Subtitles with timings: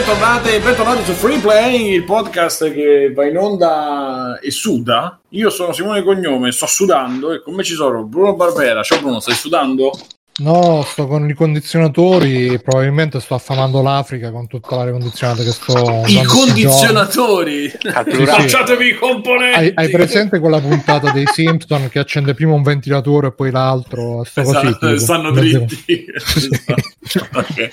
[0.00, 5.20] Bentornate, bentornati su Free Play, il podcast che va in onda e suda.
[5.28, 8.82] Io sono Simone Cognome, sto sudando e con me ci sono Bruno Barbera.
[8.82, 9.92] Ciao Bruno, stai sudando?
[10.38, 12.58] No, sto con i condizionatori.
[12.62, 16.04] Probabilmente sto affamando l'Africa con tutta l'aria condizionata che sto.
[16.06, 17.68] I condizionatori!
[17.68, 19.58] Facciatevi i componenti!
[19.58, 24.24] Hai, hai, presente quella puntata dei Simpson che accende prima un ventilatore e poi l'altro?
[24.24, 26.06] Sto esatto, così, stanno dritti.
[27.34, 27.70] ok.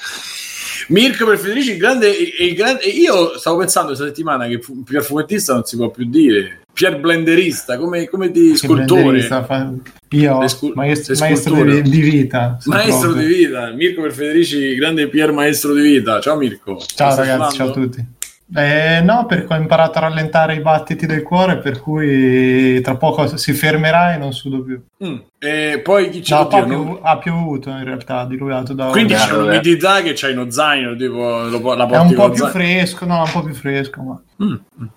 [0.90, 5.54] Mirko per Federici, il grande, il grande, io stavo pensando questa settimana che Pier Fumettista
[5.54, 6.62] non si può più dire.
[6.74, 9.20] Pier Blenderista, come, come di scultore.
[9.22, 9.74] Fa...
[10.10, 12.58] Io, scu- maestro, maestro di, di, vita.
[12.66, 16.20] Maestro di vita, Mirko per Federici, grande Pier maestro di vita.
[16.22, 16.78] Ciao Mirko.
[16.86, 18.16] Ciao ragazzi, ciao a tutti.
[18.56, 23.36] Eh, no, perché ho imparato a rallentare i battiti del cuore, per cui tra poco
[23.36, 24.82] si fermerà e non sudo più.
[25.04, 25.18] Mm.
[25.38, 26.34] E poi chi c'è?
[26.34, 27.00] No, Oddio, non...
[27.02, 31.74] ha piovuto in realtà, diluviato da Quindi c'è l'umidità che c'hai uno zaino, tipo lo,
[31.76, 32.54] la È un po' più zaino.
[32.54, 34.22] fresco, no, un po' più fresco, ma...
[34.44, 34.56] Mm.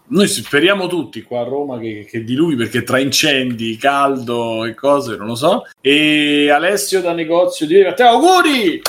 [0.09, 5.17] Noi speriamo tutti qua a Roma che, che diluvi perché tra incendi, caldo e cose,
[5.17, 5.67] non lo so.
[5.81, 8.81] E Alessio da negozio di te auguri!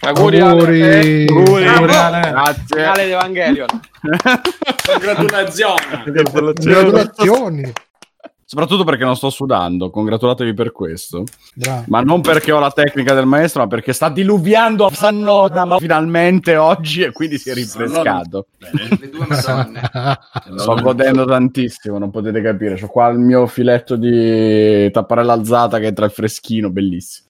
[0.00, 0.82] Auguri, auguri.
[0.82, 1.24] Ale.
[1.26, 1.66] auguri.
[1.66, 2.30] auguri Ale.
[2.30, 2.84] Grazie.
[2.84, 3.66] Ale Evangelion.
[4.86, 5.80] Congratulazioni.
[6.04, 7.72] Congratulazioni.
[8.50, 11.24] Soprattutto perché non sto sudando, congratulatevi per questo.
[11.54, 11.84] Bravo.
[11.88, 16.56] Ma non perché ho la tecnica del maestro, ma perché sta diluviando a Sannota finalmente
[16.56, 18.46] oggi e quindi si è rinfrescato.
[18.58, 19.90] Le due madonne.
[20.56, 22.80] Sto godendo tantissimo, non potete capire.
[22.82, 27.28] Ho qua il mio filetto di tapparella alzata che è tra il freschino, bellissimo.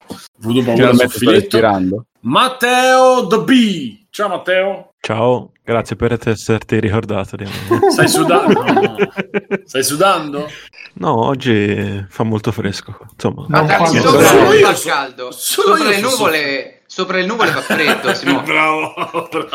[0.64, 2.06] Paura sul filetto.
[2.20, 4.06] Matteo The B.
[4.11, 4.94] Ciao Matteo.
[5.00, 7.91] Ciao, grazie per esserti ricordato di me.
[7.92, 8.62] Stai sudando?
[8.64, 8.97] No.
[9.64, 10.50] Stai sudando?
[10.94, 12.98] No, oggi fa molto fresco.
[13.12, 15.30] Insomma, Ma ragazzi, sopra solo io fa caldo.
[15.30, 18.12] Solo sopra, le nuvole, sopra le nuvole fa freddo.
[18.14, 18.42] Simone.
[18.47, 19.48] bravo, bravo.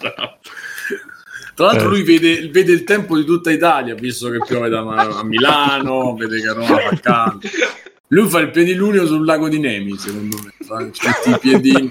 [0.00, 0.38] bravo.
[1.54, 1.90] Tra l'altro, eh.
[1.90, 6.40] lui vede, vede, il tempo di tutta Italia, visto che piove da, a Milano, vede
[6.40, 7.48] che a Roma fa caldo.
[8.08, 10.52] Lui fa il piedilunio sul lago di Nemi, secondo me.
[10.64, 11.90] Fa tutti i piedini.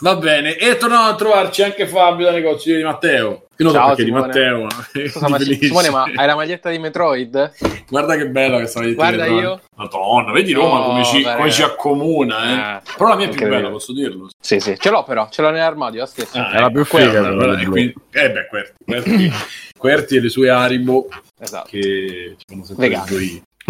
[0.00, 3.48] Va bene, e tornano a trovarci anche Fabio da negozio di Matteo.
[3.58, 4.22] Io non so perché Simone.
[4.22, 4.66] di Matteo.
[5.08, 7.52] Scusa, ma Simone, ma hai la maglietta di Metroid?
[7.86, 9.60] Guarda che bella questa maglietta Guarda di io.
[9.76, 12.76] Madonna, vedi Roma no, come, ci, come ci, accomuna, eh.
[12.76, 12.80] eh.
[12.96, 14.30] Però la mia è più bella, posso dirlo.
[14.40, 17.10] Sì, sì, ce l'ho però, ce l'ho nell'armadio, la Ah, è la più figa.
[17.10, 19.32] Quella, quella, quindi, eh beh, Querti, Querti,
[19.76, 21.68] Querti e le sue Aribo esatto.
[21.68, 22.88] che ci fanno sempre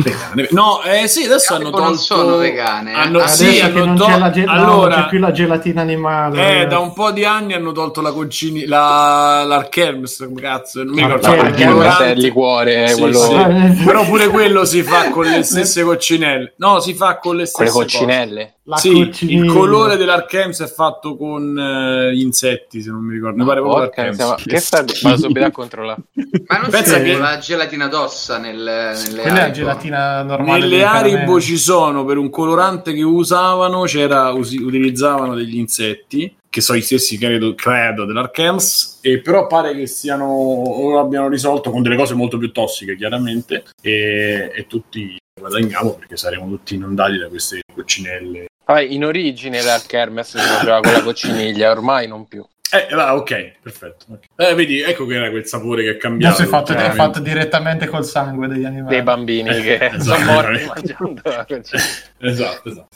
[0.02, 0.48] Vegane.
[0.50, 1.84] No, eh sì, adesso hanno tolto...
[1.84, 2.92] non sono vegane.
[2.92, 4.18] Hanno, sì, hanno tolto...
[4.18, 6.62] Non, ge- allora, non c'è più la gelatina animale.
[6.62, 8.66] Eh, da un po' di anni hanno tolto la concini...
[8.66, 9.44] la...
[9.44, 12.04] l'Archermes, come cazzo, non mi ricordo.
[12.06, 13.18] Il liquore, sì, quello...
[13.18, 13.84] sì.
[13.84, 16.54] Però pure quello si fa con le stesse coccinelle.
[16.56, 18.54] No, si fa con le stesse con le coccinelle.
[18.76, 19.44] Sì, coccinella.
[19.44, 23.36] il colore dell'Archems è fatto con uh, insetti, se non mi ricordo.
[23.38, 24.84] Mi pare proprio Porca, che sta...
[25.02, 26.00] Vado subito a controllare.
[26.46, 27.16] Ma non Pensa c'è che...
[27.16, 30.60] la gelatina d'ossa nel, nelle Quella è la gelatina normale.
[30.60, 36.60] Nelle Haribo ci sono, per un colorante che usavano, c'era, us- utilizzavano degli insetti che
[36.60, 41.80] sono i stessi credo, credo dell'Archems e però pare che siano o abbiano risolto con
[41.80, 47.28] delle cose molto più tossiche chiaramente e, e tutti guadagniamo perché saremo tutti inondati da
[47.28, 52.94] queste coccinelle Vabbè, in origine l'Archermes si faceva con la cocciniglia ormai non più eh,
[52.94, 54.04] va, ok, perfetto.
[54.08, 54.50] Okay.
[54.50, 56.40] Eh, vedi, ecco che era quel sapore che è cambiato.
[56.40, 58.94] No, è fatto, è fatto direttamente col sangue degli animali.
[58.94, 62.88] Dei bambini eh, che esatto, sono morti mangiando la Esatto, esatto.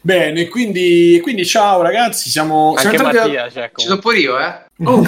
[0.00, 2.74] Bene, quindi, quindi ciao ragazzi, siamo...
[2.76, 3.50] Anche siamo Mattia, a...
[3.50, 4.64] cioè, Ci sono pure io, eh?
[4.78, 5.06] Oh,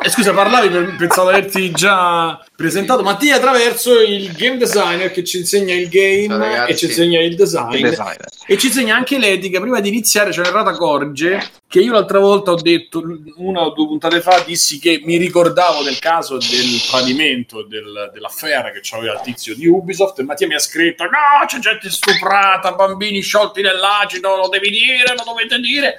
[0.00, 3.02] eh, scusa, parlavi, per, pensavo di averti già presentato.
[3.02, 7.34] Mattia attraverso il game designer che ci insegna il game Ciao, e ci insegna il
[7.34, 7.84] design.
[7.84, 9.60] Il e ci insegna anche l'etica.
[9.60, 13.02] Prima di iniziare c'è un'errata corge che io l'altra volta ho detto,
[13.36, 18.72] una o due puntate fa, dissi che mi ricordavo del caso del tradimento, del, dell'affare
[18.72, 22.72] che c'aveva il tizio di Ubisoft e Mattia mi ha scritto no, c'è gente stuprata,
[22.72, 25.98] bambini sciolti nell'acido, lo devi dire, lo dovete dire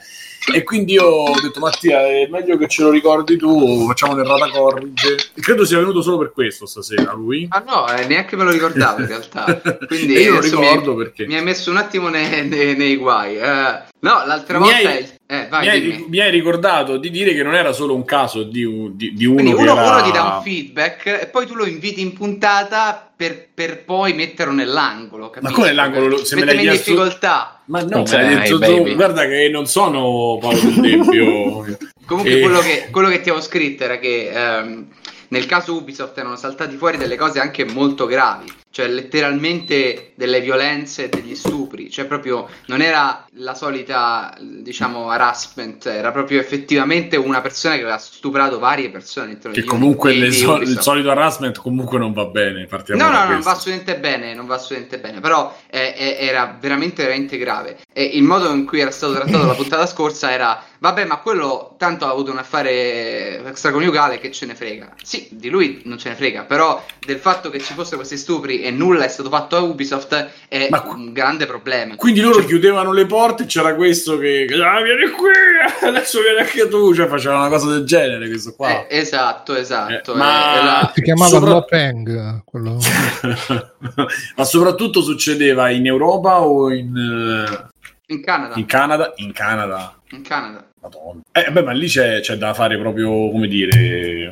[0.51, 4.49] e quindi io ho detto Mattia è meglio che ce lo ricordi tu facciamo l'errata
[4.49, 5.15] corrige.
[5.33, 7.47] E credo sia venuto solo per questo stasera lui.
[7.49, 9.61] Ah no eh, neanche me lo ricordavo in realtà.
[9.87, 13.37] Quindi io lo ricordo mi, perché mi hai messo un attimo nei, nei, nei guai.
[13.37, 17.33] Uh, no l'altra mi volta hai, eh, vai, mi, hai, mi, hai, ricordato di dire
[17.33, 19.91] che non era solo un caso di, di, di uno quindi uno, era...
[19.91, 24.13] uno ti dà un feedback e poi tu lo inviti in puntata per, per poi
[24.13, 25.53] metterlo nell'angolo capisci?
[25.53, 26.25] ma come nell'angolo?
[26.25, 26.89] se me l'hai chiesto...
[26.89, 31.77] in difficoltà ma no, me l'hai detto tu, guarda che non sono Paolo del Tempio
[32.05, 32.41] comunque e...
[32.41, 34.87] quello, che, quello che ti avevo scritto era che um,
[35.33, 41.03] nel caso Ubisoft erano saltati fuori delle cose anche molto gravi cioè letteralmente delle violenze
[41.03, 47.39] e degli stupri, cioè proprio non era la solita, diciamo, harassment, era proprio effettivamente una
[47.39, 49.37] persona che aveva stuprato varie persone.
[49.37, 53.41] Che comunque so- il solito harassment comunque non va bene, partiamo No, no, no, non
[53.41, 57.77] va assolutamente bene, non va assolutamente bene, però eh, eh, era veramente, veramente grave.
[57.93, 61.72] E il modo in cui era stato trattato la puntata scorsa era Vabbè, ma quello
[61.83, 64.93] tanto ha avuto un affare extraconiugale che ce ne frega.
[65.03, 68.61] Sì, di lui non ce ne frega, però del fatto che ci fossero questi stupri
[68.61, 71.97] e nulla è stato fatto a Ubisoft è ma, un grande problema.
[71.97, 75.29] Quindi loro cioè, chiudevano le porte c'era questo che ah, vieni qui,
[75.85, 78.87] adesso vieni anche tu, cioè faceva una cosa del genere questo qua.
[78.87, 80.13] Eh, esatto, esatto.
[80.13, 80.91] Eh, ma è la...
[80.95, 81.49] si chiamava Sopra...
[81.49, 82.77] Lopeng, quello...
[84.37, 87.71] ma soprattutto succedeva in Europa o in...
[88.05, 88.55] In Canada.
[88.55, 89.13] In Canada?
[89.17, 89.97] In Canada.
[90.11, 90.62] In Canada.
[90.83, 91.21] Madonna.
[91.31, 94.29] Eh, beh, ma lì c'è, c'è, da fare proprio, come dire...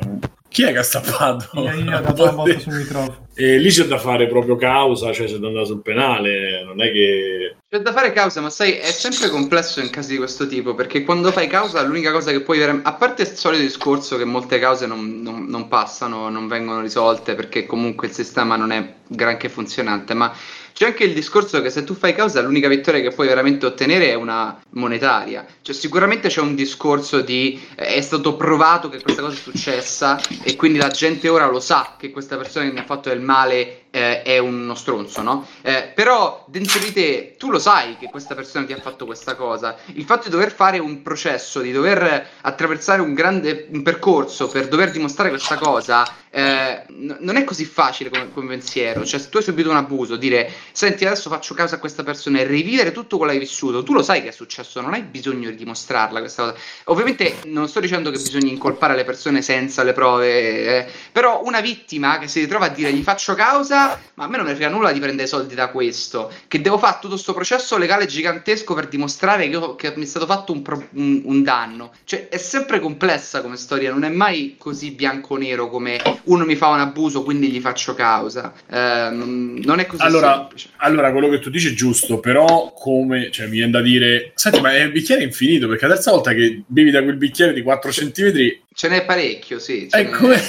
[0.52, 1.48] Chi è che ha stappato?
[1.62, 3.26] Io, io ho dato una sul microfono.
[3.34, 6.92] E lì c'è da fare proprio causa, cioè c'è da andare sul penale, non è
[6.92, 7.56] che...
[7.70, 11.04] C'è da fare causa, ma sai, è sempre complesso in casi di questo tipo, perché
[11.04, 12.58] quando fai causa l'unica cosa che puoi...
[12.58, 16.82] Ver- a parte il solito discorso che molte cause non, non, non passano, non vengono
[16.82, 20.30] risolte, perché comunque il sistema non è granché funzionante, ma
[20.72, 24.10] c'è anche il discorso che se tu fai causa l'unica vittoria che puoi veramente ottenere
[24.10, 25.46] è una monetaria.
[25.62, 30.20] Cioè sicuramente c'è un discorso di eh, è stato provato che questa cosa è successa
[30.42, 33.20] e quindi la gente ora lo sa che questa persona che mi ha fatto del
[33.20, 35.46] male eh, è uno stronzo, no?
[35.60, 39.36] Eh, però dentro di te tu lo sai che questa persona ti ha fatto questa
[39.36, 39.76] cosa.
[39.92, 44.68] Il fatto di dover fare un processo, di dover attraversare un grande un percorso per
[44.68, 49.04] dover dimostrare questa cosa, eh, n- non è così facile come, come, pensiero.
[49.04, 52.38] Cioè, se tu hai subito un abuso, dire senti, adesso faccio causa a questa persona
[52.38, 55.02] e rivivere tutto quello che hai vissuto, tu lo sai che è successo, non hai
[55.02, 56.56] bisogno di dimostrarla questa cosa.
[56.84, 61.60] Ovviamente non sto dicendo che bisogna incolpare le persone senza le prove, eh, però una
[61.60, 63.81] vittima che si ritrova a dire gli faccio causa
[64.14, 66.96] ma a me non mi frega nulla di prendere soldi da questo, che devo fare
[67.00, 70.62] tutto questo processo legale gigantesco per dimostrare che, io, che mi è stato fatto un,
[70.62, 71.92] pro, un, un, danno.
[72.04, 76.68] Cioè, è sempre complessa come storia, non è mai così bianco-nero come uno mi fa
[76.68, 78.52] un abuso, quindi gli faccio causa.
[78.68, 80.70] Eh, non è così allora, semplice.
[80.76, 84.60] Allora, quello che tu dici è giusto, però come, cioè, mi viene da dire, senti,
[84.60, 87.62] ma è il bicchiere infinito, perché la terza volta che bevi da quel bicchiere di
[87.62, 89.88] 4 centimetri Ce n'è parecchio, sì.
[89.90, 90.40] Ce come...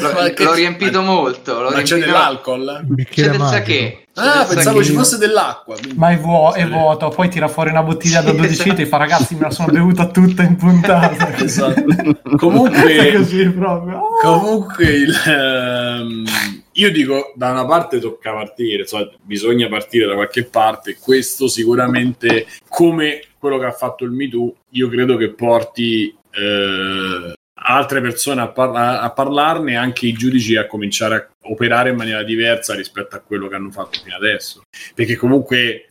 [0.00, 1.54] L'ho, l'ho riempito molto.
[1.54, 1.96] L'ho ma riempito...
[1.96, 2.86] c'è dell'alcol?
[3.10, 4.02] C'è del sake.
[4.14, 5.76] Ah, pensavo ci fosse dell'acqua.
[5.94, 8.96] Ma è, vuo- è vuoto, poi tira fuori una bottiglia da 12 litri e fa
[8.96, 11.36] ragazzi me la sono bevuta tutta in puntata.
[11.38, 11.84] esatto.
[12.36, 14.00] Comunque, così proprio.
[14.20, 16.24] comunque il, um,
[16.72, 20.96] io dico da una parte tocca partire, cioè, bisogna partire da qualche parte.
[21.00, 27.37] Questo sicuramente, come quello che ha fatto il MeToo, io credo che porti eh,
[27.70, 32.22] altre persone a, par- a, parlarne, anche i giudici a cominciare a operare in maniera
[32.22, 34.62] diversa rispetto a quello che hanno fatto fino adesso.
[34.94, 35.88] Perché comunque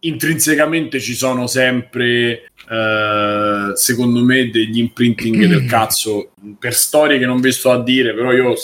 [0.00, 7.40] intrinsecamente ci sono sempre, eh, secondo me, degli imprinting del cazzo per storie che non
[7.40, 8.54] vi sto a dire, però io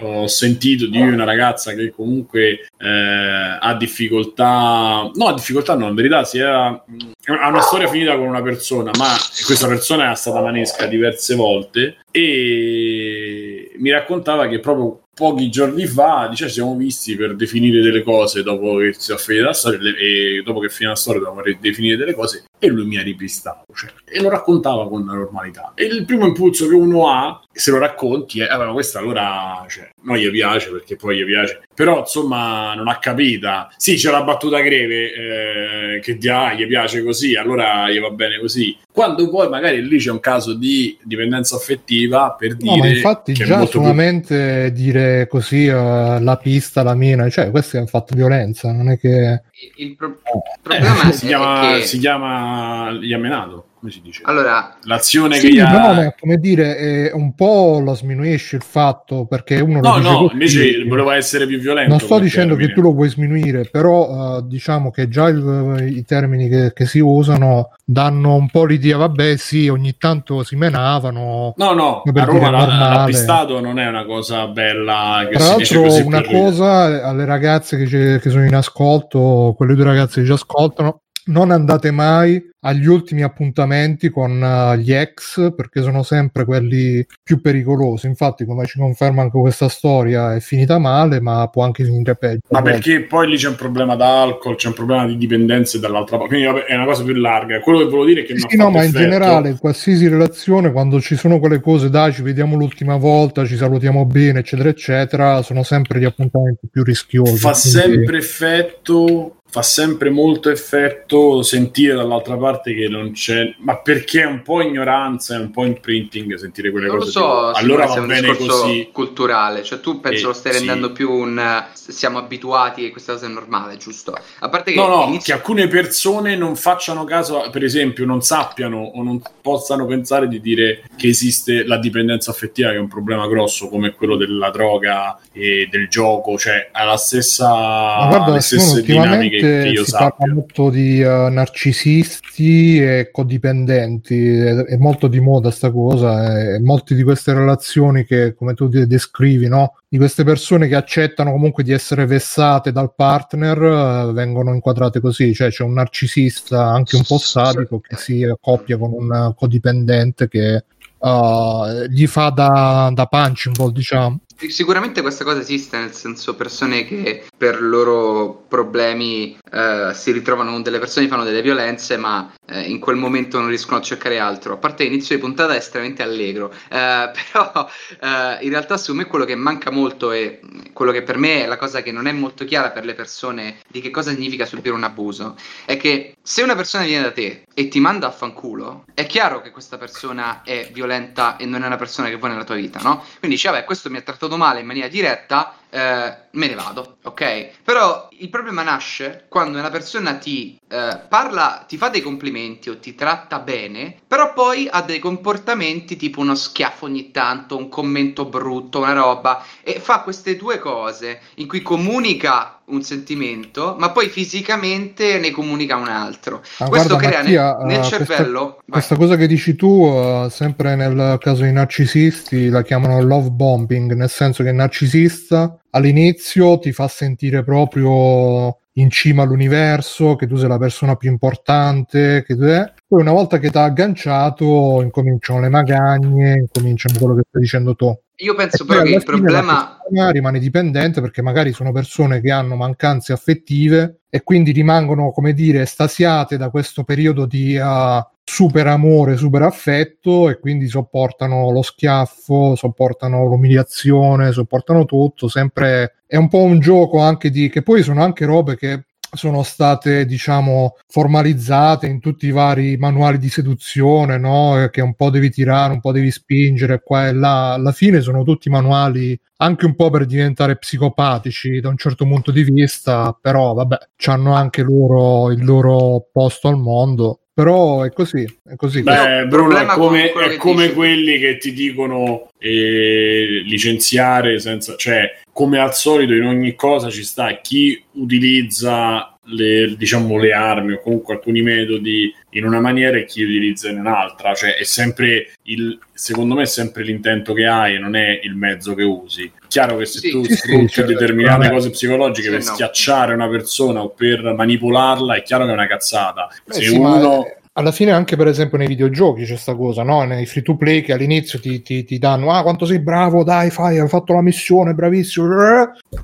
[0.00, 5.94] ho sentito di una ragazza che comunque eh, ha difficoltà, no, ha difficoltà no, in
[5.94, 9.08] verità si era, ha una storia finita con una persona, ma
[9.44, 16.26] questa persona è stata manesca diverse volte e mi raccontava che proprio pochi giorni fa
[16.28, 19.78] dice, ci siamo visti per definire delle cose dopo che si è finita la storia
[19.96, 23.72] e dopo che finita la storia dobbiamo definire delle cose e lui mi ha ripistato
[23.74, 25.72] cioè, e lo raccontava con normalità.
[25.74, 29.90] E il primo impulso che uno ha se lo racconti è eh, questa allora cioè,
[30.06, 31.60] non gli piace perché poi gli piace.
[31.74, 33.68] Però insomma non ha capita.
[33.76, 38.10] Sì c'è la battuta greve eh, che di, ah, gli piace così allora gli va
[38.10, 38.76] bene così.
[38.90, 43.32] Quando poi magari lì c'è un caso di dipendenza affettiva per dire no, ma infatti
[43.34, 44.82] già solamente più...
[44.82, 48.98] dire così uh, la pista la mina cioè questo è un fatto violenza non è
[48.98, 49.42] che
[49.76, 51.82] il, pro- eh, problema eh, si, chiama, che...
[51.84, 54.22] si chiama Yamenato come si dice?
[54.24, 56.02] Allora, l'azione sì, che ha...
[56.02, 60.32] no, come dire, è un po' lo sminuisce il fatto perché uno no, no, così,
[60.32, 61.90] invece voleva essere più violento.
[61.90, 62.68] Non sto dicendo termine.
[62.68, 66.86] che tu lo vuoi sminuire, però uh, diciamo che già il, i termini che, che,
[66.86, 71.52] si usano danno un po' l'idea, vabbè, sì, ogni tanto si menavano.
[71.56, 75.28] No, no, a Roma l'appistato non è una cosa bella.
[75.30, 80.26] Tra l'altro, una cosa alle ragazze che, che sono in ascolto, quelle due ragazze che
[80.26, 86.44] ci ascoltano, non andate mai agli ultimi appuntamenti con uh, gli ex perché sono sempre
[86.44, 88.06] quelli più pericolosi.
[88.06, 92.40] Infatti, come ci conferma anche questa storia, è finita male, ma può anche finire peggio.
[92.50, 96.34] Ma perché poi lì c'è un problema d'alcol, c'è un problema di dipendenze dall'altra parte.
[96.34, 97.60] Quindi è una cosa più larga.
[97.60, 98.98] Quello che volevo dire è che sì, no, ma effetto.
[98.98, 103.46] in generale, in qualsiasi relazione, quando ci sono quelle cose, dai, ci vediamo l'ultima volta,
[103.46, 107.36] ci salutiamo bene, eccetera, eccetera, sono sempre gli appuntamenti più rischiosi.
[107.36, 107.68] Fa quindi...
[107.68, 114.26] sempre effetto fa sempre molto effetto sentire dall'altra parte che non c'è, ma perché è
[114.26, 117.10] un po' ignoranza, è un po' imprinting sentire quelle non cose.
[117.12, 118.90] So, allora va bene così.
[118.92, 120.92] culturale, cioè tu penso eh, lo stai rendendo sì.
[120.92, 124.14] più un siamo abituati e questa cosa è normale, giusto?
[124.40, 125.32] A parte che No, no, inizio...
[125.32, 130.40] che alcune persone non facciano caso, per esempio, non sappiano o non possano pensare di
[130.40, 135.18] dire che esiste la dipendenza affettiva che è un problema grosso come quello della droga
[135.32, 140.10] e del gioco, cioè ha la stessa ma guarda, le stesse dinamiche io si sappia.
[140.10, 146.60] parla molto di uh, narcisisti e codipendenti, è, è, molto di moda sta cosa e
[146.60, 149.74] molte di queste relazioni che come tu descrivi, no?
[149.88, 155.32] di queste persone che accettano comunque di essere vessate dal partner uh, vengono inquadrate così,
[155.32, 160.64] cioè c'è un narcisista anche un po' sadico che si accoppia con un codipendente che
[160.98, 166.84] uh, gli fa da, da punching ball diciamo Sicuramente questa cosa esiste, nel senso persone
[166.84, 172.30] che per loro problemi eh, si ritrovano con delle persone che fanno delle violenze, ma
[172.44, 174.52] eh, in quel momento non riescono a cercare altro.
[174.52, 177.68] A parte l'inizio di puntata è estremamente allegro, eh, però
[178.00, 180.40] eh, in realtà secondo me quello che manca molto e
[180.74, 183.60] quello che per me è la cosa che non è molto chiara per le persone
[183.68, 187.44] di che cosa significa subire un abuso, è che se una persona viene da te
[187.54, 191.66] e ti manda a fanculo, è chiaro che questa persona è violenta e non è
[191.66, 193.02] una persona che vuoi nella tua vita, no?
[193.18, 196.54] Quindi dici, vabbè, questo mi ha trattato trattato male in maniera diretta, eh, me ne
[196.54, 197.50] vado, ok?
[197.64, 202.78] Però il problema nasce quando una persona ti eh, parla, ti fa dei complimenti o
[202.78, 208.26] ti tratta bene, però poi ha dei comportamenti tipo uno schiaffo ogni tanto, un commento
[208.26, 214.08] brutto, una roba, e fa queste due cose in cui comunica un sentimento, ma poi
[214.08, 216.42] fisicamente ne comunica un altro.
[216.58, 218.44] Ah, Questo guarda, crea Mattia, nel, nel uh, cervello.
[218.54, 223.30] Questa, questa, cosa che dici tu, uh, sempre nel caso dei narcisisti, la chiamano love
[223.30, 230.26] bombing, nel senso che il narcisista all'inizio ti fa sentire proprio in cima all'universo, che
[230.26, 232.72] tu sei la persona più importante, che tu è.
[232.86, 237.74] Poi una volta che ti ha agganciato, incominciano le magagne, incominciano quello che stai dicendo
[237.74, 237.96] tu.
[238.18, 239.78] Io penso però che il problema
[240.10, 245.60] rimane dipendente perché magari sono persone che hanno mancanze affettive e quindi rimangono, come dire,
[245.60, 252.54] estasiate da questo periodo di uh, super amore, super affetto e quindi sopportano lo schiaffo,
[252.56, 258.02] sopportano l'umiliazione, sopportano tutto, sempre è un po' un gioco anche di che poi sono
[258.02, 258.84] anche robe che
[259.16, 264.68] sono state diciamo formalizzate in tutti i vari manuali di seduzione no?
[264.70, 268.22] che un po' devi tirare un po' devi spingere qua e là alla fine sono
[268.22, 273.54] tutti manuali anche un po' per diventare psicopatici da un certo punto di vista però
[273.54, 278.82] vabbè hanno anche loro il loro posto al mondo però è così, è così.
[278.82, 284.74] Beh, Bruno, è come, è come quelli che ti dicono eh, licenziare senza...
[284.74, 290.72] Cioè, come al solito in ogni cosa ci sta chi utilizza le, diciamo, le armi
[290.72, 294.32] o comunque alcuni metodi in una maniera e chi utilizza in un'altra.
[294.32, 298.72] Cioè, è sempre il, secondo me è sempre l'intento che hai, non è il mezzo
[298.72, 299.30] che usi.
[299.46, 301.54] Chiaro che se sì, tu sì, sfrutti sì, determinate certo.
[301.54, 302.44] cose psicologiche per no.
[302.54, 306.30] schiacciare una persona o per manipolarla, è chiaro che è una cazzata.
[306.46, 307.26] Beh, se uno
[307.58, 310.04] alla fine anche per esempio nei videogiochi c'è questa cosa, no?
[310.04, 313.50] nei free to play che all'inizio ti, ti, ti, danno ah quanto sei bravo, dai
[313.50, 315.26] fai, hai fatto la missione, bravissimo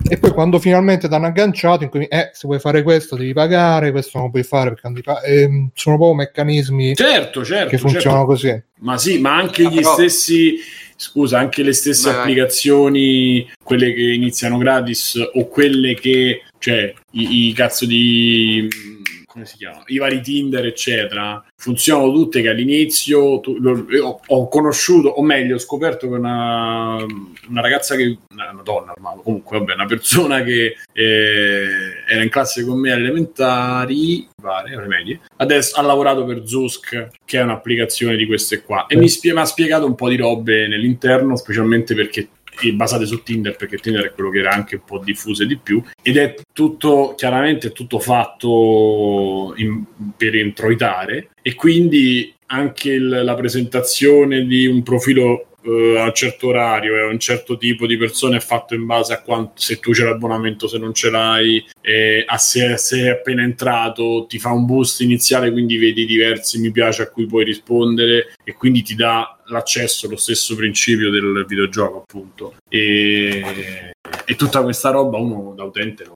[0.09, 4.19] e poi quando finalmente ti hanno agganciato eh se vuoi fare questo devi pagare, questo
[4.19, 8.27] non puoi fare perché non ti pag- eh, sono proprio meccanismi certo, certo, che funzionano
[8.27, 8.27] certo.
[8.27, 9.93] così ma sì, ma anche gli però...
[9.93, 10.57] stessi
[10.97, 17.49] scusa, anche le stesse vai, applicazioni, quelle che iniziano gratis o quelle che, cioè, i,
[17.49, 18.69] i cazzo di
[19.33, 19.83] come si chiama?
[19.87, 25.55] I vari Tinder, eccetera, funzionano tutte che all'inizio tu, lo, ho, ho, conosciuto, o meglio,
[25.55, 26.97] ho scoperto che una,
[27.49, 31.67] una ragazza che, una, una donna, ma comunque, vabbè, una persona che eh,
[32.07, 37.09] era in classe con me alle elementari, pare, alle medie, adesso ha lavorato per Zusk,
[37.25, 40.17] che è un'applicazione di queste qua, e mi, spie- mi ha spiegato un po' di
[40.17, 42.29] robe nell'interno, specialmente perché
[42.73, 45.83] basate su Tinder perché Tinder è quello che era anche un po' diffuso di più
[46.03, 49.85] ed è tutto chiaramente tutto fatto in,
[50.17, 56.49] per introitare e quindi anche il, la presentazione di un profilo uh, a un certo
[56.49, 59.79] orario e a un certo tipo di persone è fatto in base a quanto se
[59.79, 64.51] tu c'è l'abbonamento, se non ce l'hai, e a se sei appena entrato ti fa
[64.51, 68.95] un boost iniziale, quindi vedi diversi mi piace a cui puoi rispondere e quindi ti
[68.95, 73.93] dà l'accesso lo stesso principio del videogioco appunto e,
[74.25, 76.15] e tutta questa roba uno da utente no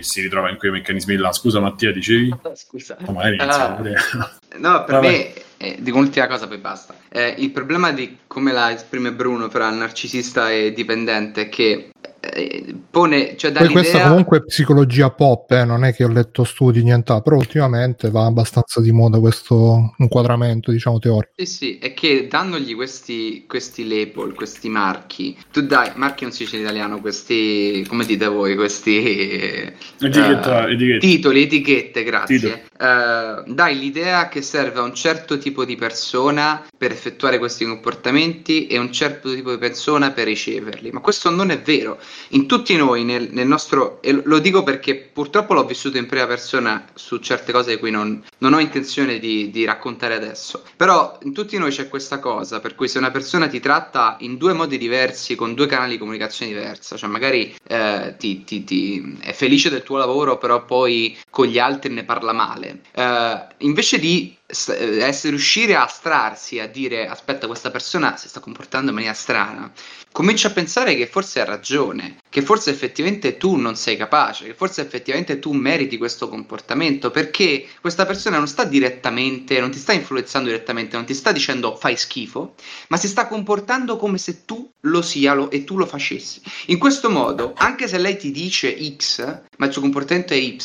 [0.00, 1.32] si ritrova in quei meccanismi là.
[1.32, 2.34] Scusa Mattia, dicevi?
[2.54, 2.96] Scusa.
[3.00, 5.08] No, ah, no per Vabbè.
[5.08, 5.32] me,
[5.64, 6.94] eh, dico un'ultima cosa poi basta.
[7.10, 11.90] Eh, il problema di come la esprime Bruno fra narcisista e dipendente è che
[12.32, 16.44] eh, pone, cioè Poi questa comunque è psicologia pop, eh, non è che ho letto
[16.44, 21.32] studi, niente, però ultimamente va abbastanza di moda questo inquadramento, diciamo, teorico.
[21.36, 26.44] Sì, sì, è che dandogli questi, questi label, questi marchi, tu dai, marchi non si
[26.44, 30.98] dice in italiano, questi, come dite voi, questi Etichetta, uh, etichette.
[30.98, 32.64] titoli, etichette, grazie.
[32.84, 38.66] Uh, dai l'idea che serve a un certo tipo di persona per effettuare questi comportamenti
[38.66, 41.98] e un certo tipo di persona per riceverli, ma questo non è vero.
[42.30, 46.26] In tutti noi, nel, nel, nostro, e lo dico perché purtroppo l'ho vissuto in prima
[46.26, 51.18] persona su certe cose di cui non, non ho intenzione di, di, raccontare adesso, però
[51.22, 54.52] in tutti noi c'è questa cosa, per cui se una persona ti tratta in due
[54.52, 59.32] modi diversi, con due canali di comunicazione diversa, cioè magari eh, ti, ti, ti, è
[59.32, 64.36] felice del tuo lavoro, però poi con gli altri ne parla male, eh, invece di
[64.46, 69.72] essere riuscire a astrarsi, a dire aspetta questa persona si sta comportando in maniera strana
[70.14, 74.54] cominci a pensare che forse ha ragione, che forse effettivamente tu non sei capace, che
[74.54, 79.92] forse effettivamente tu meriti questo comportamento, perché questa persona non sta direttamente, non ti sta
[79.92, 82.54] influenzando direttamente, non ti sta dicendo fai schifo,
[82.90, 86.40] ma si sta comportando come se tu lo sia lo, e tu lo facessi.
[86.66, 89.18] In questo modo, anche se lei ti dice X,
[89.56, 90.60] ma il suo comportamento è Y,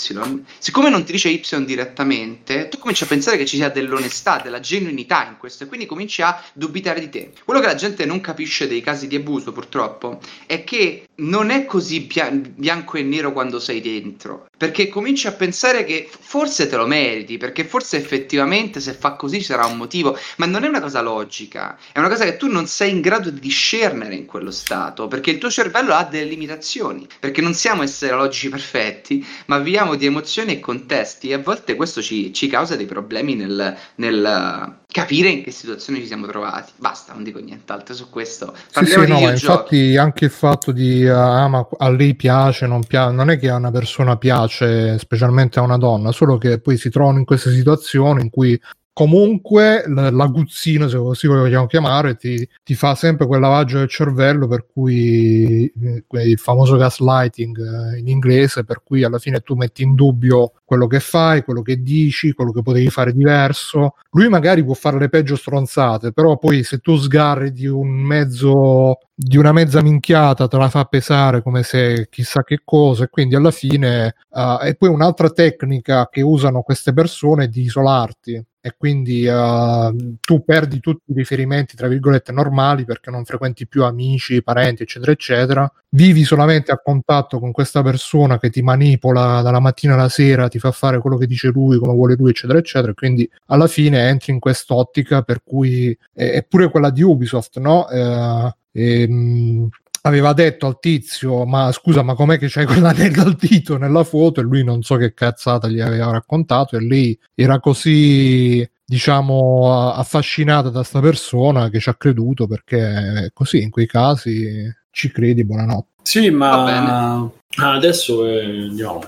[0.59, 4.59] siccome non ti dice Y direttamente, tu cominci a pensare che ci sia dell'onestà, della
[4.59, 7.31] genuinità in questo e quindi cominci a dubitare di te.
[7.43, 11.49] Quello che la gente non capisce dei casi di abuso confuso purtroppo è che non
[11.49, 16.75] è così bianco e nero quando sei dentro, perché cominci a pensare che forse te
[16.75, 20.67] lo meriti, perché forse effettivamente se fa così ci sarà un motivo, ma non è
[20.67, 24.25] una cosa logica, è una cosa che tu non sei in grado di discernere in
[24.25, 29.25] quello stato, perché il tuo cervello ha delle limitazioni, perché non siamo esseri logici perfetti,
[29.45, 33.35] ma viviamo di emozioni e contesti e a volte questo ci, ci causa dei problemi
[33.35, 36.71] nel, nel capire in che situazione ci siamo trovati.
[36.77, 38.55] Basta, non dico nient'altro su questo.
[38.73, 42.83] Parliamo sì, sì, no, infatti anche il fatto di ah, ma a lei piace, non,
[42.83, 46.77] piace, non è che a una persona piace, specialmente a una donna, solo che poi
[46.77, 48.59] si trovano in queste situazioni in cui
[48.99, 54.65] comunque l'aguzzino, se così vogliamo chiamare, ti, ti, fa sempre quel lavaggio del cervello per
[54.69, 59.95] cui eh, il famoso gaslighting eh, in inglese, per cui alla fine tu metti in
[59.95, 63.95] dubbio quello che fai, quello che dici, quello che potevi fare diverso.
[64.11, 68.97] Lui magari può fare le peggio stronzate, però poi se tu sgarri di un mezzo
[69.21, 73.35] di una mezza minchiata te la fa pesare come se chissà che cosa e quindi
[73.35, 78.75] alla fine uh, e poi un'altra tecnica che usano queste persone è di isolarti e
[78.77, 84.43] quindi uh, tu perdi tutti i riferimenti tra virgolette normali perché non frequenti più amici,
[84.43, 89.93] parenti eccetera eccetera vivi solamente a contatto con questa persona che ti manipola dalla mattina
[89.93, 93.29] alla sera ti fa fare quello che dice lui come vuole lui eccetera eccetera quindi
[93.47, 97.85] alla fine entri in quest'ottica per cui è, pure quella di Ubisoft no?
[97.89, 99.69] Uh, e, mh,
[100.01, 104.39] aveva detto al tizio ma scusa ma com'è che c'hai quell'anello al dito nella foto?
[104.39, 110.69] E lui non so che cazzata gli aveva raccontato e lei era così diciamo affascinata
[110.69, 115.87] da sta persona che ci ha creduto perché così in quei casi ci credi buonanotte.
[116.03, 119.03] Sì ma adesso eh, andiamo.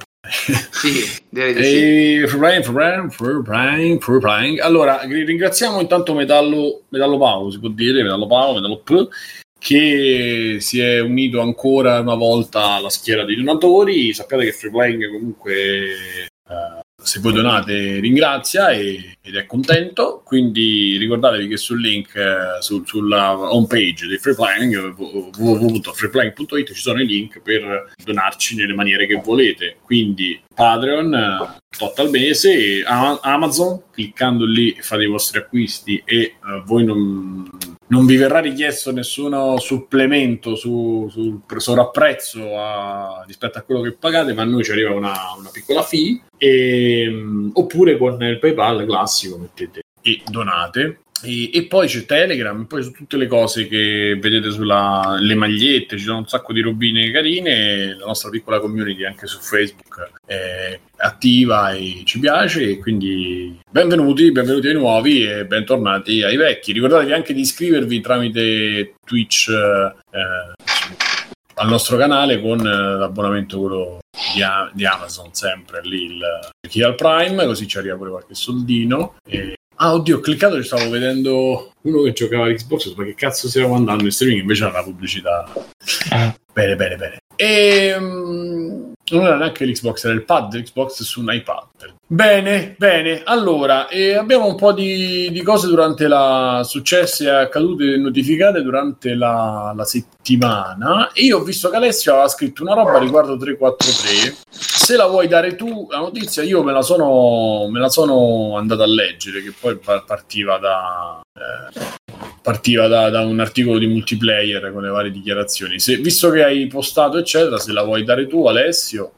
[0.72, 2.28] Sì, direi di sì.
[4.62, 9.08] Allora, ringraziamo intanto Metallo, Metallo Paolo, si può dire, Metallo Paolo, Metallo P,
[9.64, 14.12] che si è unito ancora una volta alla schiera dei donatori.
[14.12, 20.98] Sappiate che Free Playing comunque uh, se voi donate ringrazia e, ed è contento quindi
[20.98, 27.08] ricordatevi che sul link eh, su, sulla home page di Freeplanning www.freeplanning.it ci sono i
[27.08, 34.46] link per donarci nelle maniere che volete quindi Patreon eh, tot al mese Amazon cliccando
[34.46, 37.50] lì fate i vostri acquisti e uh, voi non
[37.92, 44.34] non vi verrà richiesto nessuno supplemento su, sul sovrapprezzo a, rispetto a quello che pagate,
[44.34, 46.22] ma a noi ci arriva una, una piccola fee.
[46.38, 47.12] E,
[47.54, 51.02] oppure con il PayPal classico mettete e donate.
[51.24, 56.04] E, e, poi c'è Telegram, poi su tutte le cose che vedete sulle magliette, ci
[56.04, 61.72] sono un sacco di robine carine, la nostra piccola community anche su Facebook è attiva
[61.72, 66.72] e ci piace, quindi benvenuti, benvenuti ai nuovi e bentornati ai vecchi.
[66.72, 69.94] Ricordatevi anche di iscrivervi tramite Twitch eh,
[71.56, 74.42] al nostro canale con eh, l'abbonamento quello di,
[74.74, 76.22] di, Amazon, sempre lì il,
[76.72, 79.16] il al Prime, così ci arriva pure qualche soldino.
[79.28, 83.50] E Ah, oddio, ho cliccato e stavo vedendo uno che giocava all'Xbox, ma che cazzo
[83.50, 84.42] stiamo andando in streaming?
[84.42, 85.52] Invece era la pubblicità.
[86.12, 86.36] Ah.
[86.54, 87.18] Bene, bene, bene.
[87.36, 91.96] E um, non era neanche l'Xbox, era il pad dell'Xbox su un iPad.
[92.12, 93.22] Bene, bene.
[93.24, 99.16] Allora, eh, abbiamo un po' di, di, cose durante la successe e accadute notificate durante
[99.16, 101.10] la, la settimana.
[101.14, 104.36] io ho visto che Alessio aveva scritto una roba riguardo 343.
[104.50, 108.84] Se la vuoi dare tu la notizia, io me la sono, me la sono andato
[108.84, 111.22] a leggere, che poi partiva da.
[111.34, 111.80] Eh,
[112.42, 115.80] partiva da, da, un articolo di multiplayer con le varie dichiarazioni.
[115.80, 119.14] Se, visto che hai postato, eccetera, se la vuoi dare tu, Alessio.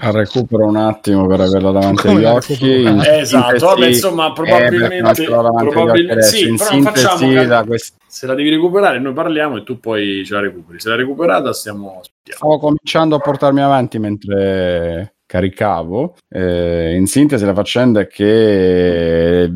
[0.00, 2.82] A recupero un attimo per averla davanti agli occhi.
[2.82, 7.94] In esatto, vabbè, insomma, probabilmente, probabilmente sì, in però facciamo quest...
[8.06, 10.78] se la devi recuperare, noi parliamo e tu poi ce la recuperi.
[10.78, 12.02] Se l'hai recuperata, stiamo.
[12.22, 16.16] Stavo cominciando a portarmi avanti mentre caricavo.
[16.28, 19.52] Eh, in sintesi, la faccenda è che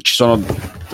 [0.00, 0.40] ci sono,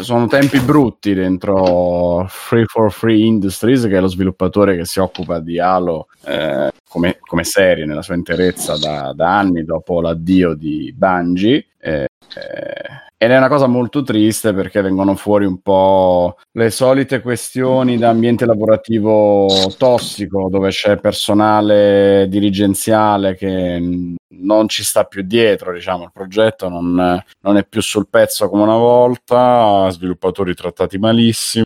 [0.00, 5.38] sono, tempi brutti dentro Free for Free Industries, che è lo sviluppatore che si occupa
[5.38, 10.92] di Halo eh, come, come, serie nella sua interezza da, da anni dopo l'addio di
[10.96, 11.66] Bungie.
[11.78, 17.22] Eh, eh ed è una cosa molto triste perché vengono fuori un po' le solite
[17.22, 19.48] questioni d'ambiente lavorativo
[19.78, 27.22] tossico, dove c'è personale dirigenziale che non ci sta più dietro, diciamo, il progetto non,
[27.40, 31.64] non è più sul pezzo come una volta, sviluppatori trattati malissimo,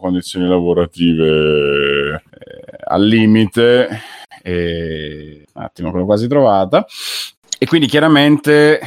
[0.00, 2.22] condizioni lavorative eh,
[2.84, 4.00] al limite.
[4.42, 5.44] E...
[5.52, 6.86] Un attimo, l'ho quasi trovata.
[7.64, 8.78] E quindi chiaramente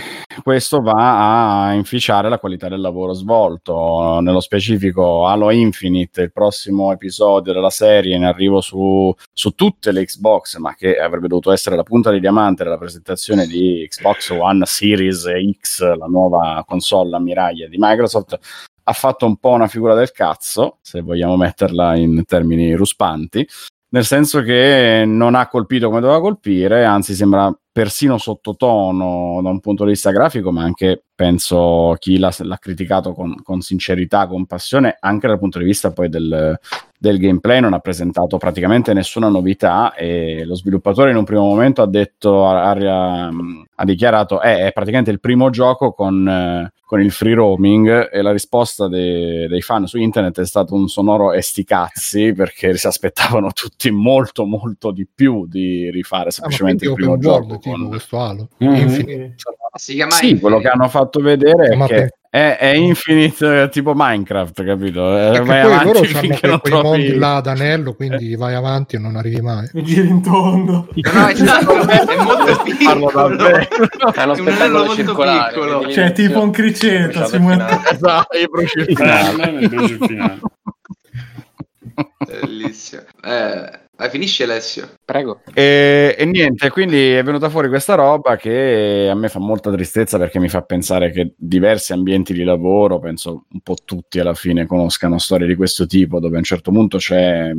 [0.44, 4.20] questo va a inficiare la qualità del lavoro svolto.
[4.22, 10.06] Nello specifico Halo Infinite, il prossimo episodio della serie in arrivo su, su tutte le
[10.06, 14.63] Xbox, ma che avrebbe dovuto essere la punta di diamante della presentazione di Xbox One
[14.68, 15.26] Series
[15.60, 18.38] X, la nuova console ammiraglia di Microsoft,
[18.84, 23.44] ha fatto un po' una figura del cazzo, se vogliamo metterla in termini ruspanti,
[23.90, 29.60] nel senso che non ha colpito come doveva colpire, anzi sembra persino sottotono da un
[29.60, 34.46] punto di vista grafico, ma anche penso chi l'ha, l'ha criticato con, con, sincerità, con
[34.46, 36.60] passione, anche dal punto di vista poi del,
[36.96, 41.82] del, gameplay, non ha presentato praticamente nessuna novità e lo sviluppatore in un primo momento
[41.82, 46.28] ha detto, ha, ha dichiarato, eh, è praticamente il primo gioco con...
[46.30, 50.74] Eh, con il free roaming e la risposta dei, dei fan su internet è stato
[50.74, 56.86] un sonoro esticazzi perché si aspettavano tutti molto molto di più di rifare ah, semplicemente
[56.86, 58.48] ah, il primo gioco con questo Halo.
[58.64, 59.34] Mm-hmm.
[59.78, 60.42] Si chiama sì, Infinite.
[60.42, 65.18] quello che hanno fatto vedere è che è, è, Infinite tipo Minecraft, capito?
[65.18, 66.00] Eh, vai poi loro
[66.44, 66.88] hanno quei trovi...
[66.88, 69.70] mondi là ad anello, quindi vai avanti e non arrivi mai.
[69.74, 70.88] E giri in tondo.
[71.18, 73.10] No, è, stato, è molto piccolo.
[74.13, 75.54] È uno spettacolo circolare.
[75.54, 75.92] Piccolo.
[75.92, 77.26] Cioè, tipo un criceto.
[77.26, 77.66] Si muove...
[77.90, 79.70] Esatto, brucio il finale.
[82.26, 83.02] Bellissimo.
[83.24, 84.90] Eh, eh, finisce Alessio.
[85.04, 85.42] Prego.
[85.54, 90.18] E, e, niente, quindi è venuta fuori questa roba che a me fa molta tristezza
[90.18, 94.66] perché mi fa pensare che diversi ambienti di lavoro, penso un po' tutti alla fine
[94.66, 97.52] conoscano storie di questo tipo, dove a un certo punto c'è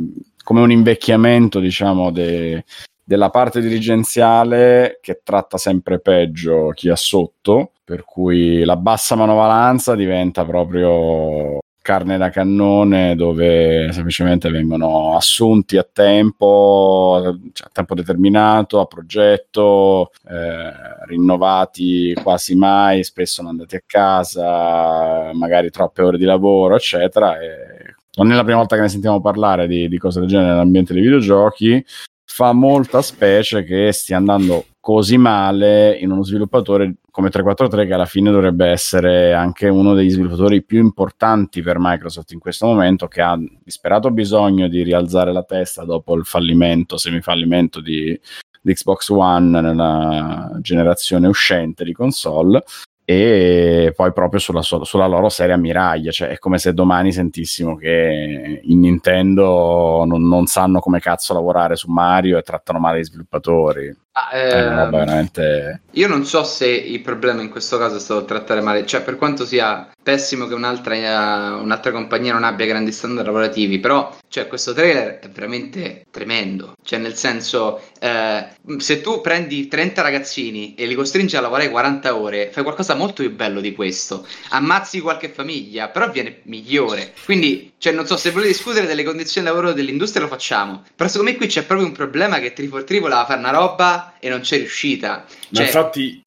[0.43, 2.63] come un invecchiamento, diciamo, de,
[3.03, 9.95] della parte dirigenziale che tratta sempre peggio chi ha sotto, per cui la bassa manovalanza
[9.95, 17.19] diventa proprio carne da cannone dove semplicemente vengono assunti a tempo,
[17.53, 20.71] cioè a tempo determinato, a progetto, eh,
[21.07, 27.39] rinnovati quasi mai, spesso non andati a casa, magari troppe ore di lavoro, eccetera.
[27.39, 30.49] E non è la prima volta che ne sentiamo parlare di, di cose del genere
[30.49, 31.83] nell'ambiente dei videogiochi.
[32.25, 38.05] Fa molta specie che stia andando così male in uno sviluppatore come 343 che alla
[38.05, 43.21] fine dovrebbe essere anche uno degli sviluppatori più importanti per Microsoft in questo momento che
[43.21, 48.17] ha disperato bisogno di rialzare la testa dopo il fallimento, semifallimento di,
[48.61, 52.63] di Xbox One nella generazione uscente di console
[53.03, 58.61] e poi proprio sulla, sulla, loro serie ammiraglia, cioè è come se domani sentissimo che
[58.63, 63.93] in Nintendo non, non, sanno come cazzo lavorare su Mario e trattano male gli sviluppatori.
[64.19, 65.81] Ah, eh, veramente...
[65.91, 69.15] Io non so se il problema in questo caso è stato trattare male, cioè per
[69.15, 74.47] quanto sia pessimo che un'altra, uh, un'altra compagnia non abbia grandi standard lavorativi, però cioè,
[74.47, 80.85] questo trailer è veramente tremendo, cioè nel senso eh, se tu prendi 30 ragazzini e
[80.85, 85.29] li costringi a lavorare 40 ore, fai qualcosa molto più bello di questo, ammazzi qualche
[85.29, 89.71] famiglia, però viene migliore, quindi cioè, non so se volete discutere delle condizioni di lavoro
[89.71, 93.39] dell'industria lo facciamo, però secondo me qui c'è proprio un problema che 343 voleva fare
[93.39, 95.25] una roba e non c'è riuscita.
[95.29, 95.47] Cioè...
[95.51, 96.21] Ma infatti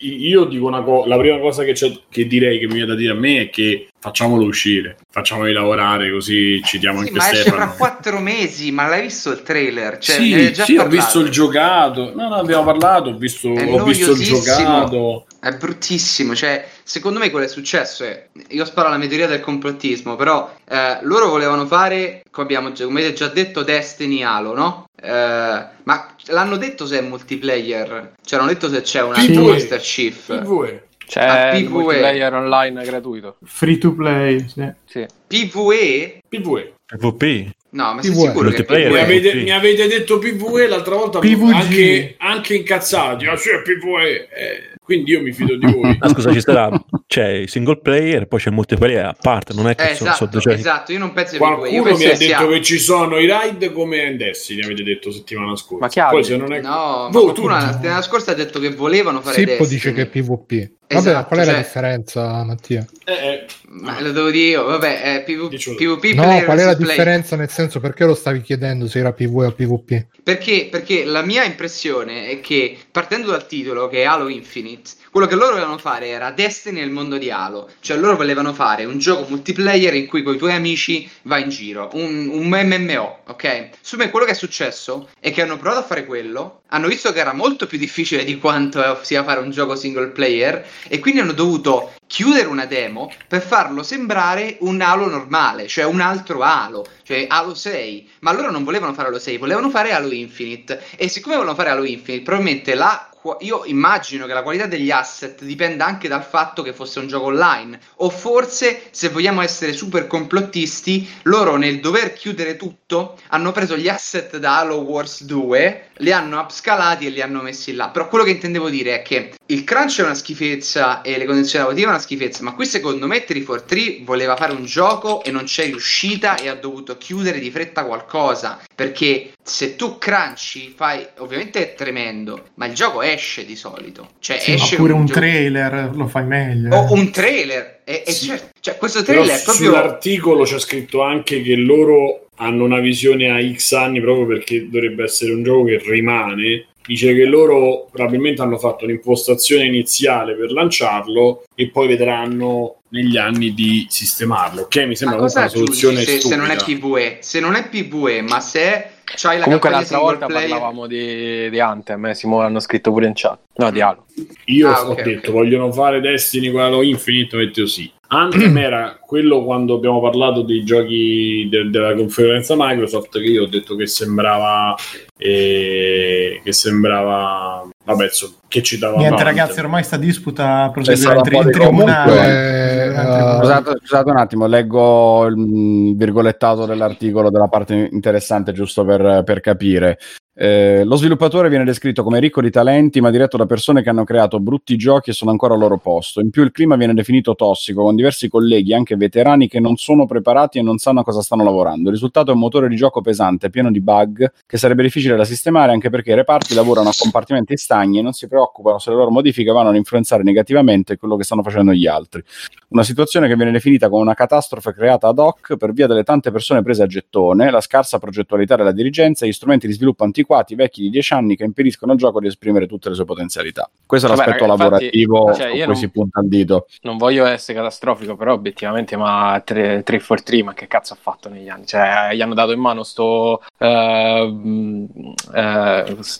[0.00, 1.74] io dico una cosa, la prima cosa che,
[2.10, 6.12] che, direi che mi viene da dire a me è che facciamolo uscire, facciamoli lavorare
[6.12, 7.40] così ci diamo sì, anche ma Stefano.
[7.40, 9.96] esce fra quattro mesi, ma l'hai visto il trailer?
[9.96, 14.12] Cioè, sì, sì ho visto il giocato, no, no, abbiamo parlato, ho visto, ho visto
[14.12, 15.24] il giocato.
[15.40, 19.40] È bruttissimo, cioè, secondo me quello che è successo è, io sparo alla teoria del
[19.40, 24.88] complottismo, però eh, loro volevano fare, come abbiamo come avete già detto, Destiny Halo, no?
[24.98, 28.14] Eh, ma l'hanno detto se è multiplayer?
[28.24, 30.40] Cioè, hanno detto se c'è una Master Chief?
[30.40, 30.86] PvE.
[31.06, 33.36] C'è ah, il multiplayer online gratuito.
[33.44, 34.72] Free to play, sì.
[34.86, 35.06] sì.
[35.26, 36.22] PvE?
[36.26, 36.72] PvE.
[36.86, 37.50] PvP.
[37.70, 38.88] No, ma sei sicuro che PvE?
[38.88, 41.52] Mi avete, mi avete detto PvE l'altra volta PvG.
[41.52, 43.26] anche, anche incazzati.
[43.26, 44.28] Ah, sì, PvE.
[44.30, 45.94] Eh, quindi io mi fido di voi.
[46.00, 46.70] ah, scusa, ci sarà
[47.06, 50.12] c'è il single player, poi c'è il multiplayer a parte, non è che eh, sono
[50.12, 52.46] esatto, sono esatto, io non penso che Qualcuno io mi ha detto sia...
[52.46, 55.84] che ci sono i raid come in Destiny, avete detto settimana scorsa.
[55.84, 56.12] Ma chiaro.
[56.12, 59.34] Poi se non è No, Voi, tu la settimana scorsa hai detto che volevano fare
[59.34, 59.68] Sippo Destiny.
[59.68, 60.77] dice che è PvP.
[60.88, 61.52] Vabbè, esatto, qual è cioè...
[61.52, 62.86] la differenza, Mattia?
[63.04, 65.74] Eh, eh, ma lo devo dire io, vabbè, è PV...
[65.74, 69.46] PvP No, qual è la differenza nel senso perché lo stavi chiedendo se era PvE
[69.46, 70.06] o PvP?
[70.22, 75.26] Perché, perché la mia impressione è che partendo dal titolo che è Halo Infinite quello
[75.26, 78.98] che loro volevano fare era Destiny nel mondo di Halo, cioè loro volevano fare un
[78.98, 83.70] gioco multiplayer in cui con i tuoi amici vai in giro, un, un MMO, ok?
[83.80, 87.12] Su me quello che è successo è che hanno provato a fare quello, hanno visto
[87.12, 91.20] che era molto più difficile di quanto sia fare un gioco single player e quindi
[91.20, 96.84] hanno dovuto chiudere una demo per farlo sembrare un Halo normale, cioè un altro Halo,
[97.02, 100.82] cioè Halo 6, ma loro non volevano fare Halo 6, volevano fare Halo Infinite.
[100.96, 103.07] E siccome volevano fare Halo Infinite, probabilmente la
[103.40, 107.26] io immagino che la qualità degli asset dipenda anche dal fatto che fosse un gioco
[107.26, 113.76] online o forse se vogliamo essere super complottisti loro nel dover chiudere tutto hanno preso
[113.76, 117.88] gli asset da Halo Wars 2 li hanno upscalati e li hanno messi là.
[117.88, 121.64] Però quello che intendevo dire è che il crunch è una schifezza e le condizioni
[121.64, 125.44] lavorative è una schifezza ma qui secondo me 343 voleva fare un gioco e non
[125.44, 131.60] c'è riuscita e ha dovuto chiudere di fretta qualcosa perché se tu crunchi fai ovviamente
[131.60, 134.10] è tremendo ma il gioco esce di solito.
[134.18, 138.26] Cioè sì, esce oppure un, un trailer lo fai meglio o un trailer e sì.
[138.26, 142.80] certo, cioè, questo trailer Però è proprio sull'articolo c'è scritto anche che loro hanno una
[142.80, 147.86] visione a X anni proprio perché dovrebbe essere un gioco che rimane dice che loro
[147.92, 154.62] probabilmente hanno fatto un'impostazione iniziale per lanciarlo e poi vedranno negli anni di sistemarlo.
[154.62, 158.40] Ok, mi sembra una soluzione se, se, non è PvE, se non è PvE, ma
[158.40, 160.48] se c'hai la Comunque l'altra volta player...
[160.48, 163.38] parlavamo di, di Anthem, eh, Simone hanno scritto pure in chat.
[163.56, 164.06] No, di Halo.
[164.46, 165.32] Io ah, ho okay, detto, okay.
[165.32, 167.92] vogliono fare Destiny con Halo Infinite, ho detto sì.
[168.08, 173.48] Anthem era quello quando abbiamo parlato dei giochi de- della conferenza Microsoft che io ho
[173.48, 174.74] detto che sembrava
[175.16, 179.38] eh, che sembrava vabbè insomma che ci dava niente avanti.
[179.38, 185.26] ragazzi ormai sta disputa proseguirà in, tri- in tribunale uh, scusate, scusate, un attimo leggo
[185.26, 189.98] il virgolettato dell'articolo della parte interessante giusto per, per capire
[190.40, 194.04] eh, lo sviluppatore viene descritto come ricco di talenti, ma diretto da persone che hanno
[194.04, 196.20] creato brutti giochi e sono ancora al loro posto.
[196.20, 200.06] In più, il clima viene definito tossico, con diversi colleghi, anche veterani, che non sono
[200.06, 201.88] preparati e non sanno a cosa stanno lavorando.
[201.88, 205.24] Il risultato è un motore di gioco pesante, pieno di bug, che sarebbe difficile da
[205.24, 208.37] sistemare anche perché i reparti lavorano a compartimenti stagni e non si preoccupano
[208.78, 212.22] se le loro modifiche vanno ad influenzare negativamente quello che stanno facendo gli altri.
[212.68, 216.30] Una situazione che viene definita come una catastrofe creata ad hoc per via delle tante
[216.30, 220.54] persone prese a gettone, la scarsa progettualità della dirigenza e gli strumenti di sviluppo antiquati
[220.54, 223.70] vecchi di 10 anni che impediscono al gioco di esprimere tutte le sue potenzialità.
[223.86, 226.66] Questo è Vabbè, l'aspetto ragazzi, lavorativo infatti, cioè, cui non, si punta il dito.
[226.82, 231.66] Non voglio essere catastrofico, però obiettivamente, ma 343, ma che cazzo ha fatto negli anni?
[231.66, 233.42] Cioè, gli hanno dato in mano sto...
[233.56, 234.88] Uh, uh,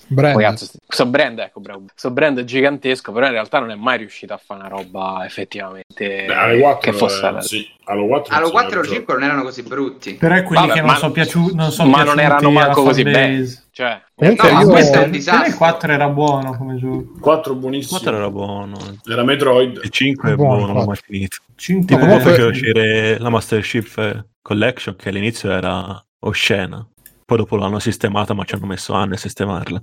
[0.06, 0.40] brand.
[0.40, 1.84] Cazzo, sto brand, ecco, bravo.
[1.94, 6.24] Sto brand gigantesco, però in realtà non è mai riuscito a fare una roba effettivamente
[6.26, 7.26] Beh, che fosse...
[7.28, 7.76] Eh, sì.
[7.84, 10.14] Halo 4, Halo 4 e 5 non erano così brutti.
[10.14, 11.54] Però è quelli Vabbè, che non sono piaciuti.
[11.54, 13.48] Non so ma non erano manco così belli.
[13.70, 14.68] Cioè, Comunque no, io...
[14.68, 15.48] questo è un disastro.
[15.48, 17.12] Il 4 era buono come gioco.
[17.20, 17.98] 4 buonissimo.
[17.98, 18.76] 4 era buono.
[19.06, 19.80] Era Metroid.
[19.82, 21.36] Il 5 è buono, non l'ho mai finito.
[21.54, 22.22] 5 tipo è...
[22.22, 26.86] perché uscire la Master Chief Collection che all'inizio era oscena.
[27.28, 29.82] Poi dopo l'hanno sistemata, ma ci hanno messo anni a sistemarla.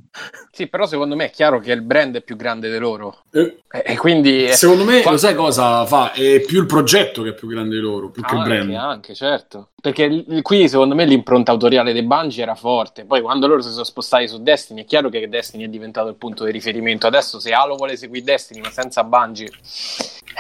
[0.50, 3.26] Sì, però secondo me è chiaro che il brand è più grande di loro.
[3.30, 4.52] Eh, e quindi...
[4.52, 5.12] Secondo me, Qua...
[5.12, 6.12] lo sai cosa fa?
[6.12, 8.74] È più il progetto che è più grande di loro, più anche, che il brand.
[8.74, 9.70] Anche, certo.
[9.80, 13.06] Perché qui, secondo me, l'impronta autoriale dei Bungie era forte.
[13.06, 16.16] Poi, quando loro si sono spostati su Destiny, è chiaro che Destiny è diventato il
[16.16, 17.06] punto di riferimento.
[17.06, 19.52] Adesso, se Halo vuole seguire Destiny, ma senza Bungie...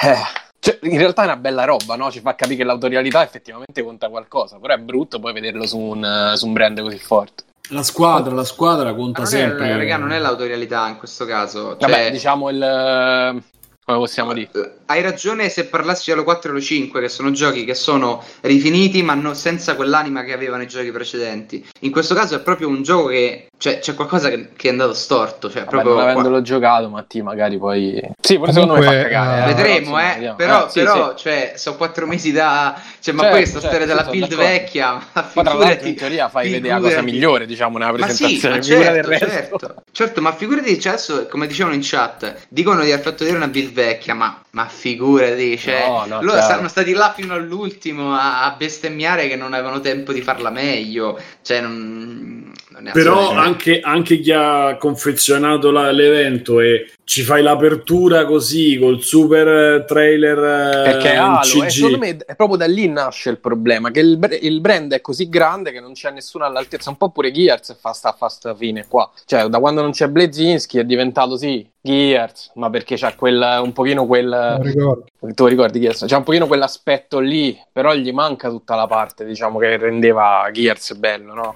[0.02, 2.10] Eh cioè, in realtà è una bella roba, no?
[2.10, 6.32] Ci fa capire che l'autorialità effettivamente conta qualcosa, però è brutto poi vederlo su un,
[6.34, 7.43] su un brand così forte.
[7.69, 9.69] La squadra, la squadra conta sempre.
[9.69, 11.78] È, raga, non è l'autorialità in questo caso.
[11.78, 11.88] Cioè...
[11.88, 13.43] Vabbè, diciamo il
[13.86, 14.50] come possiamo dire?
[14.88, 18.24] Hai ragione se parlassi di Halo 4 e Halo 5, che sono giochi che sono
[18.41, 21.63] rifiniti, ma no, senza quell'anima che avevano i giochi precedenti.
[21.82, 24.93] In questo caso è proprio un gioco che cioè, c'è qualcosa che, che, è andato
[24.93, 25.50] storto.
[25.50, 26.41] Cioè, Vabbè, non avendolo qua...
[26.41, 28.02] giocato, Matti, magari poi.
[28.19, 29.41] Sì, pure secondo me fa cagare.
[29.43, 30.34] Uh, Vedremo, eh.
[30.36, 31.24] Però, eh, sì, però sì.
[31.24, 32.80] Cioè, sono quattro mesi da.
[33.00, 34.52] Cioè, ma certo, questa certo, storia della build d'accordo.
[34.52, 34.91] vecchia.
[35.13, 38.58] Ma, ma tra l'altro, in teoria fai vedere la cosa migliore, diciamo, nella presentazione.
[38.58, 42.84] Ma sì, ma certo, certo, certo, ma figurati, cioè, adesso, come dicevano in chat, dicono
[42.84, 46.70] di aver fatto vedere una build vecchia, ma ma figurati, cioè, no, no, loro saranno
[46.70, 51.20] stati là fino all'ultimo a, a, bestemmiare che non avevano tempo di farla meglio.
[51.42, 58.26] Cioè, non, non Però anche, anche, chi ha confezionato la, l'evento e ci fai l'apertura
[58.26, 63.30] così col super trailer perché eh, Halo, eh, secondo me è proprio da lì nasce
[63.30, 66.98] il problema che il, il, brand è così grande che non c'è nessuno all'altezza un
[66.98, 69.10] po' pure Gears fa sta, fa sta fine qua.
[69.24, 73.72] Cioè da quando non c'è Blazinski è diventato sì Gears ma perché c'è quel, un
[73.72, 75.80] pochino quel tu ricordi?
[75.80, 76.06] Gears?
[76.08, 80.96] C'è un pochino quell'aspetto lì però gli manca tutta la parte diciamo che rendeva Gears
[80.96, 81.56] bello no?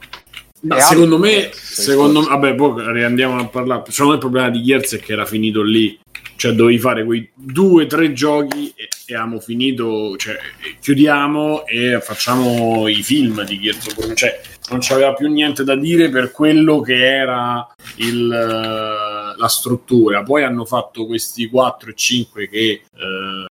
[0.62, 3.84] Ma secondo me, secondo me, vabbè, poi riandiamo a parlare.
[3.90, 5.98] Secondo me il problema di Gears è che era finito lì.
[6.36, 10.16] Cioè, dovevi fare quei due o tre giochi e, e abbiamo finito.
[10.18, 10.38] Cioè,
[10.82, 14.14] chiudiamo e facciamo i film di Gears.
[14.14, 17.68] Cioè, non c'aveva più niente da dire per quello che era
[17.98, 20.24] il, la struttura.
[20.24, 23.49] Poi hanno fatto questi 4 e 5 che eh,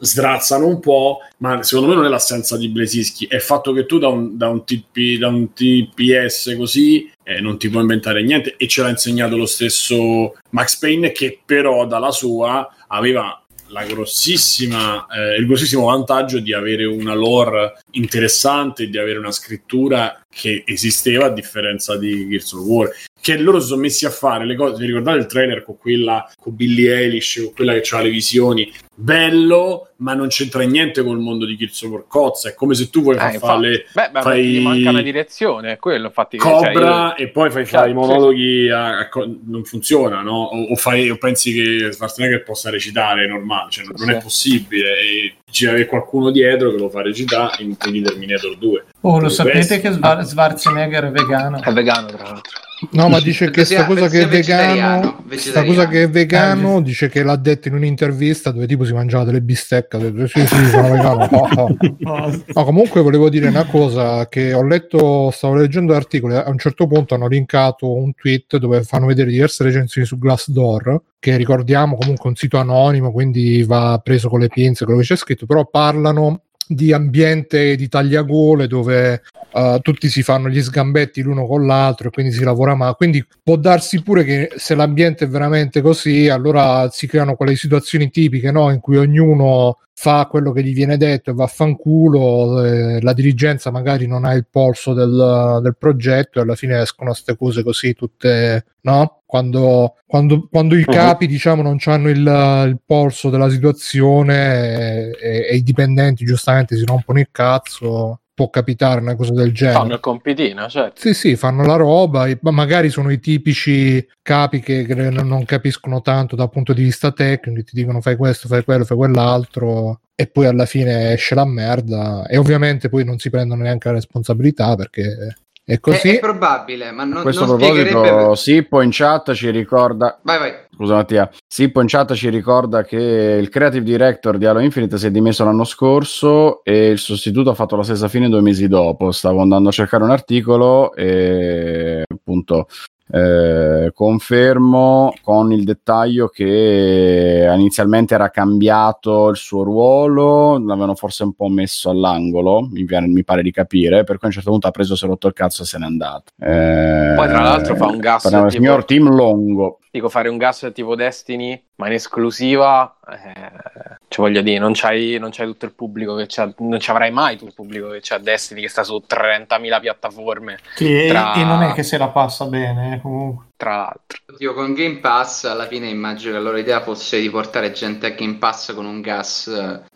[0.00, 3.86] sdrazzano un po', ma secondo me non è l'assenza di Blesischi, è il fatto che
[3.86, 8.22] tu da un, da un, TP, da un TPS così eh, non ti puoi inventare
[8.22, 8.56] niente.
[8.56, 15.06] E ce l'ha insegnato lo stesso Max Payne che però dalla sua aveva la grossissima,
[15.06, 21.26] eh, il grossissimo vantaggio di avere una lore interessante, di avere una scrittura che esisteva
[21.26, 24.80] a differenza di Gears of War che loro sono messi a fare le cose.
[24.80, 28.72] Vi ricordate il trailer con quella con Billy Eilish, con quella che ha le visioni?
[28.94, 32.48] Bello, ma non c'entra niente col mondo di Gears of War Cozza.
[32.48, 33.86] È come se tu vuoi eh, fare.
[33.92, 34.44] Beh, beh fai...
[34.44, 36.06] gli manca una direzione, quello.
[36.06, 37.16] Infatti, Cobra cioè, io...
[37.16, 38.68] e poi fai fare i monologhi.
[38.70, 39.08] A, a,
[39.46, 40.44] non funziona, no?
[40.44, 44.04] O, o, fai, o pensi che Schwarzenegger possa recitare normale, cioè non, sì.
[44.04, 44.98] non è possibile.
[44.98, 48.84] E ci avere qualcuno dietro che lo fa recitare in, in Terminator 2.
[49.02, 51.62] Oh, lo sapete che Schwarzenegger è vegano?
[51.62, 52.60] È vegano, tra l'altro.
[52.92, 56.82] No, ma dice che sta cosa che è vegano, sta cosa che è vegano, eh,
[56.82, 59.98] dice che l'ha detto in un'intervista dove tipo si mangiava delle bistecche.
[59.98, 61.28] Detto, sì, sì, sono vegano.
[61.30, 62.42] No, no.
[62.46, 66.86] no, comunque volevo dire una cosa che ho letto, stavo leggendo articoli, a un certo
[66.86, 72.30] punto hanno linkato un tweet dove fanno vedere diverse recensioni su Glassdoor, che ricordiamo comunque
[72.30, 76.44] un sito anonimo, quindi va preso con le pinze quello che c'è scritto, però parlano
[76.72, 79.22] di ambiente di tagliagole dove
[79.54, 83.26] uh, tutti si fanno gli sgambetti l'uno con l'altro e quindi si lavora ma quindi
[83.42, 88.52] può darsi pure che se l'ambiente è veramente così allora si creano quelle situazioni tipiche
[88.52, 88.70] no?
[88.70, 94.06] in cui ognuno fa quello che gli viene detto e vaffanculo, eh, la dirigenza magari
[94.06, 98.64] non ha il polso del, del progetto e alla fine escono queste cose così tutte,
[98.80, 99.20] no?
[99.26, 100.94] Quando, quando, quando i uh-huh.
[100.94, 106.86] capi diciamo non hanno il, il, polso della situazione e, e, i dipendenti giustamente si
[106.86, 109.76] rompono il cazzo può capitare una cosa del genere.
[109.80, 110.98] Fanno il compitino, certo.
[110.98, 116.36] Sì, sì, fanno la roba, ma magari sono i tipici capi che non capiscono tanto
[116.36, 120.46] dal punto di vista tecnico, ti dicono fai questo, fai quello, fai quell'altro e poi
[120.46, 125.36] alla fine esce la merda e ovviamente poi non si prendono neanche la responsabilità perché
[125.70, 126.08] è così.
[126.08, 130.18] È, è probabile, ma non, questo non proposito, Sippo in chat ci ricorda.
[130.22, 130.52] Vai, vai.
[130.74, 131.30] Scusa Mattia.
[131.46, 135.44] Sippo in chat ci ricorda che il creative director di Halo Infinite si è dimesso
[135.44, 139.12] l'anno scorso e il sostituto ha fatto la stessa fine due mesi dopo.
[139.12, 142.66] Stavo andando a cercare un articolo e appunto
[143.12, 151.32] eh, confermo con il dettaglio che inizialmente era cambiato il suo ruolo, l'avevano forse un
[151.32, 154.70] po' messo all'angolo, mi, mi pare di capire, per cui a un certo punto ha
[154.70, 156.32] preso, si è rotto il cazzo e se n'è andato.
[156.38, 158.22] Eh, Poi tra l'altro fa un gas.
[158.22, 159.78] Parliamo del signor Tim Longo.
[159.90, 165.18] Dico fare un gas tipo Destiny, ma in esclusiva, eh, cioè voglio dire, non c'hai,
[165.18, 167.98] non c'hai tutto il pubblico che c'ha, non ci avrai mai tutto il pubblico che
[168.00, 170.58] c'ha Destiny che sta su 30.000 piattaforme.
[170.74, 171.34] Sì, tra...
[171.34, 173.46] e non è che se la passa bene, eh, comunque.
[173.56, 174.18] Tra l'altro.
[174.38, 178.06] Io con Game Pass alla fine immagino che la loro idea fosse di portare gente
[178.06, 179.46] a Game Pass con un gas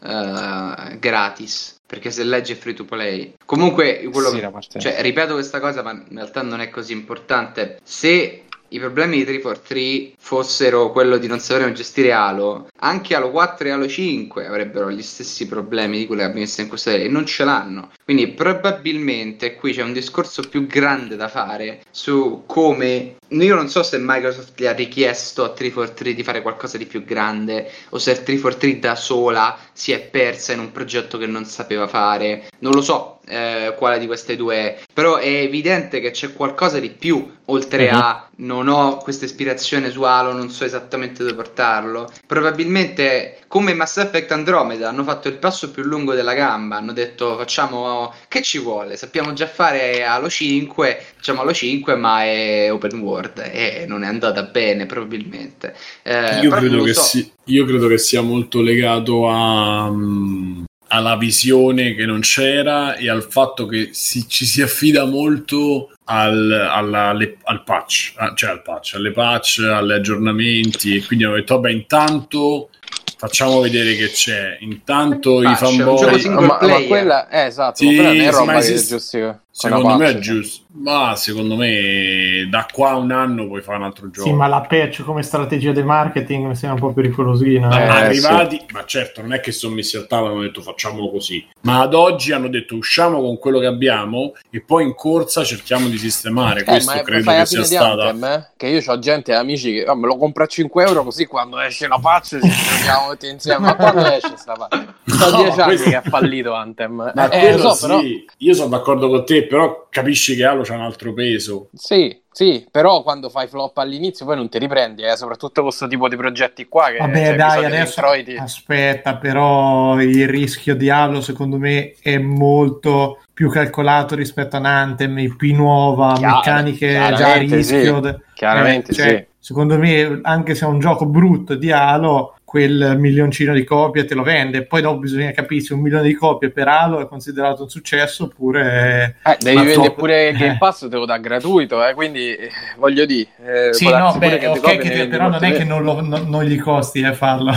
[0.01, 3.35] uh, gratis perché se leggi è free to play.
[3.45, 7.79] Comunque, quello sì, che, cioè, ripeto questa cosa, ma in realtà non è così importante.
[7.83, 8.44] Se
[8.75, 13.71] i problemi di 343 fossero quello di non sapere gestire Halo, anche Halo 4 e
[13.71, 17.09] Halo 5 avrebbero gli stessi problemi di quelli che abbiamo visto in questa serie e
[17.09, 17.93] non ce l'hanno.
[18.03, 23.83] Quindi probabilmente qui c'è un discorso più grande da fare su come io non so
[23.83, 28.13] se Microsoft gli ha richiesto a 343 di fare qualcosa di più grande o se
[28.13, 32.49] 343 da sola si è persa in un progetto che non sapeva fare.
[32.59, 36.79] Non lo so eh, quale di queste due è, però è evidente che c'è qualcosa
[36.79, 37.99] di più oltre uh-huh.
[37.99, 42.11] a non ho questa ispirazione su Halo, non so esattamente dove portarlo.
[42.27, 47.37] Probabilmente come Mass Effect Andromeda hanno fatto il passo più lungo della gamba, hanno detto
[47.37, 52.99] facciamo che ci vuole, sappiamo già fare Halo 5, facciamo Halo 5 ma è open
[53.01, 55.75] world e non è andata bene probabilmente.
[56.03, 57.03] Eh, io, credo che so.
[57.03, 59.89] si, io, credo che sia molto legato a...
[59.89, 60.65] Um
[60.95, 66.53] alla visione che non c'era e al fatto che si, ci si affida molto al,
[66.53, 70.97] alla, alle, al patch, cioè al patch, alle patch, agli aggiornamenti.
[70.97, 72.71] E quindi hanno detto vabbè intanto
[73.17, 74.59] facciamo vedere che c'è.
[74.61, 78.53] Intanto i fanboy ma, ma quella è eh, esatto sì, ma quella non è roba
[78.61, 80.65] che è giustifica Secondo me è giusto.
[80.77, 84.27] Ma secondo me da qua a un anno puoi fare un altro gioco.
[84.27, 87.71] Sì, ma la patch come strategia di marketing mi sembra un po' pericolosina.
[87.71, 88.67] Eh, arrivati, sì.
[88.73, 91.47] ma certo, non è che sono messi al tavolo e hanno detto facciamolo così.
[91.61, 95.87] Ma ad oggi hanno detto usciamo con quello che abbiamo e poi in corsa cerchiamo
[95.87, 96.63] di sistemare.
[96.63, 98.09] Eh, Questo credo che sia stata.
[98.09, 98.51] Anthem, eh?
[98.57, 101.27] Che io ho gente e amici che oh, me lo compro a 5 euro così
[101.27, 103.61] quando esce la patch ci giochiamo tutti insieme.
[103.61, 104.85] Ma quando esce sta patch?
[105.05, 105.91] Sono 10 no, anni questo...
[105.91, 107.13] che è fallito Anthem.
[107.15, 107.87] Ma eh, so, sì.
[107.87, 108.01] però...
[108.39, 111.69] Io sono d'accordo con te, però capisci che Halo c'ha un altro peso.
[111.73, 115.87] Sì, sì, però quando fai flop all'inizio poi non ti riprendi, eh, soprattutto con questo
[115.87, 116.91] tipo di progetti qua.
[116.91, 118.01] Che, Vabbè, cioè, dai, adesso
[118.39, 124.67] aspetta, però il rischio di Halo secondo me è molto più calcolato rispetto a un
[124.67, 128.03] Anthem, IP nuova, Chiaro, meccaniche già a rischio.
[128.03, 129.33] Sì, chiaramente eh, cioè, sì.
[129.45, 134.15] Secondo me, anche se è un gioco brutto di Halo, quel milioncino di copie te
[134.15, 134.65] lo vende.
[134.65, 138.25] Poi dopo bisogna capire se un milione di copie per Halo è considerato un successo
[138.25, 139.17] oppure.
[139.25, 139.95] Eh, devi vendere top...
[139.97, 143.29] pure Game Pass, te lo dà gratuito, eh, quindi eh, voglio dire.
[143.45, 146.45] Eh, sì, no, beh, che okay, che però non è che non, lo, non, non,
[146.45, 147.51] gli costi eh, farlo.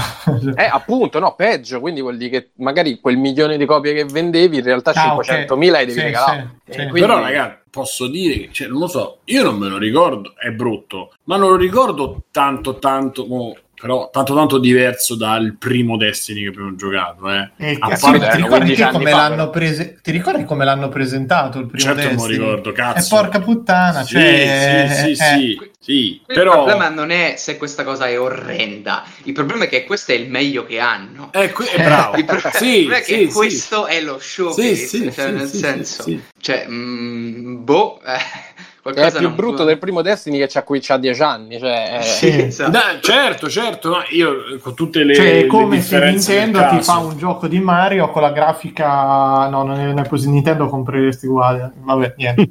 [0.55, 1.79] eh, appunto, no, peggio.
[1.79, 5.53] Quindi vuol dire che magari quel milione di copie che vendevi in realtà ah, 500.000
[5.53, 5.69] okay.
[5.85, 6.55] devi sì, regalare.
[6.65, 6.87] Sì, sì.
[6.87, 7.01] Quindi...
[7.01, 10.49] Però, ragazzi posso dire che, cioè, non lo so, io non me lo ricordo, è
[10.49, 13.27] brutto, ma non lo ricordo tanto, tanto,
[13.79, 17.51] però tanto tanto diverso dal primo Destiny che abbiamo giocato eh.
[17.57, 21.93] eh a sì, ti, ricordi come l'hanno prese- ti ricordi come l'hanno presentato il primo
[21.93, 22.17] certo Destiny?
[22.17, 25.15] non ricordo cazzo e porca puttana sì, cioè, sì, sì, eh.
[25.15, 26.21] sì, sì.
[26.25, 26.51] però...
[26.51, 30.15] il problema non è se questa cosa è orrenda il problema è che questo è
[30.15, 34.01] il meglio che hanno eh, que- è bravo il problema sì, è che questo è
[34.01, 36.03] lo showcase cioè nel senso
[36.39, 38.46] cioè mh, boh eh Qualcosa
[38.93, 41.59] è più brutto del primo Destiny che c'ha qui c'ha 10 anni.
[41.59, 42.71] Cioè, sì, esatto.
[42.71, 45.15] da, certo, certo, ma io con tutte le.
[45.15, 49.47] Cioè, è come se Nintendo ti fa un gioco di Mario con la grafica.
[49.49, 50.29] No, non è, non è così.
[50.29, 51.71] Nintendo compreresti uguale.
[51.77, 52.49] Vabbè, niente.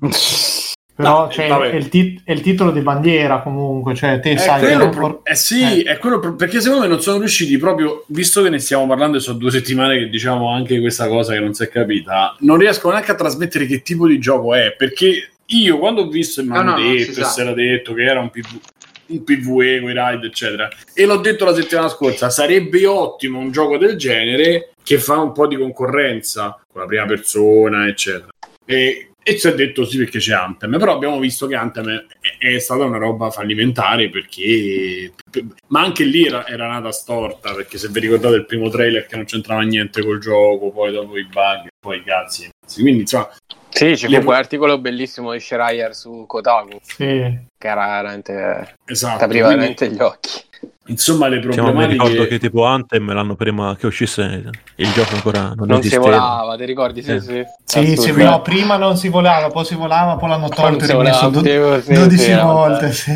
[0.98, 4.36] Però no, cioè, è, il tit- è, il titolo di bandiera comunque, cioè te è
[4.36, 4.88] sai...
[4.90, 5.92] Pro- eh sì, eh.
[5.92, 9.16] è quello pro- perché secondo me non sono riusciti proprio, visto che ne stiamo parlando
[9.16, 12.58] e sono due settimane che diciamo anche questa cosa che non si è capita, non
[12.58, 16.44] riescono neanche a trasmettere che tipo di gioco è, perché io quando ho visto e
[16.44, 18.58] mi hanno no, no, detto e si era detto che era un, PV,
[19.06, 23.52] un PvE con i raid eccetera, e l'ho detto la settimana scorsa, sarebbe ottimo un
[23.52, 28.30] gioco del genere che fa un po' di concorrenza con la prima persona eccetera.
[28.64, 32.06] E e ci ha detto sì perché c'è Anthem, però abbiamo visto che Anthem
[32.38, 35.12] è, è stata una roba fallimentare perché...
[35.66, 39.16] Ma anche lì era, era, nata storta, perché se vi ricordate il primo trailer che
[39.16, 42.48] non c'entrava niente col gioco, poi dopo i bug, poi i cazzi.
[42.72, 43.28] Quindi insomma...
[43.68, 44.24] Sì, c'è le...
[44.24, 47.04] quell'articolo bellissimo di Schreier su Kotaku, sì.
[47.04, 48.76] che era veramente...
[48.86, 49.24] Esatto.
[49.24, 49.74] apriva quindi...
[49.74, 50.46] veramente gli occhi.
[50.88, 51.78] Insomma, le problematiche.
[51.78, 55.82] Cioè, mi ricordo che tipo Anthem l'hanno prima che uscisse il gioco ancora non, non
[55.82, 57.02] si volava, ti ricordi?
[57.02, 57.20] Sì, eh.
[57.20, 57.44] sì.
[57.64, 61.28] Sì, sì, no, prima non si volava, poi si volava, poi l'hanno tolto e rimesso
[61.28, 61.42] do-
[61.80, 62.92] sì, 12 volte.
[62.92, 63.12] Sì.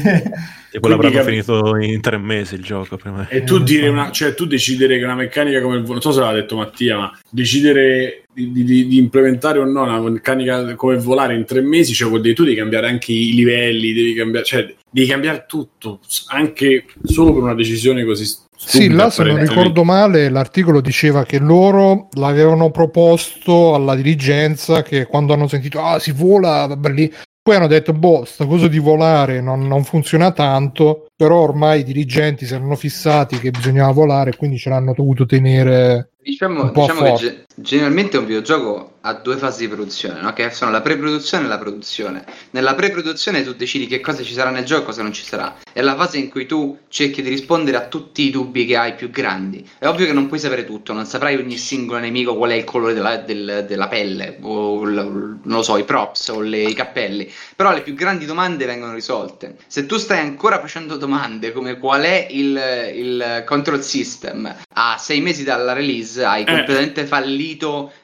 [0.74, 3.28] E quello avranno cap- finito in tre mesi il gioco prima.
[3.28, 6.20] E tu dire una, cioè tu decidere che una meccanica come il non so se
[6.20, 11.34] l'ha detto Mattia, ma decidere di, di, di, implementare o no una meccanica come volare
[11.34, 14.74] in tre mesi, cioè vuol dire tu devi cambiare anche i livelli, devi cambiare, cioè,
[14.90, 18.24] devi cambiare tutto, anche solo per una decisione così
[18.64, 25.06] sì, là se non ricordo male l'articolo diceva che loro l'avevano proposto alla dirigenza che
[25.06, 27.12] quando hanno sentito ah si vola, lì
[27.42, 31.84] poi hanno detto, boh, sta cosa di volare non, non, funziona tanto, però ormai i
[31.84, 37.44] dirigenti si erano fissati che bisognava volare, quindi ce l'hanno dovuto tenere Diciamo, diciamo che
[37.56, 40.32] generalmente un videogioco ha due fasi di produzione, no?
[40.32, 42.24] che sono la pre-produzione e la produzione.
[42.50, 45.56] Nella pre-produzione tu decidi che cosa ci sarà nel gioco e cosa non ci sarà.
[45.72, 48.94] È la fase in cui tu cerchi di rispondere a tutti i dubbi che hai
[48.94, 49.68] più grandi.
[49.76, 52.64] È ovvio che non puoi sapere tutto, non saprai ogni singolo nemico qual è il
[52.64, 57.30] colore della, del, della pelle, o non lo so, i props o le, i cappelli.
[57.56, 59.56] Però le più grandi domande vengono risolte.
[59.66, 62.60] Se tu stai ancora facendo domande come qual è il,
[62.94, 66.44] il control system a sei mesi dalla release, hai eh.
[66.44, 67.41] completamente fallito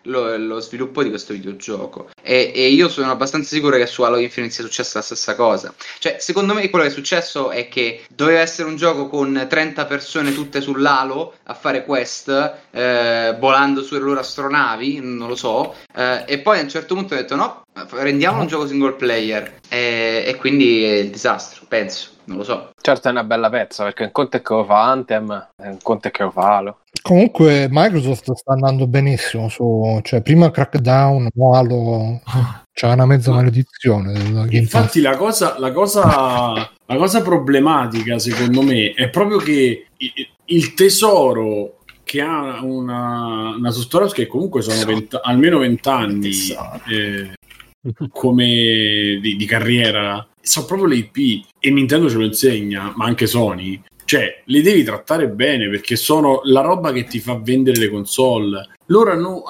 [0.03, 2.11] lo, lo, sviluppo di questo videogioco.
[2.23, 5.73] E, e, io sono abbastanza sicuro che su Halo Infinite sia successa la stessa cosa.
[5.99, 9.87] Cioè, secondo me quello che è successo è che doveva essere un gioco con 30
[9.87, 12.29] persone tutte sull'Halo a fare quest,
[12.71, 17.15] eh, volando sulle loro astronavi, non lo so, eh, e poi a un certo punto
[17.15, 19.61] ho detto no, rendiamolo un gioco single player.
[19.69, 22.71] E, e quindi è il disastro, penso non lo so.
[22.81, 26.09] Certo è una bella pezza perché un conto è che lo fa Anthem, un conto
[26.09, 26.79] è che lo fa Halo.
[27.03, 32.21] Comunque Microsoft sta andando benissimo su, cioè prima Crackdown, mo Halo
[32.73, 34.47] c'è una mezza maledizione.
[34.51, 36.53] Infatti la cosa, la, cosa,
[36.87, 39.87] la cosa problematica secondo me è proprio che
[40.45, 46.31] il tesoro che ha una, una software che comunque sono 20, almeno 20 anni
[46.89, 47.38] eh,
[48.11, 53.27] come di, di carriera sono proprio le IP e Nintendo ce lo insegna, ma anche
[53.27, 53.81] Sony.
[54.05, 58.71] Cioè, le devi trattare bene perché sono la roba che ti fa vendere le console.
[58.87, 59.43] Loro hanno,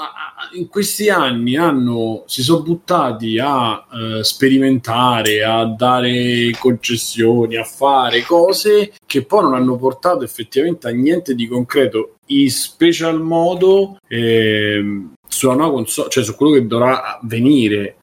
[0.55, 8.23] in questi anni hanno, si sono buttati a uh, sperimentare, a dare concessioni, a fare
[8.23, 15.05] cose che poi non hanno portato effettivamente a niente di concreto, in special modo eh,
[15.29, 17.98] sulla nuova console, cioè su quello che dovrà venire.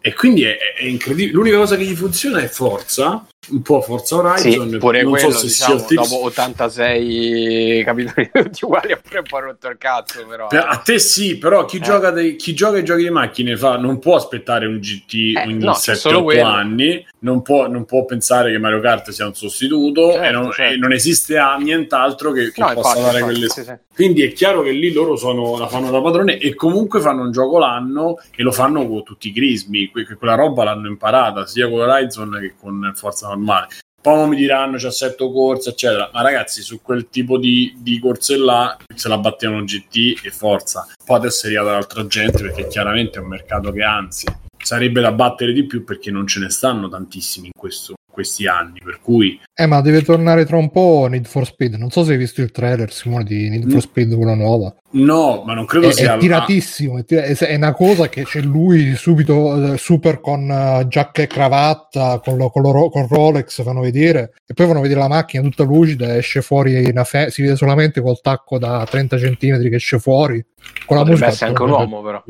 [0.00, 1.32] E quindi è, è, incredibile.
[1.32, 4.70] L'unica cosa che gli funziona è forza, un po' Forza Horizon.
[4.70, 9.18] Sì, pure non quello, so se diciamo, sia dopo 86 capitoli tutti uguali ha pure
[9.18, 10.26] un po' rotto il cazzo.
[10.26, 10.46] Però.
[10.46, 11.80] Per, a te sì, però chi, eh.
[11.80, 15.42] gioca dei, chi gioca i giochi di macchine fa, non può aspettare un GT eh,
[15.46, 20.12] ogni no, 7-8 anni, non può, non può, pensare che Mario Kart sia un sostituto
[20.12, 20.74] certo, e, non, certo.
[20.74, 23.48] e, non, esiste nient'altro che, che no, possa infatti, dare infatti, quelle...
[23.48, 23.88] Sì, sì.
[24.00, 27.32] Quindi è chiaro che lì loro sono, la fanno da padrone e comunque fanno un
[27.32, 31.68] gioco l'anno e lo fanno con tutti i crismi, que- quella roba l'hanno imparata sia
[31.68, 33.68] con Horizon che con Forza normale.
[34.00, 36.10] Poi mi diranno c'è assetto corsa, eccetera.
[36.12, 40.86] Ma ragazzi, su quel tipo di, di corse là se la battevano GT e Forza.
[41.04, 44.26] Poi adesso è arrivata l'altra gente perché chiaramente è un mercato che anzi
[44.62, 48.80] sarebbe da battere di più perché non ce ne stanno tantissimi in questo questi anni,
[48.84, 49.40] per cui...
[49.60, 51.74] Eh, ma deve tornare tra un po' Need for Speed.
[51.74, 54.74] Non so se hai visto il trailer, Simone, di Need for Speed, quella nuova.
[54.92, 56.14] No, ma non credo è, sia...
[56.14, 60.88] È tiratissimo, è, tir- è, una cosa che c'è lui subito, uh, super con uh,
[60.88, 65.00] giacca e cravatta, con, lo, con, lo, con, Rolex, fanno vedere, e poi fanno vedere
[65.00, 69.18] la macchina tutta lucida, esce fuori, una fe- si vede solamente col tacco da 30
[69.18, 70.42] cm che esce fuori.
[70.86, 72.24] Con la potrebbe musica, essere anche un uomo, però.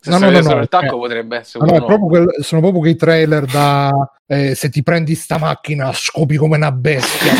[0.00, 1.86] Se no, no, no, no, il tacco eh, potrebbe essere no, un uomo.
[1.86, 3.90] Proprio quel, sono proprio quei trailer da
[4.28, 7.32] eh, se ti prendi sta macchina scopi come una bestia.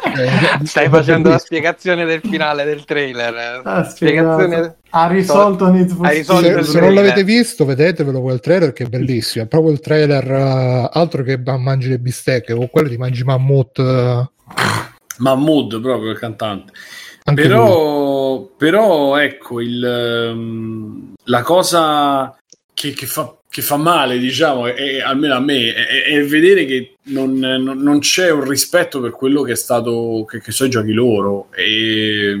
[0.64, 3.62] Stai facendo la spiegazione del finale del trailer.
[3.64, 4.76] Ah, spiegazione...
[4.90, 9.44] ha risolto Need for se, se non l'avete visto vedetevelo quel trailer che è bellissimo.
[9.44, 13.78] È proprio il trailer uh, altro che mangi le bistecche o quello di mangi mammut
[13.78, 14.28] uh...
[15.18, 16.72] Mahmood proprio il cantante.
[17.34, 22.36] Però, però, ecco il, um, la cosa
[22.72, 27.32] che, che fa che fa male, diciamo, e, almeno a me, è, vedere che non,
[27.32, 30.92] non, non, c'è un rispetto per quello che è stato, che, che sono i giochi
[30.92, 31.48] loro.
[31.52, 32.32] E,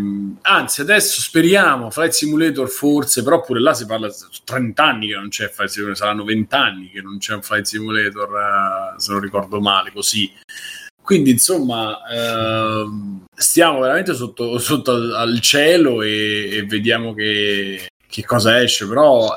[0.42, 5.14] anzi, adesso speriamo, Flight Simulator forse, però pure là si parla di 30 anni che
[5.14, 9.10] non c'è Flight Simulator, saranno 20 anni che non c'è un Flight Simulator, uh, se
[9.10, 10.32] non ricordo male, così.
[11.02, 18.60] Quindi, insomma, uh, stiamo veramente sotto, sotto al cielo e, e vediamo che, che cosa
[18.60, 19.32] esce, però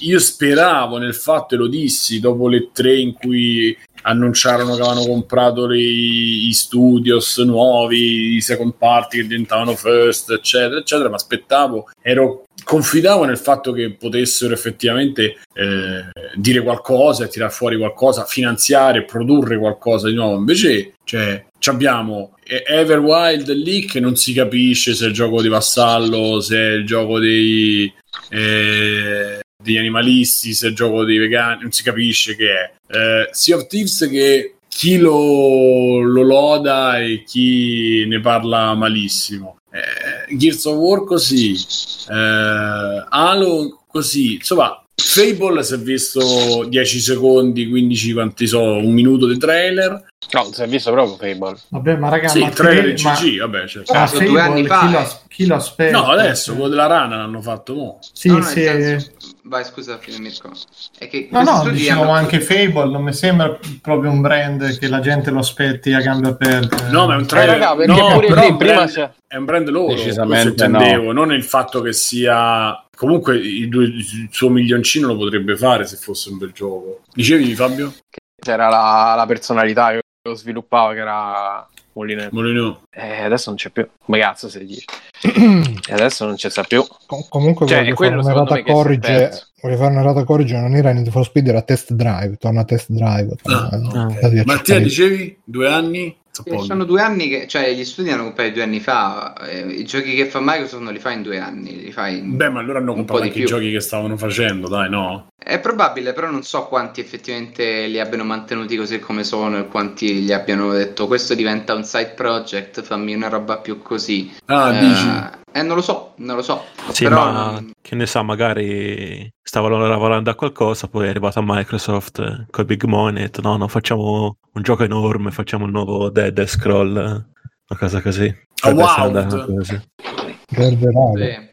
[0.00, 5.06] io speravo nel fatto, e lo dissi dopo le tre in cui annunciarono che avevano
[5.06, 11.90] comprato i, i studios nuovi, i second party che diventavano first, eccetera, eccetera, ma aspettavo,
[12.00, 16.04] ero confidavo nel fatto che potessero effettivamente eh,
[16.34, 20.36] dire qualcosa tirare fuori qualcosa, finanziare, produrre qualcosa di nuovo.
[20.36, 26.40] Invece, cioè, abbiamo Everwild lì che non si capisce se è il gioco di vassallo,
[26.40, 27.92] se è il gioco dei,
[28.30, 32.72] eh, degli animalisti, se è il gioco dei vegani, non si capisce che è.
[32.86, 40.36] Eh, sea of Thieves che chi lo, lo loda e chi ne parla malissimo eh,
[40.36, 48.12] Gears of War così, eh, Halo così, insomma, Fable si è visto 10 secondi, 15
[48.12, 50.12] quanti so, un minuto di trailer.
[50.32, 51.58] No, si è visto proprio Fable.
[51.68, 53.46] Vabbè, ma ragazzi, sì, il trailer in CG, ma...
[53.46, 53.92] vabbè, certo.
[53.92, 54.86] Ah, Fable, due anni fa.
[54.86, 55.98] Chi lo, chi lo aspetta?
[55.98, 57.98] No, adesso quello della rana l'hanno fatto mo.
[58.12, 58.62] Sì, no, sì.
[58.62, 59.12] Senso...
[59.46, 60.52] Vai, scusa, Mirko.
[60.98, 62.12] È che no, no, diciamo hanno...
[62.12, 66.28] anche Fable non mi sembra proprio un brand che la gente lo aspetti a gambe
[66.28, 66.88] aperte.
[66.88, 67.56] No, ma è un trailer.
[67.56, 69.10] Eh, raga, perché no, pure lì, prima c'è...
[69.26, 71.12] è un brand loro, decisamente no.
[71.12, 76.30] non il fatto che sia comunque il, il, suo milioncino lo potrebbe fare se fosse
[76.30, 77.02] un bel gioco.
[77.12, 77.92] Dicevi Fabio?
[78.40, 82.32] C'era la, la personalità che lo sviluppava che era Molineux.
[82.32, 82.78] Molineux.
[82.90, 83.86] Eh, adesso non c'è più.
[84.02, 84.84] Come cazzo si dice?
[85.20, 86.82] e adesso non c'è sta più.
[87.06, 89.42] Com- comunque cioè, voglio fare un'errata corrige.
[89.60, 92.36] Voglio fare un'errata corrige, non era Need for Speed, era test drive.
[92.38, 93.34] Torna a test drive.
[93.42, 94.44] Ah, okay.
[94.44, 96.16] Mattia, dicevi due anni?
[96.64, 99.34] Sono due anni che, cioè, gli studi hanno comprato due anni fa.
[99.46, 102.36] Eh, I giochi che fa Microsoft non li fa in due anni, li fa in
[102.36, 105.28] Beh, ma allora hanno comprato anche i giochi che stavano facendo, dai, no?
[105.38, 110.22] È probabile, però non so quanti effettivamente li abbiano mantenuti così come sono e quanti
[110.22, 114.32] gli abbiano detto questo diventa un side project, fammi una roba più così.
[114.46, 115.42] Ah, eh, dici?
[115.56, 116.64] Eh, non lo so, non lo so.
[116.90, 117.70] Sì, però ma non...
[117.80, 123.20] che ne sa, magari stavano lavorando a qualcosa, poi è arrivata Microsoft col Big Money
[123.20, 127.78] e ha detto no, no, facciamo un gioco enorme, facciamo il nuovo Dead Scroll, una
[127.78, 128.34] cosa così.
[128.64, 129.62] Oh, wow!
[129.62, 129.80] Sì.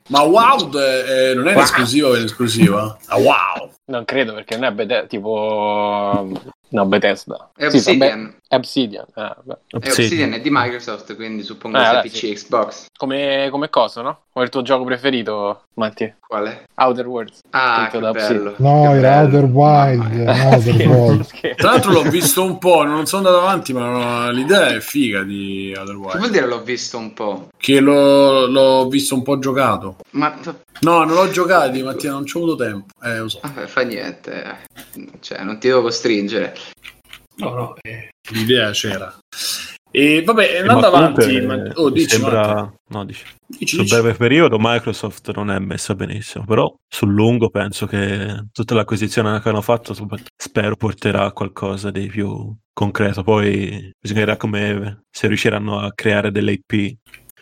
[0.10, 1.62] Ma WoW eh, non è wow.
[1.62, 2.98] esclusiva o è esclusiva?
[3.06, 3.72] Ah, wow!
[3.92, 6.28] Non credo perché non è Bethesda, tipo
[6.72, 7.52] no, Bethesda.
[7.56, 8.34] È Obsidian.
[8.42, 9.06] Sì, è Obsidian.
[9.16, 9.60] Eh, Obsidian.
[9.68, 12.34] È Obsidian, è di Microsoft, quindi suppongo eh, sia PC, sì.
[12.34, 12.86] Xbox.
[12.98, 14.20] Come, come cosa, no?
[14.32, 16.14] Qual è il tuo gioco preferito, Matti?
[16.26, 16.68] Quale?
[16.76, 17.40] Outer Worlds.
[17.50, 18.56] Ah, che bello.
[18.58, 20.12] No, che era Outer Wild.
[20.14, 21.30] No, Outer Worlds.
[21.56, 25.74] Tra l'altro l'ho visto un po', non sono andato avanti, ma l'idea è figa di
[25.76, 26.12] Outer Wild.
[26.12, 27.50] Che vuol dire l'ho visto un po'?
[27.58, 29.98] Che l'ho, l'ho visto un po' giocato.
[30.12, 30.34] Ma...
[30.82, 32.86] No, non l'ho giocato, Mattia, non ci ho avuto tempo.
[33.04, 33.40] Eh, lo so.
[33.44, 34.60] Vabbè, fa niente.
[35.20, 36.56] Cioè, non ti devo costringere.
[37.38, 39.16] No, no, eh, l'idea c'era.
[39.94, 41.62] E vabbè, andando avanti, ma...
[41.74, 42.74] oh, dici, sembra...
[42.88, 43.26] no, dici.
[43.46, 43.94] Dici, sul dici.
[43.94, 49.50] breve periodo Microsoft non è messa benissimo, però sul lungo penso che tutta l'acquisizione che
[49.50, 49.94] hanno fatto
[50.38, 53.22] spero porterà a qualcosa di più concreto.
[53.24, 56.98] Poi bisognerà come se riusciranno a creare delle IP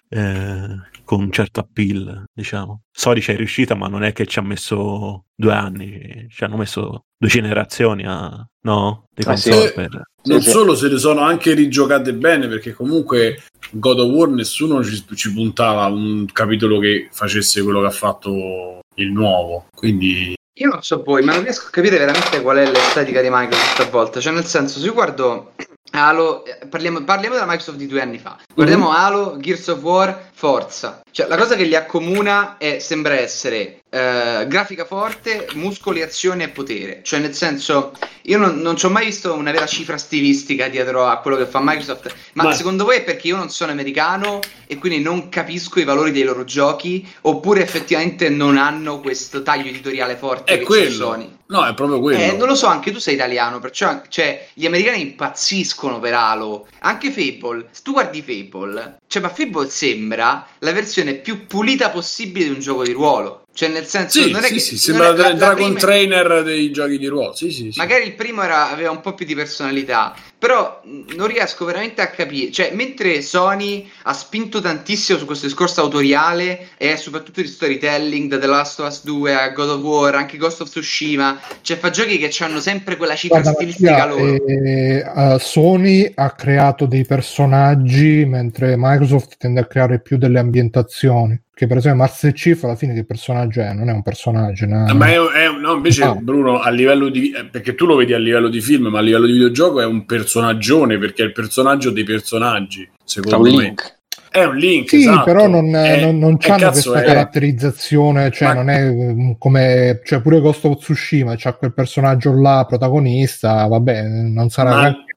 [0.10, 2.84] eh, con un certo appeal, diciamo.
[2.92, 6.56] Sodi ci è riuscita, ma non è che ci ha messo due anni, ci hanno
[6.56, 9.06] messo due generazioni a, no?
[9.12, 9.50] Di ah, sì.
[9.74, 10.04] per...
[10.26, 13.42] Non solo se le sono anche rigiocate bene, perché comunque
[13.72, 18.82] God of War nessuno ci, ci puntava un capitolo che facesse quello che ha fatto
[18.98, 22.70] il nuovo, quindi io non so voi, ma non riesco a capire veramente qual è
[22.70, 24.22] l'estetica di Microsoft a volte.
[24.22, 25.54] Cioè, nel senso, se io guardo
[25.92, 28.38] Halo, eh, parliamo, parliamo, della Microsoft di due anni fa.
[28.54, 28.98] Guardiamo mm-hmm.
[28.98, 31.02] Halo, Gears of War, Forza.
[31.12, 36.50] Cioè, la cosa che li accomuna è, sembra essere eh, grafica forte, muscoli, azione e
[36.50, 37.02] potere.
[37.04, 41.08] Cioè, nel senso, io non, non ci ho mai visto una vera cifra stilistica dietro
[41.08, 42.14] a quello che fa Microsoft.
[42.34, 45.84] Ma, ma secondo voi è perché io non sono americano e quindi non capisco i
[45.84, 47.08] valori dei loro giochi?
[47.22, 50.54] Oppure effettivamente non hanno questo taglio editoriale forte?
[50.54, 51.38] È quello.
[51.48, 52.20] No, è proprio quello.
[52.20, 56.68] Eh, non lo so, anche tu sei italiano, perciò cioè, gli americani impazziscono per Halo.
[56.82, 57.70] Anche Fable.
[57.72, 62.60] Se tu guardi Fable, cioè, ma Fable sembra la versione più pulita possibile di un
[62.60, 63.46] gioco di ruolo.
[63.54, 65.80] Cioè, nel senso, sì, non è sì, che sì, sembra il Dragon prima...
[65.80, 67.36] Trainer dei giochi di ruolo.
[67.36, 67.72] Sì, sì.
[67.76, 70.82] Magari il primo era, aveva un po' più di personalità, però
[71.16, 72.50] non riesco veramente a capire.
[72.50, 78.40] Cioè, mentre Sony ha spinto tantissimo su questo discorso autoriale e soprattutto di storytelling, da
[78.40, 81.90] The Last of Us 2 a God of War, anche Ghost of Tsushima, cioè fa
[81.90, 84.46] giochi che hanno sempre quella cifra Guarda, stilistica loro.
[84.46, 91.38] Eh, uh, Sony ha creato dei personaggi, mentre Microsoft tende a creare più delle ambientazioni
[91.60, 93.74] che per esempio Master Chief alla fine che personaggio è?
[93.74, 94.66] Non è un personaggio.
[94.66, 96.18] No, ma è, è no, invece no.
[96.22, 99.02] Bruno a livello di eh, perché tu lo vedi a livello di film, ma a
[99.02, 103.64] livello di videogioco è un personaggione perché è il personaggio dei personaggi, secondo me.
[103.64, 103.98] Link.
[104.30, 105.24] È un link, sì, esatto.
[105.24, 107.06] però non, è, non, non c'hanno questa è...
[107.06, 108.54] caratterizzazione, cioè Ma...
[108.54, 114.04] non è mm, come, cioè pure Ghost of Tsushima, c'ha quel personaggio là, protagonista, vabbè,
[114.04, 114.82] non sarà Ma...
[114.82, 115.08] neanche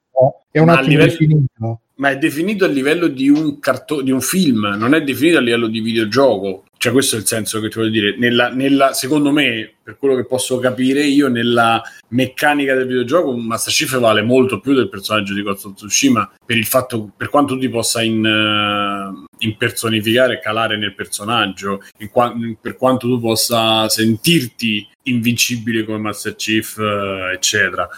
[0.51, 1.11] è un attimo livello...
[1.11, 1.81] definito.
[1.97, 5.41] Ma è definito a livello di un, carto- di un film, non è definito a
[5.41, 6.65] livello di videogioco.
[6.83, 8.17] Cioè, questo è il senso che ti voglio dire.
[8.19, 13.73] Nella, nella, secondo me, per quello che posso capire io, nella meccanica del videogioco, Master
[13.73, 17.55] Chief vale molto più del personaggio di Ghost of Tsushima per il fatto, per quanto
[17.55, 23.89] tu ti possa in, uh, impersonificare e calare nel personaggio, qua- per quanto tu possa
[23.89, 27.89] sentirti invincibile come Master Chief, uh, eccetera.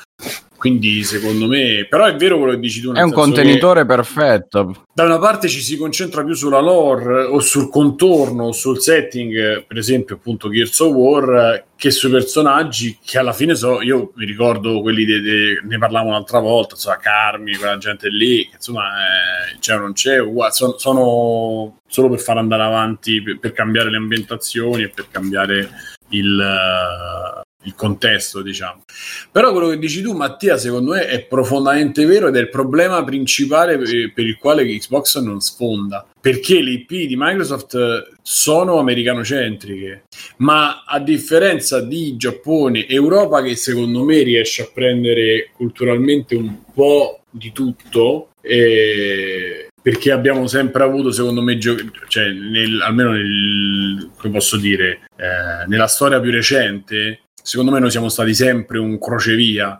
[0.64, 2.90] Quindi secondo me, però è vero quello che dici tu.
[2.90, 4.86] È un contenitore perfetto.
[4.94, 9.66] Da una parte ci si concentra più sulla lore o sul contorno o sul setting,
[9.66, 14.24] per esempio appunto Gears of War, che sui personaggi che alla fine so, io mi
[14.24, 18.84] ricordo quelli de, de, ne parlavamo un'altra volta, insomma Carmi, quella gente lì, che insomma
[18.86, 20.16] eh, c'è o non c'è,
[20.48, 25.68] sono, sono, solo per far andare avanti, per, per cambiare le ambientazioni e per cambiare
[26.08, 28.84] il, il contesto, diciamo.
[29.30, 33.02] Però quello che dici tu, Mattia, secondo me è profondamente vero ed è il problema
[33.04, 36.06] principale per il quale Xbox non sfonda.
[36.20, 40.04] Perché le IP di Microsoft sono americanocentriche,
[40.38, 47.20] ma a differenza di Giappone Europa, che secondo me riesce a prendere culturalmente un po'
[47.30, 51.76] di tutto, e perché abbiamo sempre avuto, secondo me, gio-
[52.08, 57.90] cioè nel, almeno nel, come posso dire, eh, nella storia più recente, secondo me noi
[57.90, 59.78] siamo stati sempre un crocevia,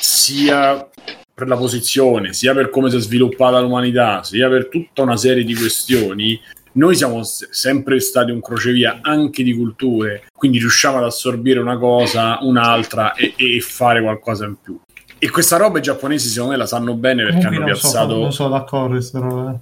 [0.00, 0.88] sia
[1.34, 5.42] per la posizione, sia per come si è sviluppata l'umanità, sia per tutta una serie
[5.42, 6.40] di questioni.
[6.72, 12.38] Noi siamo sempre stati un crocevia anche di culture, quindi riusciamo ad assorbire una cosa,
[12.42, 14.78] un'altra e, e fare qualcosa in più.
[15.18, 18.12] E questa roba i giapponesi secondo me la sanno bene perché Comunque hanno piazzato...
[18.12, 19.60] So, non sono d'accordo,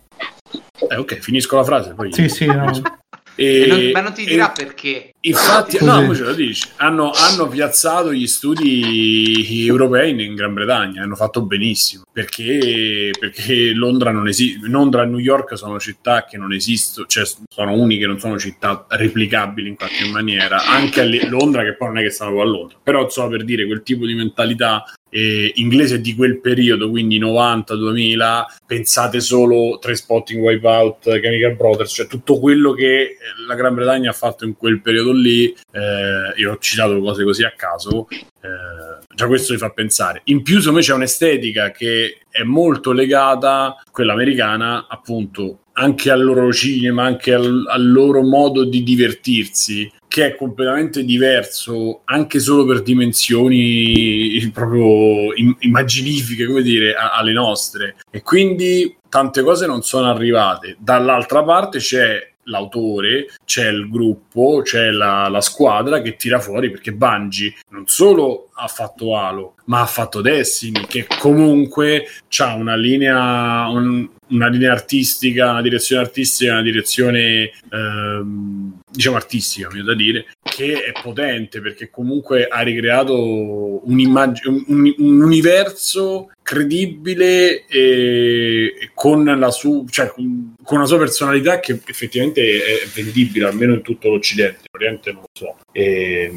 [0.91, 1.95] eh, ok, finisco la frase.
[1.95, 2.71] Poi sì, sì, no.
[3.41, 5.15] E, non, ma non ti dirà e, perché.
[5.21, 6.69] Infatti, no, no ce lo dici.
[6.77, 14.13] Hanno, hanno, piazzato gli studi europei in Gran Bretagna, hanno fatto benissimo perché, perché Londra
[14.13, 14.69] non esiste.
[14.69, 18.87] Londra e New York sono città che non esistono, cioè sono uniche, non sono città
[18.89, 20.65] replicabili in qualche maniera.
[20.65, 23.67] Anche a Londra, che poi non è che stanno a Londra, però so per dire
[23.67, 30.43] quel tipo di mentalità eh, inglese di quel periodo, quindi 90-2000, pensate solo tre spotting
[30.43, 33.17] Wipeout, Chemical Brothers, cioè tutto quello che
[33.47, 37.45] la Gran Bretagna ha fatto in quel periodo lì, eh, io ho citato cose così
[37.45, 40.23] a caso, eh, già questo mi fa pensare.
[40.25, 46.23] In più, secondo me c'è un'estetica che è molto legata, quella americana, appunto, anche al
[46.23, 52.65] loro cinema, anche al, al loro modo di divertirsi che è completamente diverso anche solo
[52.65, 57.97] per dimensioni proprio immaginifiche, come dire, a- alle nostre.
[58.11, 60.77] E quindi tante cose non sono arrivate.
[60.81, 66.93] Dall'altra parte c'è l'autore, c'è il gruppo, c'è la, la, squadra che tira fuori perché
[66.93, 72.07] Bungie non solo ha fatto Halo, ma ha fatto Destiny, che comunque
[72.39, 79.69] ha una linea, un, una linea artistica, una direzione artistica, una direzione ehm, diciamo artistica,
[79.71, 86.31] mi da dire, che è potente perché comunque ha ricreato un, immag- un, un universo
[86.43, 93.75] credibile e con la, su- cioè, con una sua personalità che effettivamente è vendibile, almeno
[93.75, 95.57] in tutto l'Occidente, l'Oriente non lo so.
[95.73, 96.33] E,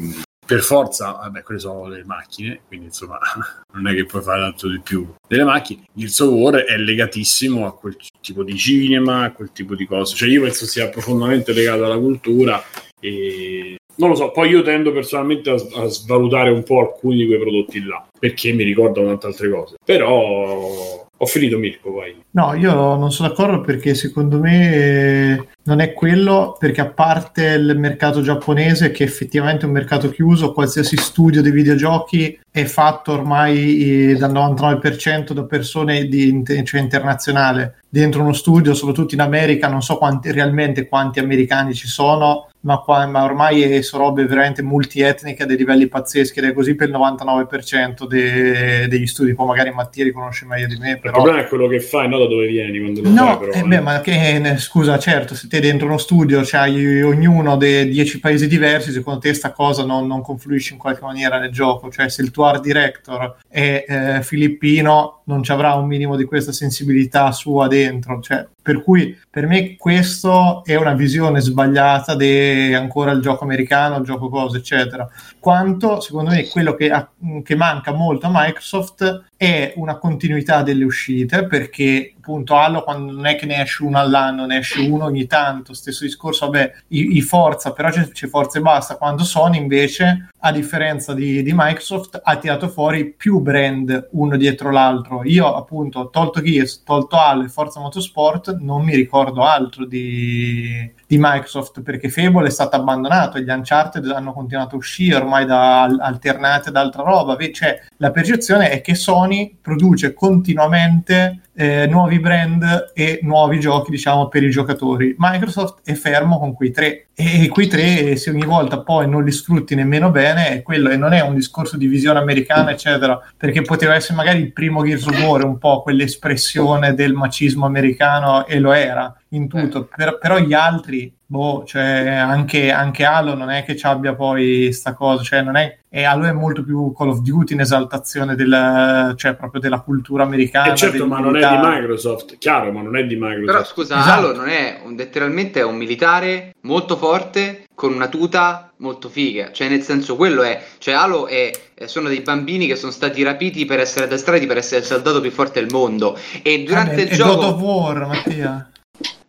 [0.52, 3.18] per forza, vabbè, quelle sono le macchine, quindi insomma
[3.72, 5.84] non è che puoi fare tanto di più delle macchine.
[5.94, 10.14] Gears of War è legatissimo a quel tipo di cinema, a quel tipo di cose.
[10.14, 12.62] Cioè io penso sia profondamente legato alla cultura
[13.00, 17.26] e non lo so, poi io tendo personalmente a, a svalutare un po' alcuni di
[17.26, 19.76] quei prodotti là, perché mi ricordano tante altre cose.
[19.82, 22.16] Però ho finito Mirko, vai.
[22.32, 27.78] No, io non sono d'accordo perché secondo me non è quello, perché a parte il
[27.78, 34.10] mercato giapponese, che effettivamente è un mercato chiuso, qualsiasi studio di videogiochi è fatto ormai
[34.10, 39.80] eh, dal 99% da persone di, cioè internazionale dentro uno studio, soprattutto in America, non
[39.80, 45.42] so quanti, realmente quanti americani ci sono, ma, qua, ma ormai sono robe veramente multietniche
[45.42, 49.34] a dei livelli pazzeschi ed è così per il 99% de, degli studi.
[49.34, 50.98] Poi magari Mattia riconosce meglio di me.
[50.98, 51.16] Però...
[51.16, 53.48] Il problema è quello che fai, no da dove vieni quando lo no, fai.
[53.48, 57.88] Però, eh, beh, ma che, scusa, certo, se te dentro uno studio c'hai ognuno dei
[57.88, 61.90] 10 paesi diversi, secondo te sta cosa non, non, confluisce in qualche maniera nel gioco.
[61.90, 66.24] Cioè, se il tuo art director è eh, filippino, non ci avrà un minimo di
[66.24, 68.20] questa sensibilità sua dentro.
[68.20, 73.98] Cioè, per cui per me questo è una visione sbagliata di ancora il gioco americano,
[73.98, 75.08] il gioco cose, eccetera.
[75.42, 77.10] Quanto secondo me quello che, ha,
[77.42, 83.26] che manca molto a Microsoft è una continuità delle uscite perché appunto Halo quando non
[83.26, 87.16] è che ne esce uno all'anno, ne esce uno ogni tanto, stesso discorso, vabbè, i,
[87.16, 91.52] i Forza, però c'è, c'è Forza e basta, quando Sony invece, a differenza di, di,
[91.52, 95.24] Microsoft, ha tirato fuori più brand uno dietro l'altro.
[95.24, 100.88] Io appunto ho tolto Gears, tolto Halo e Forza Motorsport, non mi ricordo altro di,
[101.04, 105.84] di Microsoft perché Fable è stato abbandonato gli Uncharted hanno continuato a uscire ormai da
[105.84, 107.36] alternate ad altra roba.
[107.50, 114.28] Cioè, la percezione è che Sony produce continuamente eh, nuovi brand e nuovi giochi, diciamo,
[114.28, 115.14] per i giocatori.
[115.18, 119.30] Microsoft è fermo con quei tre e quei tre, se ogni volta poi non li
[119.30, 123.62] sfrutti nemmeno bene, è quello e non è un discorso di visione americana, eccetera, perché
[123.62, 128.58] poteva essere magari il primo Gears of War, un po' quell'espressione del macismo americano e
[128.58, 133.64] lo era in tutto, per, però gli altri boh, cioè anche, anche Halo non è
[133.64, 137.08] che ci abbia poi sta cosa, cioè non è, e Halo è molto più Call
[137.08, 140.72] of Duty in esaltazione del, cioè proprio della cultura americana.
[140.72, 143.46] Eh certo, ma non è di Microsoft, chiaro, ma non è di Microsoft.
[143.46, 144.26] Però scusa, esatto.
[144.26, 149.52] Halo non è un, letteralmente è un militare molto forte con una tuta molto figa,
[149.52, 151.50] cioè nel senso quello è, cioè Halo è,
[151.86, 155.30] sono dei bambini che sono stati rapiti per essere addestrati per essere il soldato più
[155.30, 157.34] forte del mondo e durante ah, il gioco...
[157.36, 158.71] God of War, Mattia.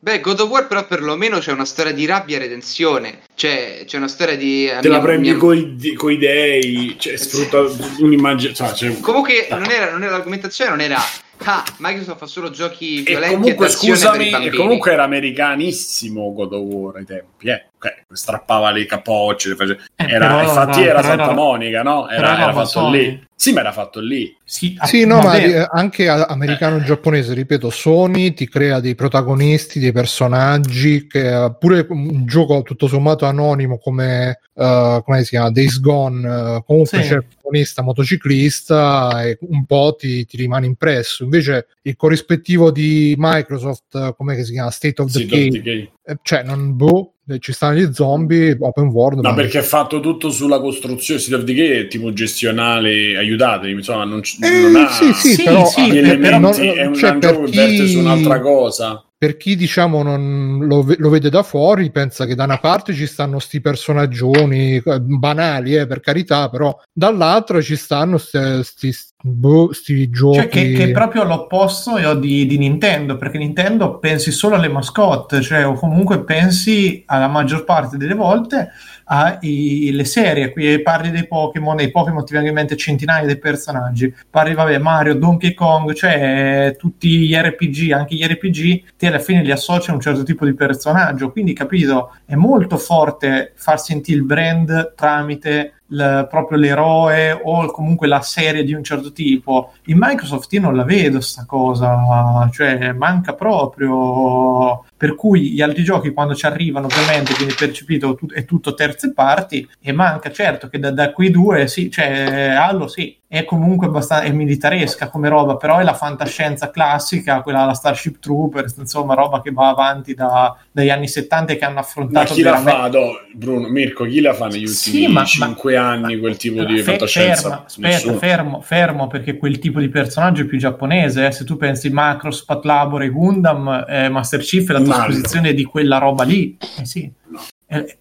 [0.04, 3.20] Beh, God of War però perlomeno c'è una storia di rabbia e redenzione.
[3.36, 4.66] Cioè, c'è una storia di...
[4.66, 5.38] Te mia, la prendi mia...
[5.38, 7.64] coi, coi dei, cioè, sfrutta
[7.99, 8.54] un'immagine...
[8.54, 8.99] Cioè...
[8.99, 10.99] Comunque non era, non era l'argomentazione, non era...
[11.45, 16.61] Ah, Microsoft fa solo giochi violenti e comunque, scusami, e comunque era americanissimo God of
[16.61, 17.65] War ai tempi, eh.
[17.83, 19.77] Okay, strappava le capocce, face...
[19.97, 22.07] eh, era, infatti era, era Santa era, Monica, no?
[22.07, 22.97] Era, era fatto Sony.
[22.97, 23.27] lì.
[23.35, 24.33] Sì, ma era fatto lì.
[24.45, 31.07] Sì, sì no, ma eh, anche americano-giapponese, ripeto, Sony ti crea dei protagonisti, dei personaggi,
[31.07, 36.63] che pure un gioco tutto sommato anonimo come, uh, come si chiama, Days Gone, uh,
[36.63, 37.09] comunque sì.
[37.09, 41.23] c'è protagonista motociclista e un po' ti, ti, rimane impresso.
[41.23, 46.75] Invece il corrispettivo di Microsoft, come si chiama, State of the Game, eh, cioè non
[46.75, 51.37] boh, ci stanno gli zombie open world ma perché è fatto tutto sulla costruzione State
[51.37, 55.43] of Decay è tipo gestionale aiutatemi insomma non, c- eh, non ha sì, sì, sì
[55.43, 57.51] però, sì, però non, è un, cioè, un gioco chi...
[57.51, 62.26] che verte su un'altra cosa per chi diciamo non lo, lo, vede da fuori pensa
[62.26, 67.61] che da una parte ci stanno sti personaggioni eh, banali eh, per carità però dall'altra
[67.61, 68.91] ci stanno sti,
[69.26, 70.36] boh, sti giochi.
[70.36, 74.67] cioè che, che, è proprio l'opposto io di, di, Nintendo perché Nintendo pensi solo alle
[74.67, 78.71] mascotte cioè o comunque pensi alla maggior parte delle volte
[79.05, 83.38] alle serie qui parli dei Pokémon e i Pokémon ti vengono in mente centinaia di
[83.38, 84.13] personaggi.
[84.30, 89.43] Parli vabbè Mario Donkey Kong cioè tutti gli RPG anche gli RPG ti alla fine
[89.43, 91.32] li associ a un certo tipo di personaggio.
[91.32, 98.07] Quindi capito è molto forte far sentire il brand tramite l- proprio l'eroe o comunque
[98.07, 99.73] la serie di un certo tipo.
[99.86, 104.86] In Microsoft io non la vedo sta cosa, cioè manca proprio.
[104.95, 109.13] Per cui gli altri giochi quando ci arrivano ovviamente viene percepito tut- è tutto terze
[109.13, 113.88] parti e manca certo che da, da quei due sì, cioè Halo sì, è comunque
[113.88, 119.15] abbastanza è militaresca come roba, però è la fantascienza classica, quella la Starship Troopers, insomma,
[119.15, 122.29] roba che va avanti da, dagli anni 70 e che hanno affrontato.
[122.29, 122.71] Ma chi veramente...
[122.71, 126.19] la fa, do, Bruno, Mirko, chi la fa negli ultimi sì, ma, 5 ma, anni
[126.19, 127.41] quel tipo ma, di fe- fantascienza?
[127.41, 131.25] Ferma, aspetta, fermo, fermo, perché quel tipo di personaggio è più giapponese.
[131.25, 131.31] Eh.
[131.31, 135.97] Se tu pensi Macross, Patlabor e Gundam, eh, Master Chief è la trasposizione di quella
[135.97, 136.55] roba lì.
[136.79, 137.11] Eh sì.
[137.29, 137.39] No.
[137.65, 137.97] Eh,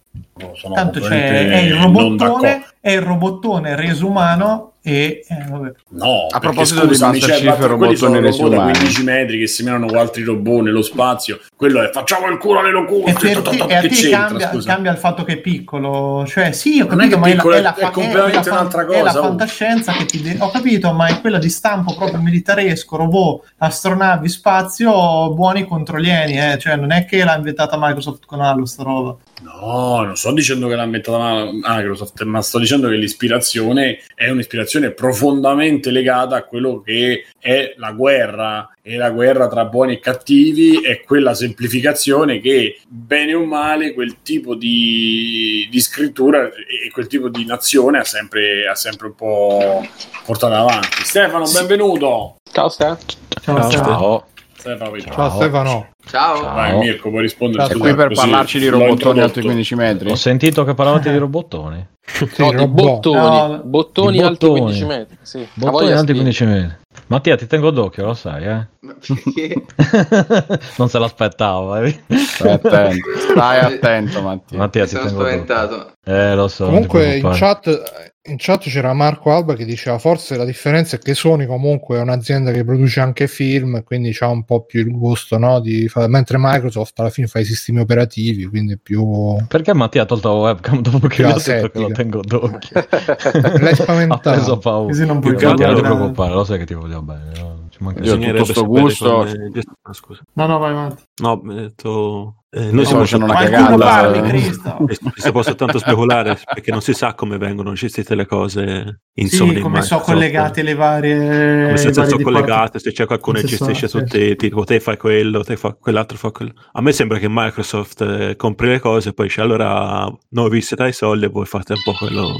[0.73, 6.81] tanto c'è, è il robottone, è il robottone reso umano e eh, no, a proposito
[6.85, 10.81] scusa, di Master Chief, quelli sono robot da 15 metri che seminano altri robot nello
[10.81, 11.39] spazio.
[11.55, 13.31] Quello è facciamo il culo alle locuste.
[13.31, 16.81] E, per te, e a te cambia, cambia, il fatto che è piccolo, cioè sì,
[16.81, 18.99] ho capito, ma è, piccolo, è, la, è, completamente è la, un'altra cosa.
[18.99, 19.23] È la oh.
[19.23, 24.27] fantascienza che ti de- ho capito, ma è quella di stampo proprio militaresco, robot, astronavi,
[24.27, 26.57] spazio, buoni contro alieni, eh?
[26.59, 29.15] cioè non è che l'ha inventata Microsoft con Halo sta roba.
[29.43, 34.91] No, non sto dicendo che l'ha inventata Microsoft, ma sto dicendo che l'ispirazione è un'ispirazione
[34.91, 40.81] profondamente legata a quello che è la guerra e la guerra tra buoni e cattivi
[40.81, 47.29] è quella semplificazione che bene o male quel tipo di, di scrittura e quel tipo
[47.29, 49.87] di nazione ha sempre, ha sempre un po'
[50.25, 51.03] portato avanti.
[51.03, 52.35] Stefano, benvenuto.
[52.51, 52.99] Ciao Stefano.
[53.41, 53.71] Ciao.
[53.71, 54.25] Ciao.
[54.63, 54.97] Stefano.
[54.97, 55.87] Ciao Stefano.
[56.05, 56.41] Ciao.
[56.41, 57.65] Vai Mirko, puoi rispondere.
[57.65, 60.09] Sei qui per così, parlarci di robottoni alti 15 metri.
[60.09, 61.85] Ho sentito che parlavate di robottoni.
[62.05, 63.17] Sì, no, di bottoni.
[63.17, 65.17] No, bottoni, di alti 15 metri.
[65.21, 65.45] Sì.
[65.53, 66.75] Bottoni alti 15 metri.
[67.07, 68.67] Mattia, ti tengo d'occhio, lo sai, eh?
[70.77, 71.75] non se l'aspettavo.
[71.75, 72.01] Eh?
[72.15, 74.57] Stai attento, stai attento Mattia.
[74.57, 75.92] Mattia ti tengo spaventato.
[76.05, 76.65] Eh, lo so.
[76.65, 81.13] Comunque in chat, in chat c'era Marco Alba che diceva forse la differenza è che
[81.13, 85.37] Sony comunque è un'azienda che produce anche film, quindi ha un po' più il gusto,
[85.37, 85.61] no?
[85.61, 86.09] Di fare...
[86.09, 89.37] mentre Microsoft alla fine fa i sistemi operativi, quindi è più...
[89.47, 92.85] Perché Mattia ha tolto la webcam dopo che ho detto che lo tengo d'occhio?
[93.59, 94.29] L'hai spaventato.
[94.29, 94.87] ha preso paura.
[94.87, 97.31] Così non puoi Mattia, non ti preoccupare, lo sai che ti voglio bene.
[97.39, 97.67] No?
[97.69, 99.21] Ci manca Io tutto sto gusto.
[99.21, 100.21] Ah, scusa.
[100.33, 101.03] No, no, vai avanti.
[101.21, 103.75] No, ho detto eh, noi stiamo facendo una cagata.
[103.75, 104.51] Parli,
[105.15, 109.37] si può soltanto speculare perché non si sa come vengono gestite le cose in sì,
[109.37, 109.59] Sony.
[109.59, 111.65] Come sono collegate le varie.
[111.65, 115.43] Come se sono collegate, se c'è qualcuno che gestisce su te, tipo te fai quello,
[115.43, 116.53] te fa quell'altro fa quello.
[116.73, 120.61] A me sembra che Microsoft eh, compri le cose e poi c'è allora noi vi
[120.61, 122.35] siete ai soldi e voi fate un po' quello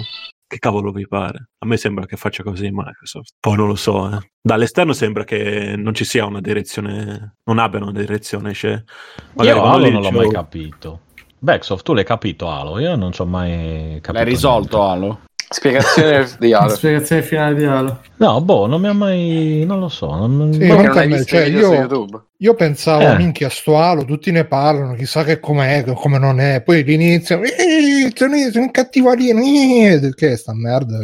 [0.53, 1.49] che cavolo vi pare?
[1.57, 3.33] A me sembra che faccia così Microsoft.
[3.39, 4.19] Poi non lo so, eh.
[4.39, 8.53] Dall'esterno sembra che non ci sia una direzione, non abbiano una direzione.
[8.53, 8.83] Cioè,
[9.41, 11.01] Io Halo non l'ho mai capito.
[11.39, 12.79] Backsoft, tu l'hai capito Halo?
[12.79, 14.11] Io non ci ho mai capito.
[14.13, 14.93] L'hai risolto niente.
[14.93, 15.19] Halo?
[15.53, 16.69] Spiegazione di Halo.
[16.69, 18.01] Spiegazione finale di Halo.
[18.17, 19.63] No, boh, non mi ha mai.
[19.65, 20.07] Non lo so.
[20.07, 23.17] Non, sì, non non me, cioè, io, io, pensavo, eh.
[23.17, 26.61] minchia, sto Halo, tutti ne parlano, chissà che com'è, come non è.
[26.61, 28.11] Poi l'inizio, eh,
[28.51, 30.97] sono cattivo lì, eh, che è sta merda.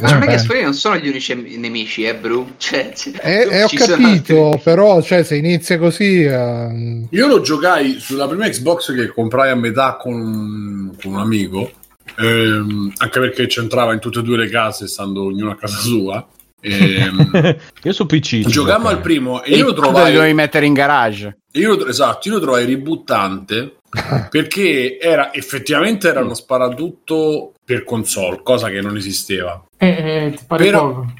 [0.00, 2.54] Ma non è che Square non sono gli unici nemici, eh, Bru?
[2.56, 6.24] Cioè, cioè, eh, eh ho capito, però, cioè, se inizia così.
[6.24, 7.06] Uh...
[7.08, 11.70] Io lo giocai sulla prima Xbox che comprai a metà con, con un amico
[12.18, 16.26] ehm, anche perché c'entrava in tutte e due le case, stando ognuno a casa sua.
[16.60, 17.30] Ehm,
[17.82, 20.12] io su PC giocammo al primo e io lo trovai.
[20.12, 21.38] dovevi mettere in garage.
[21.52, 23.78] Io, esatto, io lo trovai ributtante
[24.30, 29.62] perché era effettivamente era uno sparatutto per console, cosa che non esisteva.
[29.76, 29.88] Eh,
[30.26, 31.12] eh, ti pare Però, poco.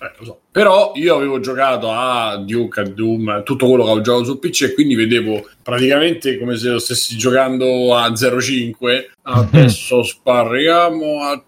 [0.00, 0.40] Eh, so.
[0.50, 4.62] Però io avevo giocato a Duke, a Doom, tutto quello che avevo giocato su PC
[4.62, 9.10] e quindi vedevo praticamente come se lo stessi giocando a 05.
[9.22, 11.42] Adesso sparriamo a...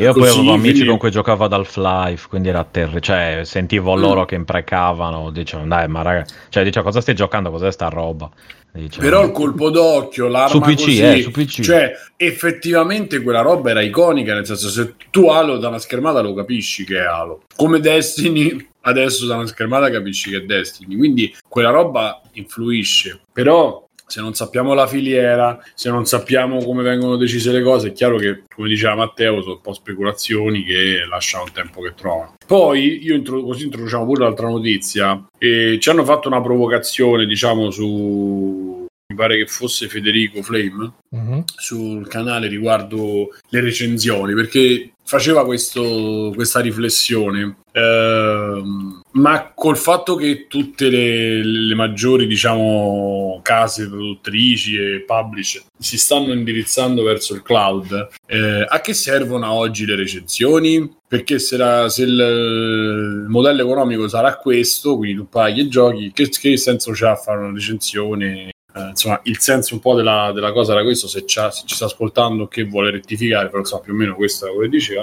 [0.00, 0.88] Io poi avevo amici quindi...
[0.88, 3.00] con cui giocavo ad Half-Life, quindi era terribile.
[3.00, 4.00] Cioè, sentivo mm.
[4.00, 5.30] loro che imprecavano.
[5.30, 7.50] Dicevano, dai, ma raga, cioè, dicevo, cosa stai giocando?
[7.50, 8.30] Cos'è sta roba?
[8.72, 9.04] Diciamo.
[9.04, 11.60] Però il colpo d'occhio, l'arma su PC, così, eh, su PC.
[11.60, 16.34] cioè effettivamente quella roba era iconica, nel senso se tu Halo da una schermata lo
[16.34, 17.42] capisci che è Halo.
[17.56, 23.20] Come Destiny, adesso da una schermata capisci che è Destiny, quindi quella roba influisce.
[23.32, 27.92] Però se non sappiamo la filiera, se non sappiamo come vengono decise le cose, è
[27.92, 32.34] chiaro che, come diceva Matteo, sono un po' speculazioni che lasciano il tempo che trovano.
[32.44, 37.70] Poi, io intro- così introduciamo pure l'altra notizia, e ci hanno fatto una provocazione, diciamo,
[37.70, 41.42] su mi pare che fosse Federico Flame uh-huh.
[41.56, 48.62] sul canale riguardo le recensioni perché faceva questo, questa riflessione eh,
[49.12, 56.32] ma col fatto che tutte le, le, maggiori diciamo case produttrici e publisher si stanno
[56.32, 62.04] indirizzando verso il cloud eh, a che servono oggi le recensioni perché se, la, se
[62.04, 67.38] il, modello economico sarà questo quindi tu paghi e giochi che, che senso c'ha fare
[67.38, 71.08] una recensione eh, insomma, il senso un po' della, della cosa era questo.
[71.08, 74.50] Se, se, ci sta ascoltando, che vuole rettificare, però insomma, più o meno questo è
[74.50, 75.02] quello che diceva.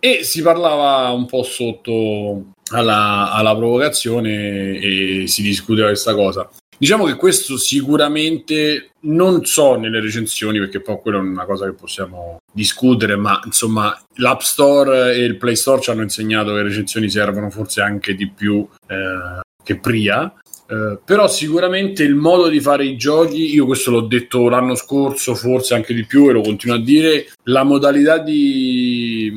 [0.00, 6.48] E si parlava un po' sotto alla, alla provocazione e si discuteva questa cosa.
[6.78, 11.72] Diciamo che questo sicuramente non so nelle recensioni, perché poi quella è una cosa che
[11.72, 16.62] possiamo discutere, ma insomma l'App Store e il Play Store ci hanno insegnato che le
[16.64, 20.30] recensioni servono forse anche di più eh, che prima.
[20.68, 25.34] Eh, però sicuramente il modo di fare i giochi, io questo l'ho detto l'anno scorso,
[25.34, 29.32] forse anche di più, e lo continuo a dire, la modalità di,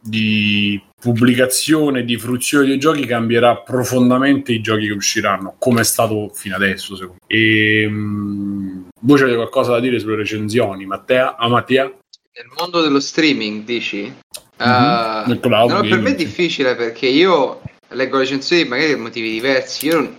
[0.00, 6.32] di pubblicazione, di fruizione dei giochi cambierà profondamente i giochi che usciranno, come è stato
[6.34, 6.96] fino adesso.
[6.96, 7.36] Secondo me.
[7.36, 11.36] E, um, voi avete qualcosa da dire sulle recensioni, Mattea?
[11.36, 11.84] Ah, Mattia?
[11.84, 14.12] Nel mondo dello streaming, dici?
[14.60, 15.30] Mm-hmm.
[15.30, 19.86] Uh, no, per me è difficile perché io leggo recensioni magari per motivi diversi.
[19.86, 20.16] Io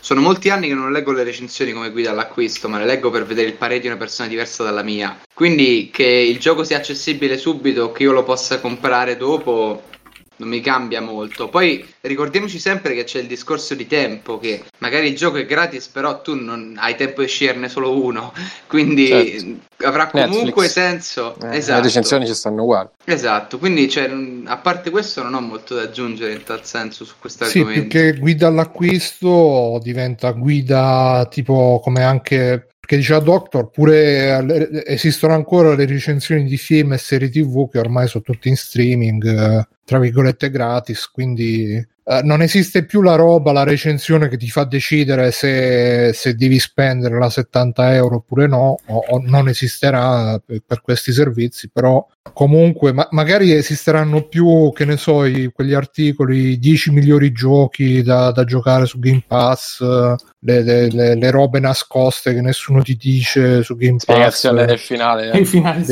[0.00, 3.24] sono molti anni che non leggo le recensioni come guida all'acquisto, ma le leggo per
[3.24, 5.16] vedere il parere di una persona diversa dalla mia.
[5.32, 9.92] Quindi che il gioco sia accessibile subito, che io lo possa comprare dopo,
[10.36, 11.48] non mi cambia molto.
[11.48, 15.88] Poi ricordiamoci sempre che c'è il discorso di tempo, che magari il gioco è gratis,
[15.88, 18.32] però tu non hai tempo di sceglierne solo uno,
[18.66, 19.86] quindi certo.
[19.86, 20.72] avrà comunque Netflix.
[20.72, 21.36] senso.
[21.40, 21.80] Eh, esatto.
[21.80, 22.88] Le recensioni ci stanno uguali.
[23.04, 24.10] Esatto, quindi cioè,
[24.44, 27.82] a parte questo non ho molto da aggiungere in tal senso su questo sì, argomento.
[27.82, 35.32] Sì, più che guida all'acquisto diventa guida tipo come anche perché diceva Doctor pure esistono
[35.32, 39.98] ancora le recensioni di film e serie tv che ormai sono tutti in streaming tra
[39.98, 45.30] virgolette gratis, quindi Uh, non esiste più la roba, la recensione che ti fa decidere
[45.30, 50.82] se, se devi spendere la 70 euro oppure no, o, o non esisterà per, per,
[50.82, 56.90] questi servizi, però comunque ma, magari esisteranno più, che ne so, i, quegli articoli, 10
[56.90, 60.18] migliori giochi da, da giocare su Game Pass, le,
[60.62, 64.02] le, le, le, robe nascoste che nessuno ti dice su Game Pass.
[64.02, 65.30] Spiegazione del finale.
[65.30, 65.44] Eh.
[65.46, 65.82] finale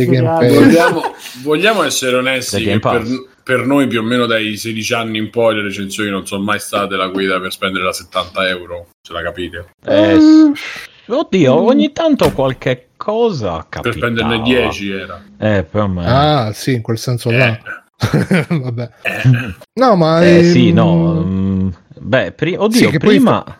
[0.50, 1.00] vogliamo,
[1.42, 3.06] vogliamo, essere onesti per,
[3.42, 6.58] per, noi più o meno dai 16 anni in poi le recensioni non sono mai
[6.58, 9.74] state la guida per spendere la 70 euro, ce la capite?
[9.84, 10.52] Eh, mm.
[11.06, 13.82] Oddio, ogni tanto qualche cosa capitava.
[13.82, 15.22] Per spenderne 10 era.
[15.38, 16.06] Eh, per me.
[16.06, 17.36] Ah, sì, in quel senso eh.
[17.36, 17.58] là.
[18.48, 18.90] Vabbè.
[19.02, 19.54] Eh.
[19.74, 20.22] No, ma...
[20.22, 20.52] Eh, ehm...
[20.52, 21.22] sì, no.
[21.24, 21.68] Mm,
[21.98, 23.42] beh, pri- oddio, sì, prima...
[23.42, 23.54] Poi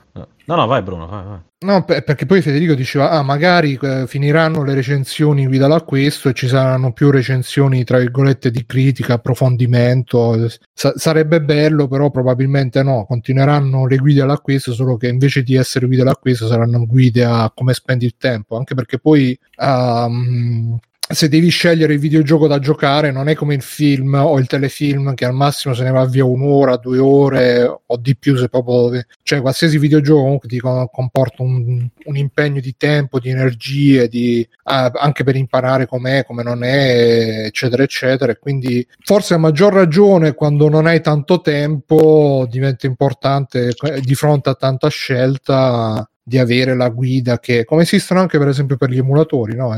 [0.44, 1.38] No, no, vai Bruno, vai, vai.
[1.60, 6.48] No, perché poi Federico diceva, ah, magari eh, finiranno le recensioni guida all'acquisto e ci
[6.48, 10.48] saranno più recensioni, tra virgolette, di critica, approfondimento.
[10.72, 15.86] Sa- sarebbe bello, però probabilmente no, continueranno le guide all'acquisto, solo che invece di essere
[15.86, 19.38] guide all'acquisto saranno guide a come spendi il tempo, anche perché poi...
[19.58, 20.80] Um,
[21.12, 25.14] se devi scegliere il videogioco da giocare non è come il film o il telefilm
[25.14, 29.04] che al massimo se ne va via un'ora, due ore o di più se proprio
[29.22, 34.90] cioè qualsiasi videogioco comunque ti comporta un, un impegno di tempo, di energie di, ah,
[34.94, 38.34] anche per imparare com'è, come non è eccetera eccetera.
[38.36, 44.50] Quindi forse a maggior ragione quando non hai tanto tempo diventa importante eh, di fronte
[44.50, 48.98] a tanta scelta di avere la guida che come esistono anche per esempio per gli
[48.98, 49.74] emulatori no?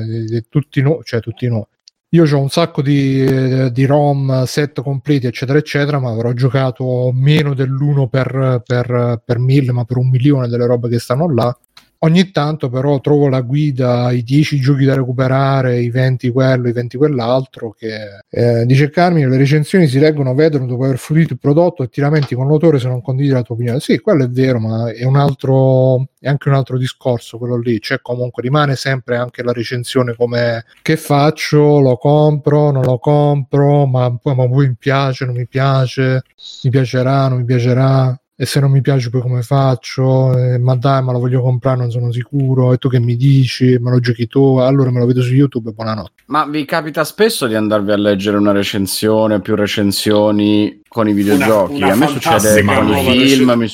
[0.48, 1.68] tutti no, cioè tutti no
[2.10, 7.54] io ho un sacco di, di, ROM set completi eccetera eccetera ma avrò giocato meno
[7.54, 11.56] dell'1 per, per, per mille ma per un milione delle robe che stanno là
[12.04, 16.72] Ogni tanto però trovo la guida, i 10 giochi da recuperare, i 20 quello, i
[16.72, 21.38] 20 quell'altro, che eh, dice Carmine, le recensioni si leggono, vedono dopo aver fruito il
[21.38, 23.80] prodotto e ti lamenti con l'autore se non condividi la tua opinione.
[23.80, 27.80] Sì, quello è vero, ma è un altro, è anche un altro discorso quello lì,
[27.80, 33.86] cioè comunque rimane sempre anche la recensione come che faccio, lo compro, non lo compro,
[33.86, 36.22] ma ma poi mi piace, non mi piace,
[36.64, 40.74] mi piacerà, non mi piacerà e se non mi piace poi come faccio eh, ma
[40.74, 42.72] dai ma lo voglio comprare non sono sicuro.
[42.72, 43.76] E tu che mi dici?
[43.78, 44.56] Me lo giochi tu?
[44.56, 46.24] Allora me lo vedo su youtube buonanotte.
[46.26, 51.74] Ma vi capita spesso di andarvi a leggere una recensione più recensioni con i videogiochi.
[51.74, 53.68] Una, una a me succede con i film, mi...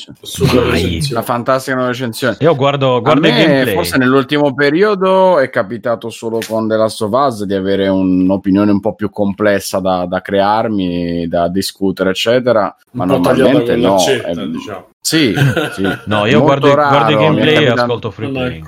[1.11, 2.37] una fantastica nuova recensione.
[2.39, 7.11] Io guardo, guardo a me, forse nell'ultimo periodo è capitato solo con The Last of
[7.13, 12.75] Us di avere un'opinione un po' più complessa da, da crearmi, da discutere, eccetera.
[12.93, 14.03] Ma normalmente no.
[14.03, 14.33] È...
[14.33, 14.87] Diciamo.
[14.99, 15.35] Sì,
[15.73, 15.97] sì.
[16.05, 18.63] no, io guardo, guardo i gameplay e ascolto free play.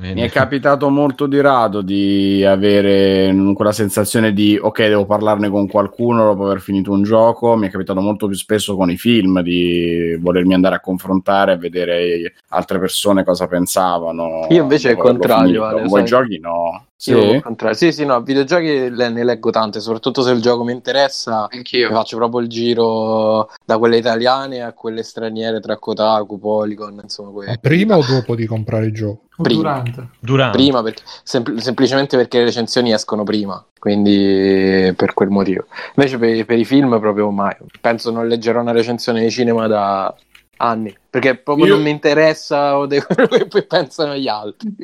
[0.00, 5.68] Mi è capitato molto di rado di avere quella sensazione di ok, devo parlarne con
[5.68, 7.54] qualcuno dopo aver finito un gioco.
[7.54, 11.58] Mi è capitato molto più spesso con i film di volermi andare a confrontare e
[11.58, 14.46] vedere altre persone cosa pensavano.
[14.48, 15.70] Io invece è il contrario.
[15.70, 16.86] Con voi giochi no.
[17.00, 17.42] Sì?
[17.70, 21.48] sì, sì, no, videogiochi ne leggo tante, soprattutto se il gioco mi interessa.
[21.50, 21.88] Anch'io.
[21.88, 27.30] Faccio proprio il giro da quelle italiane a quelle straniere tra Kotaku, Polygon, insomma.
[27.30, 27.56] Quelle.
[27.58, 29.22] Prima o dopo di comprare il gioco?
[29.40, 29.62] Prima.
[29.62, 30.08] Durante.
[30.20, 30.58] Durante.
[30.58, 35.64] Prima, perché, sempl- semplicemente perché le recensioni escono prima, quindi per quel motivo.
[35.94, 37.56] Invece per, per i film proprio mai.
[37.80, 40.14] Penso non leggerò una recensione di cinema da,
[40.60, 41.74] anni perché proprio io...
[41.74, 44.74] non mi interessa o de- quello che poi pensano gli altri.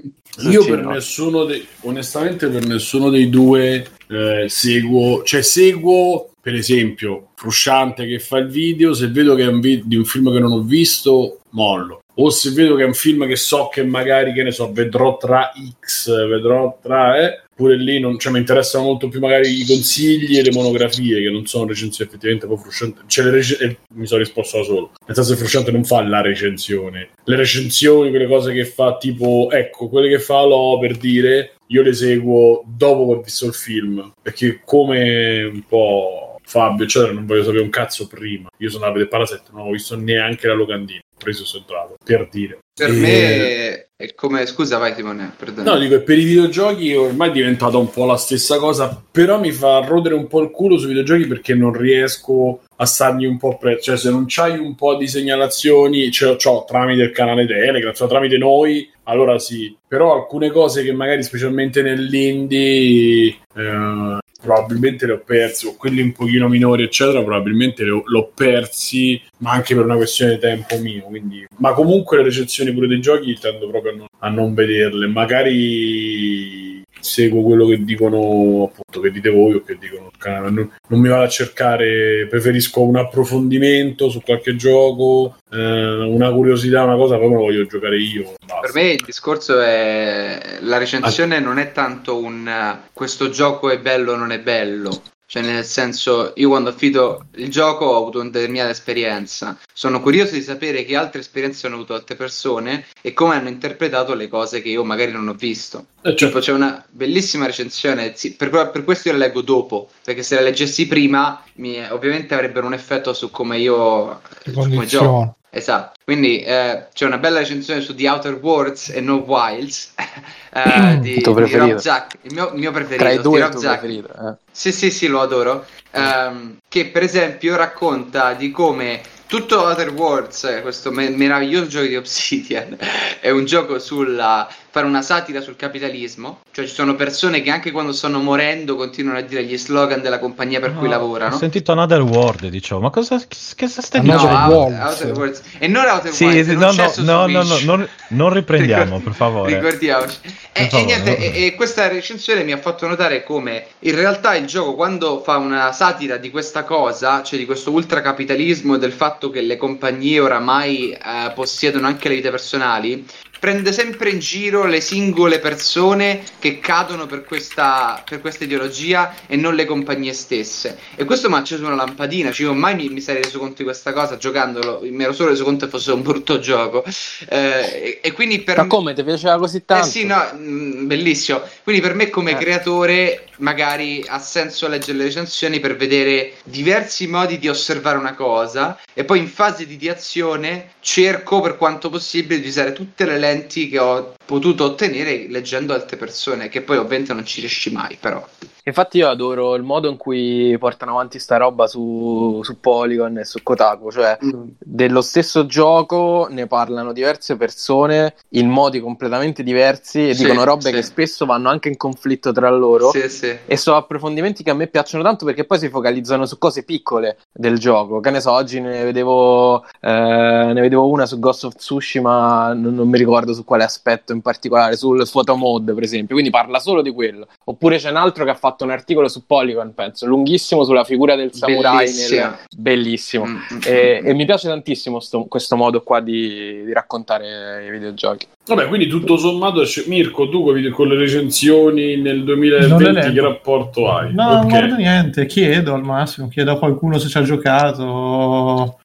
[0.50, 7.28] Io per nessuno dei, onestamente per nessuno dei due eh, seguo, cioè seguo per esempio
[7.34, 10.38] Frusciante che fa il video, se vedo che è un video di un film che
[10.38, 14.32] non ho visto, mollo o se vedo che è un film che so che magari,
[14.32, 17.18] che ne so, vedrò tra X, vedrò tra...
[17.18, 21.22] Eh, pure lì non, cioè, mi interessano molto più magari i consigli e le monografie
[21.22, 24.90] che non sono recensioni effettivamente poi frusciante cioè, rec- eh, mi sono risposto da solo.
[25.06, 27.10] Nel senso che frusciante non fa la recensione.
[27.24, 31.82] Le recensioni, quelle cose che fa tipo ecco, quelle che fa l'ho per dire io
[31.82, 37.26] le seguo dopo che ho visto il film perché come un po' Fabio eccetera non
[37.26, 38.50] voglio sapere un cazzo prima.
[38.58, 41.00] Io sono andato a vedere Parasette non ho visto neanche la locandina.
[41.16, 42.58] Preso e entrato per dire.
[42.74, 42.92] Per e...
[42.92, 45.32] me è come scusa, vai Simone.
[45.38, 45.72] Perdono.
[45.72, 49.52] No, dico, per i videogiochi ormai è diventata un po' la stessa cosa, però mi
[49.52, 53.56] fa rodere un po' il culo sui videogiochi perché non riesco a stargli un po'
[53.56, 53.80] presso.
[53.84, 58.06] Cioè, se non c'hai un po' di segnalazioni, ce l'ho tramite il canale Telegram, cioè
[58.06, 59.74] tramite noi, allora sì.
[59.88, 66.12] Però alcune cose che magari, specialmente nell'indie, eh, probabilmente le ho persi, o quelli un
[66.12, 70.78] pochino minori, eccetera, probabilmente le ho, l'ho persi, ma anche per una questione di tempo
[70.78, 71.02] mio.
[71.02, 71.46] Quindi...
[71.58, 75.06] Ma comunque le recensioni pure dei giochi tendo proprio a non, a non vederle.
[75.06, 76.75] Magari
[77.06, 81.00] seguo quello che dicono appunto che dite voi o che dicono il canale non, non
[81.00, 87.18] mi vado a cercare preferisco un approfondimento su qualche gioco eh, una curiosità una cosa
[87.18, 88.60] come lo voglio giocare io basta.
[88.60, 91.40] per me il discorso è la recensione ah.
[91.40, 96.32] non è tanto un questo gioco è bello o non è bello cioè, nel senso,
[96.36, 99.58] io quando affido il gioco ho avuto una determinata esperienza.
[99.72, 104.14] Sono curioso di sapere che altre esperienze hanno avuto altre persone e come hanno interpretato
[104.14, 105.86] le cose che io magari non ho visto.
[106.02, 106.28] Eh, cioè.
[106.28, 110.42] Tipo, c'è una bellissima recensione, per, per, questo io la leggo dopo, perché se la
[110.42, 115.38] leggessi prima, mi, ovviamente avrebbero un effetto su come io su come gioco.
[115.56, 119.94] Esatto, quindi eh, c'è una bella recensione su The Outer Worlds e No Wilds
[120.52, 123.02] eh, di, di Rob Zack, il mio, il mio preferito.
[123.02, 123.78] Tra i due Rob Zack.
[123.78, 124.34] Preferito, eh.
[124.50, 125.64] Sì, sì, sì, lo adoro.
[125.92, 131.86] Um, che per esempio racconta di come tutto Outer Worlds, eh, questo me- meraviglioso gioco
[131.86, 132.76] di Obsidian,
[133.20, 134.46] è un gioco sulla
[134.76, 139.16] fare una satira sul capitalismo, cioè ci sono persone che anche quando stanno morendo continuano
[139.16, 141.34] a dire gli slogan della compagnia per no, cui lavorano.
[141.34, 144.28] Ho sentito Another World, diciamo, ma cosa che stai dicendo?
[144.28, 145.42] No, Outer, Worlds.
[145.56, 146.48] E non Outer sì, Worlds,
[146.90, 149.54] sì, no, no, no, no, no, non, non riprendiamo, per favore.
[149.54, 150.18] Ricordiamoci.
[150.52, 154.46] E, e, niente, e, e, questa recensione mi ha fatto notare come in realtà il
[154.46, 159.30] gioco quando fa una satira di questa cosa, cioè di questo ultracapitalismo e del fatto
[159.30, 163.06] che le compagnie oramai eh, possiedono anche le vite personali,
[163.38, 169.36] prende sempre in giro le singole persone che cadono per questa, per questa ideologia e
[169.36, 170.78] non le compagnie stesse.
[170.94, 173.56] E questo mi ha acceso una lampadina, cioè io mai mi, mi, sarei reso conto
[173.58, 176.84] di questa cosa giocandolo, mi ero solo reso conto che fosse un brutto gioco.
[177.28, 179.86] Eh, e, e, quindi per Ma come ti piaceva così tanto?
[179.86, 181.42] Eh sì, no, mh, mm, bellissimo.
[181.62, 182.36] Quindi per me come eh.
[182.36, 188.78] creatore magari ha senso leggere le recensioni per vedere diversi modi di osservare una cosa
[188.94, 193.18] e poi in fase di, di azione cerco per quanto possibile di usare tutte le
[193.26, 197.96] lenti che ho potuto ottenere leggendo altre persone, che poi ovviamente non ci riesci mai,
[198.00, 198.26] però.
[198.68, 203.24] Infatti io adoro il modo in cui portano avanti sta roba su, su Polygon e
[203.24, 204.42] su Kotaku, cioè mm.
[204.58, 210.62] dello stesso gioco ne parlano diverse persone in modi completamente diversi e sì, dicono robe
[210.62, 210.72] sì.
[210.72, 212.90] che spesso vanno anche in conflitto tra loro.
[212.90, 216.64] Sì, e sono approfondimenti che a me piacciono tanto perché poi si focalizzano su cose
[216.64, 221.44] piccole del gioco, che ne so, oggi ne vedevo, eh, ne vedevo una su Ghost
[221.44, 225.84] of Tsushima, non, non mi ricordo su quale aspetto in particolare, sul photo mode per
[225.84, 229.08] esempio, quindi parla solo di quello, oppure c'è un altro che ha fatto un articolo
[229.08, 231.86] su Polygon, penso, lunghissimo sulla figura del samurai.
[231.86, 232.20] Bellissimo.
[232.20, 232.36] Nel...
[232.56, 233.24] Bellissimo.
[233.26, 233.60] Mm-hmm.
[233.64, 238.26] E, e, mi piace tantissimo sto, questo modo qua di, di, raccontare i videogiochi.
[238.46, 244.14] Vabbè, quindi tutto sommato, Mirko, tu con le recensioni nel 2020 che rapporto hai?
[244.14, 244.36] No, okay.
[244.38, 248.78] non guardo niente, chiedo al massimo, chiedo a qualcuno se ci ha giocato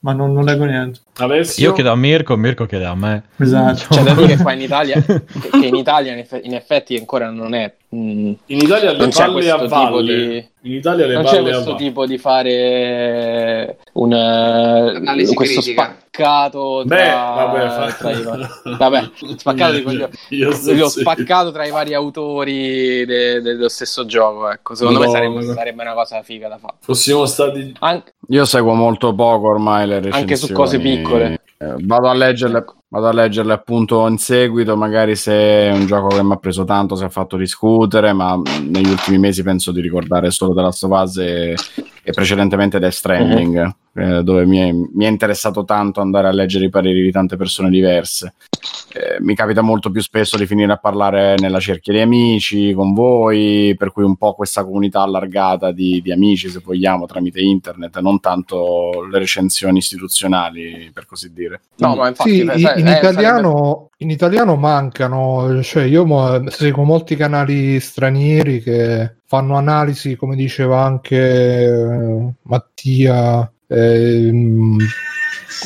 [0.00, 1.00] ma non, non leggo niente.
[1.16, 1.68] Alessio?
[1.68, 3.24] Io chiedo a Mirko, Mirko chiede a me.
[3.36, 3.94] Esatto.
[3.94, 7.72] C'è da dire che qua in Italia, che in Italia in effetti ancora non è...
[7.94, 10.50] Mm, in Italia le palle a valle.
[10.60, 15.96] Di, in Italia le non c'è questo tipo di fare un, uh, questo critica.
[16.18, 17.92] Spaccato tra, Beh, vabbè, fa...
[17.92, 20.12] tra i, vabbè, spaccato di coglioni.
[20.76, 24.50] L'ho spaccato tra i vari autori de, de, dello stesso gioco.
[24.50, 24.74] Ecco.
[24.74, 25.52] Secondo no, me sarebbe, no.
[25.52, 26.74] sarebbe, una cosa figa da fare.
[26.80, 27.74] Fossimo stati.
[27.78, 30.22] An- Io seguo molto poco ormai le recensioni.
[30.22, 31.40] Anche su cose piccole.
[31.58, 32.64] Eh, vado a leggerle.
[32.90, 36.64] Vado a leggerle appunto in seguito, magari se è un gioco che mi ha preso
[36.64, 40.84] tanto, si è fatto discutere, ma negli ultimi mesi penso di ricordare solo della Last
[40.84, 41.54] of e,
[42.02, 44.02] e precedentemente Death Stranding, uh-huh.
[44.02, 47.36] eh, dove mi è, mi è, interessato tanto andare a leggere i pareri di tante
[47.36, 48.32] persone diverse.
[48.90, 52.94] Eh, mi capita molto più spesso di finire a parlare nella cerchia di amici, con
[52.94, 57.98] voi, per cui un po' questa comunità allargata di, di amici, se vogliamo, tramite internet,
[58.00, 61.60] non tanto le recensioni istituzionali, per così dire.
[61.76, 62.30] No, ma infatti...
[62.30, 63.88] Sì, sai, in, eh, italiano, sarebbe...
[63.98, 66.04] in italiano mancano, cioè io
[66.48, 74.32] seguo molti canali stranieri che fanno analisi, come diceva anche eh, Mattia, eh,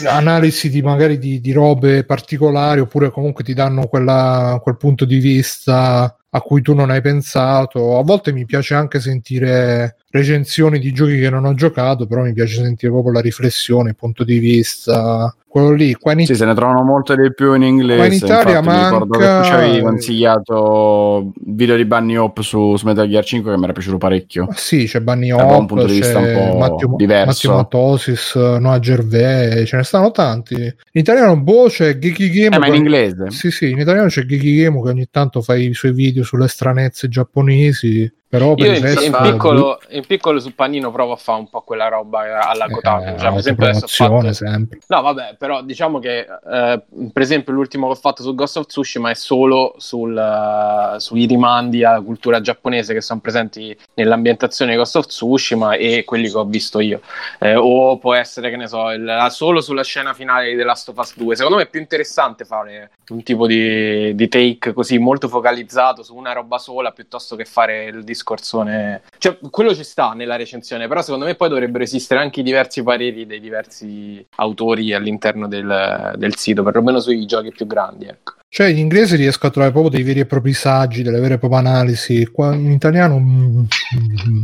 [0.06, 5.18] analisi di magari di, di, robe particolari oppure comunque ti danno quella, quel punto di
[5.18, 7.98] vista a cui tu non hai pensato.
[7.98, 12.34] A volte mi piace anche sentire recensioni di giochi che non ho giocato, però mi
[12.34, 15.94] piace sentire proprio la riflessione, il punto di vista quello lì.
[15.94, 16.26] Qua in...
[16.26, 17.96] Sì, se ne trovano molte di più in inglese.
[17.96, 19.04] Qua in Italia Infatti, manca...
[19.04, 23.50] Mi che tu ci avevi consigliato video di Bunny Hop su, su, Metal Gear 5
[23.50, 24.48] che mi era piaciuto parecchio.
[24.52, 27.52] Sì, c'è Bunny Hop, un punto di vista un po' Matteo, diverso.
[27.52, 30.54] Matteo Matosis, Noah Gervais, ce ne stanno tanti.
[30.54, 32.56] In italiano boh c'è Geeky Game.
[32.56, 33.30] Eh, ma in inglese?
[33.30, 36.48] Sì, sì, in italiano c'è Geeky Game che ogni tanto fa i suoi video sulle
[36.48, 41.50] stranezze giapponesi Però Io in, in, piccolo, in, piccolo, su Panino provo a fare un
[41.50, 43.08] po' quella roba alla Kotaku.
[43.08, 44.32] Eh, cioè, per esempio, adesso fatto...
[44.32, 44.78] sempre.
[44.86, 46.82] No, vabbè, però diciamo che eh,
[47.12, 51.26] per esempio l'ultimo che ho fatto su Ghost of Tsushima è solo sul, uh, sui
[51.26, 56.38] rimandi alla cultura giapponese che sono presenti nell'ambientazione di Ghost of Tsushima e quelli che
[56.38, 57.02] ho visto io.
[57.38, 60.88] Eh, o può essere, che ne so, il, solo sulla scena finale di The Last
[60.88, 61.36] of Us 2.
[61.36, 66.16] Secondo me è più interessante fare un tipo di, di take così molto focalizzato su
[66.16, 69.02] una roba sola piuttosto che fare il discorso scorzone.
[69.18, 72.82] Cioè, quello ci sta nella recensione, però secondo me poi dovrebbero esistere anche i diversi
[72.82, 78.34] pareri dei diversi autori all'interno del, del sito, perlomeno sui giochi più grandi, ecco.
[78.48, 81.38] Cioè, in inglese riesco a trovare proprio dei veri e propri saggi, delle vere e
[81.38, 82.26] proprie analisi.
[82.26, 83.64] Qua in italiano mm,
[83.98, 84.42] mm,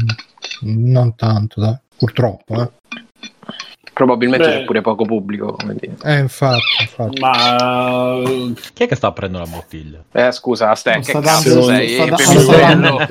[0.62, 1.76] non tanto, dai.
[1.96, 2.62] purtroppo.
[2.62, 2.70] Eh.
[3.98, 5.96] Probabilmente Beh, c'è pure poco pubblico, come dire.
[6.04, 7.18] Eh, infatti, infatti.
[7.18, 8.22] Ma
[8.72, 10.04] chi è che sta prendendo la bottiglia?
[10.12, 11.98] Eh, scusa, Ste, che cazzo sei?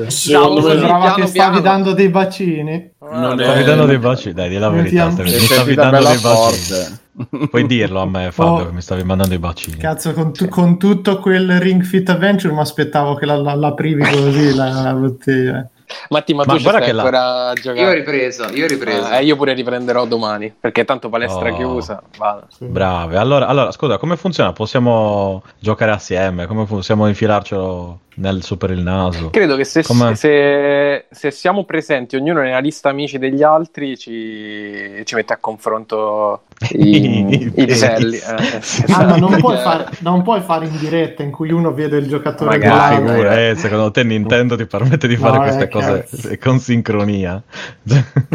[0.07, 2.91] Sembrava che stavi dando dei bacini.
[2.99, 5.07] Non stavi dando dei bacini, dai, di la verità.
[5.07, 7.47] Mi stavi dando dei bacini.
[7.49, 9.76] Puoi dirlo a me, Fabio, oh, che mi stavi mandando i bacini.
[9.76, 13.73] Cazzo, con, tu, con tutto quel Ring Fit Adventure mi aspettavo che la, la, la
[13.73, 15.68] privi così la, la bottiglia.
[16.09, 17.03] Matti, ma, ma tu guarda che la...
[17.03, 17.81] ancora giocare?
[17.81, 19.09] Io ho ripreso, io ho ripreso.
[19.09, 21.55] Eh, io pure riprenderò domani, perché tanto palestra oh.
[21.55, 22.03] chiusa.
[22.18, 22.47] Vado.
[22.59, 23.18] Brave.
[23.18, 24.51] Allora, allora, scusa, come funziona?
[24.53, 26.45] Possiamo giocare assieme?
[26.45, 29.30] Come possiamo infilarcelo nel super il naso.
[29.30, 35.15] Credo che se, se, se, siamo presenti, ognuno nella lista amici degli altri, ci, ci
[35.15, 36.41] mette a confronto
[36.72, 38.18] i, i piselli.
[38.18, 41.98] Eh, ah, ma non puoi, fare, non puoi, fare, in diretta in cui uno vede
[41.98, 46.08] il giocatore Magari, eh, secondo te Nintendo ti permette di fare no, queste eh, cose
[46.10, 46.38] cazzo.
[46.42, 47.42] con sincronia?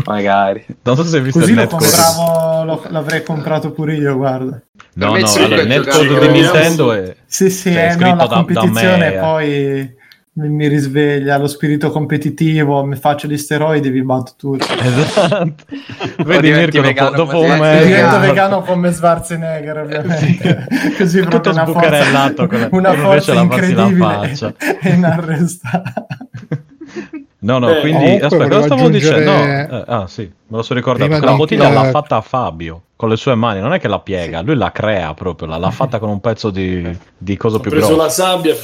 [0.06, 0.64] Magari.
[0.82, 4.60] Non so se hai visto Così il lo compravo, lo, l'avrei comprato pure io, guarda.
[4.94, 9.10] No, no, allora, nel codice di Nintendo è, sì, sì, cioè, è no, la competizione
[9.10, 10.00] da, da poi
[10.34, 14.66] mi risveglia lo spirito competitivo, mi faccio gli steroidi, vi batto tutti.
[14.82, 15.64] Esatto.
[16.24, 17.84] Vedi Mirko vegano, dopo, dopo me...
[17.84, 20.66] Divento vegano come Schwarzenegger, ovviamente.
[20.70, 20.96] Sì.
[20.96, 24.32] Così Tutto una forza, con una forza incredibile
[24.80, 26.06] e inarrestabile.
[27.40, 29.20] No, no, Beh, quindi aspetta, cosa stavo aggiungere...
[29.20, 29.32] dicendo?
[29.32, 31.24] No, eh, ah, sì, me lo sono ricordato.
[31.24, 34.56] La bottiglia l'ha fatta Fabio con le sue mani, non è che la piega, lui
[34.56, 37.84] la crea proprio, l'ha, l'ha fatta con un pezzo di, di cosa più grosso.
[37.84, 38.54] Ha preso la sabbia.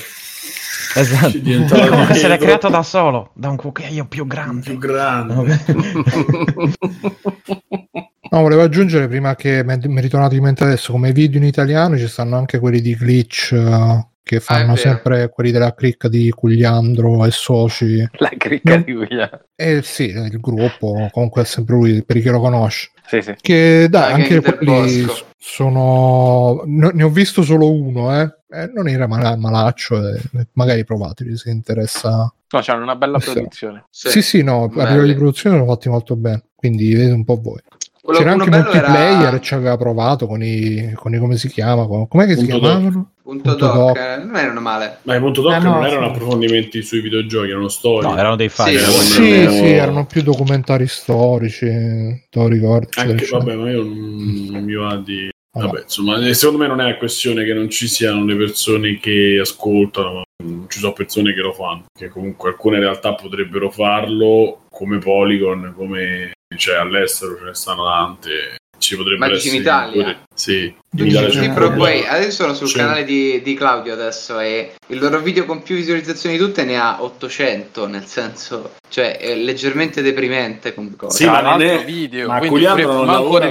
[0.95, 1.89] Esatto.
[1.89, 4.63] come se l'è creato da solo, da un cucchiaio più grande.
[4.63, 5.59] Più grande.
[8.31, 11.97] No, volevo aggiungere prima che mi è ritornato in mente adesso, come video in italiano
[11.97, 16.09] ci stanno anche quelli di Glitch uh, che ah, fanno ah, sempre quelli della cricca
[16.09, 18.07] di Cugliandro e soci.
[18.19, 18.83] La cricca no?
[18.83, 19.47] di Cugliandro.
[19.57, 22.91] Eh sì, il gruppo, comunque è sempre lui, per chi lo conosce.
[23.09, 23.35] Sì, sì.
[23.41, 25.07] Che dai, ah, anche quelli
[25.39, 26.63] sono...
[26.67, 28.31] Ne ho visto solo uno, eh.
[28.51, 30.21] eh non era mal- malaccio, eh.
[30.53, 32.31] magari provateli se interessa.
[32.51, 33.87] No, c'hanno una bella produzione.
[33.89, 37.25] Sì, sì, sì no, a livello di produzione sono fatti molto bene, quindi vedete un
[37.25, 37.61] po' voi.
[38.03, 39.41] Quello C'era anche multiplayer, era...
[39.41, 41.87] ci aveva provato con i, con i come si chiama?
[41.87, 43.13] Com'è che punto si chiamavano?
[43.29, 43.97] Punto, punto doc, doc.
[43.99, 45.01] Eh, non erano male.
[45.03, 46.13] Ma i punto doc eh no, non erano sì.
[46.13, 48.09] approfondimenti sui videogiochi, erano storie.
[48.09, 48.79] No, erano dei file.
[48.79, 49.51] Sì, sì, erano...
[49.51, 52.89] sì, erano più documentari storici, te lo ricordi?
[52.97, 55.29] Anche, vabbè, ma io non, non mi va di...
[55.51, 60.23] Vabbè, insomma, secondo me non è questione che non ci siano le persone che ascoltano,
[60.69, 66.33] ci sono persone che lo fanno, che comunque alcune realtà potrebbero farlo come Polygon, come
[66.57, 70.03] cioè all'estero ce ne stanno tante ci potrebbe Ma essere in Italia?
[70.03, 70.19] Pure...
[70.39, 72.05] Sì, sì, Pray.
[72.06, 72.78] adesso sono sul c'è.
[72.78, 76.78] canale di, di, Claudio adesso e il loro video con più visualizzazioni di tutte ne
[76.78, 82.28] ha 800 nel senso cioè è leggermente deprimente come cosa sì ma non è video
[82.28, 83.51] ma Culiandro non lavora,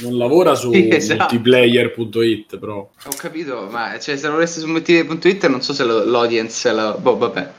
[0.00, 1.34] non lavora su sì, esatto.
[1.34, 6.96] multiplayer.it però ho capito ma cioè, se lavorassi su multiplayer.it non so se l'audience la...
[6.98, 7.50] boh vabbè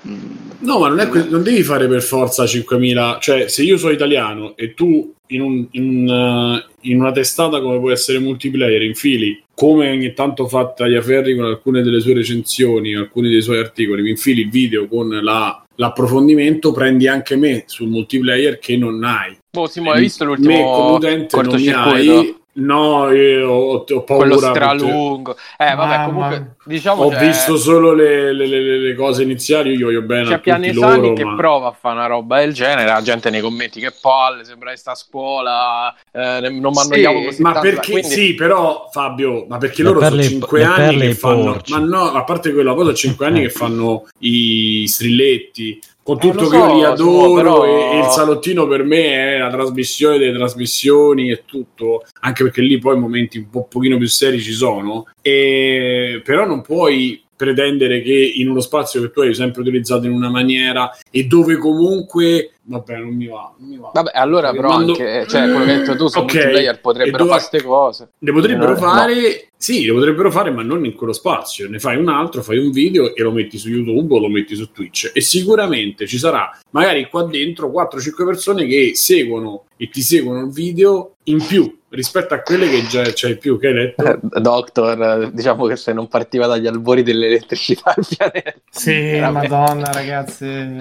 [0.59, 3.93] no ma non, è que- non devi fare per forza 5000 cioè se io sono
[3.93, 8.46] italiano e tu in, un, in, uh, in, una testata come può essere multiplayer
[8.83, 14.03] infili come ogni tanto fa Tagliaferri con alcune delle sue recensioni alcuni dei suoi articoli.
[14.03, 19.35] Mi infili il video con la, l'approfondimento prendi anche me sul multiplayer che non hai.
[19.49, 20.99] Boh, Simo, hai visto l'ultimo me come
[22.59, 24.25] No, io ho, ho paura.
[24.25, 25.35] Quello stralungo.
[25.57, 27.03] Eh, vabbè, ah, comunque, diciamo.
[27.03, 29.75] Ho visto solo le, le, le, le, cose iniziali.
[29.75, 30.29] Io voglio bene.
[30.29, 31.35] C'è Pianesani che ma...
[31.35, 32.87] prova a fare una roba del genere.
[32.89, 35.93] La gente nei commenti che palle, sembra che sta a scuola.
[36.11, 37.41] Eh, non mi annoiamo sì, così.
[37.43, 38.09] Ma tanto, perché quindi...
[38.09, 41.51] sì, però, Fabio, ma perché loro sono 5 anni che fanno.
[41.51, 41.71] Porci.
[41.73, 46.45] Ma no, a parte quella cosa, 5 anni che fanno i strilletti con eh, tutto
[46.45, 47.65] eh, che so, io li adoro però...
[47.65, 52.61] e, e, il salottino per me è la trasmissione delle trasmissioni e tutto, anche perché
[52.61, 58.01] lì poi momenti un po' pochino più seri ci sono, e, però non puoi pretendere
[58.01, 62.53] che in uno spazio che tu hai sempre utilizzato in una maniera e dove comunque
[62.63, 63.91] vabbè non mi va, non mi va.
[63.93, 64.91] vabbè allora però Quando...
[64.91, 66.35] anche cioè quello che hai detto tu su okay.
[66.35, 67.29] multiplayer potrebbero dove...
[67.29, 69.49] fare queste cose le potrebbero no, fare no.
[69.55, 72.71] sì le potrebbero fare ma non in quello spazio ne fai un altro fai un
[72.71, 76.51] video e lo metti su youtube o lo metti su twitch e sicuramente ci sarà
[76.71, 82.33] magari qua dentro 4-5 persone che seguono e ti seguono il video in più rispetto
[82.33, 84.03] a quelle che già c'hai più che hai letto.
[84.05, 88.53] Eh, doctor, diciamo che se non partiva dagli albori dell'elettricità il pianeta.
[88.69, 90.77] Sì, madonna, ragazzi.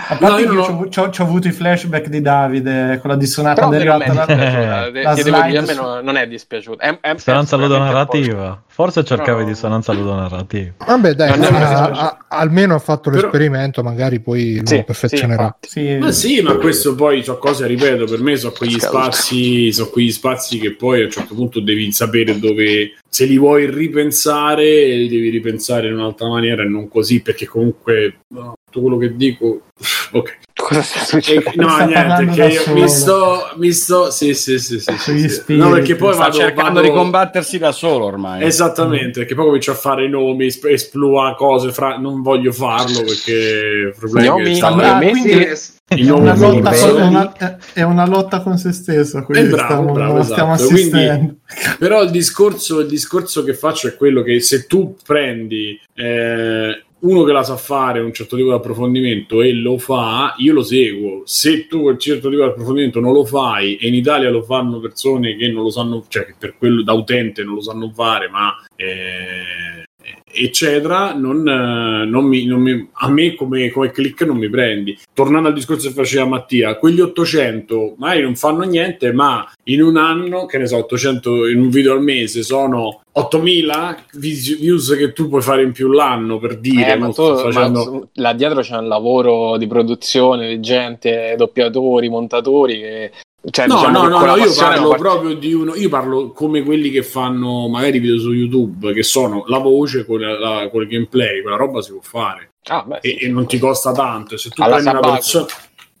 [0.00, 0.90] A parte no, io, io no.
[0.94, 4.12] ho avuto i flashback di Davide con la dissonata del gatto.
[4.12, 6.78] La, la, la slide a me non, non è dispiaciuto.
[6.78, 8.62] È, è, dissonanza ludonarrativa.
[8.68, 9.48] Forse cercavi no.
[9.48, 10.74] dissonanza ludonarrativa.
[10.86, 13.22] Vabbè, dai, a, a, almeno ha fatto Però...
[13.22, 15.56] l'esperimento, magari poi sì, lo perfezionerà.
[15.60, 15.96] Sì, sì.
[15.96, 20.12] Ma sì, ma questo poi sono cose, ripeto, per me sono quegli spazi, sono quegli
[20.12, 25.08] spazi che poi a un certo punto devi sapere dove se li vuoi ripensare, li
[25.08, 29.62] devi ripensare in un'altra maniera e non così, perché comunque no, tutto quello che dico,
[30.12, 30.38] ok.
[30.54, 31.66] Cosa sta succedendo?
[31.66, 35.56] No, niente, che io mi sto, mi sto, sì, sì, sì, sì, sì, sì.
[35.56, 36.88] No, perché poi sta vado, cercando vado...
[36.88, 38.44] di combattersi da solo ormai.
[38.44, 39.12] Esattamente, mm.
[39.12, 41.96] perché poi comincio a fare i nomi, esplua cose, fra...
[41.96, 44.60] non voglio farlo perché problemi no, che mi...
[44.60, 45.46] ah, quindi
[45.88, 50.22] è una, lotta con, una, è una lotta con se stesso è bravo, stiamo, bravo,
[50.22, 50.68] stiamo esatto.
[50.68, 51.38] Quindi,
[51.78, 57.22] però il discorso, il discorso che faccio è quello che se tu prendi eh, uno
[57.24, 61.22] che la sa fare un certo tipo di approfondimento e lo fa, io lo seguo.
[61.24, 64.80] Se tu quel certo tipo di approfondimento non lo fai e in Italia lo fanno
[64.80, 68.28] persone che non lo sanno, cioè che per quello da utente non lo sanno fare,
[68.28, 69.86] ma eh,
[70.30, 74.96] eccetera, non, non, mi, non mi, a me come, come, click non mi prendi.
[75.12, 79.96] Tornando al discorso che faceva Mattia, quegli 800 magari non fanno niente, ma in un
[79.96, 85.28] anno, che ne so, 800 in un video al mese sono 8000 views che tu
[85.28, 86.92] puoi fare in più l'anno per dire.
[86.92, 87.92] Eh, ma tu, facendo...
[87.92, 93.12] ma là dietro c'è un lavoro di produzione di gente, doppiatori, montatori che
[93.50, 95.00] cioè, no, diciamo no, no, no, io parlo part...
[95.00, 95.74] proprio di uno.
[95.76, 100.20] Io parlo come quelli che fanno magari video su YouTube, che sono la voce con,
[100.20, 102.54] la, con il gameplay, quella roba si può fare.
[102.64, 104.36] Ah, beh, e, sì, e, non ti costa tanto.
[104.36, 105.46] Se tu alla prendi una persona.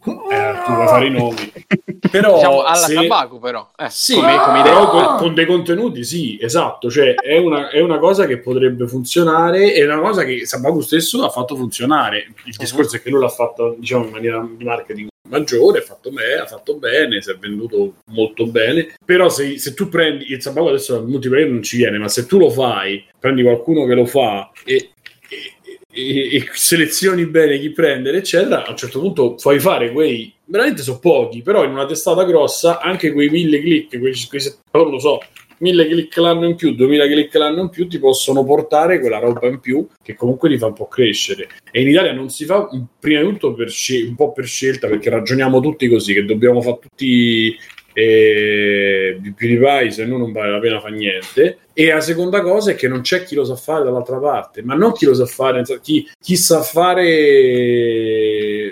[0.04, 1.52] Eh, tu puoi fare i nomi,
[2.10, 2.94] però diciamo alla se...
[2.94, 6.90] tabacco, però eh, sì, come, come però con, con, dei contenuti, sì, esatto.
[6.90, 11.22] Cioè, è una, è una, cosa che potrebbe funzionare, è una cosa che Sabaku stesso
[11.24, 12.32] ha fatto funzionare.
[12.44, 13.00] Il discorso uh-huh.
[13.00, 16.76] è che lui l'ha fatto, diciamo, in maniera di marketing maggiore, fatto bene, ha fatto
[16.76, 18.94] bene, si è venduto molto bene.
[19.04, 22.26] Però se, se tu prendi il Sabato adesso il multiplayer non ci viene, ma se
[22.26, 24.90] tu lo fai, prendi qualcuno che lo fa e,
[25.28, 25.54] e,
[25.90, 30.82] e, e selezioni bene chi prendere, eccetera, a un certo punto fai fare quei veramente
[30.82, 34.42] sono pochi, però in una testata grossa anche quei mille click, quei, quei
[34.72, 35.20] non lo so,
[35.58, 39.46] 1000 click l'anno in più, 2000 click l'anno in più ti possono portare quella roba
[39.46, 41.48] in più che comunque ti fa un po' crescere.
[41.70, 42.68] E in Italia non si fa
[42.98, 43.72] prima di tutto per
[44.06, 47.56] un po' per scelta perché ragioniamo tutti così che dobbiamo fare tutti
[47.98, 52.42] eh, più di PewDiePie se no non vale la pena fare niente e la seconda
[52.42, 55.14] cosa è che non c'è chi lo sa fare dall'altra parte ma non chi lo
[55.14, 57.02] sa fare chi, chi sa fare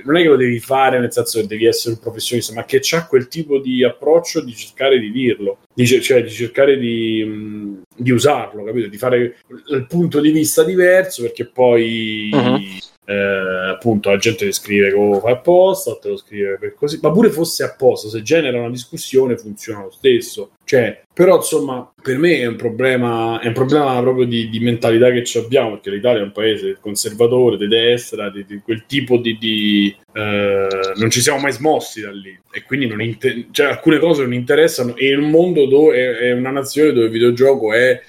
[0.05, 2.81] non è che lo devi fare nel senso che devi essere un professionista ma che
[2.93, 8.11] ha quel tipo di approccio di cercare di dirlo di, cioè di cercare di, di
[8.13, 8.87] usarlo capito?
[8.87, 9.39] di fare
[9.71, 15.21] il punto di vista diverso perché poi uh-huh eh, appunto la gente ti scrive come
[15.21, 19.39] fai apposta, te lo scrive per così, ma pure fosse apposta, se genera una discussione
[19.39, 20.51] funziona lo stesso.
[20.65, 25.11] Cioè, però insomma, per me è un problema, è un problema proprio di, di mentalità
[25.11, 29.17] che ci abbiamo, perché l'Italia è un paese conservatore, di destra, di, di quel tipo
[29.17, 29.39] di...
[29.39, 32.39] di eh, non ci siamo mai smossi da lì.
[32.51, 34.97] E quindi non inter- cioè, alcune cose non interessano.
[34.97, 38.01] E un mondo dove è, una nazione dove il videogioco è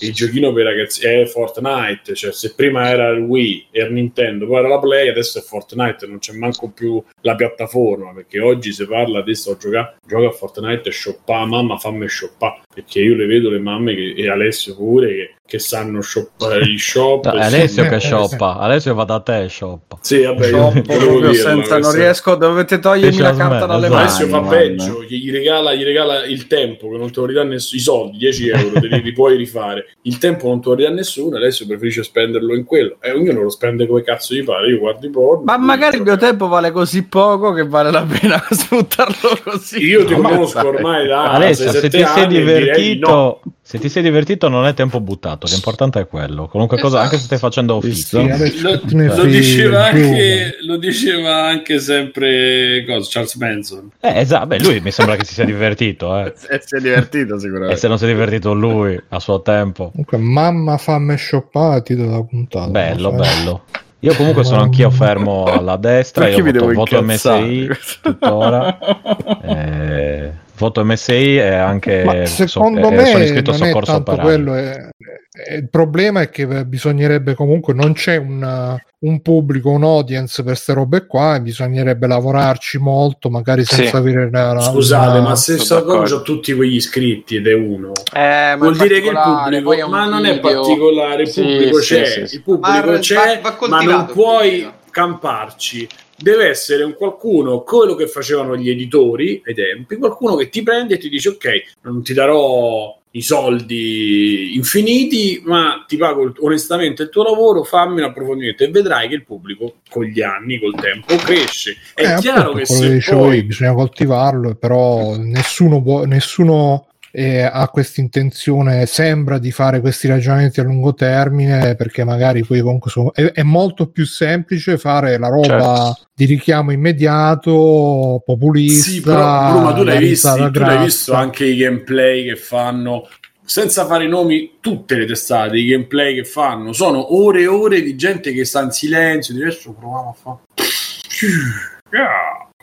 [0.00, 4.46] il giochino per ragazzi, è Fortnite, cioè se prima era il Wii e il Nintendo,
[4.46, 8.72] poi era la Play, adesso è Fortnite, non c'è manco più la piattaforma, perché oggi
[8.72, 12.41] si parla adesso a giocare, gioca a Fortnite e shoppa, mamma fammi shoppa,
[12.72, 16.78] perché io le vedo le mamme che, e Alessio pure che che sanno shoppare gli
[16.78, 17.26] shop.
[17.26, 19.98] No, Alessio che shoppa, Alessio va da te shoppa.
[20.00, 23.92] Sì, vabbè, io, io senza, non riesco, dovete togliermi la carta dalle esatto.
[23.92, 24.08] mani.
[24.08, 27.78] Alessio fa peggio, gli regala, gli regala il tempo che non te lo ridà nessuno,
[27.78, 29.94] i soldi, 10 euro, te li, li puoi rifare.
[30.04, 32.96] Il tempo non te lo ridà nessuno, Alessio preferisce spenderlo in quello.
[33.02, 35.44] E ognuno lo spende come cazzo gli pare, io guardo i porno.
[35.44, 39.84] Ma magari il mio tempo vale così poco che vale la pena sfruttarlo così.
[39.84, 43.42] Io ti conosco ormai da Alessio, se ti sei divertito...
[43.72, 46.46] Se ti sei divertito non è tempo buttato, l'importante è quello.
[46.46, 46.92] Qualunque esatto.
[46.92, 48.20] cosa, anche se stai facendo fisso.
[48.20, 53.90] Lo, lo, diceva anche, lo, diceva anche, sempre cosa, Charles Manson.
[53.98, 56.14] Eh, esatto, beh, lui mi sembra che si sia divertito.
[56.18, 56.34] Eh.
[56.36, 57.72] si è divertito sicuramente.
[57.72, 59.88] E se non si è divertito lui a suo tempo.
[59.88, 62.68] Comunque, mamma fammi shoppare, titolo della puntata.
[62.68, 63.64] Bello, bello.
[64.04, 67.68] Io comunque sono anch'io fermo alla destra, Perché io voto, voto MSI
[68.02, 68.76] tuttora.
[69.42, 74.54] eh, voto MSI e anche Ma secondo so, me sono iscritto non è tanto quello
[74.54, 74.90] è, è,
[75.34, 80.74] il problema è che bisognerebbe comunque non c'è una, un pubblico, un audience per queste
[80.74, 83.96] robe qua e bisognerebbe lavorarci molto, magari senza sì.
[83.96, 85.28] avere una, Scusate, una...
[85.30, 89.88] ma se ho tutti quegli iscritti ed è uno, eh, vuol dire che il pubblico,
[89.88, 93.68] ma non è particolare, il sì, pubblico sì, c'è, il pubblico ma c'è, va, va
[93.68, 95.88] ma non puoi camparci.
[96.14, 100.94] Deve essere un qualcuno, quello che facevano gli editori ai tempi, qualcuno che ti prende
[100.94, 101.48] e ti dice ok,
[101.80, 108.08] non ti darò i soldi infiniti, ma ti pago onestamente il tuo lavoro, fammi un
[108.08, 111.76] approfondimento e vedrai che il pubblico con gli anni, col tempo cresce.
[111.94, 113.42] È eh, chiaro che se poi...
[113.42, 120.60] bisogna coltivarlo, però nessuno, può, nessuno e ha questa intenzione, sembra di fare questi ragionamenti
[120.60, 125.28] a lungo termine, perché magari poi comunque sono, è, è, molto più semplice fare la
[125.28, 126.08] roba certo.
[126.14, 128.90] di richiamo immediato, populista.
[128.90, 133.06] Sì, però Bruno, tu l'hai, visto, tu l'hai visto anche i gameplay che fanno
[133.44, 137.94] senza fare nomi, tutte le testate, i gameplay che fanno sono ore e ore di
[137.94, 139.34] gente che sta in silenzio.
[139.34, 140.38] Adesso proviamo a fare.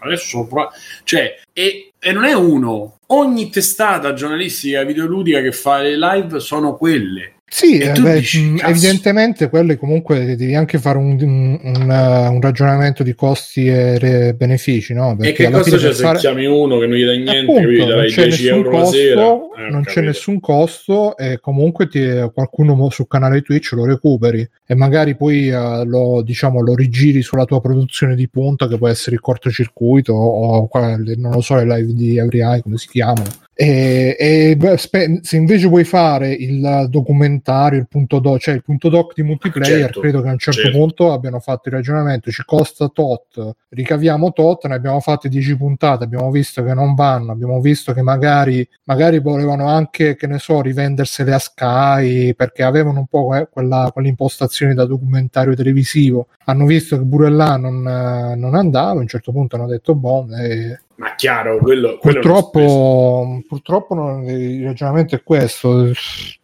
[0.01, 0.71] Adesso proviamo.
[1.03, 6.75] Cioè, e, e non è uno, ogni testata giornalistica videoludica che fa le live sono
[6.75, 7.38] quelle.
[7.49, 13.01] Sì, eh, beh, dici, evidentemente quelle comunque devi anche fare un, un, un, un ragionamento
[13.01, 15.15] di costi e re, benefici, no?
[15.15, 16.19] Perché e che cosa c'è se fare...
[16.19, 19.37] chiami uno che non gli dà niente, Appunto, gli darai 10 euro costo, sera?
[19.57, 24.75] Eh, non c'è nessun costo e comunque ti, qualcuno sul canale Twitch lo recuperi e
[24.75, 29.15] magari poi uh, lo, diciamo, lo rigiri sulla tua produzione di punta che può essere
[29.15, 30.69] il cortocircuito o, o
[31.17, 35.35] non lo so, le live di Every Eye, come si chiamano e, e spe- se
[35.35, 39.99] invece vuoi fare il documentario, il punto doc, cioè il punto doc di multiplayer, certo,
[39.99, 44.31] credo che a un certo, certo, punto abbiano fatto il ragionamento, ci costa tot, ricaviamo
[44.31, 48.65] tot, ne abbiamo fatte 10 puntate, abbiamo visto che non vanno, abbiamo visto che magari,
[48.85, 53.89] magari volevano anche, che ne so, rivendersele a Sky perché avevano un po' eh, quella,
[53.91, 59.33] quell'impostazione da documentario televisivo, hanno visto che pure là non, non andava, a un certo
[59.33, 65.23] punto hanno detto boh, eh, ma chiaro, quello, quello purtroppo, purtroppo non, il ragionamento è
[65.23, 65.91] questo.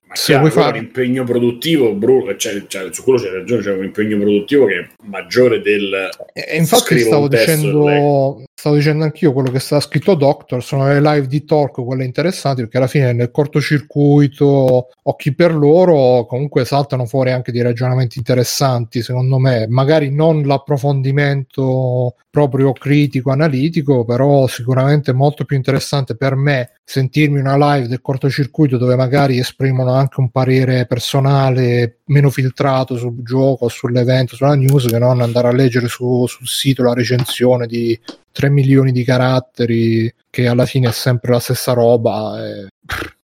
[0.07, 3.73] Ma se vuoi fare un impegno produttivo, Bruno, cioè, cioè, su quello c'è ragione, c'è
[3.73, 6.09] un impegno produttivo che è maggiore del.
[6.31, 11.27] E infatti stavo dicendo, stavo dicendo anch'io quello che sta scritto Doctor, sono le live
[11.27, 17.29] di talk quelle interessanti perché alla fine nel cortocircuito occhi per loro comunque saltano fuori
[17.29, 25.45] anche dei ragionamenti interessanti secondo me, magari non l'approfondimento proprio critico, analitico, però sicuramente molto
[25.45, 30.87] più interessante per me sentirmi una live del cortocircuito dove magari esprimono anche un parere
[30.87, 36.47] personale meno filtrato sul gioco, sull'evento, sulla news che non andare a leggere su, sul
[36.47, 37.97] sito la recensione di
[38.35, 42.45] 3 milioni di caratteri che alla fine è sempre la stessa roba.
[42.45, 42.67] E...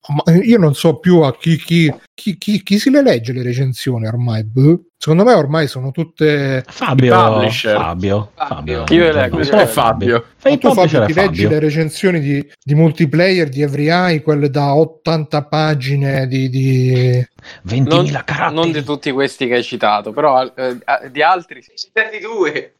[0.08, 4.08] Ma io non so più a chi, chi, chi, chi, si le legge le recensioni
[4.08, 4.46] ormai.
[4.46, 4.86] Buh.
[4.98, 7.14] Secondo me ormai sono tutte Fabio.
[7.50, 8.32] Fabio.
[8.36, 8.84] Fabio.
[8.90, 9.42] Io le leggo.
[9.42, 10.26] Io Fabio.
[10.38, 14.74] Fai tu Fabio, ti leggi le recensioni di, di multiplayer di Every Eye, quelle da
[14.76, 17.28] 80 pagine di, di...
[17.68, 18.56] 20.000 non, caratteri.
[18.56, 20.78] Non di tutti questi che hai citato, però eh,
[21.12, 21.62] di altri.
[21.76, 22.76] Citati due.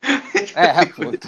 [0.56, 1.28] eh, appunto.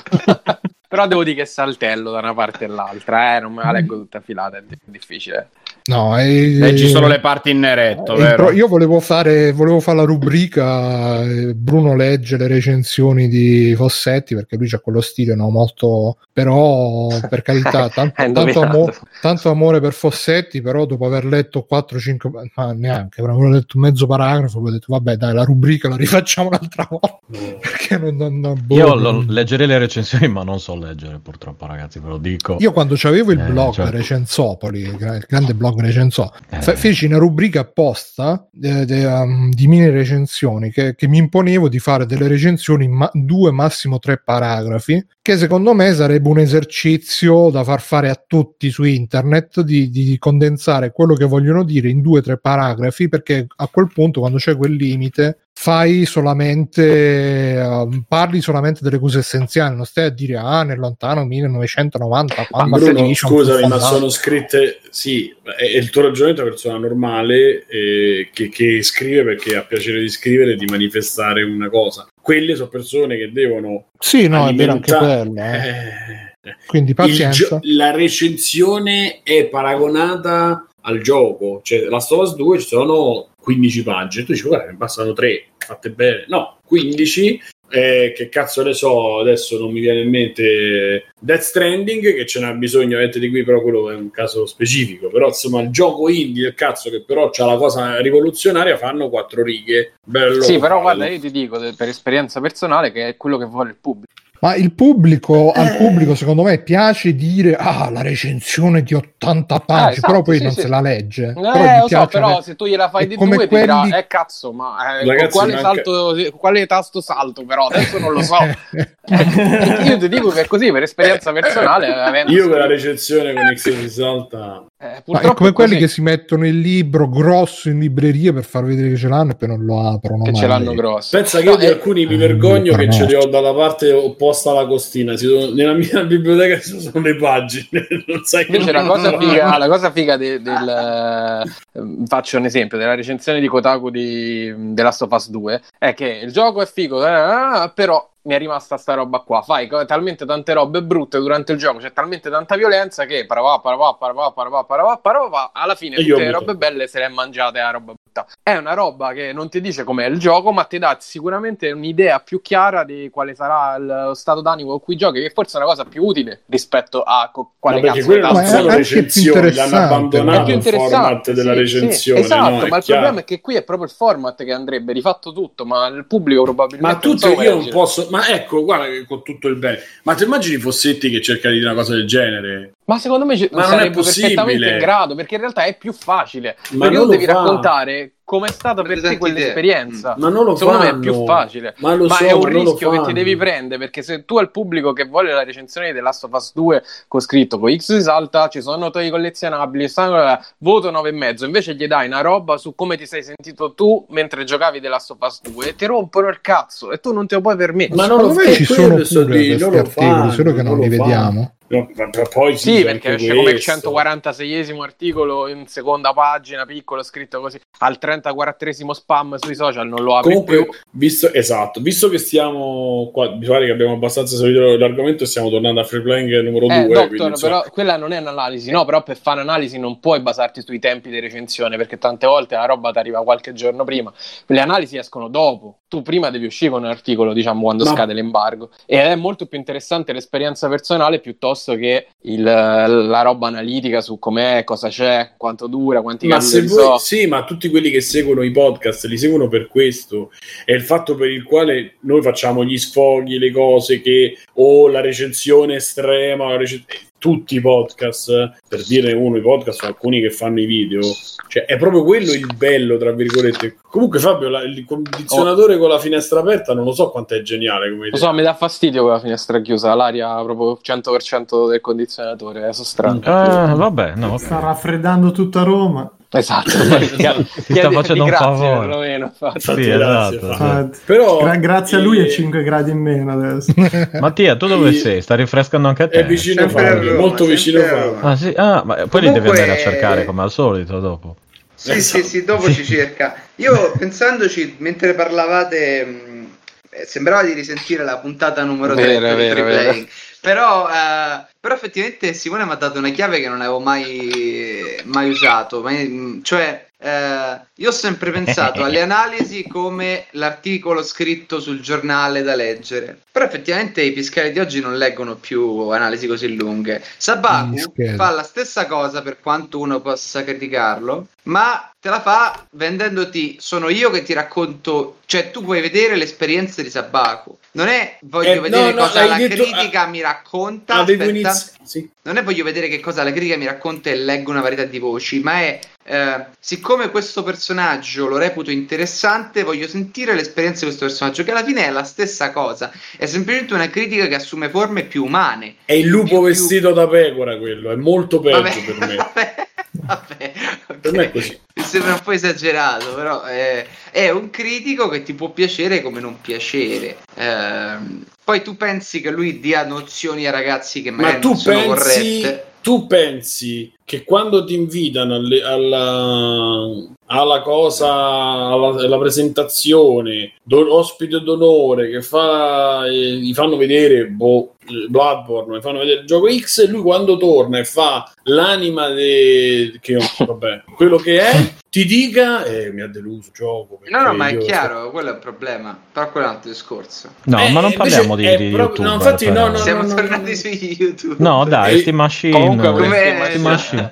[0.94, 4.22] Però devo dire che saltello da una parte all'altra, eh, non me la leggo tutta
[4.22, 5.50] filata, è difficile.
[5.86, 6.26] No, è...
[6.26, 8.14] leggi solo le parti in neretto.
[8.14, 8.52] Pro...
[8.52, 11.22] io volevo fare, volevo fare la rubrica.
[11.24, 15.50] Eh, Bruno legge le recensioni di Fossetti perché lui c'ha quello stile no?
[15.50, 16.18] molto.
[16.32, 20.62] Però, per carità, tanto, tanto, amo- tanto, amore per Fossetti.
[20.62, 24.60] Però, dopo aver letto 4-5, ma neanche, avrò letto mezzo paragrafo.
[24.60, 27.20] Ho detto, vabbè, dai, la rubrica la rifacciamo un'altra volta.
[27.60, 31.66] perché non, non, non boh, io lo, leggerei le recensioni, ma non so leggere, purtroppo,
[31.66, 32.58] ragazzi, ve lo dico.
[32.60, 33.92] Io quando c'avevo il eh, blog certo.
[33.92, 36.32] Recensopoli, il grande blog blog recensò.
[36.50, 36.62] Eh.
[36.62, 41.80] feci una rubrica apposta de, de, um, di mini recensioni che, che, mi imponevo di
[41.80, 47.50] fare delle recensioni in ma- due, massimo tre paragrafi, che secondo me sarebbe un esercizio
[47.50, 52.02] da far fare a tutti su internet di, di condensare quello che vogliono dire in
[52.02, 58.04] due o tre paragrafi, perché a quel punto, quando c'è quel limite, fai solamente uh,
[58.08, 63.14] parli solamente delle cose essenziali non stai a dire ah nel lontano 1990 quando Bruno,
[63.14, 68.50] scusami ma sono scritte sì è, il tuo ragionamento è una persona normale eh, che,
[68.50, 72.08] che, scrive perché ha piacere di scrivere di manifestare una cosa.
[72.22, 76.32] Quelle sono persone che devono sì no è vero anche quello eh.
[76.42, 77.48] Eh, quindi pazienza.
[77.48, 84.26] gio- la recensione è paragonata al gioco cioè la Stovas 2 ci sono 15 pagine
[84.26, 87.42] tu dici guarda ne passano 3 fatte bene, no, 15.
[87.74, 92.40] Eh, che cazzo ne so, adesso non mi viene in mente Death Stranding, che ce
[92.40, 95.08] n'ha bisogno ovviamente di qui, però quello è un caso specifico.
[95.08, 99.42] Però insomma, il gioco indie del cazzo che però c'ha la cosa rivoluzionaria, fanno quattro
[99.42, 99.94] righe.
[100.04, 100.44] Bello.
[100.44, 103.78] Sì, però guarda, io ti dico per esperienza personale che è quello che vuole il
[103.82, 104.14] pubblico.
[104.44, 105.60] Ma il pubblico, eh.
[105.62, 110.22] al pubblico, secondo me, piace dire ah, la recensione di 80 pagine, eh, esatto, però
[110.22, 110.62] poi sì, non sì.
[110.62, 111.28] se la legge.
[111.30, 113.48] Eh, però, lo so, però se tu gliela fai di due, quelli...
[113.48, 115.68] dirà, eh cazzo, ma eh, Ragazzi, quale, manca...
[115.70, 118.36] salto, quale tasto salto, però adesso non lo so.
[119.06, 122.24] Eh, io ti dico che è così, per esperienza personale.
[122.28, 126.46] Io per la recensione con X si salta eh, è come quelli che si mettono
[126.46, 129.80] il libro grosso in libreria per far vedere che ce l'hanno e poi non lo
[129.80, 130.24] aprono.
[130.24, 131.16] Che ce l'hanno grosso.
[131.16, 133.94] Pensa che no, io di eh, alcuni mi vergogno che ce li ho dalla parte
[133.94, 135.14] opposta alla costina.
[135.54, 137.88] nella mia biblioteca ci sono le pagine.
[138.08, 141.46] non sai Invece la cosa, figa, la cosa figa de, del.
[141.72, 145.94] Uh, faccio un esempio della recensione di Kotaku di The Last of Us 2 è
[145.94, 149.42] che il gioco è figo, eh, però mi è rimasta sta roba qua.
[149.42, 153.94] Fai talmente tante robe brutte durante il gioco, c'è talmente tanta violenza che paravà, paravà,
[153.96, 157.72] paravà, paravà, paravà, paravà, alla fine tutte le robe belle se le è mangiate la
[157.72, 158.28] roba brutta.
[158.42, 162.20] È una roba che non ti dice com'è il gioco, ma ti dà sicuramente un'idea
[162.20, 165.70] più chiara di quale sarà lo stato d'animo con cui giochi, che forse è una
[165.70, 170.52] cosa più utile rispetto a co- quale no, cazzo quello non sono recensioni, l'hanno abbandonato
[170.52, 172.20] il format della sì, recensione.
[172.20, 174.94] Sì, esatto, no, ma il problema è che qui è proprio il format che andrebbe
[174.94, 179.06] rifatto tutto, ma il pubblico probabilmente Ma tutto io non posso, ma ecco, guarda che
[179.06, 179.80] con tutto il bene.
[180.04, 182.74] Ma ti immagini Fossetti che cerca di dire una cosa del genere?
[182.86, 186.58] Ma secondo me ma non è perfettamente in grado, perché in realtà è più facile.
[186.72, 187.34] Ma perché non devi fa.
[187.34, 190.16] raccontare come è stata per te quell'esperienza.
[190.18, 190.92] Ma non lo Secondo fanno.
[190.92, 191.76] me è più facile.
[191.78, 194.92] Ma, ma so, è un rischio che ti devi prendere perché se tu al pubblico
[194.94, 198.48] che vuole la recensione di The Last of Us 2 con scritto con X risalta,
[198.48, 203.06] ci sono i collezionabili, stanno, voto 9,5, invece gli dai una roba su come ti
[203.06, 206.92] sei sentito tu mentre giocavi The Last of Us 2 e ti rompono il cazzo
[206.92, 207.96] e tu non te lo puoi permettere.
[207.96, 209.18] Ma non lo fai, ci sono pure questi
[209.64, 211.56] articoli, solo che non li vediamo.
[211.74, 211.90] No,
[212.32, 217.98] poi sì, perché esce come il 146esimo articolo in seconda pagina, piccolo, scritto così, al
[218.00, 220.74] 34esimo spam sui social, non lo apri Comunque, più.
[220.92, 225.82] Visto, esatto, visto che stiamo qua, mi pare che abbiamo abbastanza seguito l'argomento, stiamo tornando
[225.82, 226.76] a free playing numero 2.
[226.76, 228.86] Eh, doctor, però quella non è un'analisi, no?
[228.86, 232.66] Però per fare un'analisi non puoi basarti sui tempi di recensione, perché tante volte la
[232.66, 234.14] roba ti arriva qualche giorno prima.
[234.46, 237.92] Le analisi escono dopo, tu prima devi uscire con un articolo, diciamo, quando Ma...
[237.92, 238.70] scade l'embargo.
[238.86, 244.20] Ed è molto più interessante l'esperienza personale piuttosto piuttosto che il, la roba analitica su
[244.20, 246.98] com'è, cosa c'è, quanto dura, quanti ma se voi, so.
[246.98, 250.32] Sì, ma tutti quelli che seguono i podcast li seguono per questo.
[250.66, 255.02] È il fatto per il quale noi facciamo gli sfoghi, le cose che o la
[255.02, 256.84] recensione estrema, la recen-
[257.24, 261.00] tutti i podcast, per dire uno, i podcast sono alcuni che fanno i video,
[261.48, 263.78] cioè è proprio quello il bello, tra virgolette.
[263.82, 265.80] Comunque Fabio, la, il condizionatore oh.
[265.80, 267.90] con la finestra aperta non lo so quanto è geniale.
[267.92, 272.68] Come lo so, mi dà fastidio con la finestra chiusa, l'aria proprio 100% del condizionatore,
[272.68, 273.22] è so strano.
[273.24, 274.38] Ah, vabbè, no.
[274.38, 276.12] Sta raffreddando tutta Roma.
[276.36, 276.72] Esatto,
[277.68, 278.88] ti sta facendo un favore.
[278.88, 280.50] Perlomeno, sì, esatto.
[280.50, 283.72] Ah, Però, Gra- grazie a lui è 5 gradi in meno adesso.
[284.20, 285.22] Mattia, tu dove sei?
[285.22, 286.22] Sta rinfrescando anche a te?
[286.22, 288.20] È vicino a Fabio, molto vicino a Fabio.
[288.22, 288.52] Ah, sì?
[288.56, 289.22] ah, ma poi Comunque...
[289.22, 291.36] li devi andare a cercare come al solito dopo.
[291.76, 292.24] Sì, esatto.
[292.24, 293.36] sì, sì, dopo ci cerca.
[293.58, 296.48] Io pensandoci, mentre parlavate, mh,
[296.90, 300.06] eh, sembrava di risentire la puntata numero 3 vero, vero, vero.
[300.44, 305.30] Però, eh, però effettivamente Simone mi ha dato una chiave che non avevo mai, mai
[305.30, 305.82] usato.
[305.82, 312.56] Mai, cioè, eh, io ho sempre pensato alle analisi come l'articolo scritto sul giornale da
[312.56, 313.20] leggere.
[313.30, 317.04] Però effettivamente i fiscali di oggi non leggono più analisi così lunghe.
[317.18, 323.58] Sabaku fa la stessa cosa per quanto uno possa criticarlo, ma te la fa vendendoti
[323.60, 327.58] sono io che ti racconto, cioè tu puoi vedere l'esperienza di Sabaku.
[327.72, 331.00] Non è voglio eh, vedere no, cosa no, la detto, critica ah, mi racconta.
[331.00, 331.54] Aspetta,
[331.84, 332.08] sì.
[332.22, 335.00] Non è voglio vedere che cosa la critica mi racconta e leggo una varietà di
[335.00, 341.06] voci, ma è eh, siccome questo personaggio lo reputo interessante, voglio sentire l'esperienza di questo
[341.06, 345.04] personaggio, che alla fine è la stessa cosa, è semplicemente una critica che assume forme
[345.04, 345.76] più umane.
[345.86, 346.96] È il lupo più, vestito più...
[346.96, 349.16] da pecora quello, è molto peggio vabbè, per me.
[349.96, 350.52] Vabbè,
[350.88, 351.58] vabbè, per me è così.
[351.76, 356.20] Mi sembra un po' esagerato, però è, è, un critico che ti può piacere come
[356.20, 357.18] non piacere.
[357.36, 357.98] Eh,
[358.44, 361.76] poi tu pensi che lui dia nozioni ai ragazzi che magari Ma tu non sono
[361.76, 362.42] pensi...
[362.42, 366.86] corrette tu pensi che quando ti invitano alle, alla,
[367.34, 374.76] alla, cosa, alla, alla presentazione, do, ospite d'onore che fa, eh, gli fanno vedere boh,
[375.10, 379.98] Bloodborne, gli fanno vedere il gioco X e lui quando torna e fa l'anima de...
[380.00, 384.00] che vabbè, quello che è, ti dica eh, mi ha deluso il gioco.
[384.10, 385.12] No, no, ma è chiaro, so...
[385.12, 387.30] quello è il problema, però quello è un altro discorso.
[387.46, 389.08] No, eh, ma non parliamo di, di YouTube.
[389.08, 391.36] No, infatti, no, no, Siamo no, tornati no, su YouTube.
[391.40, 392.54] No, dai, Steam Machine.
[392.54, 394.12] Comunque, come Steam Machine.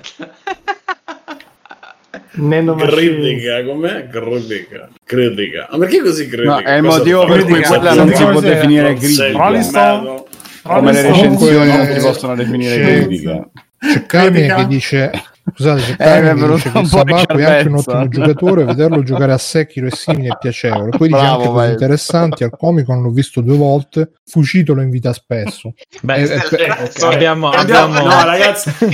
[2.32, 4.08] Critica, com'è?
[4.08, 5.68] Critica, critica.
[5.70, 6.54] Ma perché così critica?
[6.54, 10.24] No, è il motivo per cui quella non si può definire critica.
[10.62, 13.48] Come le recensioni non si possono definire critica.
[13.78, 15.10] C'è Carmine che dice
[15.44, 19.32] Scusate, c'è Carmine eh, che dice che Sabaku è anche un ottimo giocatore, vederlo giocare
[19.32, 20.96] a Sekiro e simili è piacevole.
[20.96, 25.12] Poi dice anche cose interessanti, al comico non l'ho visto due volte, Fucito lo invita
[25.12, 25.74] spesso.
[26.00, 27.12] Beh, eh, eh, okay.
[27.12, 28.00] abbiamo, abbiamo...
[28.00, 28.70] No, ragazzi.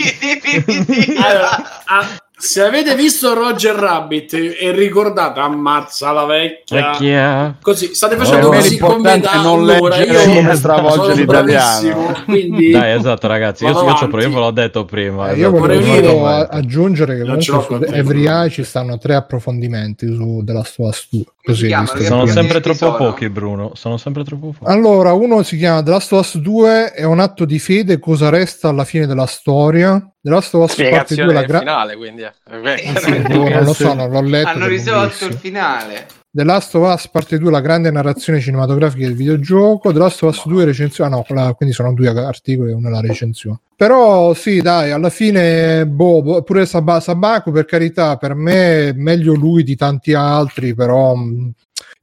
[1.21, 2.07] allora, a
[2.39, 6.91] se avete visto Roger Rabbit e ricordate, ammazza la vecchia.
[6.91, 7.57] vecchia.
[7.61, 12.23] Così state facendo oh, così come da non leggere io come stravolge l'italiano.
[12.25, 12.71] Quindi...
[12.79, 13.65] Dai, esatto, ragazzi.
[13.65, 15.31] Io, io, io, ve l'ho detto prima.
[15.31, 20.65] Eh, io volevo aggiungere che comunque su Every Eye ci stanno tre approfondimenti su della
[20.65, 21.09] sua Us
[21.49, 23.71] Così, sono sempre troppo pochi, Bruno.
[23.75, 24.71] Sono sempre troppo pochi.
[24.71, 28.29] Allora, uno si chiama The Last of Us 2, è un atto di fede, cosa
[28.29, 29.99] resta alla fine della storia.
[30.21, 32.33] The Last of Us Parte 2 la gra- finale, quindi eh,
[32.97, 34.49] sì, non lo so, non l'ho letto.
[34.49, 36.07] Hanno risolto il finale.
[36.31, 39.93] The Last of Us Parte 2 la grande narrazione cinematografica del videogioco.
[39.93, 41.11] The Last of Us 2 recensione.
[41.11, 43.61] Ah no, quella, quindi sono due articoli e una la recensione.
[43.75, 48.93] Però sì, dai, alla fine, boh, boh pure Sab- Sabaku per carità, per me è
[48.93, 51.15] meglio lui di tanti altri, però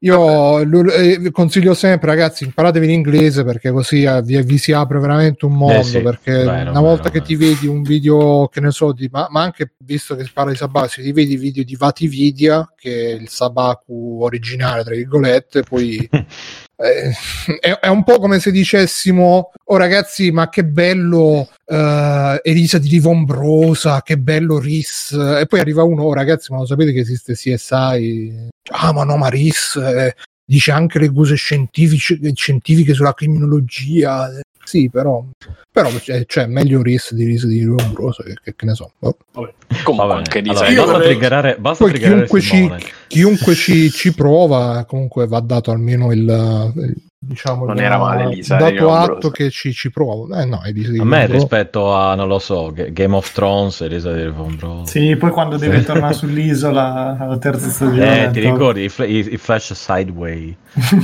[0.05, 5.45] io eh, consiglio sempre, ragazzi, imparatevi l'inglese perché così eh, vi, vi, si apre veramente
[5.45, 5.79] un mondo.
[5.79, 7.25] Eh sì, perché vero, una volta vero, che vero.
[7.25, 10.51] ti vedi un video, che ne so, di, ma, ma, anche visto che si parla
[10.51, 15.63] di Sabaku, ti vedi i video di Vatividia, che è il Sabaku originale, tra virgolette,
[15.63, 17.11] poi eh,
[17.59, 22.89] è, è, un po' come se dicessimo oh ragazzi ma che bello uh, Elisa di
[22.89, 27.33] Rivombrosa che bello Riss e poi arriva uno oh ragazzi ma lo sapete che esiste
[27.33, 34.29] CSI ah ma no ma Riss eh, dice anche le cose scientifiche, scientifiche sulla criminologia
[34.65, 35.23] sì, però,
[35.71, 38.93] però cioè, cioè meglio Riss di Riss di Lombroso che, che, che, ne so.
[38.99, 39.15] Oh.
[39.31, 39.53] Vabbè.
[39.83, 40.49] Comunque, Vabbè.
[40.49, 41.07] Allora, basta vorrei...
[41.09, 42.71] triggerare, basta chiunque, ci,
[43.07, 48.55] chiunque ci, ci, prova, comunque va dato almeno il, il diciamo non era male Lisa
[48.55, 52.39] dato atto che ci, ci prova eh, no, di, a me rispetto a non lo
[52.39, 57.69] so Game of Thrones Elisa di Lombroso sì poi quando deve tornare sull'isola alla terza
[57.69, 58.81] stagione eh, ti ricordi?
[58.83, 60.53] I, i, i flash sideways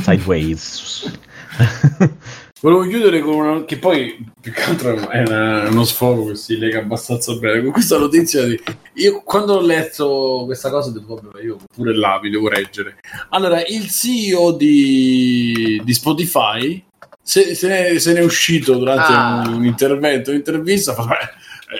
[0.01, 1.19] sideways
[2.61, 6.59] Volevo chiudere con una che poi più che altro è una, uno sfogo che si
[6.59, 8.59] lega abbastanza bene con questa notizia di
[8.95, 12.99] io quando ho letto questa cosa ho detto vabbè io pure là vi devo reggere.
[13.29, 16.83] Allora, il CEO di, di Spotify
[17.19, 19.43] se, se, ne, se, ne, è uscito durante ah.
[19.47, 21.17] un, intervento, un'intervista, vabbè,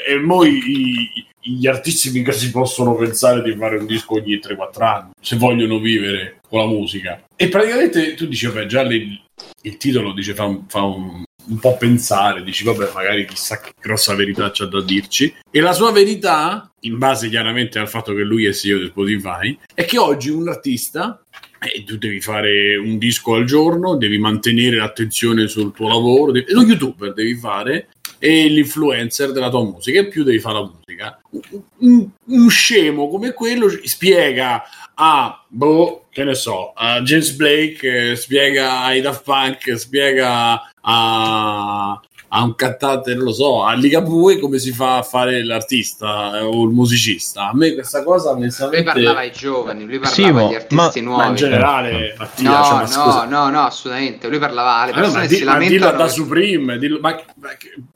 [0.08, 1.10] e poi
[1.40, 5.80] gli artisti mica si possono pensare di fare un disco ogni 3-4 anni se vogliono
[5.80, 7.24] vivere con la musica.
[7.34, 9.18] E praticamente tu dici, vabbè, già lì
[9.62, 13.72] il titolo dice fa, un, fa un, un, po' pensare, dici vabbè magari chissà che
[13.80, 18.24] grossa verità c'ha da dirci e la sua verità, in base chiaramente al fatto che
[18.24, 21.24] lui è CEO di Spotify, è che oggi un artista
[21.64, 26.52] eh, tu devi fare un disco al giorno, devi mantenere l'attenzione sul tuo lavoro, devi,
[26.52, 27.88] lo youtuber devi fare
[28.18, 31.22] e l'influencer della tua musica e più devi fare la musica.
[31.78, 34.64] Un, un scemo come quello spiega
[34.94, 42.02] a, boh, che ne so, a James Blake, eh, spiega ai Daft Punk, spiega a,
[42.34, 46.42] a un cantante, non lo so, a Ligabue come si fa a fare l'artista eh,
[46.42, 47.50] o il musicista.
[47.50, 48.78] A me questa cosa onestamente...
[48.78, 51.24] Lui parlava ai giovani, lui parlava sì, agli artisti ma, nuovi.
[51.24, 54.30] Ma in generale, Mattia, no, cioè, no, no, no, assolutamente.
[54.30, 55.98] Lui parlava alle persone allora, che si lamentano.
[55.98, 57.50] da Supreme, dillo, ma, ma,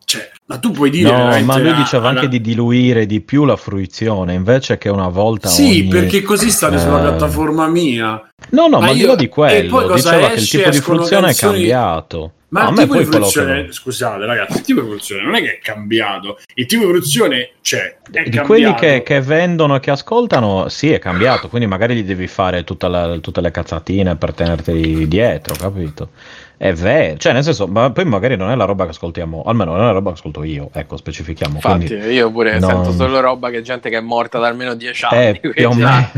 [0.03, 1.11] cioè, ma, tu puoi dire...
[1.11, 5.47] No, ma lui diceva anche di diluire di più la fruizione, invece che una volta
[5.47, 5.87] Sì, ogni...
[5.87, 6.79] perché così state eh...
[6.79, 8.21] sulla piattaforma mia.
[8.49, 9.15] No, no, ma, ma io...
[9.15, 11.53] di quello, diceva che il tipo di fruizione canzoni...
[11.53, 12.33] è cambiato.
[12.49, 13.71] Ma no, il tipo di produzione, che...
[13.71, 17.51] scusate ragazzi, il tipo di produzione non è che è cambiato, il tipo di produzione
[17.61, 17.97] c'è.
[18.01, 18.47] È di cambiato.
[18.47, 22.63] quelli che, che, vendono e che ascoltano, sì, è cambiato, quindi magari gli devi fare
[22.79, 26.09] la, tutte le cazzatine per tenerti dietro, capito?
[26.57, 29.71] È vero, cioè nel senso, ma poi magari non è la roba che ascoltiamo, almeno
[29.71, 31.55] non è la roba che ascolto io, ecco, specifichiamo.
[31.55, 32.69] Infatti, quindi, io pure non...
[32.69, 35.39] sento solo roba che gente che è morta da almeno dieci anni.
[35.41, 36.09] Eh, più o meno.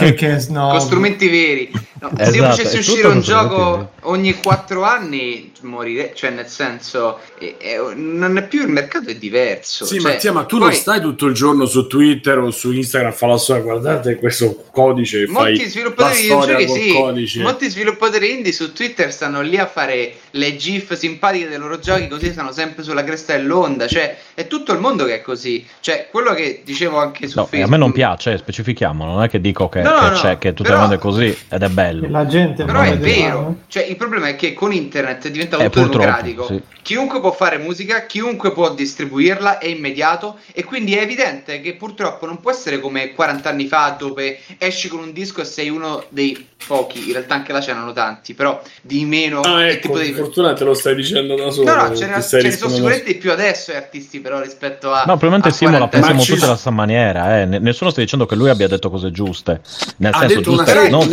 [0.00, 0.68] Eh, che, no.
[0.68, 1.70] Con strumenti veri.
[2.04, 7.18] No, esatto, se io facessi uscire un gioco ogni quattro anni, morire, cioè nel senso,
[7.38, 9.86] è, è, non è più il mercato, è diverso.
[9.86, 10.68] Sì, cioè, Mattia, ma tu poi...
[10.68, 14.16] non stai tutto il giorno su Twitter o su Instagram a fare la storia, guardate
[14.16, 15.26] questo codice.
[15.28, 17.42] Molti sviluppatori di giochi, sì, codice.
[17.42, 22.06] molti sviluppatori indie su Twitter stanno lì a fare le GIF simpatiche dei loro giochi,
[22.08, 23.86] così stanno sempre sulla cresta dell'onda.
[23.86, 25.66] Cioè, è tutto il mondo che è così.
[25.80, 27.68] Cioè, quello che dicevo anche su no, Facebook.
[27.68, 30.52] A me non piace, specifichiamo, non è che dico che, no, che, no, c'è, che
[30.52, 31.93] tutto però, il mondo è così ed è bello.
[32.08, 33.58] La gente però è vero.
[33.68, 36.46] Cioè, il problema è che con internet diventa tutto eh, democratico.
[36.46, 36.62] Sì.
[36.82, 42.26] Chiunque può fare musica, chiunque può distribuirla, è immediato e quindi è evidente che purtroppo
[42.26, 46.04] non può essere come 40 anni fa dove esci con un disco e sei uno
[46.10, 49.40] dei pochi, in realtà anche là c'erano tanti, però di meno.
[49.40, 50.12] Ah, ecco, tipo di...
[50.12, 51.74] fortuna te lo stai dicendo da solo.
[51.74, 54.92] No, no, ce ne, ce ne sono sicuramente di più adesso gli artisti, però rispetto
[54.92, 55.04] a.
[55.06, 57.40] No, probabilmente sì, ma la pensiamo tutti alla stessa maniera.
[57.40, 57.46] Eh.
[57.46, 59.60] Nessuno sta dicendo che lui abbia detto cose giuste.
[59.98, 61.08] Nel ha senso, giuste, una, non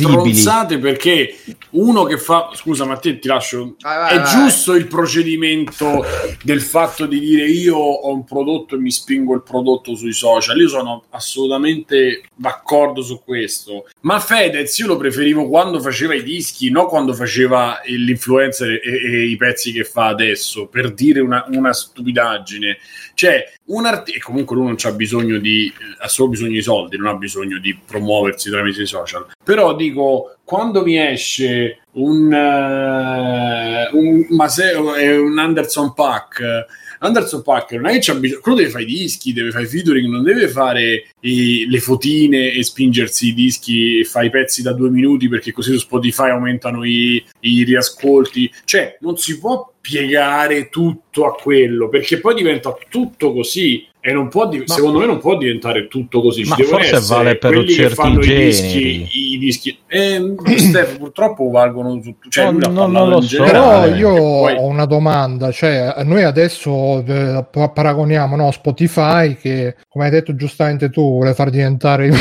[0.00, 0.78] una condivisibili.
[0.78, 1.36] perché
[1.70, 2.50] uno che fa.
[2.54, 3.76] Scusa, Matteo, ti lascio.
[3.80, 4.30] Vai, vai, è vai.
[4.30, 6.04] giusto il procedimento
[6.42, 10.58] del fatto di dire io ho un prodotto e mi spingo il prodotto sui social.
[10.58, 13.88] Io sono assolutamente d'accordo su questo.
[14.00, 19.26] Ma Fedez io lo preferivo quando faceva i dischi, non quando faceva l'influencer e, e
[19.26, 22.78] i pezzi che fa adesso, per dire una, una stupidaggine.
[23.14, 26.96] Cioè, un artista, e comunque lui non ha bisogno di, ha solo bisogno di soldi,
[26.96, 29.26] non ha bisogno di promuoversi tramite i social.
[29.44, 36.66] Però dico, quando mi esce un, uh, un Maseo e un Anderson Pack
[37.02, 39.68] Anderson Packer non è che c'ha bisogno, quello deve fare i dischi, deve fare i
[39.68, 44.62] featuring, non deve fare i, le fotine e spingersi i dischi e fare i pezzi
[44.62, 48.52] da due minuti perché così su Spotify aumentano i, i riascolti.
[48.64, 54.26] Cioè, non si può piegare tutto a quello perché poi diventa tutto così e non
[54.26, 56.42] può, di- secondo me non può diventare tutto così.
[56.42, 58.42] Ma forse vale per quelli certi che fanno generi.
[58.42, 59.78] i dischi, i dischi.
[59.86, 62.28] Eh, Steph, purtroppo valgono tutto.
[62.28, 63.44] Cioè, no, no, non lo so.
[63.44, 64.56] Però io poi...
[64.56, 65.52] ho una domanda.
[65.52, 71.50] Cioè, noi adesso eh, paragoniamo no, Spotify che, come hai detto giustamente tu, vuole far
[71.50, 72.12] diventare i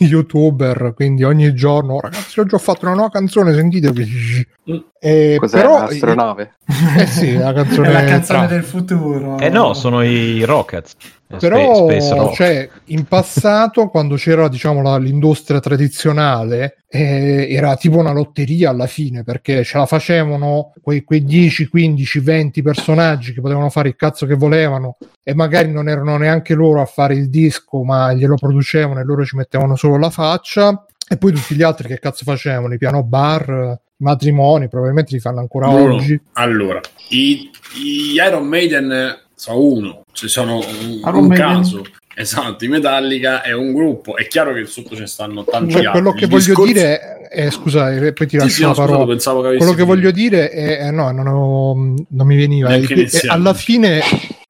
[0.08, 0.94] youtuber.
[0.94, 3.92] Quindi ogni giorno, ragazzi, ho già fatto una nuova canzone, sentite.
[3.92, 4.76] Mm.
[4.98, 6.54] Eh, Cos'è però, l'astronave?
[6.96, 9.38] Eh sì, la canzone, la canzone del futuro.
[9.38, 10.94] Eh no, sono i Rockets.
[11.38, 18.70] Però, cioè, in passato, quando c'era diciamo, la, l'industria tradizionale, eh, era tipo una lotteria
[18.70, 23.88] alla fine perché ce la facevano quei, quei 10, 15, 20 personaggi che potevano fare
[23.88, 28.12] il cazzo che volevano e magari non erano neanche loro a fare il disco, ma
[28.12, 30.86] glielo producevano e loro ci mettevano solo la faccia.
[31.06, 32.72] E poi tutti gli altri che cazzo facevano?
[32.72, 36.18] I piano bar, i matrimoni, probabilmente li fanno ancora no, oggi.
[36.34, 36.80] Allora,
[37.10, 41.84] i, i Iron Maiden sono uno, ci sono un, un caso.
[42.16, 45.90] Esatto, i Metallica è un gruppo, è chiaro che sotto ce ne stanno tanti cioè,
[45.90, 46.72] Quello che voglio discorsi...
[46.72, 49.04] dire è, scusa, eh, poi ti lascio sì, sì, la parola.
[49.04, 52.72] Pensavo che quello che voglio dire è, no, non, ho, non mi veniva.
[52.72, 52.80] È,
[53.26, 54.00] alla fine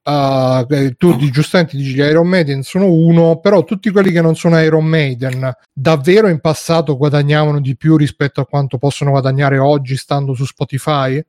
[0.06, 0.66] Uh,
[0.98, 4.84] tu giustamente dici gli Iron Maiden sono uno, però tutti quelli che non sono Iron
[4.84, 10.44] Maiden davvero in passato guadagnavano di più rispetto a quanto possono guadagnare oggi stando su
[10.44, 11.24] Spotify?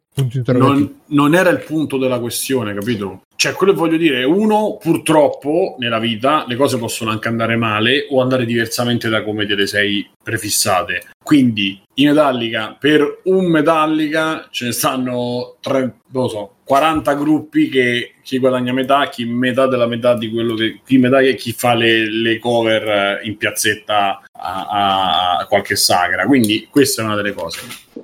[0.47, 3.23] Non, non, era il punto della questione, capito?
[3.35, 7.57] Cioè, quello che voglio dire è uno, purtroppo nella vita le cose possono anche andare
[7.57, 11.03] male o andare diversamente da come te le sei prefissate.
[11.21, 18.39] Quindi, in Metallica, per un Metallica ce ne stanno tre, so, 40 gruppi che chi
[18.39, 22.09] guadagna metà, chi metà della metà di quello che chi metà e chi fa le,
[22.09, 26.25] le cover in piazzetta a, a, qualche sagra.
[26.25, 27.59] Quindi questa è una delle cose.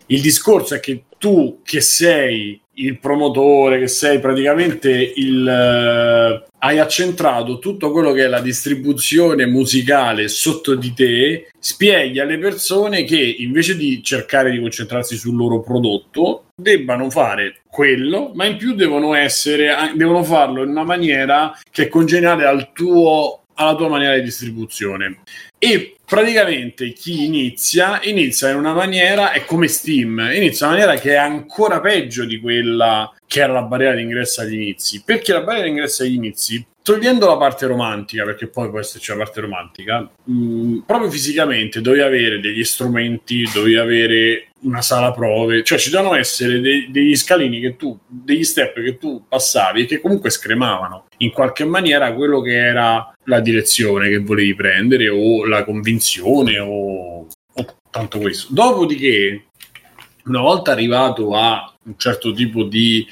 [0.06, 6.44] Il discorso è che tu che sei il promotore, che sei praticamente il...
[6.46, 12.38] Uh, hai accentrato tutto quello che è la distribuzione musicale sotto di te, spieghi alle
[12.38, 18.58] persone che invece di cercare di concentrarsi sul loro prodotto, debbano fare quello, ma in
[18.58, 23.88] più devono essere, devono farlo in una maniera che è congeniale al tuo, alla tua
[23.88, 25.22] maniera di distribuzione.
[25.58, 31.00] E praticamente chi inizia, inizia in una maniera, è come Steam, inizia in una maniera
[31.00, 35.04] che è ancora peggio di quella che era la barriera d'ingresso agli inizi.
[35.06, 39.18] Perché la barriera d'ingresso agli inizi togliendo la parte romantica, perché poi può esserci la
[39.18, 45.64] parte romantica, mh, mm, proprio fisicamente dovevi avere degli strumenti, dovevi avere una sala prove,
[45.64, 49.86] cioè ci devono essere de- degli scalini che tu, degli step che tu passavi e
[49.86, 55.46] che comunque scremavano in qualche maniera quello che era la direzione che volevi prendere o
[55.46, 58.48] la convinzione o, o tanto questo.
[58.52, 59.46] Dopodiché
[60.26, 63.08] una volta arrivato a un certo tipo di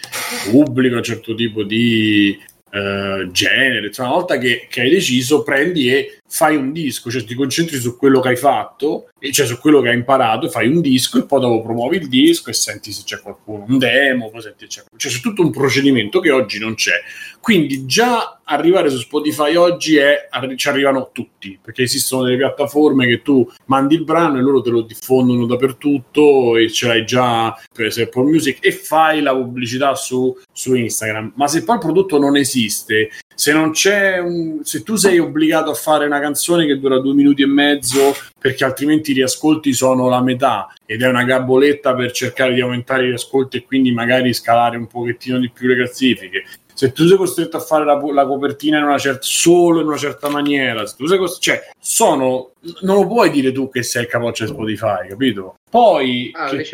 [0.52, 2.38] pubblico, un certo tipo di
[2.72, 7.24] uh, genere, cioè una volta che, che, hai deciso, prendi e fai un disco, cioè
[7.24, 10.80] ti concentri su quello che hai fatto, cioè su quello che hai imparato, fai un
[10.80, 14.42] disco e poi dopo promuovi il disco e senti se c'è qualcuno, un demo, poi
[14.42, 17.02] senti c'è, cioè c'è tutto un procedimento che oggi non c'è.
[17.42, 23.22] Quindi già arrivare su Spotify oggi è, ci arrivano tutti, perché esistono delle piattaforme che
[23.22, 27.92] tu mandi il brano e loro te lo diffondono dappertutto e ce l'hai già per
[27.98, 31.34] Apple Music e fai la pubblicità su, su Instagram.
[31.36, 35.72] Ma se poi il prodotto non esiste, se non c'è un, se tu sei obbligato
[35.72, 40.10] a fare una canzone che dura due minuti e mezzo perché altrimenti i riascolti sono
[40.10, 44.34] la metà ed è una gaboletta per cercare di aumentare i riascolti e quindi magari
[44.34, 46.44] scalare un pochettino di più le classifiche.
[46.74, 49.96] Se tu sei costretto a fare la, la copertina in una certa, solo in una
[49.96, 54.04] certa maniera, se tu sei costretto, cioè, sono, non lo puoi dire tu che sei
[54.04, 55.56] il capoccia di Spotify, capito?
[55.70, 56.66] Poi ah, che,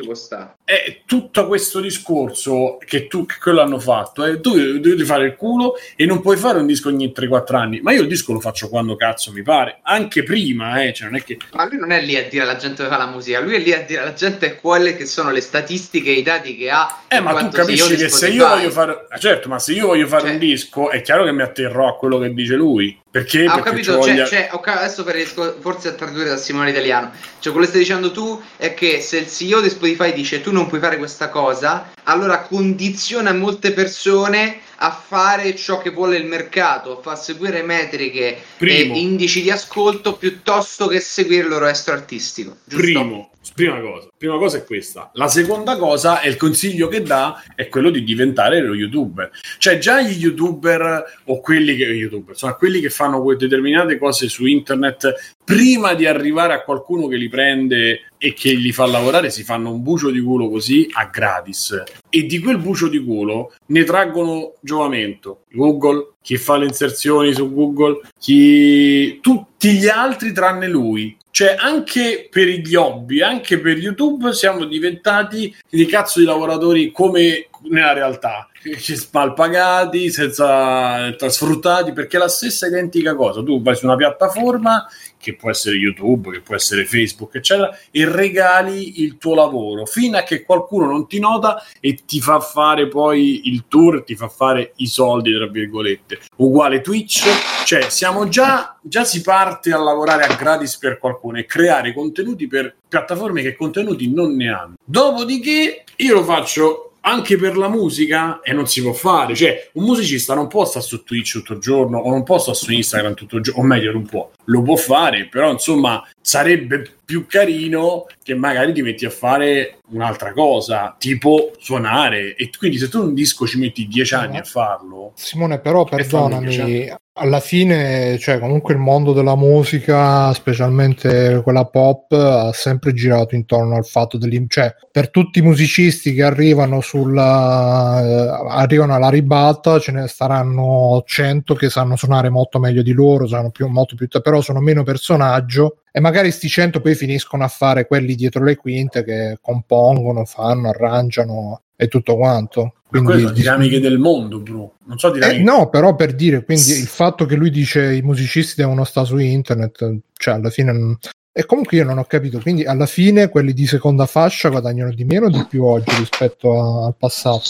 [0.63, 4.23] è tutto questo discorso che tu che quello hanno fatto.
[4.23, 7.81] Eh, tu devi fare il culo e non puoi fare un disco ogni 3-4 anni.
[7.81, 11.17] Ma io il disco lo faccio quando cazzo mi pare, anche prima, eh, cioè non
[11.17, 11.37] è che.
[11.53, 13.59] Ma lui non è lì a dire alla gente che fa la musica, lui è
[13.59, 17.03] lì a dire alla gente quelle che sono le statistiche e i dati che ha.
[17.09, 19.07] Eh, ma tu capisci che se io voglio fare.
[19.19, 20.31] Certo, ma se io voglio fare cioè...
[20.31, 22.97] un disco, è chiaro che mi atterrò a quello che dice lui.
[23.15, 23.45] Perché?
[23.45, 24.25] Ah, ho capito, cioè, voglia...
[24.25, 25.15] cioè, okay, adesso per
[25.61, 27.13] forse a tradurre da Simone Italiano.
[27.39, 30.51] Cioè, quello che stai dicendo tu è che se il CEO di Spotify dice tu
[30.51, 36.25] non puoi fare questa cosa, allora condiziona molte persone a fare ciò che vuole il
[36.25, 38.93] mercato, a far seguire metriche Primo.
[38.93, 42.57] e indici di ascolto piuttosto che seguire il loro estro artistico.
[42.65, 42.83] Giusto?
[42.83, 44.09] Primo, prima cosa.
[44.17, 45.09] Prima cosa è questa.
[45.13, 49.31] La seconda cosa è il consiglio che dà è quello di diventare lo youtuber.
[49.57, 54.45] Cioè già gli youtuber o quelli che youtuber, insomma, quelli che fanno determinate cose su
[54.45, 59.43] internet prima di arrivare a qualcuno che li prende e che li fa lavorare si
[59.43, 63.83] fanno un bucio di culo così a gratis e di quel bucio di culo ne
[63.83, 71.15] traggono giovamento Google, chi fa le inserzioni su Google, chi tutti gli altri tranne lui
[71.35, 77.49] cioè, anche per gli hobby, anche per YouTube, siamo diventati dei cazzo di lavoratori come
[77.63, 83.43] nella realtà spalpagati, senza sfruttati, perché è la stessa identica cosa.
[83.43, 84.87] Tu vai su una piattaforma
[85.25, 90.17] che può essere YouTube, che può essere Facebook, eccetera, e regali il tuo lavoro fino
[90.17, 94.27] a che qualcuno non ti nota e ti fa fare poi il tour, ti fa
[94.27, 96.19] fare i soldi, tra virgolette.
[96.35, 97.23] Uguale Twitch,
[97.65, 102.45] cioè siamo già, già si parte a lavorare a gratis per qualcuno e creare contenuti
[102.45, 104.73] per piattaforme che contenuti non ne hanno.
[104.83, 109.35] Dopodiché io lo faccio anche per la musica e non si può fare.
[109.35, 112.57] Cioè, un musicista non può stare su Twitch tutto il giorno o non può stare
[112.57, 114.29] su Instagram tutto il giorno, o meglio, non può.
[114.45, 120.33] Lo può fare, però insomma, sarebbe più carino che magari ti metti a fare un'altra
[120.33, 122.35] cosa, tipo suonare.
[122.35, 125.11] E quindi se tu un disco ci metti dieci anni a farlo.
[125.15, 132.51] Simone, però perdonami, alla fine, cioè, comunque il mondo della musica, specialmente quella pop, ha
[132.51, 134.47] sempre girato intorno al fatto dell'im...
[134.49, 141.03] cioè, per tutti i musicisti che arrivano sulla eh, arrivano alla ribalta, ce ne staranno
[141.05, 144.83] 100 che sanno suonare molto meglio di loro, sanno più, molto più, però sono meno
[144.83, 150.25] personaggio e magari sti 100 poi finiscono a fare quelli dietro le quinte che compongono,
[150.25, 152.73] fanno, arrangiano e tutto quanto.
[153.03, 154.75] Quindi, sono dinamiche del mondo, bro.
[154.85, 155.39] Non so dinamiche.
[155.39, 159.07] Eh, no, però per dire, quindi il fatto che lui dice i musicisti devono stare
[159.07, 160.97] su internet, cioè alla fine
[161.37, 165.03] e comunque io non ho capito, quindi alla fine quelli di seconda fascia guadagnano di
[165.03, 167.43] meno o di più oggi rispetto a, al passato?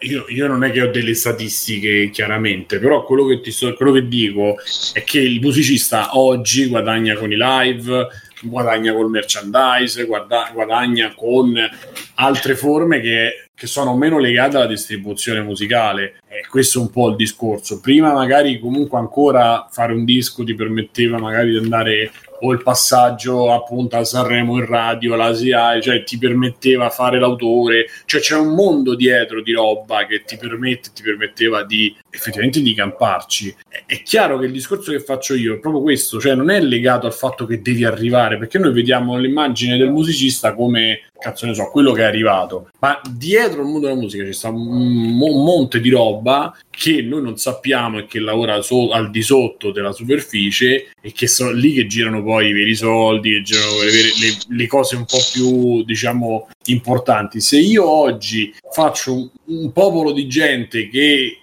[0.00, 3.92] io, io, non è che ho delle statistiche chiaramente, però quello che, ti sto, quello
[3.92, 4.56] che dico
[4.92, 8.08] è che il musicista oggi guadagna con i live,
[8.42, 11.54] guadagna col merchandise, guarda, guadagna con
[12.14, 16.20] altre forme che, che, sono meno legate alla distribuzione musicale.
[16.28, 17.80] E questo è un po' il discorso.
[17.80, 23.52] Prima magari comunque ancora fare un disco ti permetteva magari di andare o il passaggio
[23.52, 28.94] appunto a Sanremo in radio, l'ASIA, cioè ti permetteva fare l'autore, cioè c'è un mondo
[28.94, 33.54] dietro di roba che ti permette, ti permetteva di effettivamente di camparci.
[33.86, 37.06] È, chiaro che il discorso che faccio io è proprio questo, cioè non è legato
[37.06, 41.70] al fatto che devi arrivare, perché noi vediamo l'immagine del musicista come cazzo ne so,
[41.70, 42.68] quello che è arrivato.
[42.80, 47.38] Ma dietro il mondo della musica ci sta un, monte di roba che noi non
[47.38, 51.86] sappiamo e che lavora so, al di sotto della superficie e che sono lì che
[51.86, 56.48] girano poi i veri soldi, che girano le, le, le cose un po' più, diciamo,
[56.66, 57.40] importanti.
[57.40, 61.38] Se io oggi faccio un, un popolo di gente che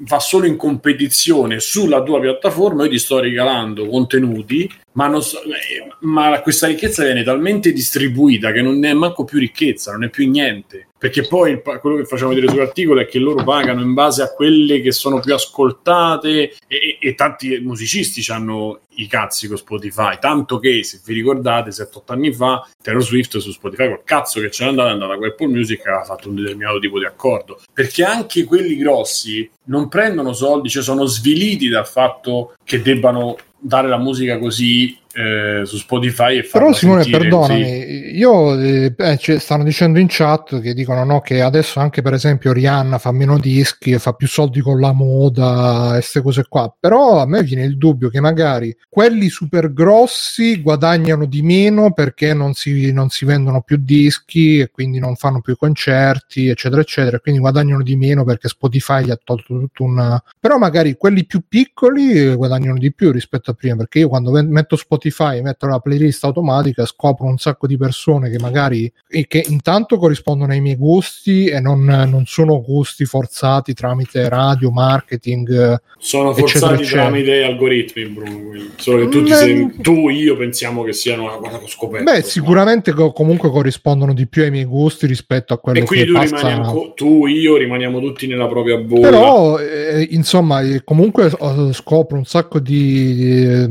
[0.00, 5.42] va solo in competizione sulla tua piattaforma, io ti sto regalando contenuti ma, non so,
[5.42, 10.10] eh, ma questa ricchezza viene talmente distribuita che non è manco più ricchezza, non è
[10.10, 10.88] più niente.
[11.00, 14.82] Perché poi quello che facciamo vedere sull'articolo è che loro pagano in base a quelle
[14.82, 20.58] che sono più ascoltate e, e, e tanti musicisti hanno i cazzi con Spotify, tanto
[20.58, 24.68] che se vi ricordate 7-8 anni fa Taylor Swift su Spotify col cazzo che c'era
[24.70, 28.44] andata è andata con Apple Music aveva fatto un determinato tipo di accordo, perché anche
[28.44, 34.38] quelli grossi non prendono soldi, cioè sono sviliti dal fatto che debbano dare la musica
[34.38, 38.16] così eh, su Spotify e Però Simone, perdonami, così.
[38.16, 42.12] io eh, eh, cioè, stanno dicendo in chat che dicono no, che adesso anche per
[42.12, 46.44] esempio Rihanna fa meno dischi e fa più soldi con la moda e queste cose
[46.48, 46.72] qua.
[46.78, 52.32] Però a me viene il dubbio che magari quelli super grossi guadagnano di meno perché
[52.32, 57.18] non si, non si vendono più dischi e quindi non fanno più concerti, eccetera, eccetera.
[57.18, 60.20] Quindi guadagnano di meno perché Spotify gli ha tolto tutto un.
[60.38, 64.76] Però magari quelli più piccoli guadagnano di più rispetto a prima perché io quando metto
[64.76, 69.44] Spotify Spotify, metto la playlist automatica, scopro un sacco di persone che magari e che
[69.48, 75.80] intanto corrispondono ai miei gusti e non, non sono gusti forzati tramite radio, marketing.
[75.98, 78.50] Sono forzati eccetera, tramite algoritmi, Bruno.
[78.76, 82.12] Solo che tu, ti sei, tu io pensiamo che siano una cosa scoperta.
[82.12, 86.08] Beh, sicuramente co- comunque corrispondono di più ai miei gusti rispetto a quello e quindi
[86.08, 86.48] tu, passa...
[86.48, 89.08] rimani, tu, io rimaniamo tutti nella propria bolla.
[89.08, 91.30] Però, eh, insomma, comunque
[91.72, 93.66] scopro un sacco di eh,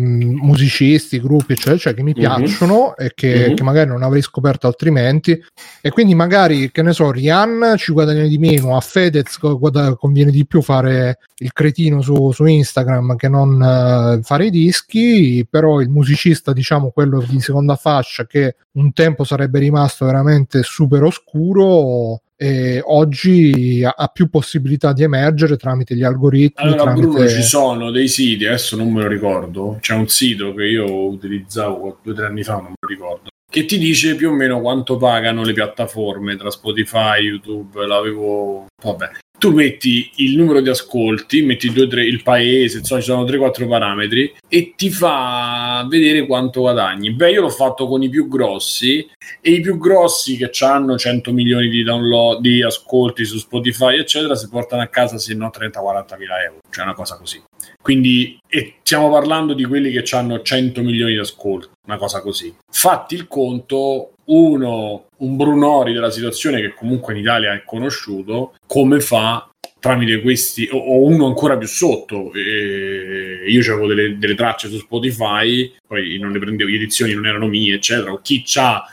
[1.19, 2.19] gruppi, eccetera, cioè che mi mhm.
[2.19, 3.07] piacciono mm-hmm.
[3.07, 3.55] e che, mm-hmm.
[3.55, 5.41] che, magari non avrei scoperto altrimenti.
[5.81, 10.31] E quindi magari, che ne so, Rihanna ci guadagna di meno, a Fedez guad- conviene
[10.31, 15.79] di più fare il cretino su, su Instagram che non uh, fare i dischi, però
[15.79, 22.21] il musicista, diciamo, quello di seconda fascia che un tempo sarebbe rimasto veramente super oscuro
[22.41, 26.63] e oggi ha più possibilità di emergere tramite gli algoritmi.
[26.63, 27.07] Allora, tramite...
[27.07, 29.77] Bruno, ci sono dei siti, adesso non me lo ricordo.
[29.81, 33.29] C'è un sito che io utilizzavo due o tre anni fa, non me lo ricordo.
[33.51, 38.67] Che ti dice più o meno quanto pagano le piattaforme tra Spotify, YouTube, l'avevo.
[38.81, 39.09] Vabbè,
[39.39, 43.67] tu metti il numero di ascolti, metti due, tre, il paese, insomma ci sono 3-4
[43.67, 47.11] parametri e ti fa vedere quanto guadagni.
[47.11, 49.07] Beh, io l'ho fatto con i più grossi
[49.41, 54.35] e i più grossi che hanno 100 milioni di download, di ascolti su Spotify, eccetera,
[54.35, 57.41] si portano a casa se no 30-40 mila euro, cioè una cosa così.
[57.81, 58.37] Quindi
[58.83, 62.53] stiamo parlando di quelli che hanno 100 milioni di ascolti, una cosa così.
[62.69, 68.99] Fatti il conto, uno, un Brunori della situazione che comunque in Italia è conosciuto, come
[68.99, 69.49] fa
[69.80, 72.31] tramite questi, o, o uno ancora più sotto.
[72.34, 77.26] E io avevo delle, delle, tracce su Spotify, poi non le prendevo, le edizioni non
[77.26, 78.11] erano mie, eccetera.
[78.11, 78.84] O chi c'ha,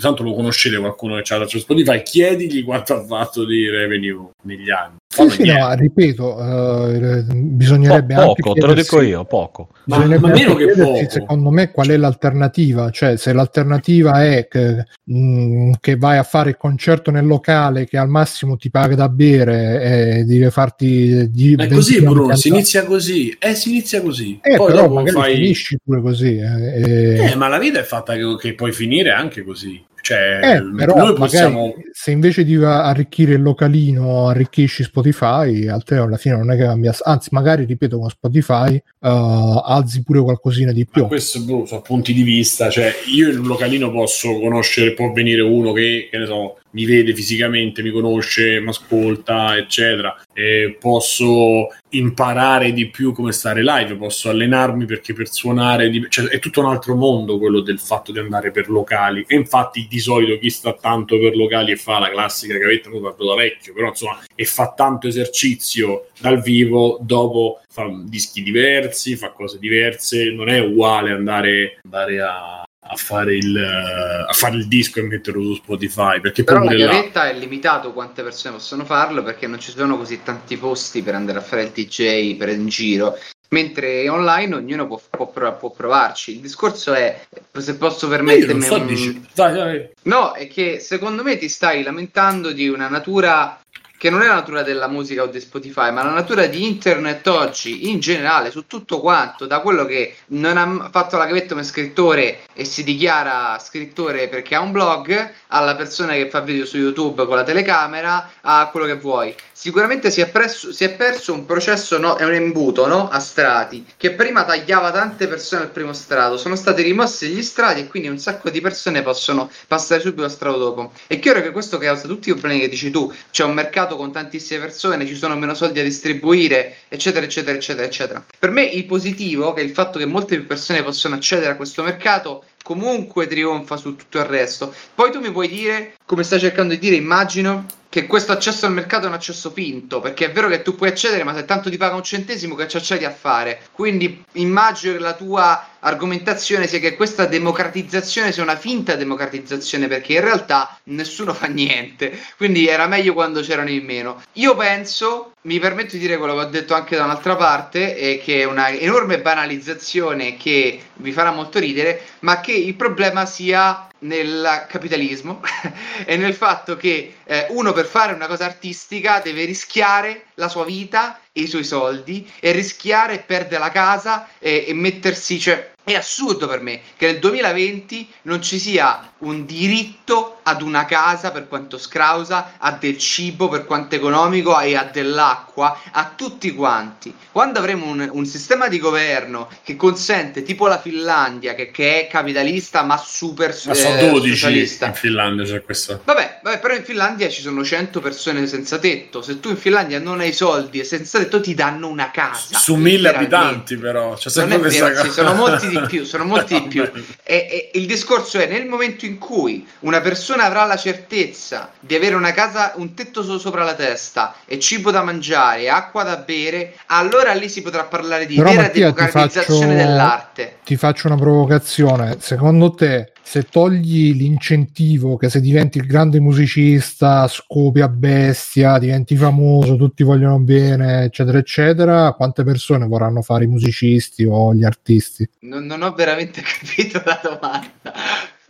[0.00, 3.68] tanto lo conoscete qualcuno che c'ha la traccia su Spotify, chiedigli quanto ha fatto di
[3.68, 4.96] revenue negli anni.
[5.12, 9.68] Sì, sì, no, ripeto, uh, bisognerebbe po- poco, te lo dico io, poco.
[9.84, 11.06] Ma, ma meno che poco.
[11.06, 12.88] Secondo me qual è l'alternativa?
[12.90, 17.86] Cioè, se l'alternativa è che, mh, mm, che, vai a fare il concerto nel locale
[17.86, 21.30] che al massimo ti paga da bere e deve farti...
[21.30, 24.40] Di, è così Bruno, si inizia così, eh, si inizia così.
[24.40, 25.34] Eh, Poi però magari fai...
[25.34, 26.38] finisci pure così.
[26.38, 29.84] Eh, eh, ma la vita è fatta che, che puoi finire anche così.
[30.02, 31.74] Cioè, eh, però possiamo...
[31.92, 36.92] se invece di arricchire il localino arricchisci Spotify, al alla fine non è che cambia,
[37.02, 41.02] anzi, magari ripeto con Spotify uh, alzi pure qualcosina di più.
[41.02, 45.12] Ma questo boh, sono punti di vista, cioè io in un localino posso conoscere, può
[45.12, 50.22] venire uno che, che ne so, mi vede fisicamente, mi conosce, mi ascolta, eccetera.
[50.32, 56.06] E posso imparare di più come stare live, posso allenarmi perché per suonare di...
[56.08, 59.24] cioè, è tutto un altro mondo quello del fatto di andare per locali.
[59.26, 63.02] E infatti di solito chi sta tanto per locali e fa la classica gavetta, non
[63.02, 69.16] parlo da vecchio, però insomma, e fa tanto esercizio dal vivo, dopo fa dischi diversi,
[69.16, 74.66] fa cose diverse, non è uguale andare, andare a a fare, il, a fare il
[74.66, 76.20] disco e metterlo su Spotify.
[76.20, 77.30] Perché Però la gavetta là...
[77.30, 81.38] è limitato quante persone possono farlo perché non ci sono così tanti posti per andare
[81.38, 83.18] a fare il DJ per in giro.
[83.50, 86.32] Mentre online ognuno può, può, può provarci.
[86.32, 87.26] Il discorso è,
[87.58, 88.62] se posso permettermi...
[88.62, 89.26] So, un...
[89.34, 89.88] dai, dai.
[90.04, 93.61] No, è che secondo me ti stai lamentando di una natura
[94.02, 97.24] che non è la natura della musica o di Spotify, ma la natura di internet
[97.28, 101.62] oggi in generale, su tutto quanto, da quello che non ha fatto la gavetta come
[101.62, 106.76] scrittore e si dichiara scrittore perché ha un blog, alla persona che fa video su
[106.76, 111.32] YouTube con la telecamera, a quello che vuoi sicuramente si è, presso, si è, perso
[111.32, 115.70] un processo, no, è un imbuto no, a strati che prima tagliava tante persone al
[115.70, 116.36] primo strato.
[116.36, 120.32] Sono stati rimossi gli strati e quindi un sacco di persone possono passare subito al
[120.32, 120.92] strato dopo.
[121.06, 123.12] È chiaro che questo causa tutti i problemi che dici tu.
[123.30, 127.56] C'è un mercato mercato con tantissime persone, ci sono meno soldi a distribuire, eccetera, eccetera,
[127.56, 128.24] eccetera, eccetera.
[128.38, 131.56] Per me il positivo, che è il fatto che molte più persone possono accedere a
[131.56, 134.74] questo mercato, comunque trionfa su tutto il resto.
[134.94, 138.72] Poi tu mi puoi dire, come stai cercando di dire, immagino, che questo accesso al
[138.72, 141.68] mercato è un accesso finto, perché è vero che tu puoi accedere, ma se tanto
[141.68, 143.60] ti paga un centesimo che ci accedi a fare.
[143.70, 150.14] Quindi immagino che la tua argomentazione sia che questa democratizzazione sia una finta democratizzazione, perché
[150.14, 152.18] in realtà nessuno fa niente.
[152.38, 154.22] Quindi era meglio quando c'erano in meno.
[154.34, 158.22] Io penso, mi permetto di dire quello che ho detto anche da un'altra parte, è
[158.22, 163.86] che è una enorme banalizzazione che vi farà molto ridere, ma che il problema sia
[164.02, 165.40] nel capitalismo
[166.04, 170.64] e nel fatto che eh, uno per fare una cosa artistica deve rischiare la sua
[170.64, 175.72] vita e i suoi soldi e rischiare e perdere la casa e, e mettersi, cioè
[175.84, 181.32] è assurdo per me che nel 2020 non ci sia un diritto ad una casa
[181.32, 187.12] per quanto scrausa, a del cibo per quanto economico e a dell'acqua, a tutti quanti.
[187.32, 192.06] Quando avremo un, un sistema di governo che consente, tipo la Finlandia, che, che è
[192.08, 194.86] capitalista ma super ma sono eh, 12 socialista.
[194.86, 196.00] in Finlandia c'è questo.
[196.04, 199.22] Vabbè, vabbè, però in Finlandia ci sono 100 persone senza tetto.
[199.22, 202.58] Se tu in Finlandia non hai soldi e senza tetto ti danno una casa.
[202.58, 204.16] Su mille abitanti però.
[204.16, 206.82] Sempre non è vero, sì, sono molti di più, sono molti di più.
[207.22, 211.94] E, e, il discorso è nel momento in cui una persona avrà la certezza di
[211.94, 216.16] avere una casa, un tetto so- sopra la testa e cibo da mangiare, acqua da
[216.16, 220.56] bere, allora lì si potrà parlare di Però, vera Mattia, democratizzazione ti faccio, dell'arte.
[220.64, 222.16] Ti faccio una provocazione.
[222.20, 229.16] Secondo te se togli l'incentivo che se diventi il grande musicista, scopi a bestia, diventi
[229.16, 235.28] famoso, tutti vogliono bene, eccetera, eccetera, quante persone vorranno fare i musicisti o gli artisti?
[235.40, 237.92] Non, non ho veramente capito la domanda.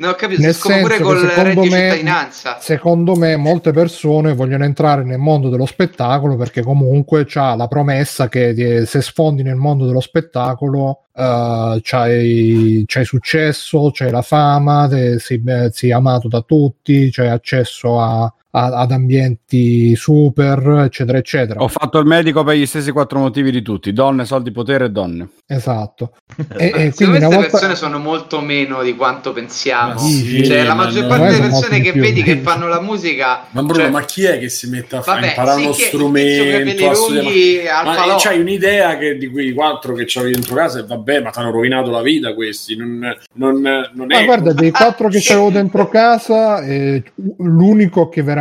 [0.02, 2.58] Non ho capito, nel senso pure secondo me, cittadinanza.
[2.58, 8.28] Secondo me molte persone vogliono entrare nel mondo dello spettacolo perché comunque c'ha la promessa
[8.28, 15.20] che se sfondi nel mondo dello spettacolo uh, c'hai, c'hai, successo, c'hai la fama, te,
[15.20, 21.62] sei, sei amato da tutti, c'hai accesso a, ad ambienti super, eccetera, eccetera.
[21.62, 24.90] Ho fatto il medico per gli stessi quattro motivi di tutti: donne, soldi, potere e
[24.90, 25.28] donne.
[25.46, 26.12] Esatto.
[26.58, 27.40] e, e quindi queste volta...
[27.40, 29.98] persone sono molto meno di quanto pensiamo.
[29.98, 33.46] Sì, cioè, la maggior parte delle persone che vedi che fanno la musica.
[33.52, 33.90] Ma Bruno, cioè...
[33.90, 36.92] ma chi è che si mette a fare imparare sì, uno strumento?
[37.84, 41.30] Ma, ma c'hai un'idea che di quei quattro che c'avevi dentro casa e vabbè, ma
[41.30, 42.76] ti hanno rovinato la vita questi.
[42.76, 42.98] Non,
[43.36, 44.24] non, non ma è...
[44.26, 47.02] guarda, dei quattro che c'avevo dentro casa, eh,
[47.38, 48.40] l'unico che veramente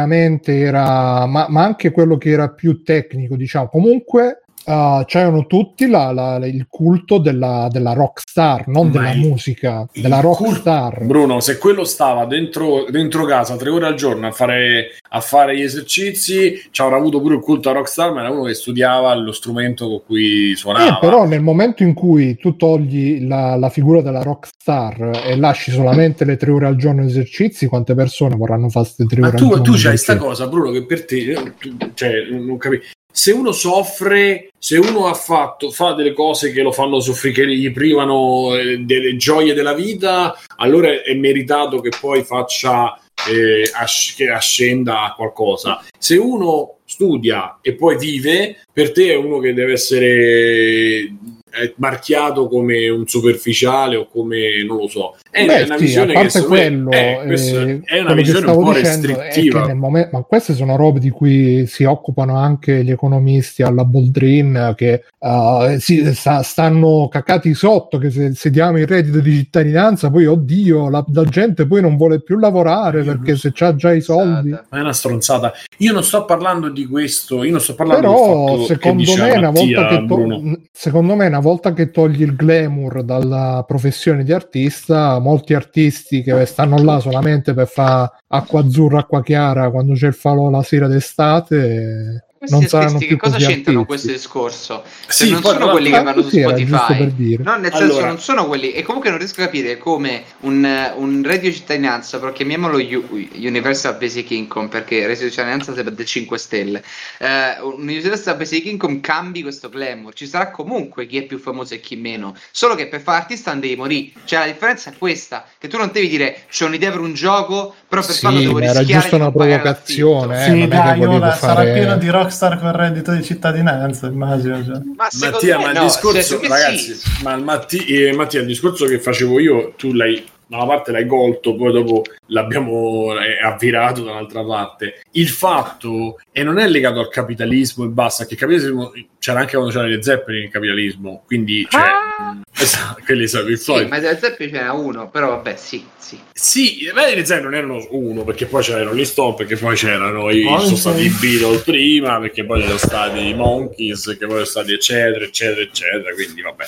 [0.58, 6.12] era, ma, ma anche quello che era più tecnico, diciamo, comunque uh, c'erano tutti la,
[6.12, 11.06] la, il culto della, della rockstar, non Ma della musica, della rockstar.
[11.06, 15.58] Bruno, se quello stava dentro, dentro, casa tre ore al giorno a fare, a fare
[15.58, 19.14] gli esercizi, ci avrà avuto pure il culto a rockstar, ma era uno che studiava
[19.16, 20.98] lo strumento con cui suonava.
[20.98, 25.72] Eh, però nel momento in cui tu togli la, la figura della rockstar e lasci
[25.72, 29.38] solamente le tre ore al giorno di esercizi, quante persone vorranno fare queste tre ore
[29.38, 29.64] tu, al giorno?
[29.64, 31.54] Tu c'hai questa cosa, Bruno, che per te,
[31.94, 36.72] cioè, non capisco se uno soffre, se uno ha fatto, fa delle cose che lo
[36.72, 42.24] fanno soffrire, che gli privano eh, delle gioie della vita, allora è meritato che poi
[42.24, 42.98] faccia
[43.30, 45.84] eh, as- che ascenda a qualcosa.
[45.98, 51.14] Se uno studia e poi vive, per te è uno che deve essere
[51.52, 55.18] è marchiato come un superficiale o come non lo so.
[55.32, 59.74] È Beh, una sì, visione che quello, è, eh, è una visione un po' restrittiva.
[59.74, 65.06] Momento, ma queste sono robe di cui si occupano anche gli economisti alla Boldrin che
[65.20, 70.26] uh, si, sta, stanno cacati sotto che se, se, diamo il reddito di cittadinanza poi
[70.26, 74.50] oddio la, la gente poi non vuole più lavorare perché se c'ha già i soldi.
[74.50, 75.54] Ma è una stronzata.
[75.78, 79.88] Io non sto parlando di questo, io non sto parlando Però, secondo me, una volta
[79.88, 85.54] che to- secondo me una volta che togli il glamour dalla professione di artista, molti
[85.54, 90.50] artisti che stanno là solamente per fare acqua azzurra, acqua chiara quando c'è il falò
[90.50, 94.84] la sera d'estate questi non saranno più che cosa c'entrano questo discorso?
[95.06, 98.08] Se sì, non sono quelli che vanno su Spotify, no, nel senso allora.
[98.08, 102.32] non sono quelli, e comunque non riesco a capire come un, un reddito cittadinanza, però
[102.32, 106.84] chiamiamolo U- Universal Basic Income perché reddito cittadinanza sarebbe del 5 stelle.
[107.20, 110.12] Uh, un Universal Basic Income cambi questo glamour.
[110.16, 113.52] Ci sarà comunque chi è più famoso e chi meno, solo che per fare artista
[113.52, 114.14] non devi morire.
[114.26, 117.76] Cioè, la differenza è questa: che tu non devi dire c'ho un'idea per un gioco,
[117.88, 118.80] però per sì, farlo devo rischiare.
[118.90, 121.56] Era giusto una provocazione, eh, sì, dai, ora fare...
[121.56, 124.64] sarà pieno di rock rockstar con reddito di cittadinanza, immagino.
[124.64, 124.80] Cioè.
[124.96, 127.24] Ma Mattia, ma il no, discorso, cioè, ragazzi, sì.
[127.24, 131.08] ma Matti, eh, Mattia, il discorso che facevo io, tu l'hai da una parte l'hai
[131.08, 135.02] colto, poi dopo l'abbiamo avvirato da un'altra parte.
[135.12, 138.92] Il fatto, e non è legato al capitalismo e basta, che il capitalismo
[139.22, 142.42] c'era anche quando c'era le Zeppelin il capitalismo, quindi cioè, ah!
[142.60, 146.20] esatto, quelli sono il sì, ma le Zeppelin c'era uno, però vabbè, sì, sì.
[146.34, 150.32] Sì, beh, le Zeppelin non erano uno, perché poi c'erano gli Stone, perché poi c'erano
[150.32, 154.30] i, oh, sono stati i Beatles prima, perché poi c'erano stati i Monkeys, che poi
[154.30, 156.66] sono stati eccetera, eccetera, eccetera, quindi vabbè.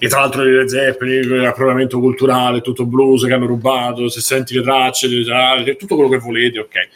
[0.00, 4.62] E tra l'altro le Zeppelin, l'appropriamento culturale, tutto blues che hanno rubato, se senti le
[4.62, 5.08] tracce,
[5.76, 6.88] tutto quello che volete, ok.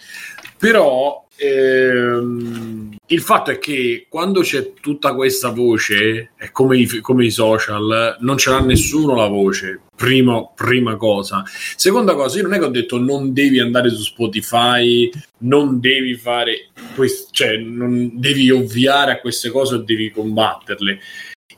[0.58, 7.26] Però ehm, il fatto è che quando c'è tutta questa voce, è come i, come
[7.26, 9.82] i social, non ce l'ha nessuno la voce.
[9.94, 11.42] Prima, prima cosa.
[11.76, 16.16] Seconda cosa, io non è che ho detto non devi andare su Spotify, non devi
[16.16, 20.98] fare, quest- cioè non devi ovviare a queste cose o devi combatterle.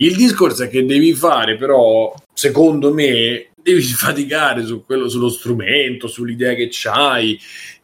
[0.01, 6.07] Il discorso è che devi fare, però, secondo me, devi faticare su quello, sullo strumento,
[6.07, 7.39] sull'idea che c'hai.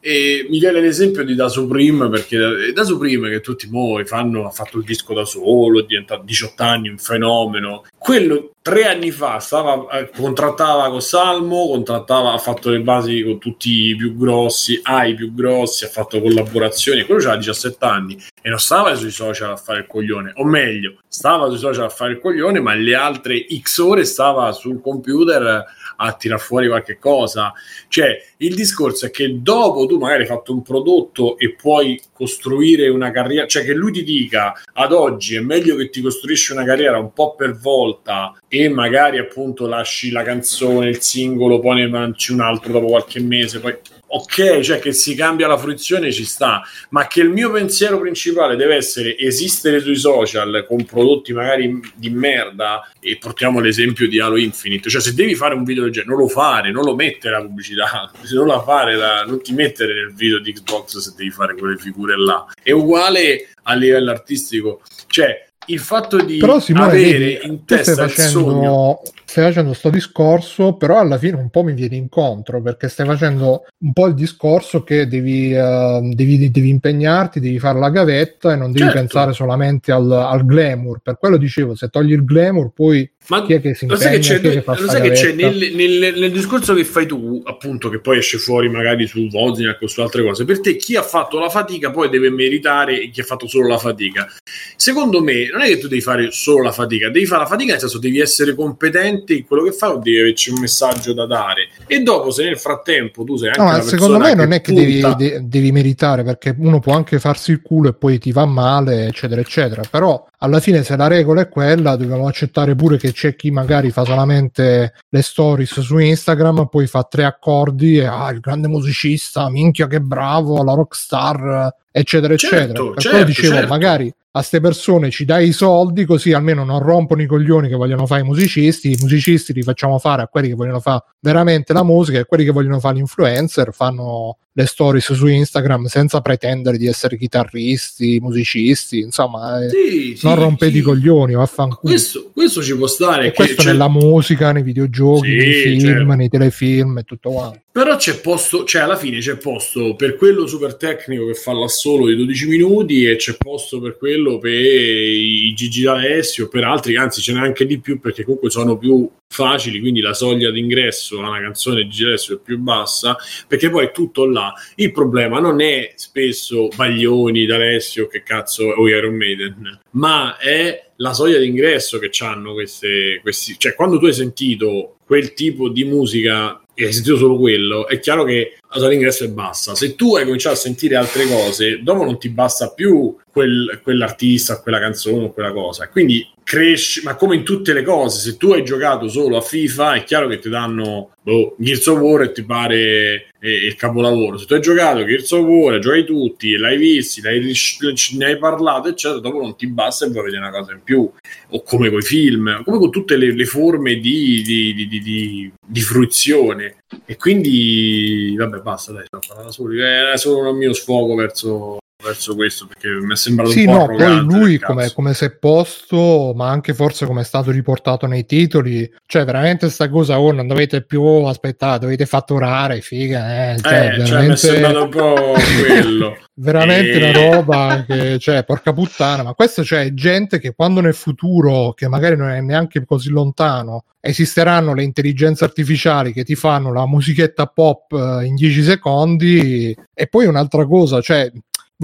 [0.06, 4.50] E mi viene l'esempio di Da Supreme, perché Da Supreme, che tutti noi fanno, ha
[4.50, 7.84] fatto il disco da solo, è diventato 18 anni un fenomeno.
[7.96, 13.38] Quello tre anni fa stava, eh, contrattava con Salmo, contrattava, ha fatto le basi con
[13.38, 17.04] tutti i più grossi, ai più grossi, ha fatto collaborazioni.
[17.04, 20.98] Quello aveva 17 anni e non stava sui social a fare il coglione, o meglio,
[21.08, 25.64] stava sui social a fare il coglione, ma le altre X ore stava sul computer
[25.96, 27.54] a tirar fuori qualche cosa.
[27.88, 32.88] Cioè, il discorso è che dopo tu magari hai fatto un prodotto e puoi costruire
[32.88, 36.64] una carriera, cioè che lui ti dica ad oggi è meglio che ti costruisci una
[36.64, 41.88] carriera un po' per volta e magari appunto lasci la canzone, il singolo, poi ne
[41.88, 43.74] manci un altro dopo qualche mese, poi
[44.14, 48.54] ok, cioè che si cambia la fruizione ci sta, ma che il mio pensiero principale
[48.54, 54.36] deve essere esistere sui social con prodotti magari di merda e portiamo l'esempio di Halo
[54.36, 57.36] Infinite, cioè se devi fare un video del genere non lo fare, non lo mettere
[57.36, 61.12] la pubblicità, se non la fare la, non ti mettere nel video di Xbox se
[61.16, 62.46] devi fare quelle figure là.
[62.62, 68.04] È uguale a livello artistico, cioè il fatto di però, Simone, avere vedi, in testa
[68.04, 69.00] il sogno
[69.34, 73.64] stai facendo questo discorso però alla fine un po' mi viene incontro perché stai facendo
[73.78, 78.56] un po' il discorso che devi, uh, devi, devi impegnarti devi fare la gavetta e
[78.56, 78.98] non devi certo.
[78.98, 83.54] pensare solamente al, al, glamour per quello dicevo se togli il glamour poi ma chi
[83.54, 86.14] è che si impegna, lo sai che c'è, che lo sai che c'è nel, nel,
[86.18, 90.02] nel, discorso che fai tu, appunto, che poi esce fuori magari su Wozniak o su
[90.02, 93.46] altre cose, per te chi ha fatto la fatica poi deve meritare chi ha fatto
[93.46, 94.30] solo la fatica.
[94.76, 97.72] Secondo me, non è che tu devi fare solo la fatica, devi fare la fatica
[97.72, 101.26] nel senso devi essere competente in quello che fai o devi averci un messaggio da
[101.26, 101.68] dare.
[101.86, 104.72] E dopo, se nel frattempo tu sei anche no, ma secondo me non è che
[104.72, 108.44] devi, de- devi meritare, perché uno può anche farsi il culo e poi ti va
[108.44, 109.82] male, eccetera, eccetera.
[109.88, 113.90] Però alla fine se la regola è quella dobbiamo accettare pure che c'è chi magari
[113.90, 119.48] fa solamente le stories su Instagram poi fa tre accordi e ah il grande musicista
[119.48, 123.68] minchia che bravo la rockstar eccetera certo, eccetera per certo, dicevo certo.
[123.68, 127.76] magari a queste persone ci dai i soldi così almeno non rompono i coglioni che
[127.76, 131.72] vogliono fare i musicisti, i musicisti li facciamo fare a quelli che vogliono fare veramente
[131.72, 136.78] la musica e quelli che vogliono fare l'influencer fanno le stories su Instagram senza pretendere
[136.78, 140.78] di essere chitarristi, musicisti, insomma, eh, sì, non sì, rompete sì.
[140.78, 141.92] i coglioni, vaffanculo.
[141.92, 143.30] Questo, questo ci può stare.
[143.30, 143.70] Che questo c'è...
[143.70, 146.14] nella musica, nei videogiochi, nei film, certo.
[146.14, 147.62] nei telefilm e tutto quanto.
[147.76, 152.06] Però c'è posto, cioè alla fine c'è posto per quello super tecnico che fa l'assolo
[152.06, 157.20] di 12 minuti e c'è posto per quello per i Gigi D'Alessio, per altri, anzi
[157.20, 161.28] ce n'è anche di più perché comunque sono più facili, quindi la soglia d'ingresso a
[161.28, 163.16] una canzone di Gigi D'Alessio è più bassa,
[163.48, 164.52] perché poi è tutto là.
[164.76, 171.12] Il problema non è spesso Baglioni, D'Alessio, che cazzo, o Iron Maiden, ma è la
[171.12, 173.20] soglia d'ingresso che hanno questi,
[173.58, 178.00] cioè quando tu hai sentito quel tipo di musica e hai sentito solo quello, è
[178.00, 179.76] chiaro che la soglia d'ingresso è bassa.
[179.76, 184.60] Se tu hai cominciato a sentire altre cose, dopo non ti basta più quel, quell'artista,
[184.60, 185.88] quella canzone o quella cosa.
[185.88, 189.94] Quindi cresci, ma come in tutte le cose, se tu hai giocato solo a FIFA,
[189.94, 194.36] è chiaro che ti danno boh, Gears of War e ti pare eh, il capolavoro.
[194.36, 198.88] Se tu hai giocato Gears of War, giochi tutti, l'hai visti, l'hai, ne hai parlato,
[198.88, 201.10] eccetera, dopo non ti basta e vuoi vedere una cosa in più.
[201.48, 205.80] O come con i film, come con tutte le, le forme di, di, di, di,
[205.80, 206.76] fruizione.
[207.06, 212.66] E quindi, vabbè, basta, dai, sto solo, era solo il mio sfogo verso verso questo
[212.66, 216.32] perché mi è sembrato sì, un po' no, poi lui come, come si è posto,
[216.36, 220.46] ma anche forse come è stato riportato nei titoli, cioè veramente sta cosa, oh, non
[220.46, 224.06] dovete più aspettare, dovete fatturare, figa, eh, cioè, eh, veramente...
[224.06, 225.34] cioè, mi è sembrato un po'
[225.66, 226.16] quello.
[226.34, 227.10] veramente e...
[227.10, 231.72] una roba che, cioè, porca puttana, ma questo c'è cioè, gente che quando nel futuro,
[231.72, 236.86] che magari non è neanche così lontano, esisteranno le intelligenze artificiali che ti fanno la
[236.86, 241.30] musichetta pop eh, in 10 secondi e poi un'altra cosa, cioè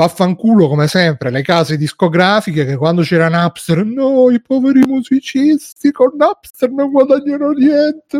[0.00, 6.12] vaffanculo come sempre le case discografiche che quando c'era Napster no i poveri musicisti con
[6.16, 8.18] Napster non guadagnano niente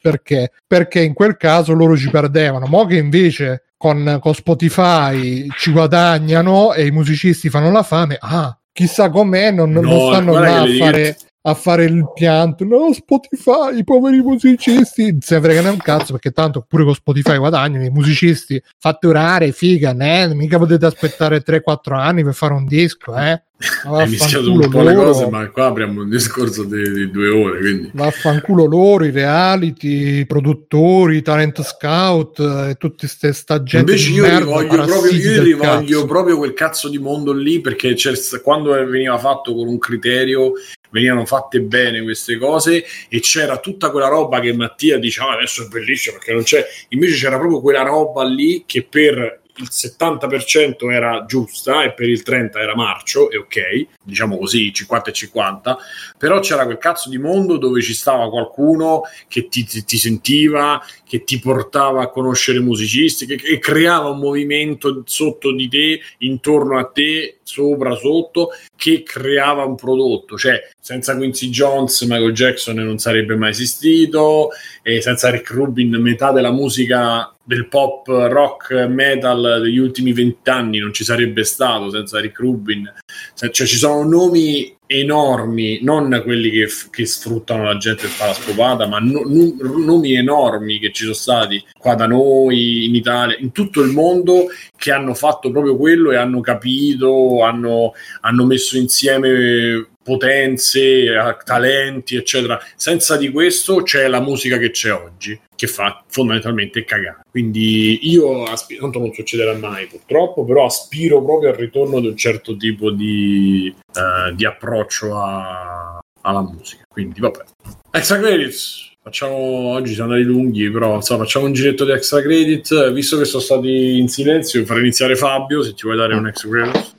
[0.00, 0.50] perché?
[0.66, 6.74] perché in quel caso loro ci perdevano mo che invece con, con Spotify ci guadagnano
[6.74, 10.66] e i musicisti fanno la fame ah chissà com'è non, no, non stanno là a
[10.66, 12.64] fare a fare il pianto.
[12.64, 15.16] No, Spotify, i poveri musicisti.
[15.20, 18.62] Se ne fregano un cazzo perché tanto pure con Spotify guadagnano i musicisti.
[18.78, 20.32] Fatturare, figa, né?
[20.34, 23.42] Mica potete aspettare 3-4 anni per fare un disco, eh?
[23.84, 24.88] Hai mischiato un po' loro.
[24.88, 27.58] le cose, ma qua apriamo un discorso di, di, due ore.
[27.58, 27.90] Quindi.
[27.92, 33.92] Vaffanculo loro, i reality, i produttori, i talent scout e tutti queste sta gente.
[33.92, 37.94] Invece io rivoglio, proprio, io rivoglio proprio quel cazzo di mondo lì perché
[38.42, 40.52] quando veniva fatto con un criterio
[40.90, 45.64] venivano fatte bene queste cose e c'era tutta quella roba che Mattia diceva ah, adesso
[45.64, 46.64] è bellissimo perché non c'è.
[46.88, 52.22] Invece c'era proprio quella roba lì che per il 70% era giusta e per il
[52.24, 55.78] 30% era marcio, e ok, diciamo così, 50 e 50,
[56.18, 60.82] però c'era quel cazzo di mondo dove ci stava qualcuno che ti, ti, ti sentiva,
[61.04, 66.78] che ti portava a conoscere musicisti, che, che, creava un movimento sotto di te, intorno
[66.78, 72.98] a te, sopra, sotto, che creava un prodotto, cioè senza Quincy Jones Michael Jackson non
[72.98, 74.50] sarebbe mai esistito,
[74.82, 80.92] e senza Rick Rubin metà della musica del pop rock metal degli ultimi vent'anni non
[80.92, 82.88] ci sarebbe stato senza Rick Rubin.
[83.34, 88.36] Cioè, ci sono nomi enormi, non quelli che, che sfruttano la gente per fare la
[88.36, 93.36] scopata, ma no, no, nomi enormi che ci sono stati qua da noi, in Italia,
[93.40, 94.46] in tutto il mondo,
[94.76, 101.06] che hanno fatto proprio quello e hanno capito, hanno, hanno messo insieme potenze,
[101.44, 102.60] talenti, eccetera.
[102.74, 107.20] Senza di questo c'è la musica che c'è oggi, che fa fondamentalmente cagare.
[107.30, 112.16] Quindi io aspiro, tanto non succederà mai purtroppo, però aspiro proprio al ritorno di un
[112.16, 116.82] certo tipo di, uh, di approccio a, alla musica.
[116.88, 117.44] Quindi vabbè.
[117.92, 118.88] Extra credits.
[119.02, 122.90] Facciamo oggi siamo andati lunghi, però insomma, facciamo un giretto di extra credit.
[122.90, 125.62] Visto che sono stati in silenzio, farei iniziare Fabio.
[125.62, 126.96] Se ti vuoi dare un extra credit,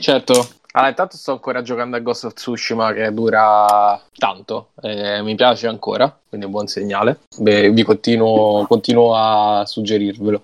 [0.00, 0.57] certo.
[0.72, 5.66] Allora, intanto sto ancora giocando a Ghost of Tsushima che dura tanto, eh, mi piace
[5.66, 7.20] ancora, quindi è un buon segnale.
[7.38, 10.42] Beh, vi continuo, continuo a suggerirvelo.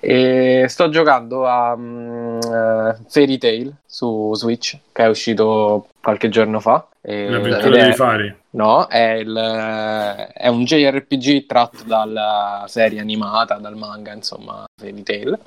[0.00, 6.60] E sto giocando a um, uh, Fairy Tail su Switch, che è uscito qualche giorno
[6.60, 6.86] fa.
[7.00, 8.36] L'avventura dei fari.
[8.58, 9.36] No, è, il,
[10.34, 15.38] è, un JRPG tratto dalla serie animata, dal manga, insomma, Fairy Tail,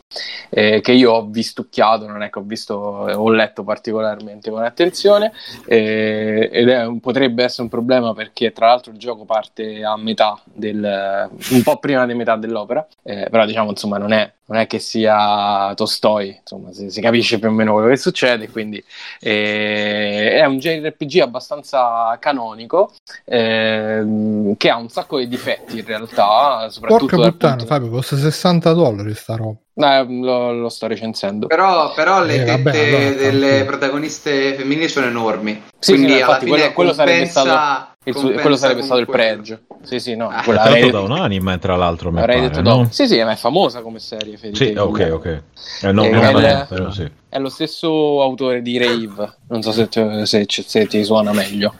[0.50, 5.34] eh, che io ho vistucchiato, non è che ho visto, ho letto particolarmente con attenzione,
[5.66, 10.40] eh, ed è, potrebbe essere un problema perché tra l'altro il gioco parte a metà
[10.46, 14.68] del, un po' prima di metà dell'opera, eh, però diciamo, insomma, non è non è
[14.68, 18.84] che sia Tolstoi, insomma, si, si, capisce più o meno quello che succede, quindi
[19.22, 22.92] eh, è un JRPG abbastanza canonico
[23.24, 27.66] eh, che ha un sacco di difetti in realtà, soprattutto Porca puttana, punto...
[27.66, 29.58] Fabio, costa 60 dollari sta roba.
[29.74, 31.48] Eh, lo, lo, sto recensendo.
[31.48, 35.64] Però, però le eh, tette vabbè, allora, delle protagoniste femminili sono enormi.
[35.80, 39.00] Sì, quindi sì, alla infatti, fine quello, quello sarebbe stato il su- quello sarebbe stato
[39.00, 39.60] il pregio.
[39.84, 40.30] Sì, sì, no.
[40.30, 42.12] Ah, quella è da un anime, tra l'altro.
[42.12, 42.88] Mi pare, detto no?
[42.90, 44.38] Sì, sì, ma è famosa come serie.
[44.38, 45.42] Sì, ok, ok.
[45.84, 47.10] Eh, no, è, il, però, sì.
[47.30, 49.38] è, lo stesso autore di Rave.
[49.48, 49.88] Non so se,
[50.26, 51.74] se, se ti suona meglio.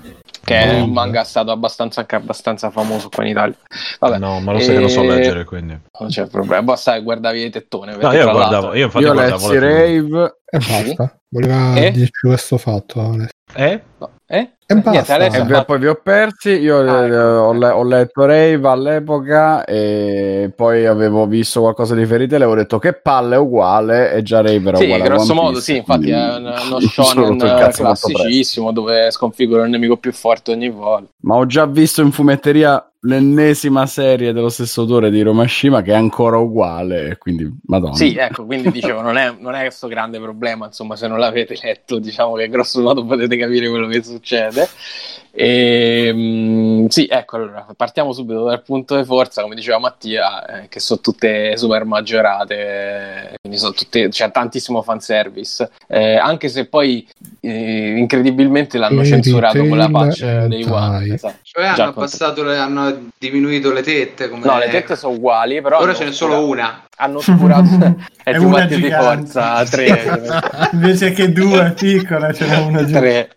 [0.44, 3.56] Che è un manga stato abbastanza, anche abbastanza famoso qua in Italia.
[4.00, 4.74] Vabbè, no, ma lo sai e...
[4.74, 5.80] che non so leggere, quindi.
[6.00, 6.64] Non c'è problema.
[6.64, 7.96] Basta che guardavi i tettone.
[7.96, 11.20] No, io guardavo, io infatti io guardavo Rave e basta.
[11.30, 11.92] Voleva eh?
[11.92, 13.16] dirci questo fatto.
[13.54, 13.82] Eh?
[13.98, 14.10] No.
[14.26, 14.52] Eh?
[14.72, 15.18] E basta.
[15.18, 16.50] Niente, e poi vi ho persi.
[16.52, 17.16] Io ah, ecco.
[17.16, 22.56] ho, le- ho, letto Rave all'epoca e poi avevo visto qualcosa di ferite e avevo
[22.56, 25.04] detto che palle è uguale e già Rave era sì, uguale.
[25.04, 30.70] grosso modo, sì, infatti è uno shonen classicissimo dove sconfigura il nemico più forte ogni
[30.70, 31.12] volta.
[31.22, 35.96] Ma ho già visto in fumetteria l'ennesima serie dello stesso autore di Romashima che è
[35.96, 40.68] ancora uguale quindi madonna sì ecco quindi dicevo non è, non è questo grande problema
[40.68, 44.70] insomma se non l'avete letto diciamo che grosso modo potete capire quello che succede né?
[45.34, 50.68] E, mh, sì, ecco, allora partiamo subito dal punto di forza, come diceva Mattia, eh,
[50.68, 57.08] che sono tutte super maggiorate, quindi sono tutte, c'è tantissimo fanservice, eh, anche se poi
[57.40, 61.14] eh, incredibilmente l'hanno censurato con la patch dei One.
[61.14, 61.36] Esatto.
[61.44, 64.28] Cioè hanno, passato le, hanno diminuito le tette.
[64.30, 64.46] Come...
[64.46, 65.80] No, le tette sono uguali, però...
[65.80, 67.70] Ora ce n'è solo una hanno oscurato
[68.24, 70.30] è, è una di forza tre
[70.74, 73.32] invece che due piccola ce n'è una tre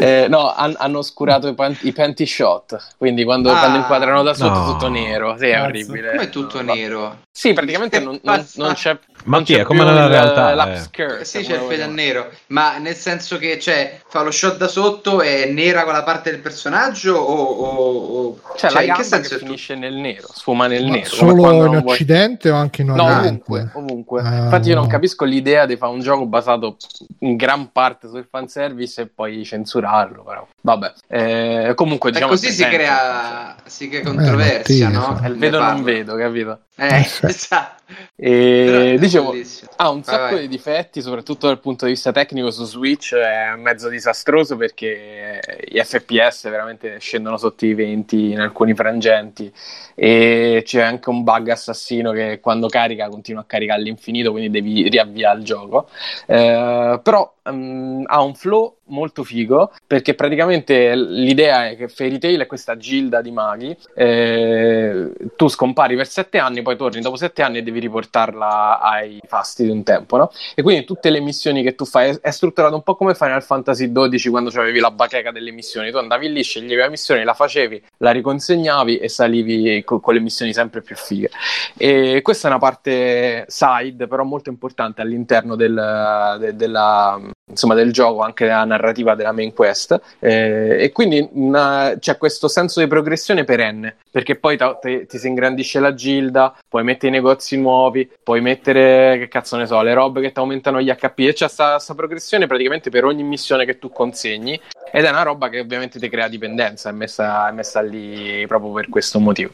[0.00, 4.22] eh, no han, hanno oscurato i, pan- i, panty shot quindi quando, ah, quando inquadrano
[4.22, 4.72] da sotto no.
[4.72, 5.36] tutto nero.
[5.38, 6.10] Sì, è orribile.
[6.10, 7.18] Come è tutto no, nero?
[7.30, 10.72] Sì praticamente non, non, non c'è ma chi è come nella realtà?
[10.72, 10.76] Eh.
[10.78, 14.68] Skirt, sì, c'è il fade nero, ma nel senso che cioè, fa lo shot da
[14.68, 18.40] sotto è nera con la parte del personaggio o, o, o...
[18.56, 21.08] cioè, cioè la in che senso finisce nel nero, sfuma nel ma nero.
[21.08, 22.60] Solo in Occidente vuoi...
[22.60, 24.22] o anche in no, ovunque, ovunque.
[24.22, 26.76] Uh, Infatti io non capisco l'idea di fare un gioco basato
[27.20, 30.46] in gran parte sul fanservice e poi censurarlo, però.
[30.60, 30.92] Vabbè.
[31.08, 35.20] Eh, comunque diciamo così si crea, si crea controversia, eh, no?
[35.24, 36.60] Il vedo non vedo, capito?
[36.76, 37.82] Eh, esatto.
[38.16, 39.34] E dicevo,
[39.76, 40.40] ha un sacco vai, vai.
[40.42, 45.78] di difetti, soprattutto dal punto di vista tecnico su Switch, è mezzo disastroso perché gli
[45.78, 49.52] FPS veramente scendono sotto i 20 in alcuni frangenti
[49.94, 54.88] e c'è anche un bug assassino che quando carica continua a caricare all'infinito, quindi devi
[54.88, 55.88] riavviare il gioco.
[56.26, 62.40] Eh, però um, ha un flow molto figo perché praticamente l'idea è che Fairy Tail
[62.40, 67.42] è questa gilda di maghi eh, tu scompari per sette anni poi torni dopo sette
[67.42, 70.30] anni e devi riportarla ai fasti di un tempo no?
[70.54, 73.90] e quindi tutte le missioni che tu fai è, strutturato un po' come Final Fantasy
[73.92, 77.82] XII quando avevi la bacheca delle missioni tu andavi lì, sceglievi la missione, la facevi
[77.98, 81.30] la riconsegnavi e salivi con, con le missioni sempre più fighe
[81.76, 87.20] e questa è una parte side però molto importante all'interno del, de, della
[87.52, 90.00] insomma, del gioco, anche della narrativa della main quest.
[90.18, 95.18] Eh, e quindi una, c'è questo senso di progressione perenne, perché poi ta, te, ti
[95.18, 99.80] si ingrandisce la gilda, puoi mettere i negozi nuovi, puoi mettere, che cazzo ne so,
[99.82, 103.64] le robe che ti aumentano gli HP, e c'è questa progressione praticamente per ogni missione
[103.64, 104.60] che tu consegni,
[104.94, 108.72] ed è una roba che ovviamente ti crea dipendenza, è messa, è messa lì proprio
[108.72, 109.52] per questo motivo.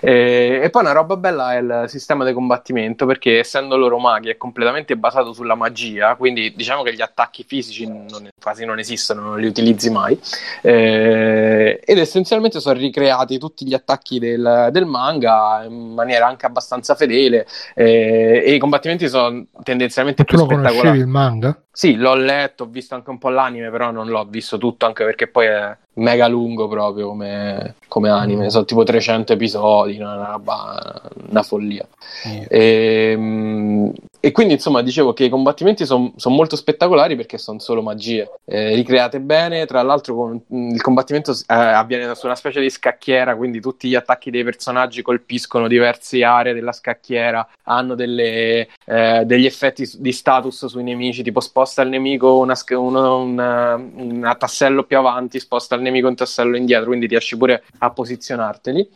[0.00, 4.30] Eh, e poi una roba bella è il sistema di combattimento, perché essendo loro maghi
[4.30, 8.06] è completamente basato sulla magia, quindi diciamo che gli attacchi fisici non,
[8.40, 10.18] quasi non esistono, non li utilizzi mai.
[10.62, 16.94] Eh, ed essenzialmente sono ricreati tutti gli attacchi del, del manga in maniera anche abbastanza
[16.94, 17.46] fedele.
[17.74, 20.98] Eh, e i combattimenti sono tendenzialmente più spettacolari.
[20.98, 21.60] il manga?
[21.78, 25.04] Sì, l'ho letto, ho visto anche un po' l'anime, però non l'ho visto tutto, anche
[25.04, 28.48] perché poi è mega lungo proprio come, come anime, mm.
[28.48, 31.86] sono tipo 300 episodi, una, una, una follia.
[32.24, 32.46] Yeah.
[32.48, 37.58] E, ehm, e, quindi insomma dicevo che i combattimenti sono son molto spettacolari perché sono
[37.58, 40.40] solo magie, eh, ricreate bene, tra l'altro con,
[40.72, 45.02] il combattimento eh, avviene su una specie di scacchiera, quindi tutti gli attacchi dei personaggi
[45.02, 51.40] colpiscono diverse aree della scacchiera, hanno delle, eh, degli effetti di status sui nemici, tipo
[51.40, 56.14] sposta sposta il nemico una, una, una, una, tassello più avanti, sposta il nemico un
[56.14, 58.88] tassello indietro, quindi riesci pure a posizionarteli.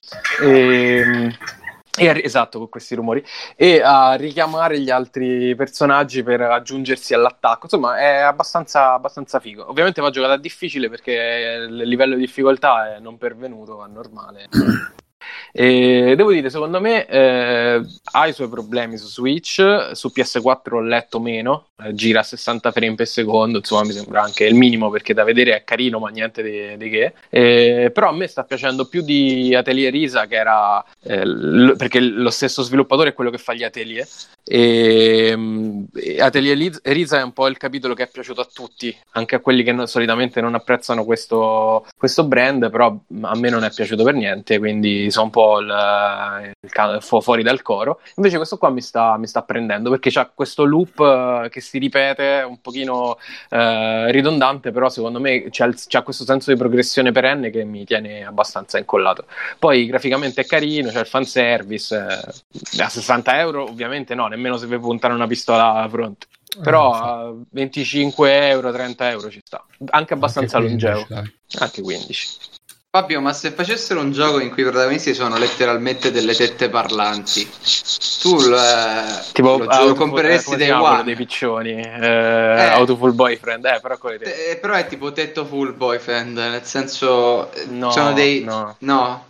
[0.42, 1.32] E, ehm,
[1.98, 3.22] e, esatto, con questi rumori.
[3.54, 7.64] E a richiamare gli altri personaggi per aggiungersi all'attacco.
[7.64, 9.68] Insomma, è abbastanza, abbastanza figo.
[9.68, 14.48] Ovviamente va giocata difficile perché il livello di difficoltà è non pervenuto, è normale.
[15.54, 20.80] E devo dire, secondo me eh, ha i suoi problemi su Switch, su PS4 ho
[20.80, 24.88] letto meno, eh, gira a 60 frame per secondo, insomma mi sembra anche il minimo
[24.88, 27.12] perché da vedere è carino ma niente di, di che.
[27.28, 32.00] Eh, però a me sta piacendo più di Atelier Risa che era, eh, l- perché
[32.00, 34.06] lo stesso sviluppatore è quello che fa gli atelier.
[34.54, 35.86] E, um,
[36.18, 39.62] Atelier Risa è un po' il capitolo che è piaciuto a tutti, anche a quelli
[39.62, 44.12] che no, solitamente non apprezzano questo, questo brand, però a me non è piaciuto per
[44.12, 48.00] niente, quindi sono un po' il, il, fuori dal coro.
[48.16, 51.78] Invece questo qua mi sta, mi sta prendendo perché c'ha questo loop eh, che si
[51.78, 53.16] ripete un pochino
[53.48, 58.26] eh, ridondante, però secondo me c'ha, c'ha, questo senso di progressione perenne che mi tiene
[58.26, 59.24] abbastanza incollato.
[59.58, 64.66] Poi graficamente è carino, c'è il fanservice, eh, a 60 euro ovviamente no, nemmeno se
[64.66, 66.26] vi puntare una pistola alla fronte
[66.60, 71.32] però a 25 euro, 30 euro ci sta, anche abbastanza anche 15, longevo, dai.
[71.58, 72.28] anche 15.
[72.94, 77.48] Fabio, ma se facessero un gioco in cui i protagonisti sono letteralmente delle tette parlanti,
[78.20, 78.54] tu l,
[79.32, 81.02] tipo, lo gioco compreresti dei One?
[81.02, 86.36] dei piccioni, eh, eh, Autoful Boyfriend, eh, però, te, però è tipo tetto full boyfriend,
[86.36, 88.44] nel senso no, sono dei...
[88.44, 88.76] No.
[88.80, 89.24] no.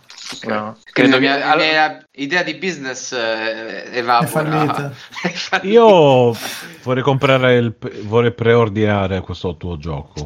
[0.47, 0.77] No.
[0.91, 4.91] Credo la mia, idea di business eh, evapora.
[5.63, 6.35] Io
[6.83, 10.25] vorrei comprare il, vorrei preordinare questo tuo gioco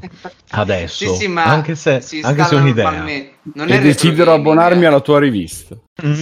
[0.52, 1.14] adesso.
[1.14, 2.92] Sì, sì, ma anche se, anche se è un'idea.
[3.54, 5.76] Non e desidero abbonarmi alla tua rivista.
[6.06, 6.20] Mm.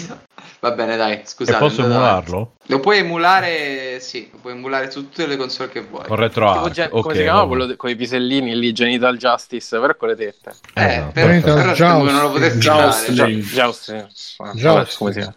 [0.65, 1.57] Va bene, dai, scusate.
[1.57, 2.53] E posso emularlo?
[2.65, 6.05] Lo puoi emulare, sì, lo puoi emulare su tutte le console che vuoi.
[6.05, 9.79] Con RetroArch, gen- okay, Come si chiama quello de- con i pisellini lì, Genital Justice,
[9.79, 10.55] però con le tette.
[10.73, 13.43] Eh, eh però, però, però non lo potete Jousting.
[13.43, 14.07] Jousting.
[14.55, 14.97] Jousting.
[14.97, 15.35] Come si chiama?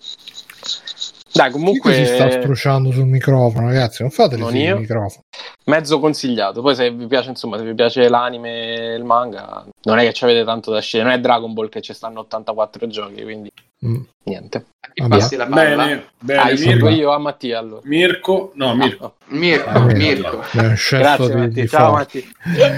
[1.30, 1.92] Dai, comunque.
[1.92, 4.00] si sta strusciando sul microfono, ragazzi.
[4.00, 4.78] Non fate non io.
[4.78, 5.24] microfono.
[5.66, 6.62] Mezzo consigliato.
[6.62, 10.14] Poi, se vi piace, insomma, se vi piace l'anime e il manga, non è che
[10.14, 11.10] ci avete tanto da scegliere.
[11.10, 13.52] Non è Dragon Ball che ci stanno 84 giochi, quindi
[13.84, 14.00] mm.
[14.24, 14.66] niente.
[15.08, 15.76] passi la palla.
[15.76, 16.40] Bene, bene.
[16.40, 16.88] Ah, Mirko.
[16.88, 17.80] io a Mattia allora.
[17.84, 19.04] Mirko, no, Mirko.
[19.04, 20.42] Ah, Mirko, ah, Mirko.
[20.52, 21.60] Grazie, Matti.
[21.60, 22.28] Di Ciao, Matti.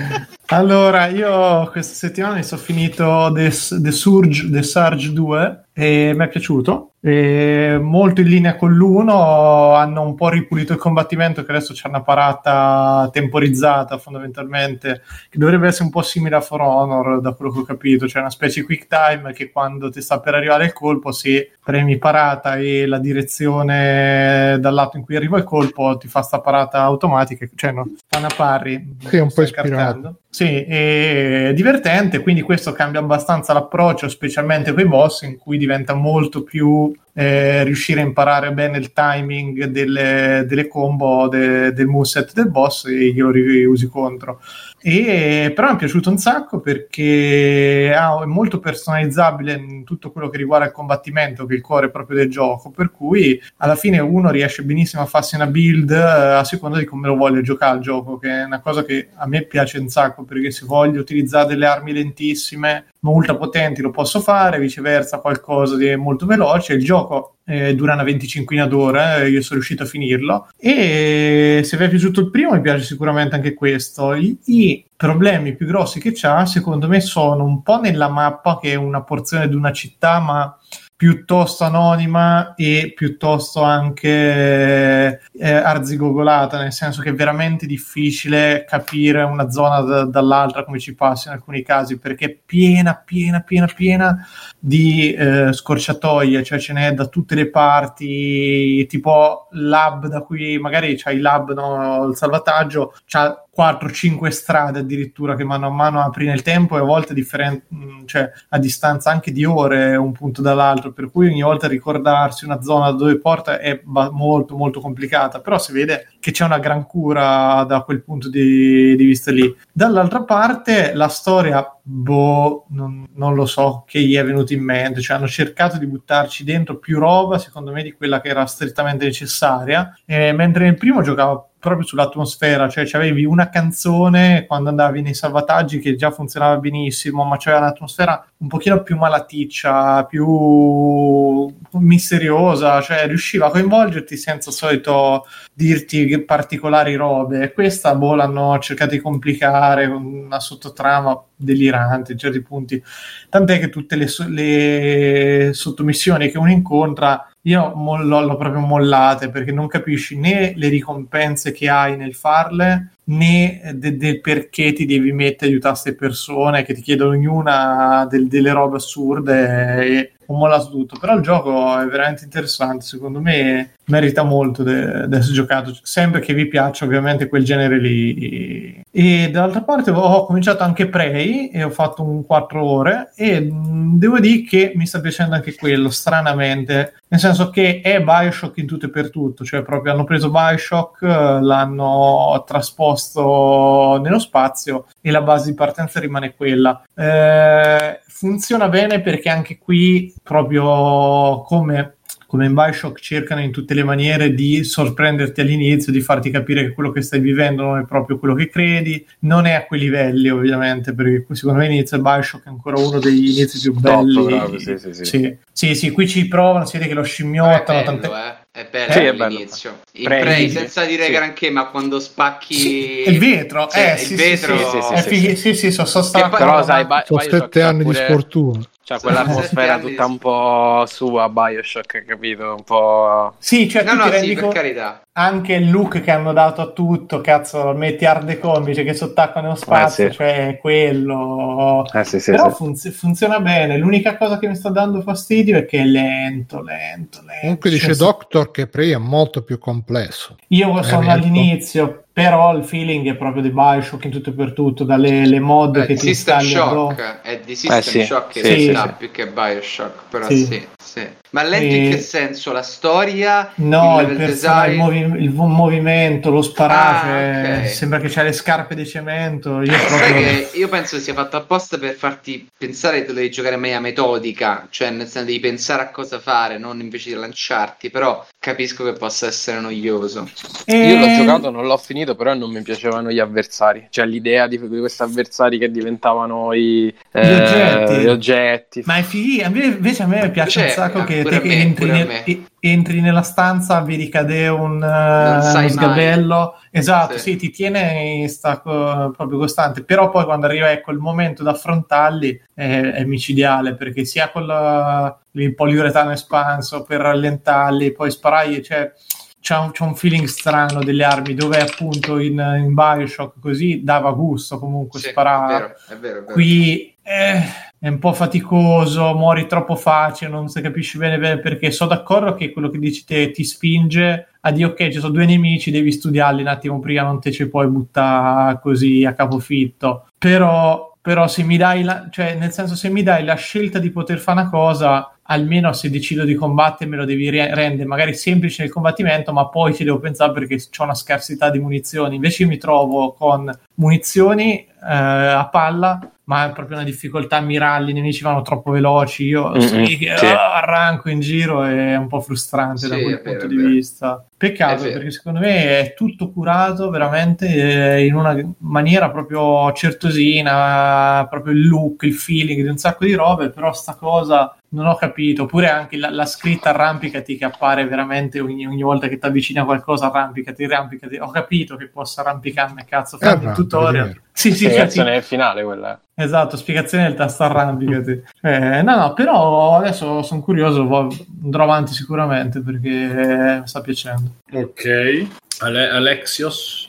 [0.46, 3.50] allora, io questa settimana mi sono finito The,
[3.80, 9.72] The Surge, The Surge 2 e mi è piaciuto e molto in linea con l'uno
[9.74, 15.00] hanno un po' ripulito il combattimento che adesso c'è una parata temporizzata fondamentalmente
[15.30, 18.04] che dovrebbe essere un po' simile a For Honor da quello che ho capito.
[18.04, 21.52] C'è una specie di quick time che quando ti sta per arrivare il colpo se
[21.64, 26.40] premi parata e la direzione dal lato in cui arriva il colpo ti fa sta
[26.40, 28.96] parata automatica cioè no, fa una parry.
[29.08, 34.86] Sì, un po' ispirato sì, è divertente, quindi questo cambia abbastanza l'approccio, specialmente con i
[34.86, 40.68] boss, in cui diventa molto più eh, riuscire a imparare bene il timing delle, delle
[40.68, 44.40] combo de, del moveset del boss e glielo riusi contro.
[44.82, 50.30] E, però mi è piaciuto un sacco perché ah, è molto personalizzabile in tutto quello
[50.30, 53.98] che riguarda il combattimento, che è il cuore proprio del gioco, per cui alla fine
[53.98, 57.76] uno riesce benissimo a farsi una build eh, a seconda di come lo voglio giocare
[57.76, 61.00] il gioco, che è una cosa che a me piace un sacco perché se voglio
[61.00, 66.74] utilizzare delle armi lentissime ultra potenti lo posso fare, viceversa qualcosa di molto veloce.
[66.74, 71.76] Il gioco eh, dura una venticinquina d'ore, eh, io sono riuscito a finirlo e se
[71.76, 74.14] vi è piaciuto il primo mi piace sicuramente anche questo.
[74.14, 78.72] I, i problemi più grossi che c'ha secondo me sono un po' nella mappa che
[78.72, 80.58] è una porzione di una città ma
[81.00, 89.48] piuttosto anonima e piuttosto anche eh, arzigogolata, nel senso che è veramente difficile capire una
[89.48, 94.28] zona d- dall'altra come ci passa in alcuni casi, perché è piena, piena, piena, piena
[94.58, 100.98] di eh, scorciatoie, cioè ce n'è da tutte le parti, tipo lab da cui magari
[100.98, 106.26] c'hai il lab, no, il salvataggio, c'ha 4-5 strade addirittura che mano a mano apri
[106.26, 107.62] nel tempo e a volte differen-
[108.06, 112.62] cioè, a distanza anche di ore un punto dall'altro, per cui ogni volta ricordarsi una
[112.62, 116.86] zona dove porta è ba- molto molto complicata, però si vede che c'è una gran
[116.86, 119.54] cura da quel punto di, di vista lì.
[119.72, 125.00] Dall'altra parte la storia, boh, non, non, lo so che gli è venuto in mente,
[125.00, 129.04] cioè hanno cercato di buttarci dentro più roba secondo me di quella che era strettamente
[129.04, 135.14] necessaria, e mentre nel primo giocava proprio sull'atmosfera, cioè avevi una canzone quando andavi nei
[135.14, 143.06] salvataggi che già funzionava benissimo, ma c'era un'atmosfera un pochino più malaticcia, più misteriosa, cioè
[143.06, 145.26] riusciva a coinvolgerti senza solito
[145.60, 147.52] dirti particolari robe.
[147.52, 152.82] Questa boh l'hanno cercato di complicare con una sottotrama delirante in certi punti,
[153.28, 159.50] tant'è che tutte le, le sottomissioni che uno incontra io mollo, l'ho proprio mollate perché
[159.50, 165.12] non capisci né le ricompense che hai nel farle né del de perché ti devi
[165.12, 170.70] mettere aiutare queste persone che ti chiedono ognuna del, delle robe assurde e ho mollato
[170.70, 176.20] tutto però il gioco è veramente interessante secondo me merita molto di essere giocato sempre
[176.20, 178.80] che vi piaccia ovviamente quel genere lì.
[178.90, 183.98] E dall'altra parte ho cominciato anche Prey e ho fatto un 4 ore e mh,
[183.98, 186.94] devo dire che mi sta piacendo anche quello stranamente.
[187.08, 191.02] Nel senso che è Bioshock in tutto e per tutto cioè proprio hanno preso Bioshock
[191.02, 196.82] l'hanno trasposto nello spazio e la base di partenza rimane quella.
[196.94, 201.94] Eh, funziona bene perché anche qui proprio come
[202.30, 206.74] come in Bioshock cercano in tutte le maniere di sorprenderti all'inizio, di farti capire che
[206.74, 210.28] quello che stai vivendo non è proprio quello che credi, non è a quei livelli
[210.28, 214.14] ovviamente, perché secondo me l'inizio di Bioshock è ancora uno degli inizi più belli.
[214.14, 215.04] Top, bravo, sì, sì, sì.
[215.04, 215.36] Sì.
[215.52, 217.80] sì, sì, qui ci provano, si vede che lo scimmiottano.
[217.80, 218.06] È bello, tante...
[218.06, 218.48] eh.
[218.52, 219.24] È bello, sì, è bello.
[219.24, 219.80] all'inizio.
[219.94, 221.10] In Prey, senza dire sì.
[221.12, 225.36] granché, ma quando spacchi sì, il vetro, cioè, eh, il vetro, sì, sì, sì, sì,
[225.36, 227.98] sì, sì, sono stato Però sai, sono sette anni pure...
[227.98, 228.60] di sfortuna
[228.90, 232.56] Cioè, quell'atmosfera tutta un po' sua, Bioshock, capito?
[232.56, 233.34] Un po'...
[233.38, 235.02] Sì, cioè, no, no, sì, per carità.
[235.12, 239.58] Anche il look che hanno dato a tutto, cazzo, metti hard economici che sottaccano nello
[239.58, 240.16] spazio, eh, sì.
[240.16, 241.84] cioè quello...
[241.92, 243.76] Eh, sì, sì, Però fun- funziona bene.
[243.76, 247.40] L'unica cosa che mi sta dando fastidio è che è lento, lento, lento.
[247.42, 250.34] Comunque dice cioè, Doctor che Prey è molto più complesso.
[250.48, 254.84] Io sono all'inizio, però il feeling è proprio di Bioshock in tutto e per tutto,
[254.84, 258.02] dalle mod Beh, che ti System Shock, è di System eh, sì.
[258.04, 258.92] Shock che sì, sì.
[258.98, 260.66] più che Bioshock, però sì.
[260.90, 261.06] Sì.
[261.30, 261.76] Ma lento e...
[261.76, 262.50] in che senso?
[262.50, 263.52] La storia?
[263.56, 267.68] No, il, il, person- il, movi- il movimento, lo sparare, ah, okay.
[267.68, 269.62] sembra che c'ha le scarpe di cemento.
[269.62, 270.48] Io, proprio...
[270.52, 274.90] io penso sia fatto apposta per farti pensare che devi giocare a meglio metodica, cioè
[274.90, 279.26] nel senso devi pensare a cosa fare, non invece di lanciarti, però capisco che possa
[279.26, 280.28] essere noioso.
[280.64, 280.88] E...
[280.88, 284.58] Io l'ho giocato, non l'ho finito, però non mi piacevano gli avversari, cioè l'idea di
[284.58, 287.94] questi avversari che diventavano i, eh, gli, oggetti.
[287.94, 288.82] gli, oggetti.
[288.86, 293.00] Ma è figo, invece a me piace cioè, sacco che te che entri, nel, entri,
[293.00, 296.54] nella stanza, vedi cade un, uh, uno sgabello.
[296.70, 297.30] Esatto, sì.
[297.30, 297.36] sì.
[297.36, 299.84] ti tiene in stacco proprio costante.
[299.84, 304.46] Però poi quando arriva ecco, il momento da affrontarli è, è micidiale perché sia con
[304.46, 308.92] la, il poliuretano espanso per rallentarli, poi sparai, cioè
[309.40, 314.12] c'è un, c'è un, feeling strano delle armi dove appunto in, in Bioshock così dava
[314.12, 315.76] gusto comunque sì, sparare.
[315.88, 316.32] È vero, è vero, è vero.
[316.32, 317.42] Qui eh,
[317.82, 321.70] è un po' faticoso, muori troppo facile, non si capisce bene, bene perché.
[321.70, 325.24] Sono d'accordo che quello che dici te ti spinge a dire ok, ci sono due
[325.24, 330.08] nemici, devi studiarli un attimo prima, non te ci puoi buttare così a capofitto.
[330.18, 333.88] Però, però se mi dai la, cioè nel senso se mi dai la scelta di
[333.88, 338.62] poter fare una cosa, almeno se decido di combattere me lo devi rendere magari semplice
[338.62, 342.16] nel combattimento, ma poi ci devo pensare perché c'è una scarsità di munizioni.
[342.16, 345.98] Invece io mi trovo con munizioni eh, a palla
[346.30, 349.96] ma è proprio una difficoltà a mirarli, i nemici vanno troppo veloci, io mm-hmm, sì,
[349.96, 350.26] sì.
[350.26, 354.24] arranco in giro e è un po' frustrante sì, da quel punto di vista.
[354.40, 361.52] Peccato perché secondo me è tutto curato veramente eh, in una maniera proprio certosina, proprio
[361.52, 365.42] il look, il feeling di un sacco di robe, però sta cosa non ho capito,
[365.42, 369.58] oppure anche la, la scritta arrampicati che appare veramente ogni, ogni volta che ti avvicini
[369.58, 371.16] a qualcosa, arrampicati, arrampicati.
[371.16, 374.20] Ho capito che possa arrampicarmi, cazzo, fammi un tutorial.
[374.32, 376.00] Sì, sì, spiegazione cioè, finale quella.
[376.14, 378.22] Esatto, spiegazione del tasto arrampicati.
[378.42, 381.08] eh, no, no, però adesso sono curioso,
[381.42, 384.29] andrò avanti sicuramente perché mi sta piacendo.
[384.52, 385.26] Ok,
[385.60, 386.88] Ale- Alexios?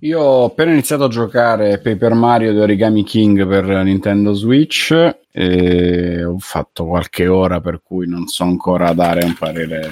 [0.00, 4.94] Io ho appena iniziato a giocare Paper Mario di Origami King per Nintendo Switch
[5.32, 9.90] e ho fatto qualche ora per cui non so ancora dare un parere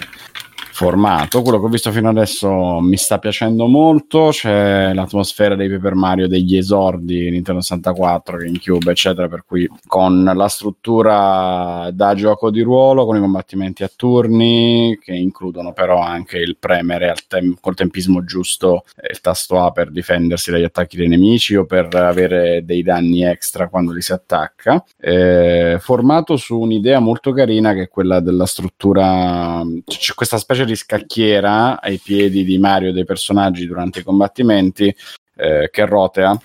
[0.77, 1.41] formato.
[1.41, 4.29] Quello che ho visto fino adesso mi sta piacendo molto.
[4.31, 9.27] C'è l'atmosfera dei Paper Mario degli esordi Nintendo 64, GameCube, eccetera.
[9.27, 15.15] Per cui con la struttura da gioco di ruolo, con i combattimenti a turni, che
[15.15, 20.65] includono però anche il premere tem- col tempismo giusto il tasto A per difendersi dagli
[20.65, 24.85] attacchi dei nemici o per avere dei danni extra quando li si attacca.
[25.01, 29.63] Eh, formato su un'idea molto carina che è quella della struttura.
[29.87, 34.95] C'è questa specie di scacchiera ai piedi di Mario dei personaggi durante i combattimenti
[35.37, 36.39] eh, che rotea.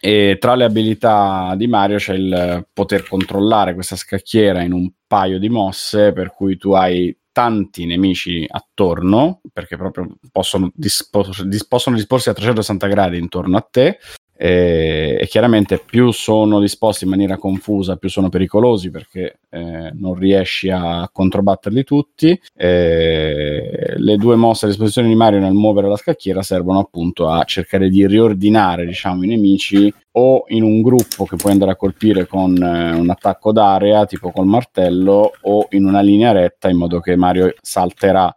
[0.00, 5.38] E tra le abilità di Mario c'è il poter controllare questa scacchiera in un paio
[5.38, 11.26] di mosse per cui tu hai tanti nemici attorno perché proprio possono, dispo-
[11.66, 13.98] possono disporsi a 360 gradi intorno a te
[14.36, 20.14] e, e, chiaramente più sono disposti in maniera confusa, più sono pericolosi perché eh, non
[20.14, 22.38] riesci a controbatterli tutti.
[22.56, 27.44] Eh, le due mosse a disposizione di Mario nel muovere la scacchiera servono appunto a
[27.44, 32.26] cercare di riordinare diciamo, i nemici o in un gruppo che puoi andare a colpire
[32.26, 37.00] con eh, un attacco d'area tipo col martello o in una linea retta in modo
[37.00, 38.34] che Mario salterà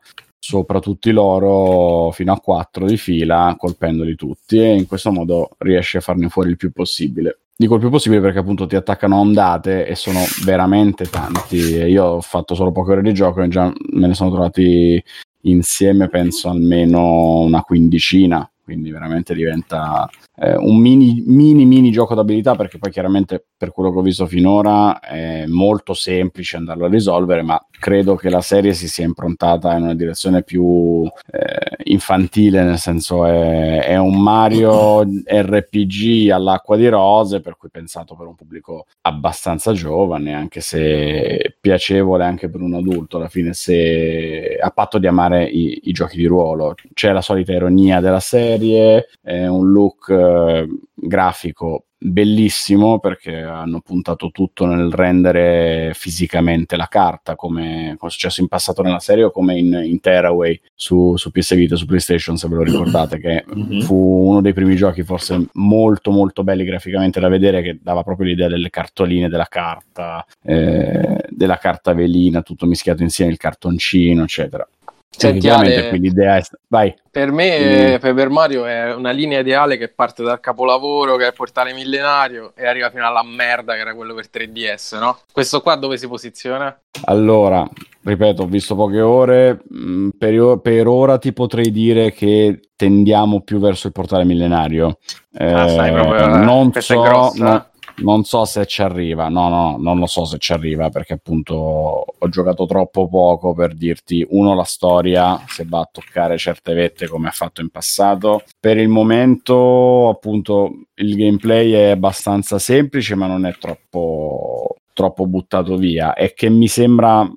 [0.47, 5.97] sopra tutti loro fino a 4 di fila, colpendoli tutti e in questo modo riesci
[5.97, 7.39] a farne fuori il più possibile.
[7.53, 11.57] Dico il più possibile perché appunto ti attaccano ondate e sono veramente tanti.
[11.57, 15.03] Io ho fatto solo poche ore di gioco e già me ne sono trovati
[15.41, 20.09] insieme penso almeno una quindicina quindi veramente diventa
[20.39, 24.27] eh, un mini, mini mini gioco d'abilità perché poi chiaramente per quello che ho visto
[24.27, 29.75] finora è molto semplice andarlo a risolvere ma credo che la serie si sia improntata
[29.75, 36.87] in una direzione più eh, infantile nel senso è, è, un Mario RPG all'acqua di
[36.87, 42.75] rose per cui pensato per un pubblico abbastanza giovane anche se piacevole anche per un
[42.75, 46.75] adulto alla fine se a patto di amare i, i giochi di ruolo.
[46.93, 54.29] C'è la solita ironia della serie è un look eh, grafico bellissimo perché hanno puntato
[54.29, 59.31] tutto nel rendere fisicamente la carta come, come è successo in passato nella serie o
[59.31, 63.43] come in, in Tearaway su, su PS Vita su PlayStation se ve lo ricordate che
[63.51, 63.79] mm-hmm.
[63.81, 68.27] fu uno dei primi giochi forse molto molto belli graficamente da vedere che dava proprio
[68.27, 74.67] l'idea delle cartoline della carta eh, della carta velina tutto mischiato insieme il cartoncino eccetera
[75.09, 76.41] Senti, Ale, quindi l'idea è...
[76.67, 76.93] Vai.
[77.09, 77.99] Per me mm.
[77.99, 82.51] Paper Mario è una linea ideale che parte dal capolavoro che è il portale millenario
[82.55, 85.19] e arriva fino alla merda che era quello per 3DS, no?
[85.31, 86.79] Questo qua dove si posiziona?
[87.05, 87.67] Allora,
[88.03, 93.59] ripeto, ho visto poche ore, mm, per, per ora ti potrei dire che tendiamo più
[93.59, 94.99] verso il portale millenario.
[95.39, 97.65] Ah, eh, sai, proprio, non so, no,
[97.99, 101.55] non so se ci arriva, no, no, non lo so se ci arriva perché appunto
[101.55, 107.07] ho giocato troppo poco per dirti uno la storia, se va a toccare certe vette
[107.07, 108.43] come ha fatto in passato.
[108.59, 115.75] Per il momento appunto il gameplay è abbastanza semplice ma non è troppo, troppo buttato
[115.77, 117.27] via e che mi sembra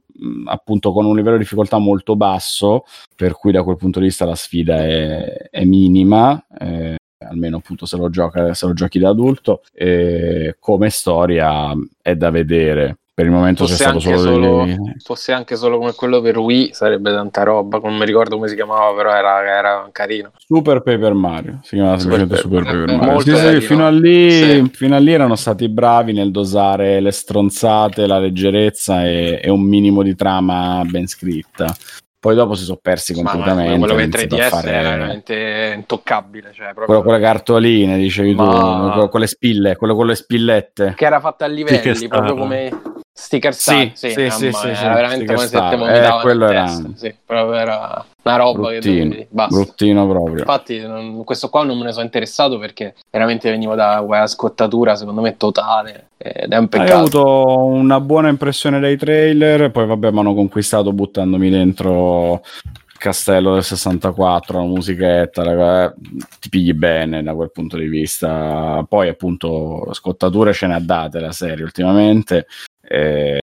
[0.44, 2.84] appunto con un livello di difficoltà molto basso,
[3.16, 6.44] per cui da quel punto di vista la sfida è, è minima.
[6.58, 6.98] Eh,
[7.30, 12.30] almeno appunto se lo, gioca, se lo giochi da adulto, e come storia è da
[12.30, 12.96] vedere.
[13.20, 14.76] Per il momento fosse c'è stato solo, solo dei...
[15.02, 18.54] fosse anche solo come quello per Wii sarebbe tanta roba, non mi ricordo come si
[18.54, 20.32] chiamava, però era, era carino.
[20.38, 23.20] Super Paper Mario, si chiamava semplicemente Super, Super Paper Mario.
[23.20, 24.70] Sì, sì, fino, a lì, sì.
[24.72, 29.60] fino, a lì, erano stati bravi nel dosare le stronzate, la leggerezza e, e un
[29.60, 31.76] minimo di trama ben scritta.
[32.20, 33.78] Poi dopo si sono persi completamente.
[33.78, 34.68] Ma quello che 3DS fare...
[34.68, 36.52] è veramente intoccabile.
[36.52, 36.84] Cioè proprio...
[36.84, 38.92] Quello con le cartoline, dicevi ma...
[38.94, 40.92] tu, con le spille, quello con le spillette.
[40.96, 42.70] Che era fatta a livelli, proprio come
[43.12, 43.90] sticker star.
[43.94, 46.66] Sì, sì, sì, sì, era veramente come se te vomitavano eh, quello era...
[46.94, 49.54] Sì, proprio era una roba bruttino, che basta.
[49.54, 50.38] bruttino proprio.
[50.38, 54.96] Infatti, non, questo qua non me ne sono interessato perché veramente venivo da quella scottatura,
[54.96, 56.08] secondo me, totale.
[56.16, 56.92] Ed è un peccato.
[56.92, 62.98] Hai avuto una buona impressione dai trailer, poi vabbè, mi hanno conquistato buttandomi dentro il
[62.98, 65.94] castello del 64, la musichetta, la,
[66.38, 68.84] ti pigli bene da quel punto di vista.
[68.86, 72.46] Poi appunto scottature ce ne ha date la serie ultimamente.
[72.92, 73.38] Eh,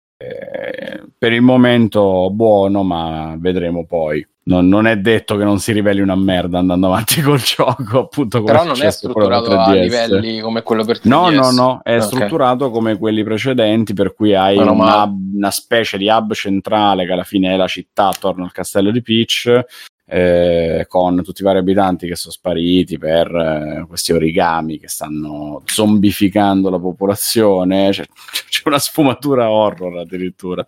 [1.17, 5.99] per il momento buono, ma vedremo poi non, non, è detto che non si riveli
[5.99, 8.41] una merda andando avanti col gioco, appunto.
[8.43, 11.07] Però non è strutturato a livelli come quello per 3DS.
[11.07, 12.07] No, no, no, è okay.
[12.07, 15.03] strutturato come quelli precedenti, per cui hai una,
[15.35, 19.01] una, specie di hub centrale che alla fine è la città attorno al castello di
[19.01, 19.65] Peach.
[20.09, 25.61] Eh, con tutti i vari abitanti che sono spariti per eh, questi origami che stanno
[25.65, 27.89] zombificando la popolazione.
[27.91, 28.05] C'è,
[28.47, 30.65] c'è una sfumatura horror addirittura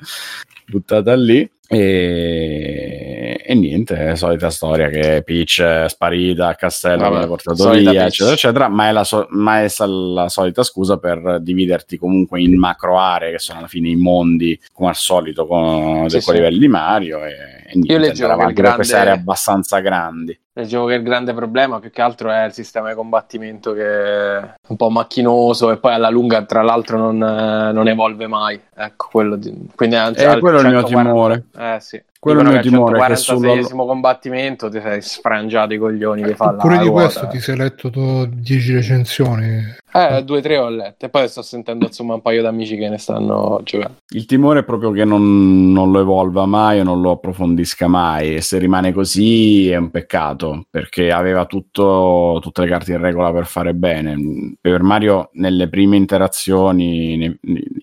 [0.65, 1.49] buttata lì.
[1.71, 7.69] E, e niente, è la solita storia che Peach è sparita a castello, viene portato
[7.69, 8.05] via, Peach.
[8.05, 12.57] eccetera, eccetera, ma è, la, so- ma è la solita scusa per dividerti comunque in
[12.57, 16.31] macro aree che sono alla fine i mondi, come al solito, con sì, sì.
[16.31, 17.23] livelli di Mario.
[17.23, 17.33] E,
[17.67, 18.75] e niente, Io leggevo che grande...
[18.75, 20.39] queste aree abbastanza grandi.
[20.59, 24.53] Leggevo che il grande problema più che altro è il sistema di combattimento che è
[24.67, 28.59] un po' macchinoso e poi alla lunga, tra l'altro, non, non evolve mai.
[28.75, 29.53] Ecco, quello di...
[29.75, 31.45] quindi anzi, eh, quello è il mio timore.
[31.61, 32.01] Eh sì.
[32.17, 33.05] Quello è il mio timore.
[33.05, 33.85] Che sullo...
[33.85, 38.73] combattimento ti sei sfrangiato i coglioni che fa Pure di questo ti sei letto 10
[38.73, 39.75] recensioni.
[39.91, 42.87] Eh, due o tre ho letto e poi sto sentendo insomma un paio d'amici che
[42.87, 43.97] ne stanno giocando.
[44.09, 48.35] Il timore è proprio che non, non lo evolva mai o non lo approfondisca mai
[48.35, 53.33] e se rimane così è un peccato perché aveva tutto, tutte le carte in regola
[53.33, 54.55] per fare bene.
[54.61, 57.37] Per Mario nelle prime interazioni,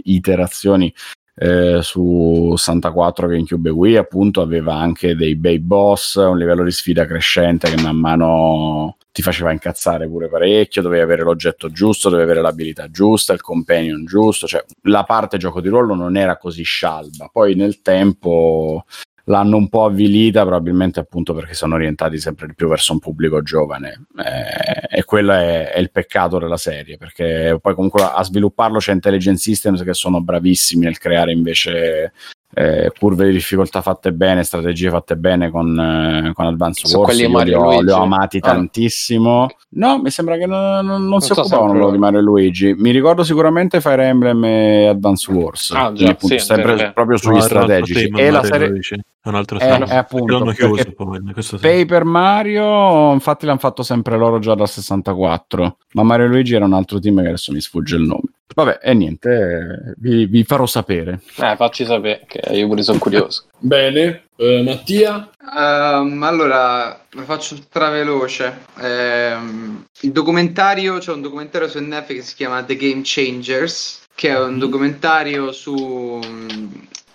[0.05, 0.91] iterazioni
[1.39, 6.71] eh, su 64 GameCube e Wii appunto aveva anche dei bei boss, un livello di
[6.71, 12.31] sfida crescente che man mano ti faceva incazzare pure parecchio, dovevi avere l'oggetto giusto, dovevi
[12.31, 16.63] avere l'abilità giusta, il companion giusto, cioè la parte gioco di ruolo non era così
[16.63, 18.85] scialba, poi nel tempo
[19.29, 23.43] l'hanno un po' avvilita probabilmente appunto perché sono orientati sempre di più verso un pubblico
[23.43, 24.07] giovane.
[24.19, 28.93] Eh, e quello è, è, il peccato della serie perché poi comunque a svilupparlo c'è
[28.93, 32.13] Intelligent Systems che sono bravissimi nel creare invece
[32.55, 37.19] eh, curve di difficoltà fatte bene, strategie fatte bene con, eh, con Advance Wars.
[37.19, 38.41] Io li ho, li ho, amati ah.
[38.41, 39.49] tantissimo.
[39.71, 42.75] No, mi sembra che non, non, non si so occupavano loro di Mario e Luigi.
[42.75, 45.71] Mi ricordo sicuramente Fire Emblem e Advance Wars.
[45.73, 48.11] Ah, già, appunto, sì, sempre proprio sugli strategici.
[48.15, 48.81] E la serie
[49.27, 51.21] un altro è, è appunto chiuso, poi,
[51.61, 56.65] Paper Mario infatti l'hanno fatto sempre loro già dal 64 ma Mario e Luigi era
[56.65, 60.67] un altro team che adesso mi sfugge il nome Vabbè, e niente, vi, vi, farò
[60.67, 61.21] sapere.
[61.37, 63.45] Eh, facci sapere, che io pure sono curioso.
[63.59, 65.31] Bene, uh, Mattia?
[65.41, 68.65] Um, allora, lo faccio straveloce.
[68.81, 74.31] Um, il documentario, c'è un documentario su Netflix che si chiama The Game Changers, che
[74.31, 74.59] è un mhm.
[74.59, 76.19] documentario su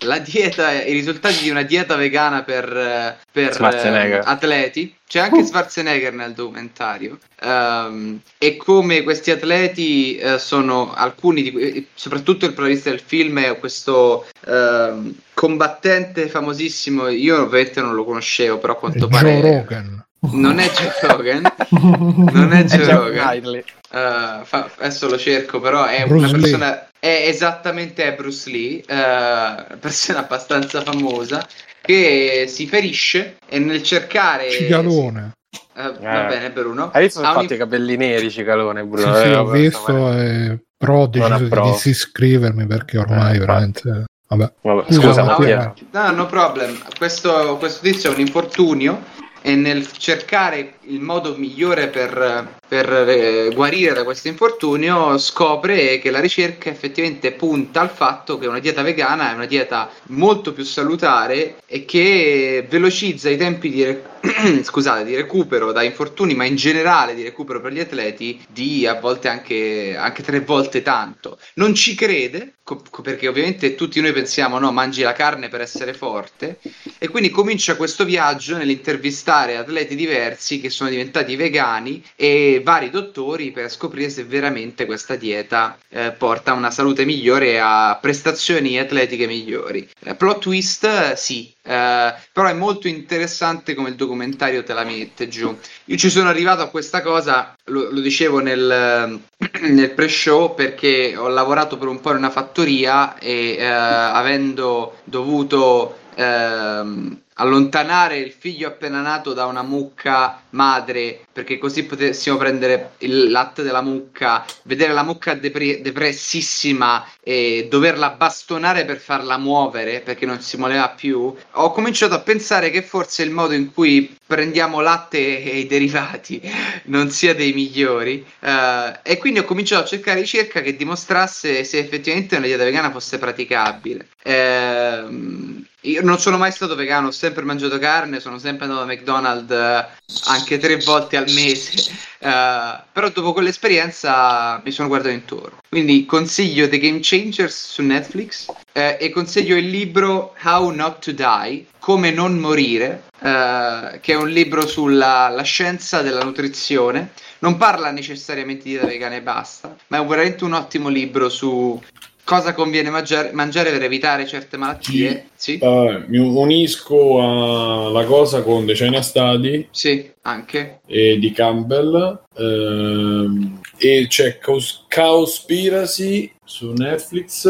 [0.04, 4.94] la dieta, i risultati di una dieta vegana per, per eh, atleti.
[5.06, 5.44] C'è anche uh.
[5.44, 7.18] Schwarzenegger nel documentario.
[7.42, 13.58] Um, e come questi atleti uh, sono alcuni di soprattutto il protagonista del film è
[13.58, 17.08] questo uh, combattente famosissimo.
[17.08, 19.40] Io ovviamente non lo conoscevo, però a quanto Joe pare.
[19.40, 20.04] Rogan.
[20.30, 23.62] Non è Joe Rogan, non è Joe Rogan.
[23.90, 26.70] Uh, fa, adesso lo cerco, però è Bruce una persona.
[26.70, 26.90] Lee.
[27.04, 31.44] È esattamente Bruce Lee, uh, persona abbastanza famosa,
[31.80, 34.48] che si ferisce e nel cercare.
[34.52, 35.32] Cicalone.
[35.74, 36.92] Uh, va bene, Bruno.
[36.92, 38.84] Hai visto ha fatti i capelli neri, Cicalone?
[38.84, 39.16] Bruno?
[39.16, 44.04] Sì, sì, ho visto, eh, però ho deciso di disiscrivermi perché ormai eh, veramente.
[44.28, 44.52] Vabbè.
[44.60, 44.92] Vabbè.
[44.92, 46.78] Scusa, Scusa no, no problem.
[46.96, 49.02] Questo, questo tizio è un infortunio
[49.42, 56.10] e nel cercare il modo migliore per, per eh, guarire da questo infortunio scopre che
[56.10, 60.64] la ricerca effettivamente punta al fatto che una dieta vegana è una dieta molto più
[60.64, 64.11] salutare e che velocizza i tempi di, rec-
[64.62, 68.94] scusate, di recupero da infortuni, ma in generale di recupero per gli atleti di a
[68.94, 71.38] volte anche, anche tre volte tanto.
[71.54, 75.92] Non ci crede, co- perché ovviamente tutti noi pensiamo no, mangi la carne per essere
[75.92, 76.60] forte,
[76.98, 83.50] e quindi comincia questo viaggio nell'intervistare atleti diversi che sono diventati vegani e vari dottori
[83.50, 88.78] per scoprire se veramente questa dieta eh, porta a una salute migliore e a prestazioni
[88.78, 89.88] atletiche migliori.
[90.04, 95.28] Eh, plot twist, sì, eh, però è molto interessante come il documentario te la mette
[95.28, 95.56] giù.
[95.86, 99.20] Io ci sono arrivato a questa cosa, lo, lo dicevo nel,
[99.60, 105.98] nel, pre-show, perché ho lavorato per un po' in una fattoria e eh, avendo dovuto
[106.14, 113.30] ehm, allontanare il figlio appena nato da una mucca madre perché così potessimo prendere il
[113.30, 120.26] latte della mucca, vedere la mucca depre- depressissima e doverla bastonare per farla muovere perché
[120.26, 124.80] non si muoveva più, ho cominciato a pensare che forse il modo in cui prendiamo
[124.80, 126.40] latte e i derivati
[126.84, 131.78] non sia dei migliori uh, e quindi ho cominciato a cercare ricerca che dimostrasse se
[131.78, 134.08] effettivamente una dieta vegana fosse praticabile.
[134.24, 138.86] Uh, io non sono mai stato vegano, ho sempre mangiato carne, sono sempre andato a
[138.86, 141.92] McDonald's uh, anche tre volte al mese,
[142.22, 145.58] uh, però dopo quell'esperienza mi sono guardato intorno.
[145.68, 151.12] Quindi consiglio The Game Changers su Netflix uh, e consiglio il libro How Not to
[151.12, 157.12] Die, Come non morire, che è un libro sulla scienza della nutrizione.
[157.40, 161.80] Non parla necessariamente di dieta vegana e basta, ma è veramente un ottimo libro su
[162.24, 165.28] cosa conviene mangiare, mangiare per evitare certe malattie.
[165.34, 165.58] Sì.
[165.60, 169.68] Uh, mi unisco alla cosa con Decina Stadi.
[169.70, 170.80] Sì, anche.
[170.86, 172.20] E di Campbell.
[172.34, 177.46] Uh, e c'è Cous- Cowspiracy su Netflix.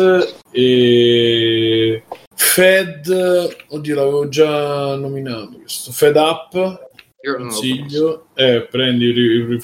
[0.50, 2.02] E
[2.34, 5.92] Fed, oddio, l'avevo già nominato questo.
[5.92, 6.90] Fed Up
[7.22, 9.60] consiglio eh, prendi il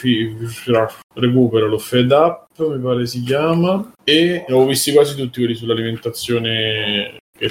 [1.14, 7.18] recupero lo fed up mi pare si chiama e ho visti quasi tutti quelli sull'alimentazione
[7.36, 7.50] che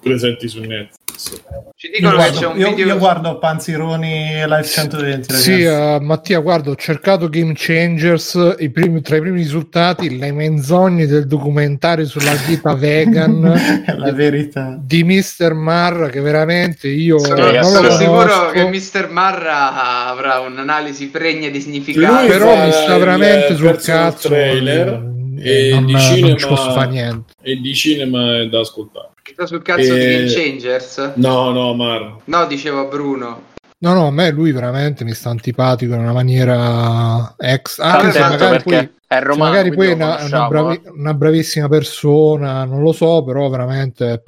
[0.00, 2.86] presenti su Netflix ci dicono io che guardo, c'è un io, video.
[2.86, 5.34] Io guardo Panzironi Live 120.
[5.34, 8.56] Sì, uh, Mattia, guarda, ho cercato Game Changers.
[8.72, 13.84] Primi, tra i primi risultati, le menzogne del documentario sulla dieta vegan.
[13.96, 15.52] la verità di Mr.
[15.54, 16.08] Marra.
[16.08, 19.08] Che veramente io sono, non sono sicuro che Mr.
[19.10, 22.26] Marra avrà un'analisi pregna di significato.
[22.26, 24.28] Però mi sta veramente sul cazzo.
[24.28, 25.16] Trailer.
[25.40, 27.32] E, e non, di cinema, non ci posso fare niente.
[27.42, 29.10] E di cinema è da ascoltare.
[29.32, 29.98] Sta sul cazzo e...
[29.98, 31.12] di Game Changers?
[31.16, 32.16] No, no, Mar.
[32.24, 33.42] No, dicevo a Bruno.
[33.80, 37.78] No, no, a me lui veramente mi sta antipatico in una maniera ex.
[37.78, 42.64] Anche se magari poi, è romano, magari poi è una, una, bravi, una, bravissima persona,
[42.64, 44.24] non lo so, però veramente.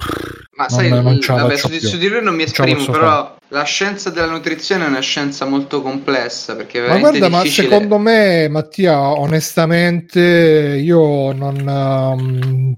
[0.55, 3.33] Ma non, sai, non vabbè, su, su, di lui non mi esprimo, però fare.
[3.49, 6.55] la scienza della nutrizione è una scienza molto complessa.
[6.55, 7.67] Perché ma guarda, difficile...
[7.67, 11.67] ma secondo me, Mattia, onestamente, io non.
[11.67, 12.77] Um,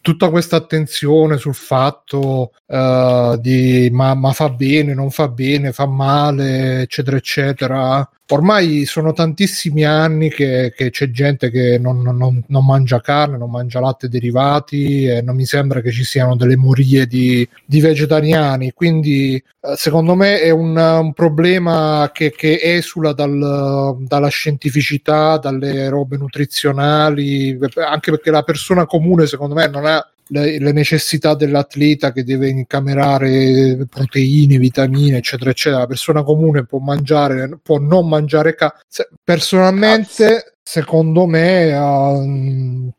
[0.00, 5.86] tutta questa attenzione sul fatto uh, di ma, ma, fa bene, non fa bene, fa
[5.86, 8.08] male, eccetera, eccetera.
[8.28, 13.50] Ormai sono tantissimi anni che, che c'è gente che non, non, non, mangia carne, non
[13.50, 18.72] mangia latte derivati e non mi sembra che ci siano delle morie di, di vegetariani.
[18.72, 25.88] Quindi, uh, secondo me, è un, un problema che, che esula dal, dalla scientificità, dalle
[25.88, 32.12] robe nutrizionali, anche perché la persona comune, secondo me, non ha le, le, necessità dell'atleta
[32.12, 35.82] che deve incamerare proteine, vitamine, eccetera, eccetera.
[35.82, 38.74] La persona comune può mangiare, può non mangiare ca-
[39.22, 40.52] personalmente, Cazzo.
[40.62, 42.92] secondo me, uh,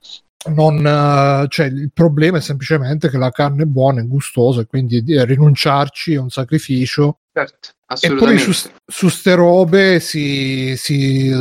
[0.54, 5.04] non, cioè, il problema è semplicemente che la carne è buona e gustosa e quindi
[5.06, 7.20] rinunciarci è un sacrificio.
[7.38, 7.70] Certo.
[8.02, 8.52] E poi su,
[8.86, 11.32] su ste robe si, si,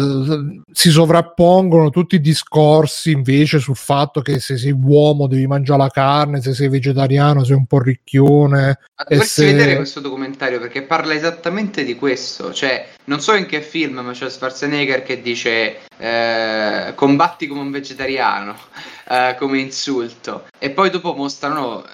[0.70, 5.89] si, sovrappongono tutti i discorsi invece sul fatto che se sei uomo devi mangiare la
[5.89, 8.78] carne, se sei vegetariano sei un po' ricchione.
[8.94, 9.47] Ma dovresti se...
[9.47, 12.52] vedere questo documentario perché parla esattamente di questo.
[12.52, 17.70] Cioè, non so in che film, ma c'è Schwarzenegger che dice eh, combatti come un
[17.70, 18.55] vegetariano,
[19.08, 20.44] eh, come insulto.
[20.58, 21.84] E poi dopo mostrano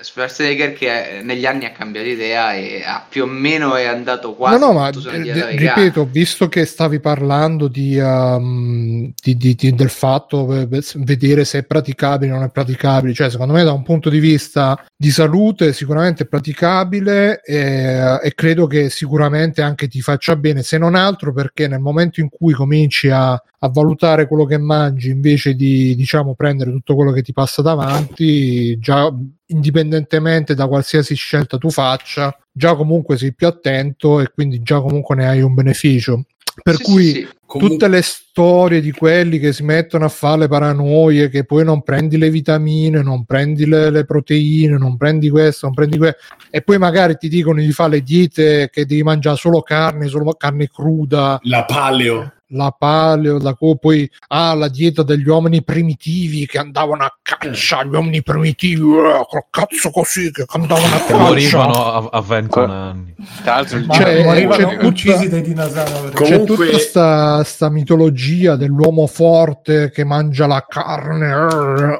[0.00, 4.58] Schwarzenegger che negli anni ha cambiato idea e ha più o meno è andato quasi
[4.58, 10.46] no no ma d- ripeto visto che stavi parlando di, um, di, di, del fatto
[10.46, 14.18] vedere se è praticabile o non è praticabile cioè secondo me da un punto di
[14.18, 20.62] vista di salute sicuramente è praticabile e, e credo che sicuramente anche ti faccia bene
[20.62, 25.10] se non altro perché nel momento in cui cominci a, a valutare quello che mangi
[25.10, 29.12] invece di diciamo prendere tutto quello che ti passa davanti già
[29.46, 35.16] indipendentemente da qualsiasi scelta tu faccia, già comunque sei più attento e quindi già comunque
[35.16, 36.24] ne hai un beneficio.
[36.60, 37.28] Per sì, cui sì, sì.
[37.46, 37.76] Comunque...
[37.76, 41.82] tutte le storie di quelli che si mettono a fare le paranoie, che poi non
[41.82, 46.18] prendi le vitamine, non prendi le, le proteine, non prendi questo, non prendi questo,
[46.50, 50.32] e poi magari ti dicono di fare le diete che devi mangiare solo carne, solo
[50.32, 51.38] carne cruda.
[51.42, 57.04] La paleo la paleo, la co- poi ah, la dieta degli uomini primitivi che andavano
[57.04, 61.16] a caccia, gli uomini primitivi, eh, col cazzo così, che andavano a caccia.
[61.16, 63.14] Morivano a, a 21 anni.
[63.42, 66.14] Tra l'altro, cioè, morivano c'è uccisi dai dinosauri.
[66.14, 66.26] Comunque...
[66.26, 71.32] C'è tutta sta, sta, mitologia dell'uomo forte che mangia la carne,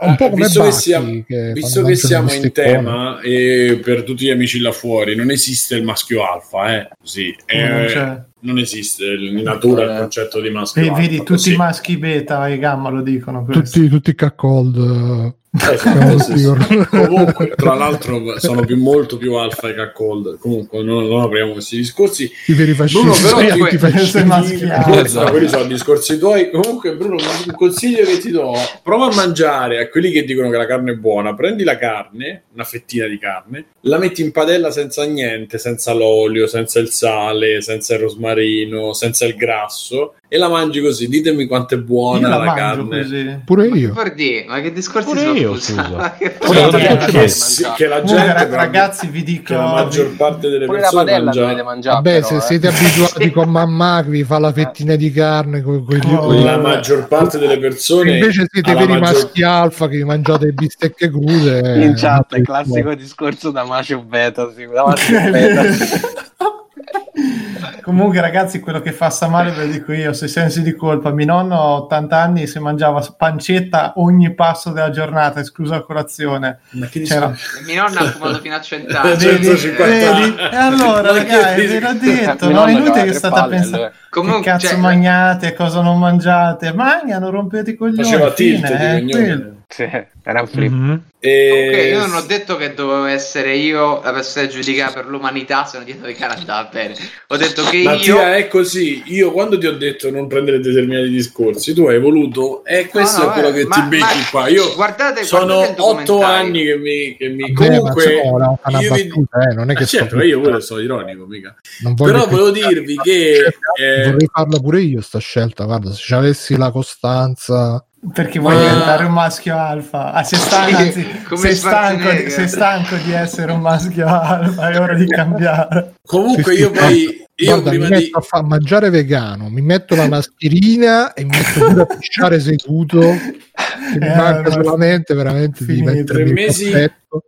[0.01, 4.02] un po' come visto Bacchi, che, siamo, che, visto che siamo in tema, e per
[4.02, 6.89] tutti gli amici là fuori, non esiste il maschio alfa, eh?
[7.02, 10.83] Sì, eh, non esiste in natura il concetto di maschio.
[10.83, 13.44] Vedi, vedi tutti i maschi beta e gamma lo dicono.
[13.49, 15.36] Tutti, tutti Cacold.
[15.51, 20.39] Eh, comunque, tra l'altro, sono più, molto più alfa che cold.
[20.39, 22.31] Comunque, non, non, apriamo questi discorsi.
[22.47, 25.31] I veri Bruno, però, comunque, esatto.
[25.31, 26.51] quelli sono discorsi tuoi.
[26.51, 28.52] Comunque, Bruno, un consiglio che ti do:
[28.83, 31.35] prova a mangiare a quelli che dicono che la carne è buona.
[31.35, 36.47] Prendi la carne, una fettina di carne, la metti in padella senza niente, senza l'olio,
[36.47, 41.09] senza il sale, senza il rosmarino, senza il grasso e la mangi così.
[41.09, 43.01] Ditemi quanto è buona la, la carne.
[43.01, 43.41] Così.
[43.44, 43.93] Pure io.
[43.94, 45.38] Ma che, ma che discorsi Pure sono?
[45.39, 46.17] Io, scusa.
[46.18, 47.33] che, che,
[47.76, 51.65] che, la gente, ragazzi, vi dico che la maggior parte delle Pure persone mangia...
[51.65, 51.94] mangiare.
[51.97, 52.41] Vabbè, però, se eh.
[52.41, 56.57] siete abituati con mamma che vi fa la fettina di carne, con, con oh, la
[56.57, 59.00] maggior parte delle persone invece siete veri maggior...
[59.00, 61.84] maschi alfa che vi mangiate bistecche crude.
[61.84, 64.52] In chat, classico discorso da macio beta.
[64.55, 65.62] Sì, da macio beta.
[67.82, 71.10] Comunque, ragazzi, quello che fa sta male ve lo dico io: se sensi di colpa,
[71.10, 76.60] mio nonno a 80 anni se mangiava pancetta ogni passo della giornata, esclusa la colazione.
[76.70, 77.34] Ma che C'era...
[77.65, 79.16] Mio nonno ha fumato fino a 100 anni.
[79.16, 80.36] Vedi, vedi?
[80.36, 83.92] E allora, ragazzi, ve l'ho detto: no, è inutile che state a pensare.
[84.10, 84.76] Comunque, che cazzo cioè...
[84.76, 86.73] mangiate, cosa non mangiate?
[86.73, 88.02] Mangiano, rompete i coglioni.
[88.02, 89.82] Faceva tilt fine, eh, sì,
[90.22, 90.72] era un flip.
[90.72, 90.97] Mm-hmm.
[91.20, 91.68] E...
[91.68, 95.76] Ok, io non ho detto che dovevo essere io a essere giudicato per l'umanità se
[95.76, 96.94] non dietro di Canada, bene.
[97.26, 98.34] Ho detto che Mattia, io...
[98.34, 99.02] è così.
[99.06, 102.64] Io quando ti ho detto non prendere determinati discorsi, tu hai voluto...
[102.64, 104.48] E questo no, no, è quello eh, che ma, ti becchi qua.
[104.48, 107.16] Io guardate, sono otto anni che mi...
[107.16, 107.52] Che mi...
[107.52, 108.20] Vabbè, Comunque...
[108.24, 109.50] Una, una io battuta, vi...
[109.50, 109.84] eh, non è che...
[109.84, 111.55] certo, io pure sono ironico, mica.
[111.94, 113.52] Però volevo dirvi che...
[113.78, 114.05] Eh...
[114.05, 117.82] Vorrei farla pure io sta scelta, guarda, se avessi la costanza
[118.12, 120.12] perché vuoi diventare un maschio alfa?
[120.12, 124.81] Ah, sei, stanco, anzi, sei, stanco di, sei stanco di essere un maschio alfa, è
[124.81, 125.94] ora di cambiare.
[126.05, 127.27] Comunque io poi...
[127.41, 128.10] Io Guarda, mi metto di...
[128.15, 132.99] a fa- mangiare vegano, mi metto la mascherina e mi metto pure a pisciare seduto.
[132.99, 135.93] mi eh, manca solamente veramente finito.
[135.93, 136.73] di tre mesi,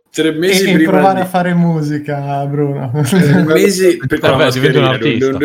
[0.09, 1.21] tre mesi e, e provare di...
[1.21, 2.91] a fare musica, Bruno.
[3.03, 5.37] Tre mesi per Vabbè, diventa un artista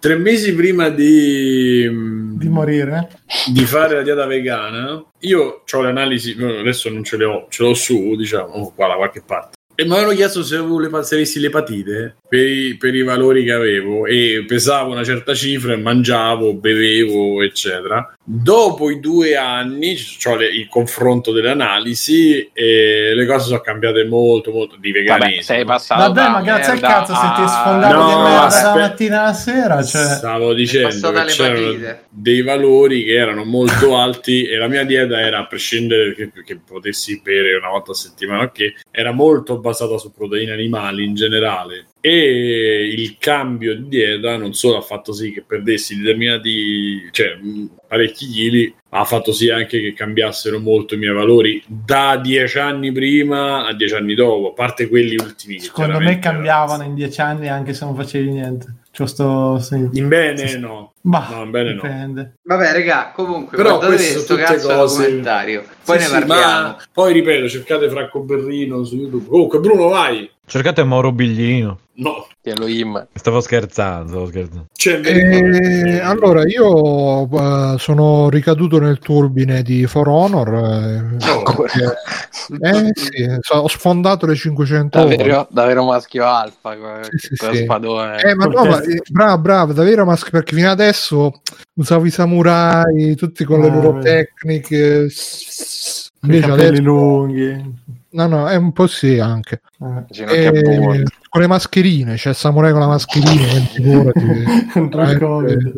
[0.00, 1.88] tre mesi prima di,
[2.36, 3.10] di morire,
[3.52, 7.62] di fare la dieta vegana, io ho le analisi, adesso non ce le ho, ce
[7.62, 9.58] l'ho su, diciamo, qua da qualche parte.
[9.74, 13.44] E mi avevano chiesto se, avevo le, se avessi l'epatite per i, per i valori
[13.44, 18.14] che avevo e pesavo una certa cifra e mangiavo, bevevo, eccetera.
[18.32, 24.52] Dopo i due anni, cioè il confronto delle analisi, e le cose sono cambiate molto,
[24.52, 25.30] molto di veganesimo.
[25.30, 28.74] Vabbè, sei passato Vabbè ma grazie al cazzo se ti sfondato no, di merda la
[28.76, 29.82] mattina alla sera.
[29.82, 30.02] Cioè...
[30.02, 35.40] Stavo dicendo che c'erano dei valori che erano molto alti e la mia dieta era,
[35.40, 40.12] a prescindere che, che potessi bere una volta a settimana, che era molto basata su
[40.12, 45.42] proteine animali in generale e il cambio di dieta non solo ha fatto sì che
[45.46, 47.38] perdessi determinati, cioè
[47.86, 52.58] parecchi chili, ma ha fatto sì anche che cambiassero molto i miei valori da dieci
[52.58, 55.60] anni prima a dieci anni dopo, a parte quelli ultimi.
[55.60, 58.74] Secondo me cambiavano in dieci anni anche se non facevi niente.
[58.92, 60.94] Cioè sto, In bene no.
[61.00, 62.22] Bah, no, in bene dipende.
[62.42, 62.56] no.
[62.56, 65.02] Vabbè, regà, comunque, però questo cazzo cose...
[65.02, 65.64] documentario.
[65.84, 66.76] Poi sì, ne sì, parliamo.
[66.92, 69.26] poi ripeto, cercate Franco Berrino su YouTube.
[69.28, 70.30] Comunque, Bruno, vai.
[70.46, 71.78] Cercate Mauro Biglino.
[71.94, 72.26] No.
[72.42, 73.06] Elohim.
[73.12, 74.66] Stavo scherzando, stavo scherzando.
[75.06, 80.48] Eh, allora, io uh, sono ricaduto nel turbine di For Honor.
[80.48, 81.84] Eh, perché,
[82.60, 86.76] eh, sì, ho sfondato le 500 davvero, davvero maschio alfa
[87.10, 88.22] sì, sì, spadone.
[88.22, 91.42] Eh, ma no, ma, eh, bravo, bravo, davvero maschio perché fino adesso
[91.74, 95.08] usavo i samurai, tutti con le ah, loro tecniche.
[96.22, 97.78] Invece adesso, lunghi.
[98.10, 99.62] No, no, è un po' sì anche.
[100.08, 104.18] Eh, e, con le mascherine, c'è cioè Samurai con la mascherina, figurati.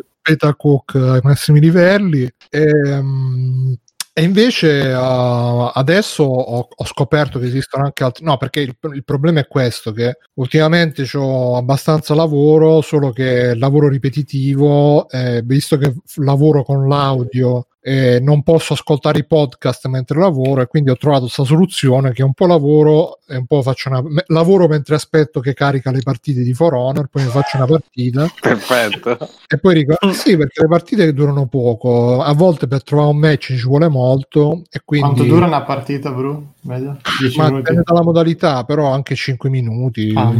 [0.23, 2.29] Beta Cook ai massimi livelli.
[2.49, 3.75] E, um,
[4.15, 8.23] e invece uh, adesso ho, ho, scoperto che esistono anche altri.
[8.23, 13.89] No, perché il, il problema è questo: che ultimamente ho abbastanza lavoro, solo che lavoro
[13.89, 20.61] ripetitivo, eh, visto che lavoro con l'audio eh, non posso ascoltare i podcast mentre lavoro
[20.61, 24.01] e quindi ho trovato questa soluzione che un po' lavoro e un po' faccio una
[24.01, 27.65] me, lavoro mentre aspetto che carica le partite di For Honor poi mi faccio una
[27.65, 28.31] partita.
[28.39, 29.17] Perfetto.
[29.47, 32.21] E poi ricordo sì perché le partite durano poco.
[32.21, 36.09] A volte per trovare un match ci vuole molto e quindi quanto dura una partita
[36.09, 36.53] bro?
[36.61, 36.99] Meglio?
[37.35, 40.33] ma dipende dalla modalità però anche 5 minuti ah,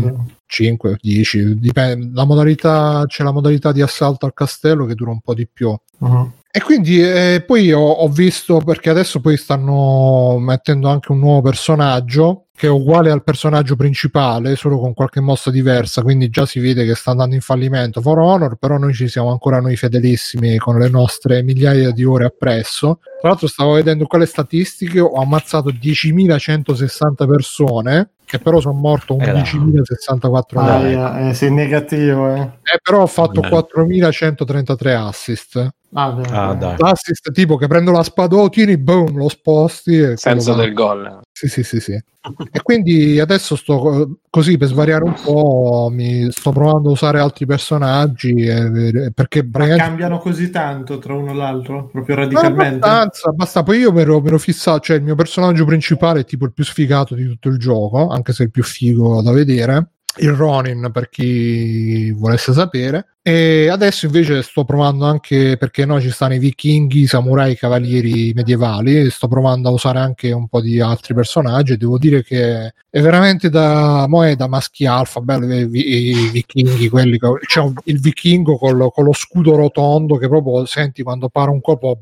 [0.45, 2.11] 5, 10 dipende.
[2.13, 5.75] La modalità c'è la modalità di assalto al castello che dura un po' di più.
[5.97, 6.31] Uh-huh.
[6.55, 11.41] E quindi eh, poi ho, ho, visto, perché adesso poi stanno mettendo anche un nuovo
[11.41, 16.59] personaggio che è uguale al personaggio principale, solo con qualche mossa diversa, quindi già si
[16.59, 18.01] vede che sta andando in fallimento.
[18.01, 22.25] For Honor, però noi ci siamo ancora noi fedelissimi con le nostre migliaia di ore
[22.25, 22.99] appresso.
[23.19, 30.57] Tra l'altro stavo vedendo quelle statistiche, ho ammazzato 10.160 persone, che però sono morto 11.064
[30.59, 32.41] ah, eh, sei negativo eh.
[32.41, 36.75] eh però ho fatto 4.133 assist Ah, ah, dai.
[36.77, 40.17] L'assist tipo che prendo la spadottini, boom, lo sposti.
[40.17, 41.21] Senza del gol.
[41.31, 41.91] Sì, sì, sì, sì.
[41.93, 47.45] e quindi adesso sto così per svariare un po', mi sto provando a usare altri
[47.45, 52.85] personaggi eh, perché Ma cambiano così tanto tra uno e l'altro, proprio radicalmente.
[52.85, 53.63] Abbastanza, basta.
[53.63, 57.13] Poi io mi ero, fissato, cioè il mio personaggio principale è tipo il più sfigato
[57.13, 61.09] di tutto il gioco, anche se è il più figo da vedere il Ronin per
[61.09, 67.03] chi volesse sapere e adesso invece sto provando anche perché no ci stanno i vichinghi,
[67.03, 71.77] i samurai, i cavalieri medievali sto provando a usare anche un po' di altri personaggi
[71.77, 76.29] devo dire che è veramente da, mo è da maschi alfa bello i, i, i
[76.31, 81.29] vichinghi quelli c'è il vichingo con lo, con lo, scudo rotondo che proprio senti quando
[81.29, 81.97] para un colpo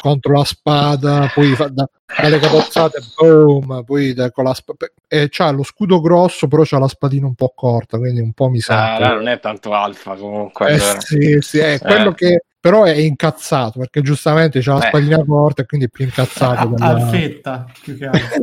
[0.00, 1.88] contro la spada, poi fa da,
[2.20, 4.86] dalle capozzate, boom, poi da, con la spada.
[5.08, 8.48] E c'ha lo scudo grosso, però c'ha la spadina un po' corta, quindi un po'
[8.48, 8.96] mi sa.
[8.96, 10.74] Ah, non è tanto alfa comunque.
[10.74, 11.78] Eh, sì, sì, è eh.
[11.78, 14.88] quello che però è incazzato perché giustamente c'ha la eh.
[14.88, 16.68] spadina corta e quindi è più incazzato.
[16.68, 16.86] Della...
[16.86, 18.42] Alfetta più che altro.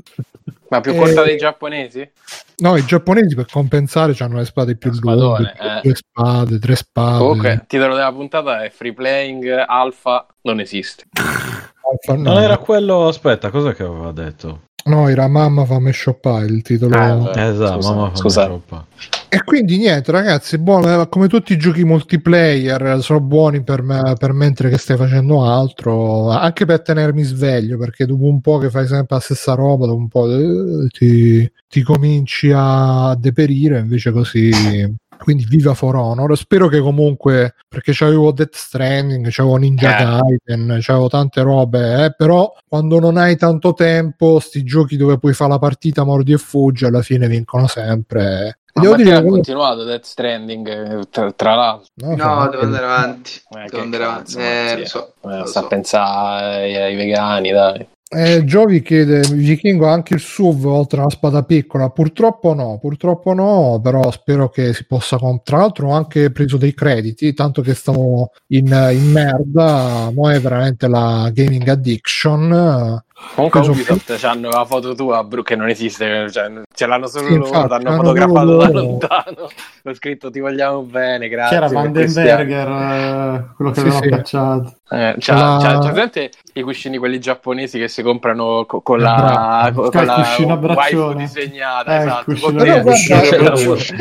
[0.71, 1.25] Ma più corta e...
[1.27, 2.11] dei giapponesi?
[2.57, 5.81] No, i giapponesi per compensare hanno le spade più lunghe, eh.
[5.83, 7.19] due spade, tre spade.
[7.19, 11.05] Comunque, il titolo della puntata è Free Playing Alpha non esiste.
[11.15, 12.33] Alpha, no.
[12.33, 14.63] Non era quello, aspetta, cosa che aveva detto?
[14.87, 16.97] No, era Mamma fammi shoppare il titolo.
[16.97, 18.85] Ah, esatto, Scusa, Mamma fammi shoppare.
[19.33, 24.33] E quindi niente, ragazzi, buono, come tutti i giochi multiplayer, sono buoni per, me, per
[24.33, 28.89] mentre che stai facendo altro, anche per tenermi sveglio, perché dopo un po' che fai
[28.89, 34.99] sempre la stessa roba, dopo un po' eh, ti, ti cominci a deperire, invece così
[35.21, 40.05] quindi viva For Honor spero che comunque perché c'avevo Death Stranding c'avevo Ninja eh.
[40.49, 45.35] Gaiden c'avevo tante robe eh, però quando non hai tanto tempo sti giochi dove puoi
[45.35, 50.05] fare la partita mordi e fuggi alla fine vincono sempre Devo dire ha continuato Death
[50.05, 50.69] Stranding
[51.01, 51.91] eh, tra, tra l'altro.
[51.95, 53.33] No, no devo andare avanti.
[53.51, 54.37] Eh, devo andare avanti.
[54.39, 55.67] Eh, lo so, eh, lo sta so.
[55.67, 57.87] a pensare ai, vegani, dai.
[58.13, 63.79] Eh, Giovi chiede Vichingo anche il SUV oltre alla spada piccola purtroppo no purtroppo no
[63.81, 67.73] però spero che si possa comprare tra l'altro ho anche preso dei crediti tanto che
[67.73, 73.01] stavo in, in merda mo è veramente la gaming addiction
[73.35, 77.27] Comunque Ubisoft f- hanno la foto tua Bru, che non esiste, cioè, ce l'hanno solo
[77.27, 79.49] sì, loro, ti hanno fotografato da lontano.
[79.85, 81.57] Ho scritto ti vogliamo bene, grazie.
[81.59, 84.11] C'era Vandenberger, eh, quello che sì, avevano sì.
[84.11, 84.75] cacciato.
[84.91, 85.59] Eh, c'ha, la...
[85.61, 90.05] c'ha, c'ha presente i cuscini quelli giapponesi che si comprano co- con la, co- con
[90.05, 90.37] la
[90.75, 92.35] waifu disegnata, eh, esatto.
[92.53, 92.83] Guarda,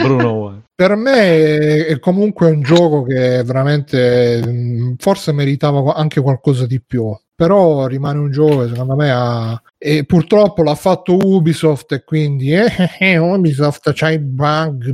[0.02, 6.82] Bruno per me è comunque un gioco che veramente mm, forse meritava anche qualcosa di
[6.82, 12.54] più però rimane un gioco secondo me ha e purtroppo l'ha fatto Ubisoft e quindi
[12.54, 14.94] eh, eh, eh Ubisoft c'ha i bug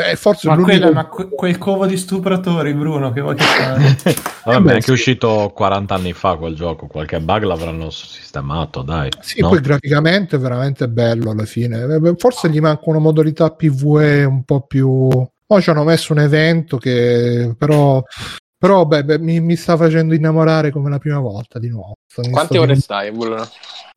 [0.00, 3.96] eh, forse ma, quella, ma que- quel covo di stupratori Bruno che vuoi che fare
[4.46, 9.40] vabbè è anche uscito 40 anni fa quel gioco qualche bug l'avranno sistemato dai sì
[9.40, 9.50] no?
[9.50, 11.84] poi graficamente è veramente bello alla fine.
[11.84, 15.08] Eh, forse gli manca una modalità PvE un po' più
[15.46, 18.02] poi ci hanno messo un evento che però
[18.58, 21.96] però beh, beh mi, mi, sta facendo innamorare come la prima volta di nuovo.
[22.30, 23.46] Quante ore stai, Bruno?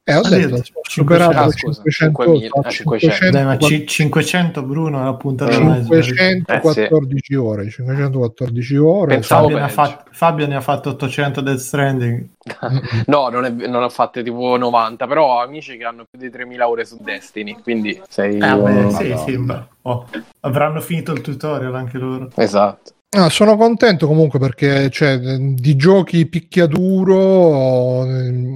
[0.09, 5.13] Eh, ho detto, ho superato ah, 500, 500, 500, Dai, ma 500 Bruno è la
[5.13, 7.35] puntata 514 eh, sì.
[7.35, 12.27] ore 514 ore Fabio ne, fatto, Fabio ne, ha fatto 800 Death Stranding.
[13.05, 16.31] No non, è, non ha fatte tipo 90 però ho amici che hanno più di
[16.31, 19.45] 3000 ore su Destiny quindi sei eh, beh, sì, sì,
[19.83, 20.07] oh,
[20.39, 22.29] avranno finito il tutorial anche loro.
[22.35, 28.05] Esatto Ah, sono contento comunque perché cioè, di giochi picchiaduro,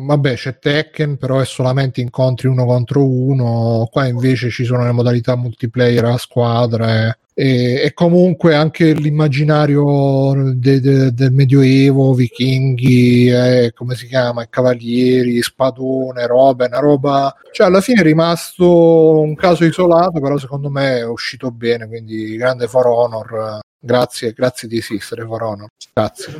[0.06, 4.92] vabbè c'è Tekken, però è solamente incontri uno contro uno, qua invece ci sono le
[4.92, 13.72] modalità multiplayer a squadre e, e comunque anche l'immaginario de, de, del medioevo, vichinghi, eh,
[13.74, 19.66] come si chiama, cavalieri, spadone, roba, una roba, cioè alla fine è rimasto un caso
[19.66, 25.26] isolato, però secondo me è uscito bene, quindi grande For Honor Grazie, grazie di esistere,
[25.26, 25.68] Corono.
[25.92, 26.34] Grazie.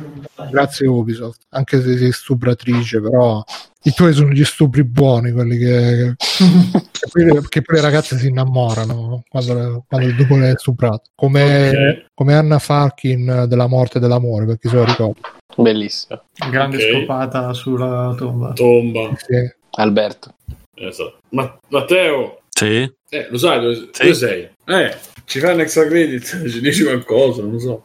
[0.50, 1.42] Grazie Ubisoft.
[1.50, 3.44] Anche se sei stupratrice, però
[3.82, 8.28] i tuoi sono gli stupri buoni, quelli che, che, poi, che poi le ragazze si
[8.28, 11.10] innamorano quando, quando il dopo le è stuprato.
[11.14, 12.06] Come, okay.
[12.14, 15.20] come Anna Falkin della morte e dell'amore, perché se lo ricordo.
[15.54, 16.22] Bellissimo.
[16.50, 16.92] Grande okay.
[16.92, 18.54] scopata sulla tomba.
[18.54, 19.14] Tomba.
[19.18, 19.52] Sì.
[19.72, 20.34] Alberto.
[20.76, 21.18] Esatto.
[21.32, 22.38] Ma- Matteo.
[22.56, 22.88] Sì.
[23.08, 24.02] Eh, lo sai dove, sì.
[24.02, 24.48] dove sei?
[24.64, 26.22] Eh, ci fai un extra credit?
[26.48, 27.42] Ci dici qualcosa?
[27.42, 27.82] Non lo so.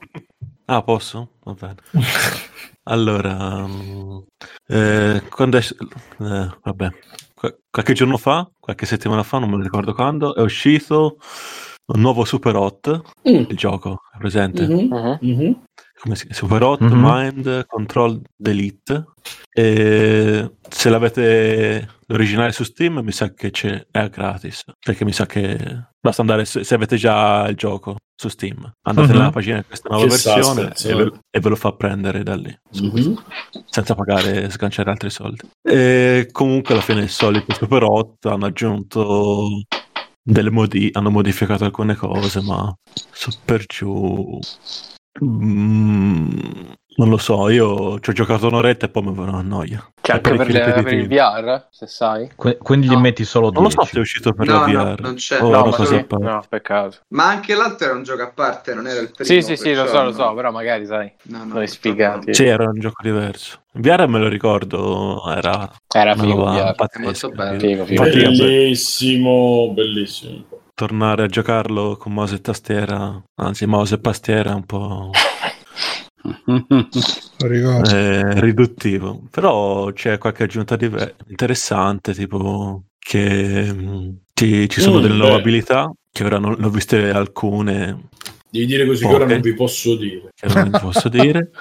[0.66, 1.32] Ah, posso?
[1.44, 1.76] Va bene.
[2.84, 3.68] allora,
[4.68, 5.62] eh, quando è...
[5.62, 6.90] Eh, vabbè,
[7.72, 11.18] qualche giorno fa, qualche settimana fa, non me lo ricordo quando, è uscito
[11.88, 13.46] un nuovo Super Hot, mm.
[13.50, 14.68] il gioco, è presente?
[14.68, 15.18] Mm-hmm.
[15.26, 15.52] Mm-hmm
[16.00, 16.36] come si chiama?
[16.36, 17.02] Super Hot, mm-hmm.
[17.02, 19.06] Mind, Control, Delete.
[19.52, 24.64] E se l'avete l'originale su Steam, mi sa che c'è, è gratis.
[24.80, 25.58] Perché mi sa che
[26.00, 28.72] basta andare se, se avete già il gioco su Steam.
[28.82, 29.18] Andate mm-hmm.
[29.18, 32.36] nella pagina di questa nuova che versione e ve, e ve, lo fa prendere da
[32.36, 32.56] lì.
[32.82, 33.14] Mm-hmm.
[33.66, 35.50] Senza pagare e sganciare altri soldi.
[35.62, 39.64] E comunque alla fine il solito Super Hot hanno aggiunto
[40.22, 42.74] delle modi- hanno modificato alcune cose, ma
[43.12, 44.40] su per giù
[45.24, 46.30] Mm,
[46.98, 49.94] non lo so, io ci ho giocato un'oretta e poi mi venuto a noia.
[50.10, 52.32] C'è anche per, le, per, il VR, se sai.
[52.36, 52.94] Qu- quindi no.
[52.94, 53.62] gli metti solo 10.
[53.62, 54.74] Non lo so se è uscito per no, la VR.
[54.74, 55.42] No, non c'è.
[55.42, 56.06] Oh, no, sì.
[56.10, 56.98] no, peccato.
[57.10, 59.30] Ma anche l'altro era un gioco a parte, non era il primo.
[59.30, 62.34] Sì, sì, sì, lo so, lo so, però magari sai, no, no, spiegati.
[62.34, 63.60] Sì, era un gioco diverso.
[63.74, 65.70] VR me lo ricordo, era...
[65.94, 66.76] Era figo, VR.
[66.98, 67.60] Molto bello.
[67.60, 68.02] Figo, figo.
[68.02, 70.46] Bellissimo, bellissimo
[70.80, 75.12] tornare a giocarlo con mouse e tastiera, anzi mouse e tastiera un po'
[77.92, 79.24] eh, riduttivo.
[79.30, 80.90] Però c'è qualche aggiunta di...
[81.28, 86.56] interessante, tipo che mh, mm, ci, ci, sono mm, delle nuove abilità, che ora non,
[86.58, 88.10] ne ho viste alcune.
[88.52, 90.30] Devi dire così poche, che ora non vi posso dire.
[90.36, 91.52] Che non vi posso dire.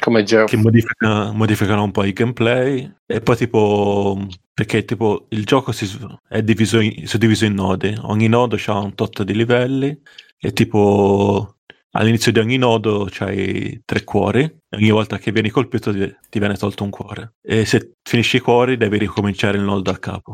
[0.00, 0.48] Come Jeff.
[0.48, 2.90] Che modifica, modificano un po' i gameplay.
[3.06, 4.18] E poi tipo
[4.58, 5.88] perché tipo il gioco si,
[6.26, 9.96] è diviso in, suddiviso in nodi, ogni nodo ha un tot di livelli
[10.36, 11.57] e tipo
[11.98, 16.56] all'inizio di ogni nodo c'hai tre cuori ogni volta che vieni colpito ti, ti viene
[16.56, 20.32] tolto un cuore e se finisci i cuori devi ricominciare il nodo da capo.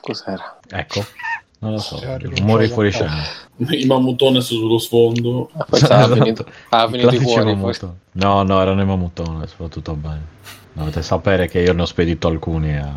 [0.00, 0.58] Cos'era?
[0.68, 1.04] Ecco.
[1.62, 3.22] Non lo so, rumori fuori scena.
[3.58, 5.50] I mammutones sullo sfondo.
[5.52, 6.14] Ah, esatto.
[6.14, 7.54] finito, ah, finito i cuori.
[8.12, 10.38] No, no, erano i mammutones, va tutto bene.
[10.72, 12.94] Dovete sapere che io ne ho spedito alcuni a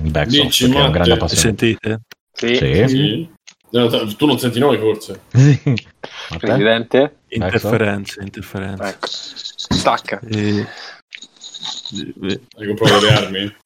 [0.00, 1.34] Backsoft, che è un grande appassionato.
[1.34, 2.00] Sentite?
[2.32, 2.54] Sì.
[2.56, 2.88] sì.
[2.88, 3.30] sì.
[3.72, 5.22] No, tu non senti noi forse?
[6.38, 7.20] Presidente?
[7.28, 8.84] Interferenze, interferenze.
[8.84, 9.06] Ecco.
[9.06, 10.20] Stacca.
[10.20, 10.66] E...
[12.56, 13.56] Hai comprato le armi?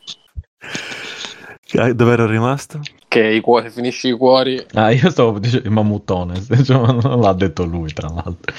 [1.94, 2.80] Dove ero rimasto?
[3.08, 4.64] Che i cuori, finisci i cuori.
[4.74, 8.54] Ah, io stavo dicendo il mammutone, cioè, non l'ha detto lui, tra l'altro.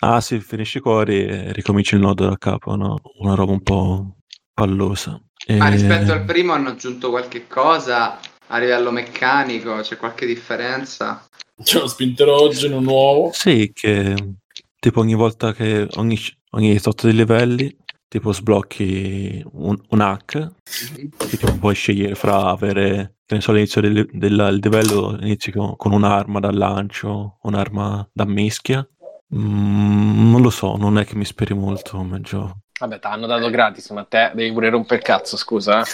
[0.00, 3.00] ah, sì, finisci i cuori e ricominci il nodo da capo, no?
[3.18, 4.14] Una roba un po'
[4.54, 5.20] pallosa.
[5.44, 5.56] E...
[5.56, 9.76] Ma rispetto al primo hanno aggiunto qualche cosa a livello meccanico?
[9.80, 11.26] C'è qualche differenza?
[11.62, 13.30] C'è uno spinterogeno nuovo?
[13.32, 14.14] Sì, che
[14.78, 16.18] tipo ogni volta che ogni,
[16.50, 17.76] ogni tot di livelli
[18.08, 20.52] tipo sblocchi un, un hack
[21.18, 25.92] che puoi scegliere fra avere che ne so all'inizio del, del livello inizi con, con,
[25.92, 28.86] un'arma da lancio un'arma da mischia
[29.34, 33.26] mm, non lo so non è che mi speri molto come gioco Vabbè, ti hanno
[33.26, 35.80] dato gratis, ma te devi pure rompere il cazzo, scusa.
[35.80, 35.84] Eh?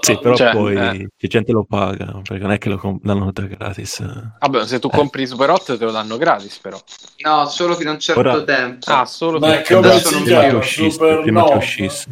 [0.00, 1.08] sì, però cioè, poi eh.
[1.16, 4.04] che gente lo paga, perché non è che lo com- danno gratis.
[4.38, 4.96] Vabbè, se tu eh.
[4.96, 6.78] compri Super 8 te lo danno gratis, però.
[7.24, 8.44] No, solo fino a un certo Ora...
[8.44, 8.88] tempo.
[8.88, 10.58] Ah, solo ma fino a un certo tempo.
[10.60, 12.10] Prima, Super prima che uscisse.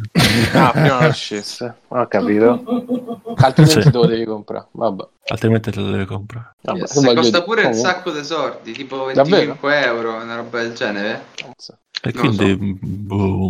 [0.53, 1.75] ah, prima che uscisse.
[1.87, 2.63] Ho capito.
[3.37, 3.91] Altrimenti sì.
[3.91, 4.67] te lo devi comprare.
[4.71, 5.07] Vabbè.
[5.27, 6.55] Altrimenti te lo devi comprare.
[6.61, 9.85] Vabbè, yes, costa pure un sacco di soldi, tipo 25 Davvero?
[9.87, 11.25] euro, una roba del genere.
[11.35, 11.77] Cazzo.
[12.01, 12.87] E non quindi, so.
[12.87, 13.49] boh,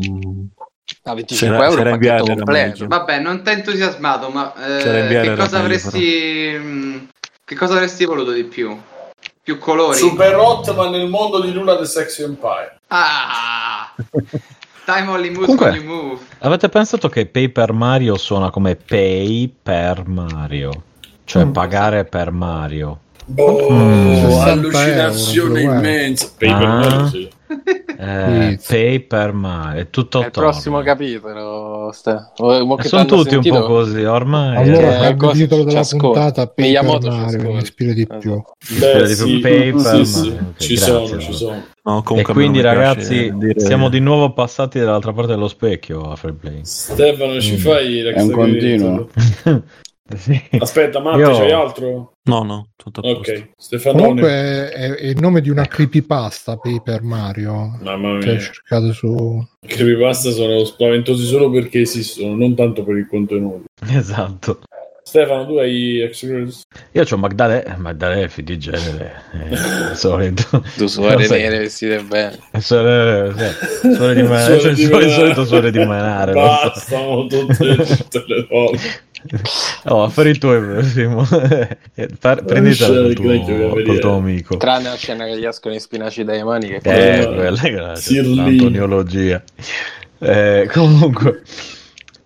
[1.04, 2.88] a 25 c'era, euro c'era completo.
[2.88, 6.98] Vabbè, non ti entusiasmato, ma eh, che cosa avresti mh, mm,
[7.50, 8.80] che cosa avresti voluto di più?
[9.42, 9.98] Più colori?
[9.98, 12.80] Super hot, ma nel mondo di Luna The Sexy Empire.
[12.90, 13.92] Ah!
[14.86, 16.22] Time only moves Comunque, only move.
[16.40, 20.84] Avete pensato che Paper Mario suona come pay per Mario?
[21.24, 21.52] Cioè mm.
[21.52, 23.00] pagare per Mario.
[23.26, 24.32] Boh, mm.
[24.42, 26.32] allucinazione euro, immensa.
[26.38, 26.68] Paper ah.
[26.68, 27.30] Mario, sì.
[28.00, 31.92] Eh, Paper Mario, è tutto il prossimo capitolo.
[31.92, 32.12] Ste.
[32.12, 33.56] Eh, sono tutti sentito?
[33.56, 34.56] un po' così ormai.
[34.56, 38.42] Allora, eh, il titolo della puntata Paper Mario mi ispira di più.
[38.80, 40.28] Beh, di sì, Paper sì, sì.
[40.28, 41.64] Okay, ci grazie, sono, ci sono.
[41.84, 43.60] No, e quindi ragazzi dire...
[43.60, 46.60] siamo di nuovo passati dall'altra parte dello specchio a Free Play.
[46.64, 47.58] Stefano, ci mm.
[47.58, 49.10] fai È un continuo.
[50.16, 50.42] Sì.
[50.58, 51.32] Aspetta, Matte, Io...
[51.32, 52.14] c'hai altro?
[52.24, 53.98] No, no, tutto a Ok, Stefano.
[53.98, 57.78] Comunque è, è, il nome di una creepypasta Paper Mario.
[57.82, 58.20] Mamma mia.
[58.20, 59.48] Che hai cercato su...
[59.66, 63.66] Creepypasta sono spaventosi solo perché esistono, non tanto per il contenuto.
[63.90, 64.60] Esatto.
[65.10, 69.56] Stefano, tu hai X Io ho Magdalene, Magdalene di genere, eh,
[69.98, 70.64] solito.
[70.78, 72.38] Tu suore nere vestite bene.
[72.60, 76.34] Suore, sì, suore di manare, cioè, il solito suore di manare.
[76.34, 79.08] Basta, tutte, tutte le volte.
[79.84, 81.26] Oh, affari tuoi, Simo.
[81.26, 84.56] Prenditela col, tuo, col tuo amico.
[84.56, 86.70] Tranne la scena che gli escono i spinaci dai mani.
[86.70, 88.20] Che eh, quella è grazie.
[88.22, 89.44] Antoniologia.
[90.20, 91.42] Eh, comunque.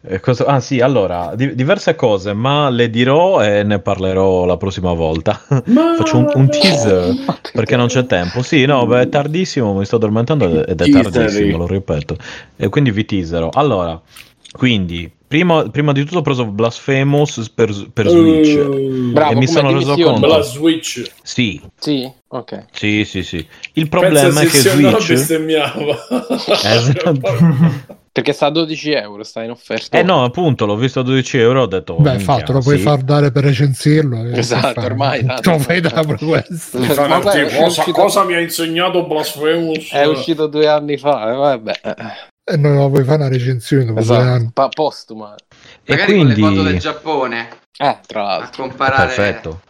[0.06, 4.58] Eh, cosa, ah sì, allora, di, diverse cose, ma le dirò e ne parlerò la
[4.58, 5.40] prossima volta.
[5.68, 5.96] Ma...
[5.98, 7.16] Faccio un, un teaser
[7.54, 8.42] perché non c'è tempo.
[8.42, 12.18] Sì, no, beh, è tardissimo, mi sto addormentando ed è tardissimo, lo ripeto.
[12.58, 13.50] E quindi vi teaserò.
[13.54, 14.00] Allora,
[14.52, 18.56] quindi, prima, prima di tutto ho preso Blasphemous per, per Switch.
[18.56, 20.28] Uh, bravo, e mi sono reso conto.
[20.28, 21.10] La Switch.
[21.24, 21.60] Sì.
[21.76, 22.66] Sì, ok.
[22.72, 23.44] Sì, sì, sì.
[23.74, 25.10] Il problema è che Switch...
[26.64, 27.18] esatto.
[28.14, 29.98] Perché sta a 12 euro, sta in offerta.
[29.98, 31.96] Eh no, appunto, l'ho visto a 12 euro ho detto...
[31.96, 32.84] Beh, fatto, lo puoi sì.
[32.84, 34.26] far dare per recensirlo.
[34.26, 35.26] Esatto, ormai.
[35.42, 36.78] Non fai da questo.
[36.78, 37.92] Ma guarda, cosa, uscito...
[37.92, 39.92] cosa mi ha insegnato Blasphemous?
[39.92, 41.80] È uscito due anni fa, eh, vabbè.
[42.46, 44.22] E non la vuoi fare una recensione dopo esatto.
[44.22, 44.50] due anni.
[44.54, 45.36] Pa- postuma.
[45.84, 46.42] E Magari quindi...
[46.42, 47.50] con le foto del Giappone.
[47.78, 48.64] Eh, tra l'altro.
[48.64, 49.08] A comparare...
[49.08, 49.62] Perfetto.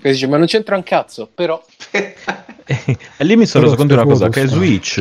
[0.00, 1.62] E dice, ma non c'entra un cazzo, però...
[1.92, 4.98] e lì mi sono reso conto di una cosa, che Switch,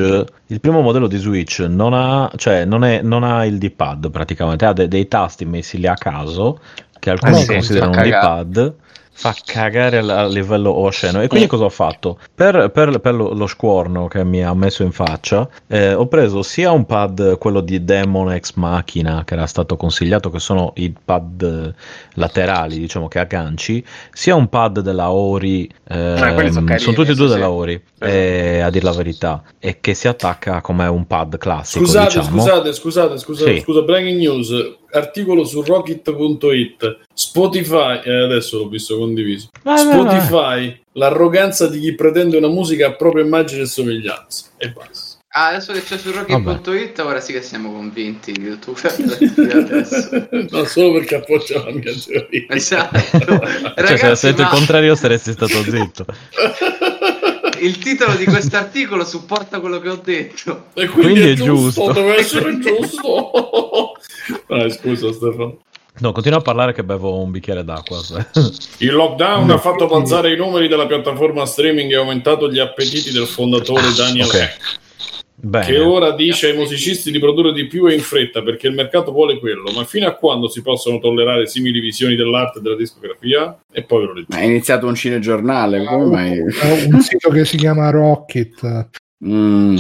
[0.47, 4.65] il primo modello di Switch non ha, cioè, non è, non ha il D-pad praticamente,
[4.65, 6.59] ha de- dei tasti messi lì a caso,
[6.99, 8.75] che alcuni ah, considerano un D-pad,
[9.13, 11.21] fa cagare a livello osceno.
[11.21, 12.17] E quindi cosa ho fatto?
[12.33, 16.41] Per, per, per lo, lo, scuorno che mi ha messo in faccia, eh, ho preso
[16.41, 20.93] sia un pad, quello di Demon Ex Machina, che era stato consigliato, che sono i
[21.03, 21.73] pad
[22.13, 27.27] laterali, diciamo che agganci, sia un pad della Ori, eh, sono, sono, tutti e due
[27.27, 31.37] sì, della Ori, eh, a dir la verità, e che si attacca come un pad
[31.37, 31.85] classico.
[31.85, 32.39] Scusate, diciamo.
[32.39, 33.59] scusate, scusate, scusate, sì.
[33.61, 40.81] scusa, breaking news articolo su rocket.it Spotify eh, adesso l'ho visto condiviso vai, Spotify vai,
[40.93, 45.71] l'arroganza di chi pretende una musica a propria immagine e somiglianza e basta Ah, adesso
[45.71, 48.77] che c'è su Rocket.it, ora sì che siamo convinti di YouTube.
[50.49, 52.45] no, solo perché appoggia la mia teoria.
[52.49, 52.99] Esatto.
[53.75, 54.41] Ragazzi, cioè, se ma...
[54.41, 56.05] il contrario saresti stato zitto.
[57.61, 60.65] il titolo di questo articolo supporta quello che ho detto.
[60.73, 61.93] E quindi, quindi è, giusto, giusto.
[61.93, 63.93] Deve essere giusto.
[64.47, 65.59] Dai, scusa Stefano.
[65.99, 67.99] No, continua a parlare che bevo un bicchiere d'acqua.
[68.79, 73.11] Il lockdown ha fatto balzare i numeri della piattaforma streaming e ha aumentato gli appetiti
[73.11, 74.47] del fondatore ah, Daniel okay.
[75.43, 75.65] Bene.
[75.65, 79.11] che ora dice ai musicisti di produrre di più e in fretta perché il mercato
[79.11, 83.59] vuole quello, ma fino a quando si possono tollerare simili visioni dell'arte e della discografia?
[83.71, 84.35] E poi ve lo leggo.
[84.35, 86.39] Ha iniziato un cinegiornale, come mai?
[86.39, 88.89] un sito che si chiama Rocket.
[89.25, 89.77] Mm.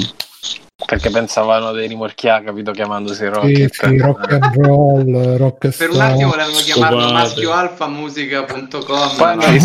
[0.85, 3.73] Perché pensavano dei rimorchià, capito, chiamandosi Rocket.
[3.73, 9.15] Sì, sì, rock and roll, rock Per un attimo volevano chiamarlo maschioalfamusica.com.
[9.15, 9.51] Quando no,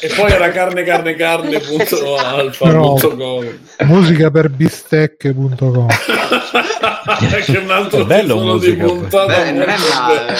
[0.00, 2.96] e poi era carne carne carne punto alfa no,
[3.84, 5.86] musica per bistecche.com
[7.44, 10.36] che un altro è bello musica di puntata Beh, non è male.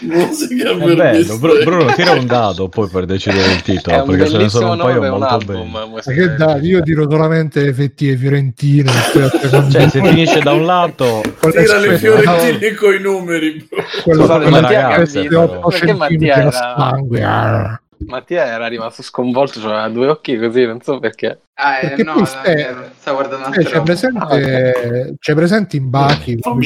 [0.00, 1.38] Musica è per bello.
[1.38, 4.78] Bruno, Bruno tira un dado poi per decidere il titolo perché se ne sono un
[4.78, 10.52] paio molto album, bene che dai io tiro solamente effettive fiorentine cioè se finisce da
[10.52, 12.76] un lato tira le fiorentine no.
[12.78, 13.68] con i numeri
[14.02, 16.50] quello Scusate, Mattia ragazze, perché Mattia era...
[16.50, 17.80] sangue ah.
[18.06, 21.40] Mattia era rimasto sconvolto, aveva due occhi così, non so perché.
[21.54, 26.64] Ah, eh, no, stai, eh, sta guardando eh, c'è, presente, c'è presente in Bachi quando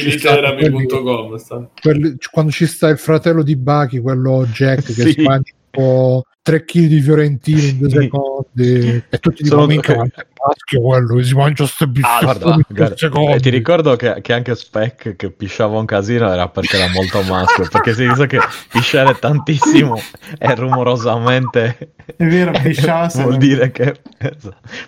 [2.51, 5.13] ci sta il fratello di Bachi, quello Jack che sì.
[5.13, 9.97] si mangia un po' 3 kg di fiorentini in due secondi e tutti dicono minchia
[9.97, 14.55] quanto è maschio quello si mangia ste biffate ah, guarda, ti ricordo che, che, anche
[14.55, 18.39] Spec che pisciava un casino era perché era molto maschio perché si dice che
[18.71, 20.01] pisciare tantissimo
[20.39, 24.01] e rumorosamente è vero pisciava vuol dire che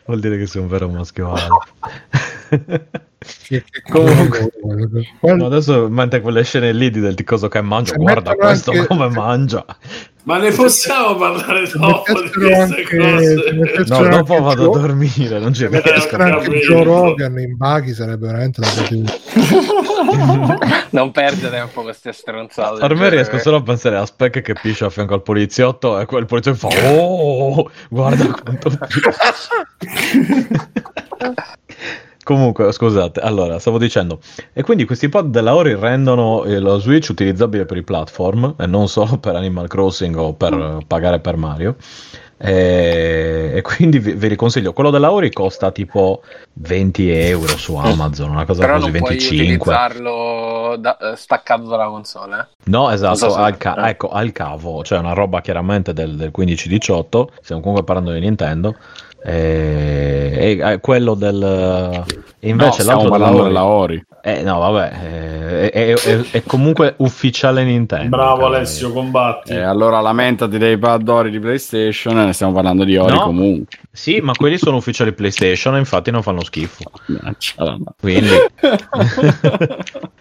[0.06, 1.34] vuol dire che sei un vero maschio
[2.48, 4.50] che, che comunque
[5.20, 5.46] quello...
[5.46, 8.86] adesso mentre quelle scene lì di del di cosa che mangia guarda questo anche...
[8.86, 9.64] come mangia
[10.24, 13.84] ma ne possiamo parlare dopo di queste cose?
[13.86, 16.16] No, dopo vado a dormire, non ci riesco.
[16.16, 18.68] Anche Joe Rogan in Buggy sarebbe veramente la
[20.90, 22.80] Non perdere tempo queste stronzate.
[22.80, 25.98] Per me cioè, riesco solo a pensare a Speck che piscia a fianco al poliziotto
[25.98, 28.70] e quel poliziotto fa Oh, guarda quanto
[32.22, 34.20] Comunque, scusate, allora, stavo dicendo,
[34.52, 38.88] e quindi questi pad della Ori rendono lo Switch utilizzabile per i platform e non
[38.88, 40.78] solo per Animal Crossing o per mm.
[40.86, 41.76] pagare per Mario.
[42.42, 46.22] E, e quindi vi, vi, riconsiglio, quello della Ori costa tipo
[46.54, 49.58] 20 euro su Amazon, una cosa Però così, non 25.
[49.58, 52.46] Puoi utilizzarlo da, eh, staccato dalla console, eh?
[52.64, 53.90] No, esatto, so al, ca- eh.
[53.90, 58.74] ecco, al cavo, cioè una roba chiaramente del, del 15-18, stiamo comunque parlando di Nintendo
[59.22, 62.04] e, e, e quello del
[62.40, 68.16] invece no, l'altro parlando della Ori eh, no vabbè è, è, è, comunque ufficiale Nintendo
[68.16, 69.52] bravo Alessio combatti.
[69.52, 73.22] Eh, allora lamentati dei pad Ori di PlayStation e ne stiamo parlando di Ori no,
[73.22, 73.78] comunque.
[73.90, 76.84] Sì ma quelli sono ufficiali PlayStation infatti non fanno schifo.
[77.98, 78.28] Quindi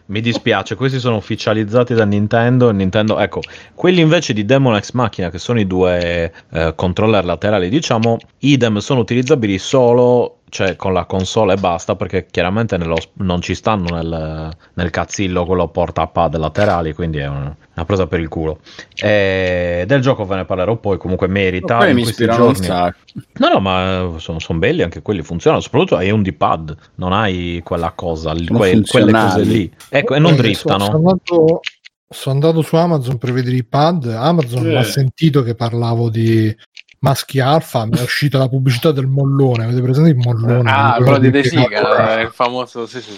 [0.07, 3.41] mi dispiace questi sono ufficializzati da Nintendo Nintendo ecco
[3.75, 8.79] quelli invece di Demon X Machina che sono i due eh, controller laterali diciamo idem
[8.79, 13.95] sono utilizzabili solo cioè con la console e basta perché chiaramente nello, non ci stanno
[13.95, 18.27] nel, nel, cazzillo quello porta a pad laterali quindi è una, una presa per il
[18.27, 18.59] culo.
[18.95, 22.67] E del gioco ve ne parlerò poi comunque merita poi in mi questi giorni.
[22.67, 27.61] no no ma sono, sono, belli anche quelli funzionano soprattutto hai un D-pad non hai
[27.63, 29.71] quella cosa que, quelle cose lì.
[29.89, 30.85] Ecco e non driftano.
[30.85, 31.59] sono andato,
[32.07, 34.05] sono andato su Amazon per vedere i pad.
[34.05, 34.77] Amazon eh.
[34.77, 36.55] ha sentito che parlavo di
[36.99, 41.17] maschi alfa mi è uscita la pubblicità del mollone avete presente il mollone ah quello
[41.17, 43.17] di De Siga il famoso sì, sì.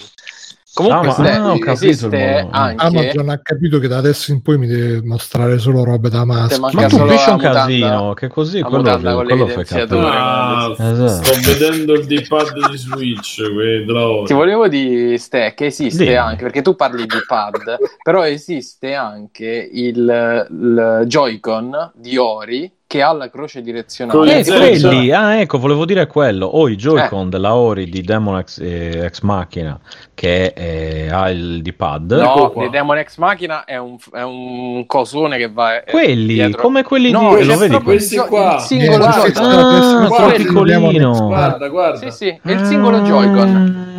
[0.74, 2.82] Comunque ah, ma, ah, esiste anche...
[2.82, 6.60] Amazon ha capito che da adesso in poi mi deve mostrare solo robe da maschio.
[6.60, 10.00] Ma tu capisci un casino, che così quello, quello fai capire.
[10.00, 11.24] Ah, esatto.
[11.24, 13.42] Sto vedendo il D-pad di Switch.
[14.24, 16.14] Ti volevo dire, Ste, che esiste Dì.
[16.14, 23.00] anche, perché tu parli di pad, però esiste anche il, il Joy-Con di Ori che
[23.00, 24.40] ha la croce direzionale.
[24.40, 26.44] Eh, quelli, ah, ecco, volevo dire quello.
[26.44, 27.30] O i Joy-Con eh.
[27.30, 29.80] della Ori di Demon X, eh, X Machina
[30.12, 32.12] che eh, ha il D-pad.
[32.12, 35.82] No, di Demon X Machina è un, è un cosone che va.
[35.82, 36.60] Eh, quelli, dietro.
[36.60, 37.44] come quelli no, di.
[37.44, 38.56] Lo vedi questi qua?
[38.56, 39.44] Il singolo ah, Joy-Con.
[39.46, 41.26] Ah, piccolino.
[41.28, 41.96] Guarda, guarda.
[41.96, 43.91] Sì, sì, è il singolo Joy-Con.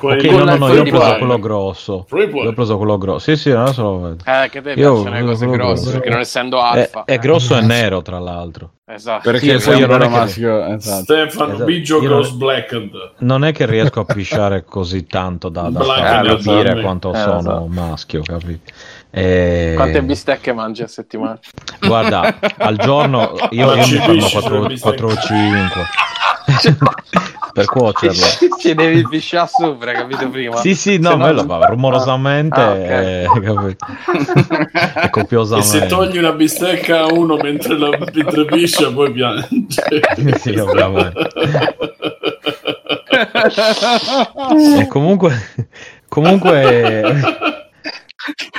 [0.00, 2.06] Ok, no, no, no, io ho preso quello grosso.
[2.10, 3.30] Io ho preso quello grosso.
[3.30, 4.24] Sì, sì, adesso lo vedo.
[4.24, 7.04] Eh, che te piacciono le cose grosse, perché non essendo alfa.
[7.04, 8.70] È, è grosso e nero, tra l'altro.
[8.88, 9.30] Esatto.
[9.30, 10.74] Perché sì, poi io non è maschio, che...
[10.74, 11.02] esatto.
[11.02, 11.64] Stefano esatto.
[11.64, 13.12] Bigio Gross Blackened.
[13.18, 17.66] Non è che riesco a pisciare così tanto da, da capire quanto eh, sono esatto.
[17.66, 18.72] maschio, capito?
[19.16, 19.72] E...
[19.74, 21.38] Quante bistecche mangi a settimana?
[21.80, 25.86] Guarda, al giorno io, io mi fanno 4, 4 o 5.
[27.54, 28.26] per cuocerlo.
[28.58, 30.56] Ci devi pisciare sopra, capito prima?
[30.56, 31.58] Sì, sì, no, quello no...
[31.58, 33.24] va rumorosamente ah, okay.
[33.24, 33.76] e,
[35.02, 35.76] e copiosamente.
[35.76, 39.48] E se togli una bistecca a uno mentre, la, mentre piscia, poi piange.
[40.36, 41.30] sì, ovviamente.
[44.78, 45.34] e comunque,
[46.06, 47.44] comunque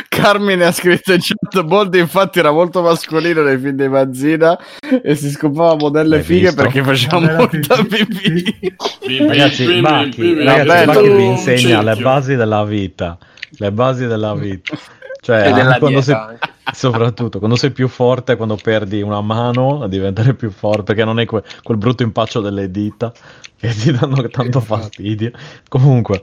[0.07, 4.57] Carmine ha scritto in chat Bold infatti era molto mascolino nei film di Mazzina
[5.03, 6.61] e si scopava modelle fighe visto?
[6.61, 8.75] perché faceva molta pipì.
[9.27, 13.17] Ragazzi Bacchi vi insegna le basi della vita
[13.51, 14.77] le basi della vita.
[15.19, 16.15] Cioè quando sei,
[16.73, 21.17] soprattutto quando sei più forte quando perdi una mano a diventare più forte perché non
[21.17, 23.11] hai que- quel brutto impaccio delle dita
[23.57, 24.61] che ti danno tanto esatto.
[24.61, 25.31] fastidio.
[25.67, 26.21] Comunque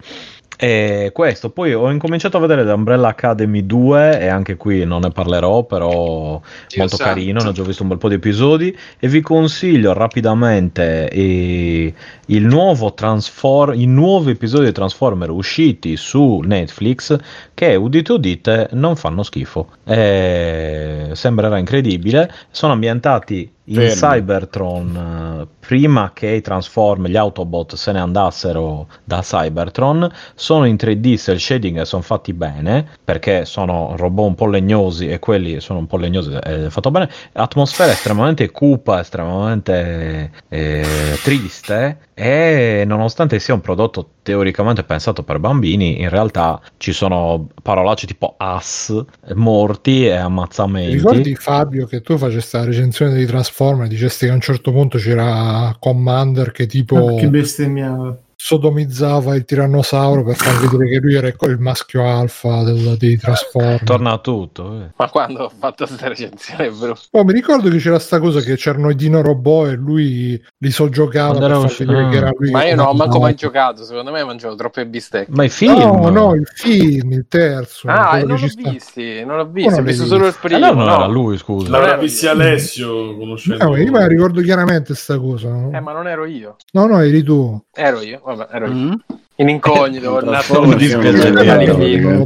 [0.64, 5.02] e questo, poi ho incominciato a vedere The Umbrella Academy 2 e anche qui non
[5.02, 7.12] ne parlerò, però Dio molto santo.
[7.12, 11.92] carino, ne ho già visto un bel po' di episodi e vi consiglio rapidamente eh,
[12.26, 17.16] il nuovo Transform- i nuovi episodi di Transformer usciti su Netflix
[17.52, 19.68] che udite udite non fanno schifo.
[19.84, 23.94] E sembrerà incredibile, sono ambientati in Fermi.
[23.94, 30.74] Cybertron eh, prima che i Transform, gli Autobot se ne andassero da Cybertron, sono in
[30.74, 35.60] 3D cel shading e sono fatti bene perché sono robot un po' legnosi e quelli
[35.60, 37.08] sono un po' legnosi è fatto bene.
[37.32, 45.40] L'atmosfera è estremamente cupa, estremamente eh, triste e nonostante sia un prodotto teoricamente pensato per
[45.40, 50.94] bambini, in realtà ci sono parolacce tipo ass, morti e ammazzamenti.
[50.94, 54.70] Ricordi Fabio che tu facesti la recensione di Transformer e dicesti che a un certo
[54.70, 57.16] punto c'era Commander che tipo...
[57.16, 62.98] Che bestemmiava sodomizzava il tirannosauro per far vedere che lui era il maschio alfa del,
[62.98, 63.84] dei Transformers.
[63.84, 64.82] Torna tutto.
[64.82, 64.90] Eh.
[64.96, 66.94] Ma quando ho fatto questa recensione, bro?
[67.12, 70.70] Oh, mi ricordo che c'era sta cosa che c'erano i dino robot e lui li
[70.70, 72.08] soggiocava per far vedere ah.
[72.10, 72.50] che era lui.
[72.50, 75.32] Ma io no, manco mai giocato, secondo me mangiavo troppe bistecche.
[75.32, 75.78] Ma i film?
[75.78, 77.88] No, no, il film, il terzo.
[77.88, 80.56] Ah, non l'ho visti, non l'ho visto, ho visto solo il primo.
[80.56, 80.94] Allora non no.
[80.96, 81.70] era lui, scusa.
[81.70, 83.64] L'aveva visti Alessio, conoscendo.
[83.64, 85.48] No, io me la ricordo chiaramente sta cosa.
[85.48, 85.70] No?
[85.72, 86.56] Eh, ma non ero io.
[86.72, 87.58] No, no, eri tu.
[87.72, 88.72] Ero io, vabbè, ero io.
[88.72, 88.94] Mm-hmm.
[89.36, 92.24] In incognito, non mi dispiace Non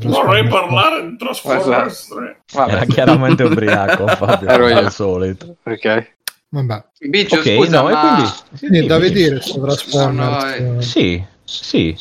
[0.00, 2.08] vorrei parlare di Transformers
[2.54, 4.78] Era chiaramente ubriaco, Fabio, Ero io.
[4.78, 5.56] al solito.
[5.62, 6.10] Ok.
[6.48, 6.84] Vabbè.
[7.08, 8.00] Biggio, okay, scusa, no, ma...
[8.00, 8.30] quindi...
[8.52, 10.58] Sì, sì, da vedere questo Transformers.
[10.58, 10.82] No, eh.
[10.82, 11.94] Sì, sì,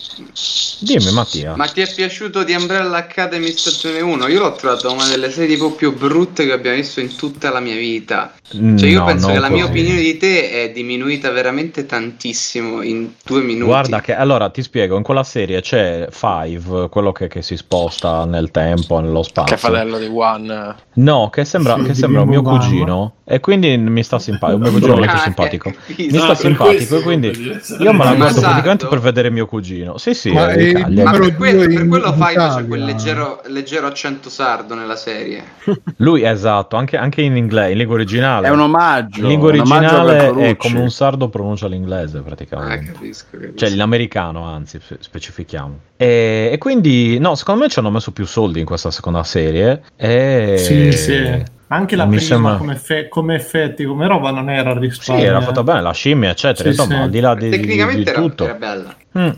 [0.79, 1.55] dimmi Mattia.
[1.57, 4.27] Ma ti è piaciuto di Umbrella Academy stagione 1?
[4.29, 7.59] Io l'ho trovato una delle serie tipo più brutte che abbiamo visto in tutta la
[7.59, 8.33] mia vita.
[8.49, 13.11] Cioè io no, penso che la mia opinione di te è diminuita veramente tantissimo in
[13.25, 13.65] due minuti.
[13.65, 18.25] Guarda che allora ti spiego, in quella serie c'è Five, quello che, che si sposta
[18.25, 19.55] nel tempo, nello spazio.
[19.55, 20.75] Che fratello di One.
[20.93, 24.63] No, che sembra, sì, che sembra un mio cugino e quindi mi sta simpatico, un
[24.63, 25.73] mio cugino molto ah, simpatico.
[25.95, 28.41] Mi sta simpatico e quindi io me la guardo esatto.
[28.41, 29.97] praticamente per vedere mio cugino.
[29.97, 34.75] Sì, sì, ma, è ma per, quello, per quello fai quel leggero, leggero, accento sardo
[34.75, 35.43] nella serie.
[35.97, 38.47] Lui, esatto, anche, anche in inglese, in lingua originale.
[38.47, 39.21] È un omaggio.
[39.21, 42.89] In lingua originale è come un sardo pronuncia l'inglese praticamente.
[42.89, 43.55] Ah, capisco, capisco.
[43.55, 45.79] Cioè l'americano, anzi, specifichiamo.
[45.97, 49.83] E, e, quindi, no, secondo me ci hanno messo più soldi in questa seconda serie.
[49.95, 50.55] E...
[50.57, 51.59] Sì, sì.
[51.73, 52.55] Anche la Mi prima sembra...
[52.57, 55.23] come, fe- come, effetti, come roba non era risparmio.
[55.23, 56.63] Sì, era fatta bene, la scimmia, eccetera.
[56.69, 57.01] Sì, Insomma, sì.
[57.03, 58.43] al di là di, Tecnicamente di, di tutto.
[58.43, 58.95] Era, era bella.
[59.17, 59.29] Mm.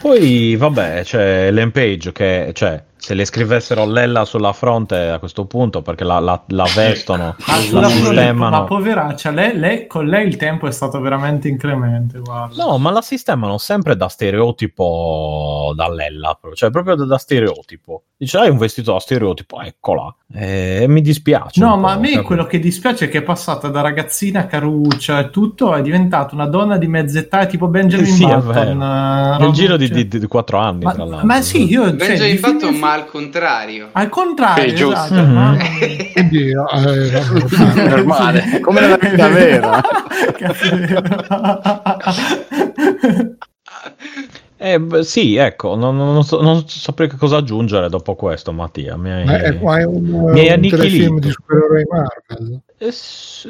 [0.00, 5.82] Poi, vabbè, c'è l'Empage che, cioè, se le scrivessero Lella sulla fronte a questo punto
[5.82, 8.60] perché la, la, la vestono, ma la sistemano.
[8.60, 12.18] Ma poveraccia, lei, lei, con lei il tempo è stato veramente inclemente.
[12.20, 12.64] Guarda.
[12.64, 18.04] No, ma la sistemano sempre da stereotipo da Lella, cioè proprio da, da stereotipo.
[18.16, 20.14] Dice, hai un vestito da stereotipo, eccola.
[20.32, 21.60] E mi dispiace.
[21.60, 25.30] No, ma a me quello che dispiace è che è passata da ragazzina caruccia e
[25.30, 28.78] tutto, è diventata una donna di mezz'età, tipo Benjamin sì, Button.
[28.78, 31.26] Nel giro di, di, di, 4 anni, ma, tra l'altro.
[31.26, 31.82] Ma sì, io...
[31.84, 33.88] Cioè, Benjamin cioè, Button, ma al contrario.
[33.92, 35.14] Al contrario, sì, esatto.
[35.14, 35.58] Mm-hmm.
[36.12, 36.54] Quindi, eh,
[37.88, 39.80] normale, come nella vita vera.
[44.56, 48.96] Eh, sì, ecco, non, non, so, non saprei che cosa aggiungere dopo questo, Mattia.
[48.96, 52.60] Mi hai, è, è un, mi hai un telefilm di supereroi Marvel?
[52.78, 52.90] Eh,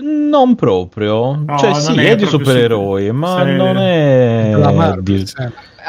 [0.03, 3.57] non proprio, no, cioè sì, è, è di supereroi, ma serie.
[3.57, 4.55] non è...
[4.57, 5.25] La Marvel, di...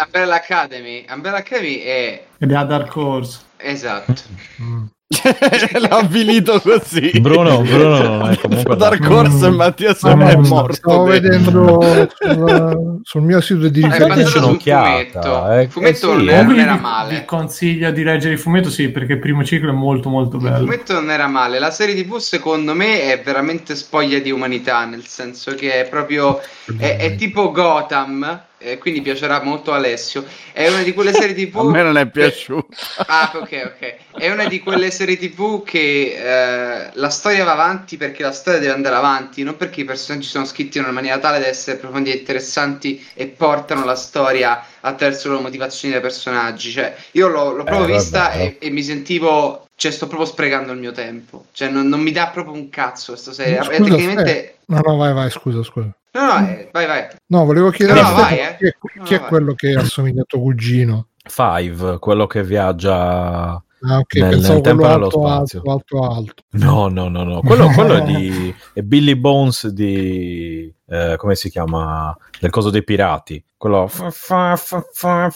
[0.04, 1.06] Umbrella Academy.
[1.10, 2.26] Umbrella Academy è...
[2.38, 3.40] Ed è a Dark Horse.
[3.58, 4.14] Esatto.
[4.62, 4.86] Mm.
[5.80, 7.12] L'ha avvilito così.
[7.20, 9.54] Bruno, Bruno è comunque Dark Horse mm.
[9.54, 10.74] e Mattia sono è morto.
[10.74, 11.80] Stavo vedendo
[12.20, 15.62] sul, sul, mio sito di ricerca un'occhiata.
[15.62, 16.62] Il fumetto eh, sì, non, eh.
[16.62, 17.20] era male.
[17.20, 20.58] Vi consiglio di leggere il fumetto, sì, perché il primo ciclo è molto molto bello.
[20.58, 21.60] Il fumetto non era male.
[21.60, 26.42] La serie TV secondo me è veramente spoglia di umanità, nel senso che è proprio
[26.78, 30.26] è, è tipo Gotham e quindi piacerà molto a Alessio.
[30.52, 31.58] È una di quelle serie TV.
[31.58, 32.68] a me non è piaciuto.
[33.08, 33.96] Ah, ok, ok.
[34.18, 38.60] È una di quelle serie TV che eh, la storia va avanti perché la storia
[38.60, 41.78] deve andare avanti, non perché i personaggi sono scritti in una maniera tale da essere
[41.78, 46.72] profondi e interessanti e portano la storia attraverso le motivazioni dei personaggi.
[46.72, 50.72] Cioè, io l'ho, l'ho proprio eh, vista e, e mi sentivo cioè sto proprio sprecando
[50.72, 54.56] il mio tempo cioè non, non mi dà proprio un cazzo questa serie scusa, tecnicamente
[54.68, 58.14] no no vai vai scusa scusa no no eh, vai vai no volevo chiedere no,
[58.14, 58.56] vai, eh.
[58.58, 63.60] chi, è, chi no, è quello che assomiglia al tuo cugino Five quello che viaggia
[63.88, 65.62] Ah, ok, nel, nel tempo nello spazio.
[65.64, 66.44] Alto, alto, alto.
[66.52, 67.42] No, no, no, no.
[67.42, 72.16] Quello, quello è di è Billy Bones di eh, come si chiama?
[72.40, 73.44] Del coso dei pirati.
[73.56, 75.32] Quello fa, fa, fa,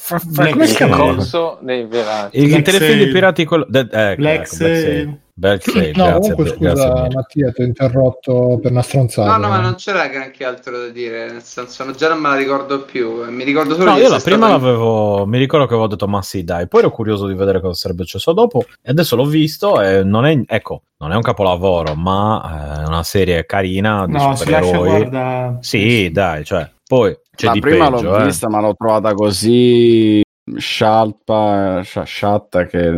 [0.52, 0.98] come si chiama?
[0.98, 2.40] Corso dei pirati.
[2.40, 6.48] Il telefilm dei pirati quello de, eh, Black ecco, Black Bel save, no, grazie, comunque
[6.48, 9.38] scusa grazie Mattia, ti ho interrotto per una stronzata.
[9.38, 12.36] No, no, ma non c'era granché altro da dire, nel senso, già non me la
[12.36, 16.10] ricordo più, mi ricordo solo No, io la prima l'avevo, mi ricordo che avevo detto
[16.10, 19.24] ma sì, dai, poi ero curioso di vedere cosa sarebbe successo dopo e adesso l'ho
[19.24, 24.12] visto e non è, ecco, non è un capolavoro, ma è una serie carina di
[24.12, 24.90] no, supereroi.
[24.90, 25.58] Guarda...
[25.62, 28.26] Sì, dai, cioè, poi c'è la di prima peggio, l'ho eh.
[28.26, 30.22] vista, ma l'ho trovata così
[30.58, 32.92] scialpa, sciatta che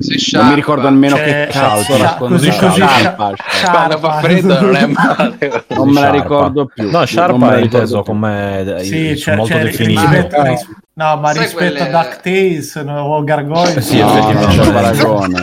[0.00, 5.64] sì, non mi ricordo nemmeno C'è, che cazzo così scialpa, fa freddo non è male.
[5.68, 6.90] Non me la ricordo più.
[6.90, 10.00] No sciarpa è inteso come sì, c'è, molto c'è, definito
[10.98, 11.96] no ma Sai rispetto quelle...
[11.96, 15.40] a DuckTales no, o Gargoyle sì, no, effettivamente non c'è paragone.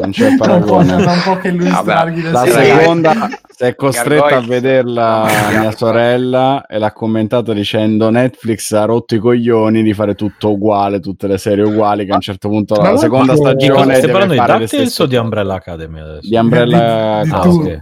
[0.00, 0.84] Non c'è paragone.
[0.84, 4.44] non può, non può che lui strarghi la seconda è costretta Gargoyle.
[4.44, 5.28] a vederla
[5.58, 11.00] mia sorella e l'ha commentato dicendo Netflix ha rotto i coglioni di fare tutto uguale,
[11.00, 14.34] tutte le serie uguali che a un certo punto la, la seconda stagione stai parlando
[14.34, 16.28] di DuckTales o di Umbrella Academy adesso?
[16.28, 17.80] Di Umbrella di, di ah, okay.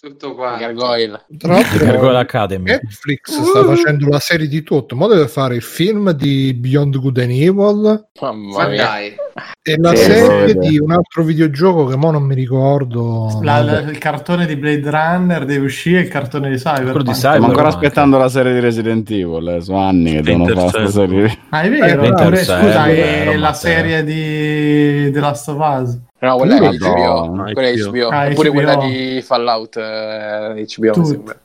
[0.00, 1.24] tutto qua Gargoyle.
[1.28, 2.70] Gargoyle Academy.
[2.70, 4.96] Netflix sta facendo la serie di tutto.
[4.96, 8.08] Ma deve fare il film di Beyond Good and Evil.
[8.20, 8.98] Mamma mia.
[8.98, 13.38] e la serie di un altro videogioco che mo non mi ricordo.
[13.42, 15.05] La, la, il cartone di Blade Runner
[15.44, 17.04] deve uscire il cartone di Cyberpunk.
[17.04, 20.46] Di Cyber, stiamo ancora aspettando la serie di Resident Evil eh, sono anni che devono
[20.46, 21.38] fare questa serie.
[21.50, 26.56] Ah è vero, eh, scusa è la serie di The Last of Us No, quella
[26.56, 28.08] è HBO, no, quella è HBO.
[28.08, 28.54] Ah, Oppure HBO.
[28.54, 30.92] quella di Fallout eh, HBO.
[30.92, 31.40] Tut,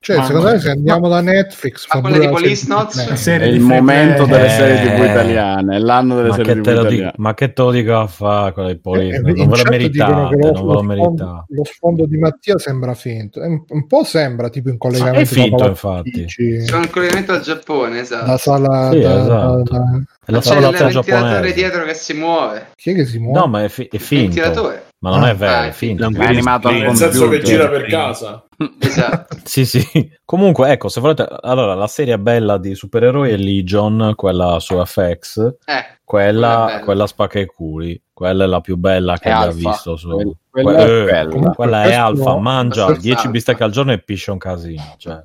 [0.00, 3.60] Cioè, ma secondo me se andiamo da Netflix ma quella di Police Notes è il
[3.60, 7.12] momento eh, delle serie TV italiane, è l'anno delle serie TV italiane.
[7.18, 9.16] ma che te lo dico a fare con le Police?
[9.16, 11.44] Eh, non ve lo meritate, non ve lo meritate.
[11.48, 15.20] Lo sfondo di Mattia sembra finto, un po' sembra tipo in collegamento.
[15.20, 16.26] È finto, infatti.
[16.66, 18.26] Sono in collegamento al Giappone, esatto.
[18.26, 19.62] La sala sì, da, esatto.
[19.62, 22.72] da, da, è la c'è il ventilatore dietro che si muove.
[22.74, 23.38] Chi è che si muove?
[23.38, 24.74] No, ma è, fi- è finto.
[24.98, 26.08] Ma non ah, è vero, ah, è finto.
[26.08, 28.45] È animato al Nel senso che gira per casa.
[28.78, 29.36] Esatto.
[29.44, 30.10] sì, sì.
[30.24, 31.26] Comunque, ecco, se volete...
[31.42, 35.54] Allora, la serie bella di supereroi è Legion, quella su FX.
[35.64, 38.00] Eh, quella, quella spacca i culi.
[38.12, 40.34] Quella è la più bella che abbia visto su...
[40.50, 41.50] Quella, quella, è, bella.
[41.50, 44.94] quella è alfa, mangia 10 bistecche al giorno e piscia un casino.
[44.96, 45.22] Cioè.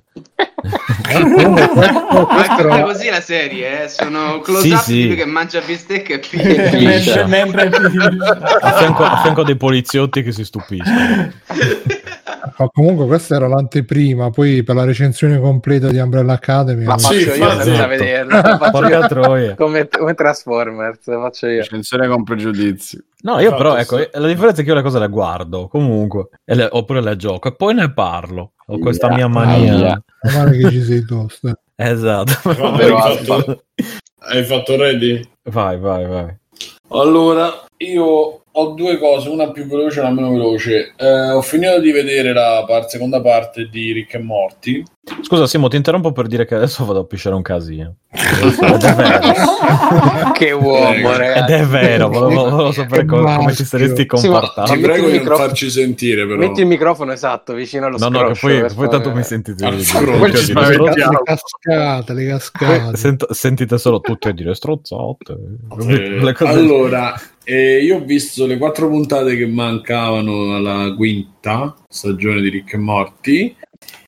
[0.61, 3.87] questo, Ma è così la serie, eh?
[3.87, 5.13] sono close sì, up sì.
[5.15, 7.23] che mangia bistecche e piscia.
[7.23, 11.31] a, fianco, a fianco dei poliziotti che si stupiscono.
[12.57, 16.83] Ma comunque questa era l'anteprima, poi per la recensione completa di Umbrella Academy.
[16.83, 17.87] Ma faccio sì, io senza esatto.
[17.87, 18.57] vederla.
[18.57, 21.61] Faccio come, come Transformers, faccio io.
[21.61, 23.03] Recensione con pregiudizi.
[23.23, 26.67] No, io però, ecco, la differenza è che io le cose le guardo comunque, le,
[26.71, 28.53] oppure le gioco e poi ne parlo.
[28.67, 29.73] Ho questa yeah, mia mania.
[29.73, 30.03] Yeah.
[30.33, 31.53] Male che ci sei tosto.
[31.75, 32.49] esatto.
[32.49, 33.63] hai, fatto,
[34.19, 35.21] hai fatto ready?
[35.43, 36.39] Vai, vai, vai.
[36.89, 40.93] Allora, io ho due cose, una più veloce e una meno veloce.
[40.97, 44.83] Eh, ho finito di vedere la par- seconda parte di Rick e Morty.
[45.21, 47.95] Scusa, Simo, ti interrompo per dire che adesso vado a pisciare un casino.
[50.33, 51.53] Che uomo, ragazzi.
[51.53, 54.73] Ed è vero, volevo, volevo sapere come, come ti saresti comportato.
[54.73, 56.37] Ti prego di non farci sentire, però.
[56.37, 58.47] Metti il microfono esatto, vicino allo no, scroscio.
[58.47, 59.63] No, che poi, poi tanto mi sentite.
[59.63, 62.97] Poi ci le cascate, le cascate.
[62.97, 65.37] Sento, sentite solo tutte a dire strozzate.
[65.87, 67.13] Eh, allora,
[67.43, 72.77] eh, io ho visto le quattro puntate che mancavano alla quinta stagione di Rick e
[72.77, 73.55] Morty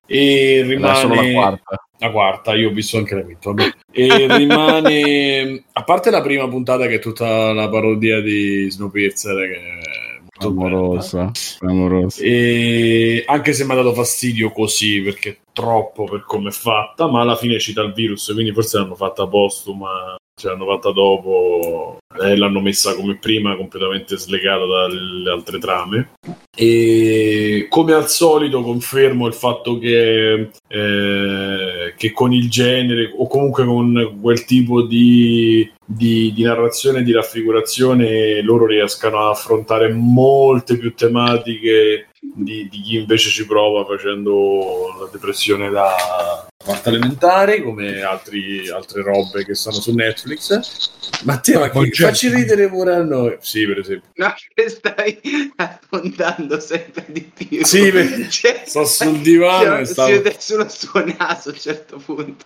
[0.06, 1.88] e rimane la quarta.
[1.98, 2.54] la quarta.
[2.56, 3.54] Io ho visto anche la quinta.
[3.92, 9.56] E rimane a parte la prima puntata che è tutta la parodia di Snowpiercer che
[9.56, 10.04] è
[10.40, 12.22] Amorosa, amorosa.
[12.22, 17.22] E anche se mi ha dato fastidio così perché troppo per come è fatta, ma
[17.22, 22.36] alla fine cita il virus, quindi forse l'hanno fatta postuma ce l'hanno fatta dopo e
[22.36, 26.12] l'hanno messa come prima completamente slegata dalle altre trame.
[26.56, 33.66] E come al solito confermo il fatto che, eh, che con il genere o comunque
[33.66, 40.78] con quel tipo di, di, di narrazione e di raffigurazione loro riescano a affrontare molte
[40.78, 48.02] più tematiche di, di, chi invece ci prova facendo la depressione da quarta elementare, come
[48.02, 50.92] altri, altre robe che sono su Netflix.
[51.24, 53.38] Matteo, ma che facci ridere pure a noi?
[53.42, 54.10] Sì, per esempio.
[54.16, 55.20] No, che stai
[55.56, 57.64] affondando sempre di più.
[57.64, 60.08] Sì, perché cioè, sto sul divano e stavo...
[60.08, 62.46] Si vede solo il suo naso a un certo punto.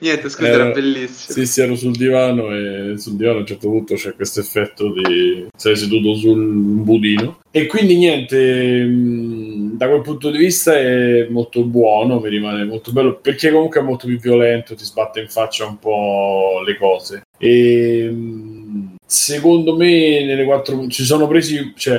[0.00, 1.32] Niente, scusa, ero, era bellissimo.
[1.32, 4.92] Sì, sì, ero sul divano e sul divano a un certo punto c'è questo effetto
[4.92, 5.48] di...
[5.56, 6.46] sei seduto sul
[6.82, 7.40] budino.
[7.50, 12.92] E quindi niente, mm, da quel punto di vista è molto buono, mi rimane molto
[12.92, 17.22] bello, perché comunque è molto più violento, ti sbatte in faccia un po' le cose.
[17.38, 21.98] E mm, secondo me nelle quattro ci sono presi, cioè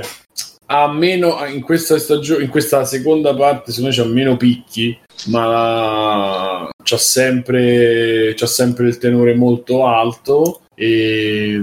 [0.71, 4.95] ha meno in questa stagione, in questa seconda parte, secondo me c'ha meno picchi,
[5.27, 11.59] ma c'ha sempre, c'ha sempre il tenore molto alto e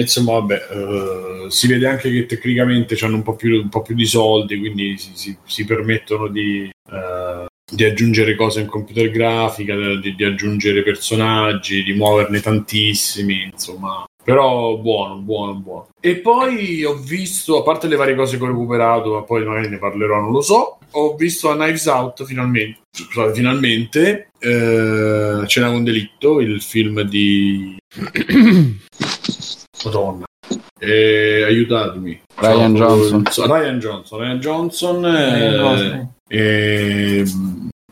[0.00, 3.94] insomma, vabbè, uh, si vede anche che tecnicamente hanno un po' più, un po più
[3.94, 9.74] di soldi, quindi si, si, si permettono di, uh, di, aggiungere cose in computer grafica,
[9.74, 14.04] di, di, aggiungere personaggi, di muoverne tantissimi, insomma.
[14.22, 15.88] Però buono, buono, buono.
[16.00, 19.68] E poi ho visto, a parte le varie cose che ho recuperato, ma poi magari
[19.68, 22.80] ne parlerò, non lo so, ho visto a Knives Out finalmente.
[22.90, 24.30] Scusate, finalmente.
[24.38, 27.76] Eh, Cena con delitto, il film di...
[29.86, 30.24] Madonna.
[30.78, 32.20] Eh, aiutatemi.
[32.34, 33.22] Ryan Johnson.
[33.46, 34.18] Ryan Johnson.
[34.18, 35.06] Ryan Johnson.
[35.06, 37.24] Eh, eh,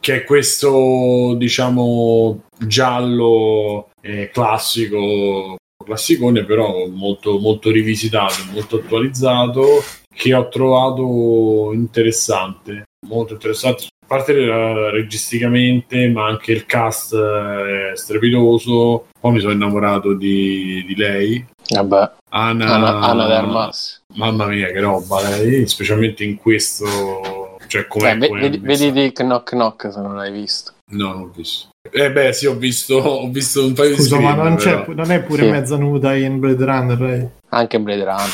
[0.01, 9.83] che è questo, diciamo, giallo eh, classico, classicone, però molto, molto rivisitato, molto attualizzato,
[10.13, 12.85] che ho trovato interessante.
[13.07, 19.07] Molto interessante a parte registicamente, ma anche il cast è strepitoso.
[19.19, 21.45] Poi mi sono innamorato di, di lei.
[21.71, 22.11] Vabbè.
[22.31, 24.03] Anna, Anna, Anna Dermas.
[24.15, 27.57] Mamma mia, che roba lei, specialmente in questo.
[27.67, 30.73] Cioè, come eh, vedi, vedi di Knock Knock se non l'hai visto.
[30.91, 31.69] No, non ho visto.
[31.91, 34.59] Eh beh, sì, ho visto, ho visto un paio Scusa, di Scusa, ma non,
[34.95, 35.51] non, è pure sì.
[35.51, 37.03] mezza nuda in Blade Runner?
[37.03, 37.31] Eh?
[37.49, 38.31] Anche in Blade Runner.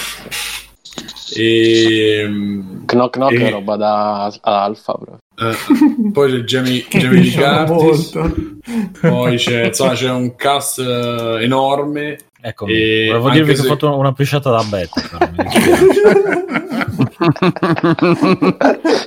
[1.32, 2.28] E...
[2.86, 3.46] Knock Knock e...
[3.46, 5.18] è roba da Alfa, bro.
[5.40, 5.56] Eh,
[6.12, 8.12] poi c'è Jamie, Jamie Lee Curtis.
[9.00, 12.18] poi c'è, insomma, c'è un cast uh, enorme.
[12.42, 13.62] Ecco volevo dirvi se...
[13.62, 15.00] che ho fatto una pisciata da beta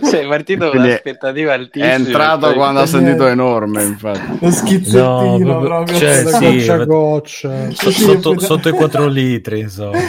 [0.03, 1.93] sei partito con un'aspettativa altissima.
[1.93, 4.37] è entrato quando ha sentito enorme infatti.
[4.39, 6.85] Lo schizzettino no, proprio cioè, sì, goccia.
[6.85, 9.97] Goccia sotto, sotto, sotto i 4 litri insomma.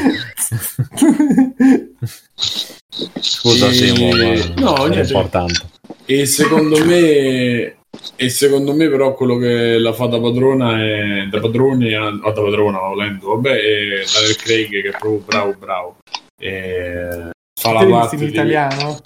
[3.20, 3.72] Scusa e...
[3.72, 5.72] Simo ma no, è importante
[6.06, 7.76] e secondo me
[8.16, 12.32] e secondo me però quello che la fa da padrona è da padrone a, da
[12.32, 15.96] padrona volendo vabbè è Daniel Craig che è proprio bravo bravo.
[16.38, 18.98] E fa la parte in italiano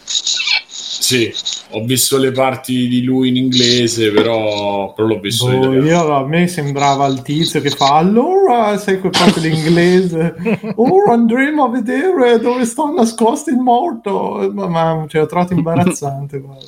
[1.09, 1.33] sì,
[1.71, 6.15] ho visto le parti di lui in inglese, però, però l'ho visto boh, in io,
[6.15, 10.35] A me sembrava il tizio che fa allora, sai quel fatto l'inglese,
[10.77, 14.51] ora andremo a vedere dove sta nascosto il morto.
[14.53, 16.41] Ma, ma cioè, l'ho trovato imbarazzante.
[16.41, 16.65] guarda.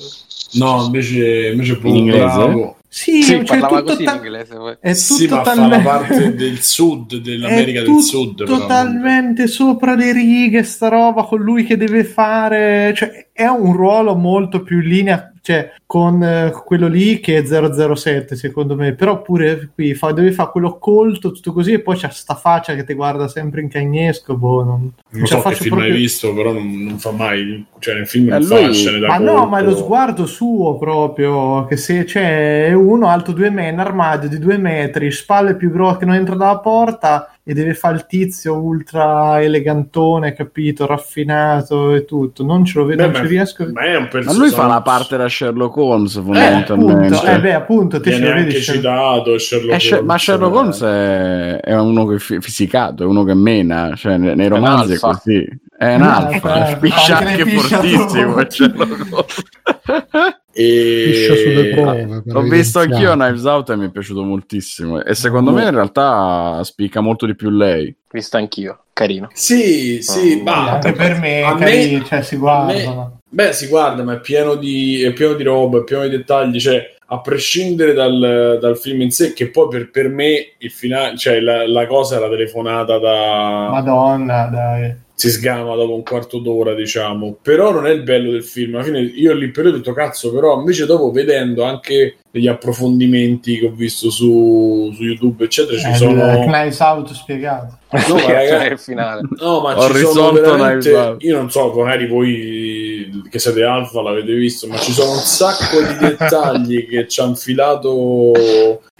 [0.53, 2.75] No, invece, invece proprio bravo.
[2.93, 4.77] Sì, sì cioè, parlava così ta- in inglese.
[4.81, 8.43] È sì, ma fa la parte del sud, dell'America del Sud.
[8.43, 9.53] Totalmente però.
[9.53, 12.93] sopra le righe, sta roba con lui che deve fare.
[12.93, 17.43] Cioè, è un ruolo molto più in linea cioè, con eh, quello lì che è
[17.43, 21.97] 007 secondo me, però pure qui fa, deve fare quello colto, tutto così, e poi
[21.97, 25.69] c'ha sta faccia che ti guarda sempre in cagnesco, boh, non, non so che film
[25.69, 25.91] proprio...
[25.91, 28.65] hai visto, però non, non, fa mai, cioè nel film non lui...
[28.65, 29.31] fa scene da Ma colpo.
[29.31, 33.79] no, ma è lo sguardo suo proprio, che se c'è uno alto due metri, un
[33.79, 37.95] armadio di due metri, spalle più grosse che non entra dalla porta, e deve fare
[37.95, 42.43] il tizio ultra elegantone, capito, raffinato e tutto.
[42.43, 43.67] Non ce lo vedo, beh, non ci riesco.
[43.71, 43.81] Ma,
[44.23, 47.01] ma lui fa la parte da Sherlock Holmes, fondamentalmente.
[47.01, 50.05] Eh, appunto, eh, beh, appunto, te Viene anche vedi citato Sherlock Holmes.
[50.05, 54.47] Ma Sherlock Holmes è, è uno che è fisicato, è uno che mena, cioè nei
[54.47, 55.43] romanzi è, così.
[55.75, 58.35] È un alfa, spicciacche fortissimo.
[60.53, 61.27] E...
[61.27, 62.23] sulle prove.
[62.25, 65.03] L'ho visto anch'io Knives Out e mi è piaciuto moltissimo.
[65.03, 65.55] E secondo mm.
[65.55, 67.95] me in realtà spicca molto di più lei.
[68.11, 69.29] Visto anch'io, carino.
[69.33, 72.73] Sì, sì, oh, ma anche per me, a carino, me, cioè, si guarda.
[72.73, 76.09] Me, beh, si guarda, ma è pieno di, è pieno di roba, è pieno di
[76.09, 76.59] dettagli.
[76.59, 81.17] Cioè, a prescindere dal, dal, film in sé, che poi per, per me il finale,
[81.17, 84.95] cioè la, la, cosa è la telefonata da Madonna, dai.
[85.21, 87.37] Si sgama dopo un quarto d'ora, diciamo.
[87.43, 88.73] Però non è il bello del film.
[88.73, 93.59] Alla fine io lì per ho detto cazzo, però invece dopo vedendo anche degli approfondimenti
[93.59, 96.45] che ho visto su, su YouTube, eccetera, ci eh, sono.
[96.45, 97.77] Knives Out spiegato.
[97.91, 99.21] No, ma ragazzi, il finale.
[99.37, 101.17] No, ma ho ci sono veramente...
[101.19, 105.81] Io non so, magari voi che siete alfa l'avete visto, ma ci sono un sacco
[105.81, 108.31] di dettagli che ci hanno filato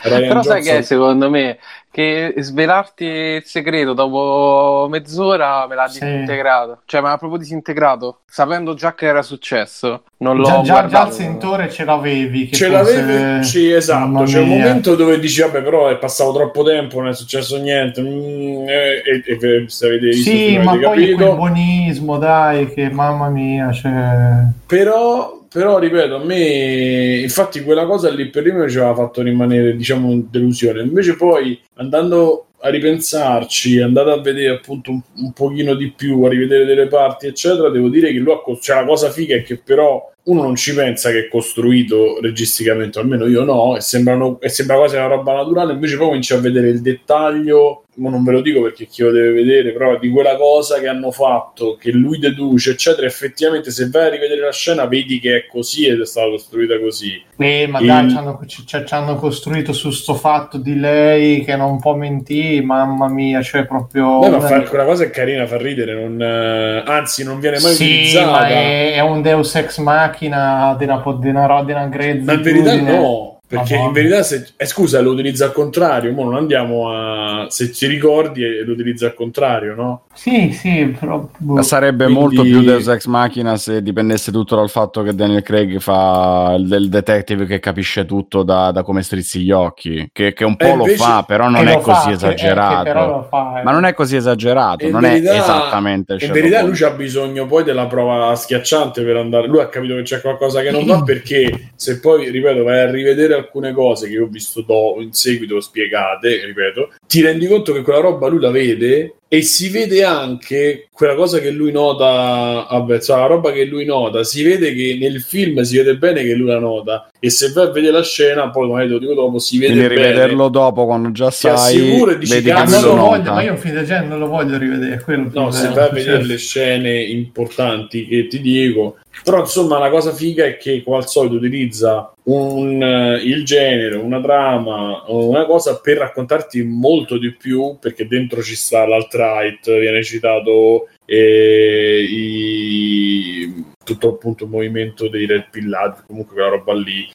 [0.03, 0.43] Ryan Però Johnson.
[0.43, 1.58] sai che secondo me
[1.92, 6.00] che svelarti il segreto dopo mezz'ora me l'ha sì.
[6.00, 10.03] disintegrato, cioè me l'ha proprio disintegrato, sapendo già che era successo.
[10.18, 12.51] Non l'ho già, già, già il sentore ce l'avevi.
[12.51, 13.14] ce l'avevi?
[13.41, 14.24] Sì, esatto.
[14.24, 18.01] C'è un momento dove dici, vabbè, però è passato troppo tempo, non è successo niente.
[18.01, 21.35] Mm, e, e, e se avete visto, sì, ma poi capito.
[21.35, 24.45] buonismo, dai, che mamma mia, cioè...
[24.66, 29.75] Però però ripeto, a me infatti quella cosa lì per me ci aveva fatto rimanere,
[29.75, 30.82] diciamo, delusione.
[30.82, 36.30] Invece poi andando a ripensarci, andate a vedere appunto un, un pochino di più, a
[36.30, 39.58] rivedere delle parti, eccetera, devo dire che lui ha, cioè, la cosa figa è che
[39.58, 44.50] però uno non ci pensa che è costruito registicamente, almeno io no, e, sembrano, e
[44.50, 48.41] sembra quasi una roba naturale, invece poi cominci a vedere il dettaglio, non ve lo
[48.41, 52.19] dico perché chi lo deve vedere, però di quella cosa che hanno fatto, che lui
[52.19, 56.05] deduce, eccetera, effettivamente se vai a rivedere la scena vedi che è così ed è
[56.05, 57.21] stata costruita così.
[57.38, 61.55] Eh, ma dai, ci hanno, cioè, ci hanno costruito su sto fatto di lei che
[61.55, 64.19] non può mentire, mamma mia, cioè proprio...
[64.19, 67.73] Beh, ma fa, quella cosa è carina, fa ridere, non, eh, anzi non viene mai
[67.73, 68.31] sì, utilizzata.
[68.31, 72.23] Ma è, è un Deus Ex Machina di una, di una, di una grezza.
[72.23, 76.13] Ma in verità no, perché in verità, se, eh, scusa, lo utilizza al contrario.
[76.13, 77.49] Mo non andiamo a.
[77.49, 80.03] Se ti ricordi, eh, lo utilizza al contrario, no?
[80.14, 81.27] Sì, sì, però.
[81.38, 81.61] Boh.
[81.61, 82.22] Sarebbe Quindi...
[82.22, 86.90] molto più Deus Ex Machina se dipendesse tutto dal fatto che Daniel Craig fa il
[86.90, 90.09] detective che capisce tutto da, da come strizzi gli occhi.
[90.11, 92.83] Che, che un po' lo fa, però non è così fa, esagerato.
[92.83, 93.64] Che, che fa, eh.
[93.64, 97.48] Ma non è così esagerato, in non verità, è esattamente In verità, lui ha bisogno
[97.48, 99.48] poi della prova schiacciante per andare.
[99.48, 102.91] Lui ha capito che c'è qualcosa che non va perché se poi, ripeto, vai a
[102.91, 107.81] rivedere alcune cose che ho visto do, in seguito spiegate, ripeto, ti rendi conto che
[107.81, 113.00] quella roba lui la vede e si vede anche quella cosa che lui nota, vabbè,
[113.00, 116.34] cioè la roba che lui nota, si vede che nel film si vede bene che
[116.34, 119.38] lui la nota e se vai a vedere la scena, poi magari lo dico dopo,
[119.38, 120.08] si vede Quindi bene.
[120.08, 123.58] rivederlo dopo quando già sai, assicuro, dici, vedi che non lo voglio, ma io un
[123.59, 128.08] film del genere non lo voglio rivedere, No, se vai a vedere le scene importanti
[128.08, 132.82] che ti dico, però insomma la cosa figa è che come al solito utilizza un,
[132.82, 138.56] uh, il genere, una trama, una cosa per raccontarti molto di più perché dentro ci
[138.56, 146.49] sta l'alt-right, viene citato eh, i, tutto appunto il movimento dei red pillati, comunque quella
[146.49, 147.09] roba lì,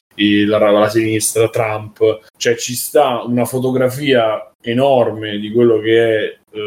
[0.45, 6.59] la, la sinistra, Trump, cioè ci sta una fotografia enorme di quello che è uh,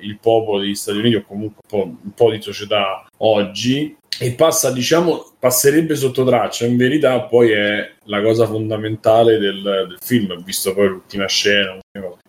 [0.00, 4.32] il popolo degli Stati Uniti o comunque un po', un po' di società oggi e
[4.32, 10.40] passa, diciamo, passerebbe sotto traccia, in verità poi è la cosa fondamentale del, del film,
[10.44, 11.78] visto poi l'ultima scena.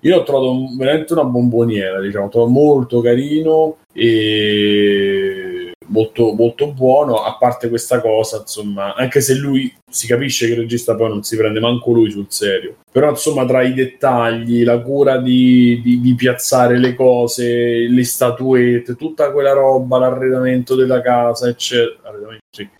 [0.01, 5.64] Io ho trovato veramente una bomboniera, diciamo, molto carino e
[5.95, 10.59] molto, molto buono, a parte questa cosa, insomma, anche se lui si capisce che il
[10.59, 14.79] regista poi non si prende manco lui sul serio, però insomma tra i dettagli, la
[14.79, 21.47] cura di, di, di piazzare le cose, le statuette, tutta quella roba, l'arredamento della casa,
[21.47, 22.13] eccetera.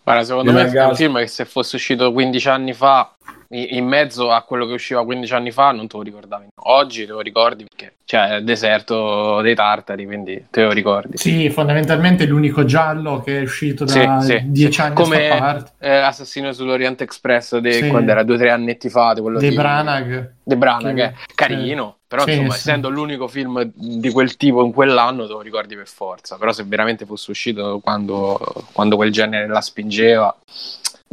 [0.04, 3.16] Guarda, secondo me è un film che se fosse uscito 15 anni fa
[3.50, 6.48] in mezzo a quello che usciva 15 anni fa non te lo ricordavi.
[6.68, 11.18] Oggi te lo ricordi perché c'è il deserto dei tartari, quindi te lo ricordi.
[11.18, 14.82] Sì, fondamentalmente l'unico giallo che è uscito da sì, 10 sì.
[14.82, 15.72] anni Come a parte.
[15.80, 17.88] Eh, Assassino sull'Oriente Express de, sì.
[17.88, 19.16] quando era due o tre annetti fa.
[19.20, 20.34] Quello De di, Branagh.
[20.44, 21.98] De Branagh, che, carino.
[22.08, 26.38] Però insomma, essendo l'unico film di quel tipo in quell'anno, te lo ricordi per forza.
[26.38, 28.40] Però se veramente fosse uscito quando,
[28.72, 30.36] quando quel genere la spingeva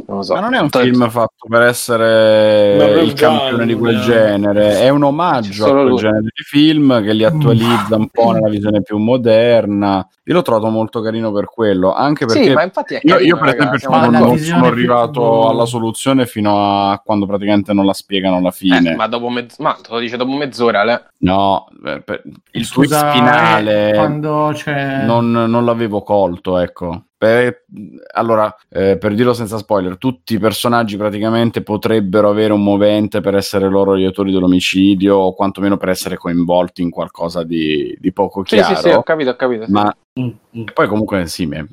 [0.07, 0.33] non so.
[0.33, 5.03] Ma non è un film fatto per essere il campione di quel genere, è un
[5.03, 5.97] omaggio a quel lui.
[5.97, 10.69] genere di film che li attualizza un po' nella visione più moderna io l'ho trovato
[10.69, 14.09] molto carino per quello, anche perché sì, ma infatti carino, io, io, per esempio ragazzi,
[14.09, 15.49] non, non sono arrivato più...
[15.49, 18.91] alla soluzione fino a quando praticamente non la spiegano alla fine.
[18.91, 21.09] Eh, ma dopo mezz- ma te lo dice dopo mezz'ora, le...
[21.17, 22.21] No, per,
[22.51, 25.03] il Scusa, twist finale quando c'è...
[25.05, 27.05] non, non l'avevo colto, ecco.
[27.23, 27.63] Per,
[28.15, 33.35] allora, eh, per dirlo senza spoiler, tutti i personaggi praticamente potrebbero avere un movente per
[33.35, 38.41] essere loro gli autori dell'omicidio o quantomeno per essere coinvolti in qualcosa di, di poco
[38.41, 38.75] chiaro.
[38.75, 39.63] Sì, sì, sì, ho capito, ho capito.
[39.63, 39.71] Sì.
[39.71, 40.63] Ma Mm, mm.
[40.75, 41.65] poi comunque sì, mi è,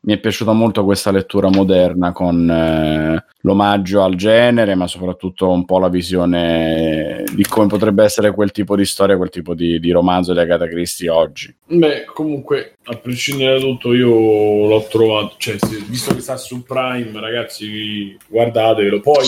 [0.00, 5.64] mi è, piaciuta molto questa lettura moderna con eh, l'omaggio al genere, ma soprattutto un
[5.64, 9.90] po' la visione di come potrebbe essere quel tipo di storia, quel tipo di, di
[9.92, 11.54] romanzo di Agatha Christie oggi.
[11.68, 15.56] Beh, comunque, a prescindere da tutto, io l'ho trovato, cioè,
[15.88, 19.00] visto che sta su Prime, ragazzi, guardatevelo.
[19.00, 19.26] Poi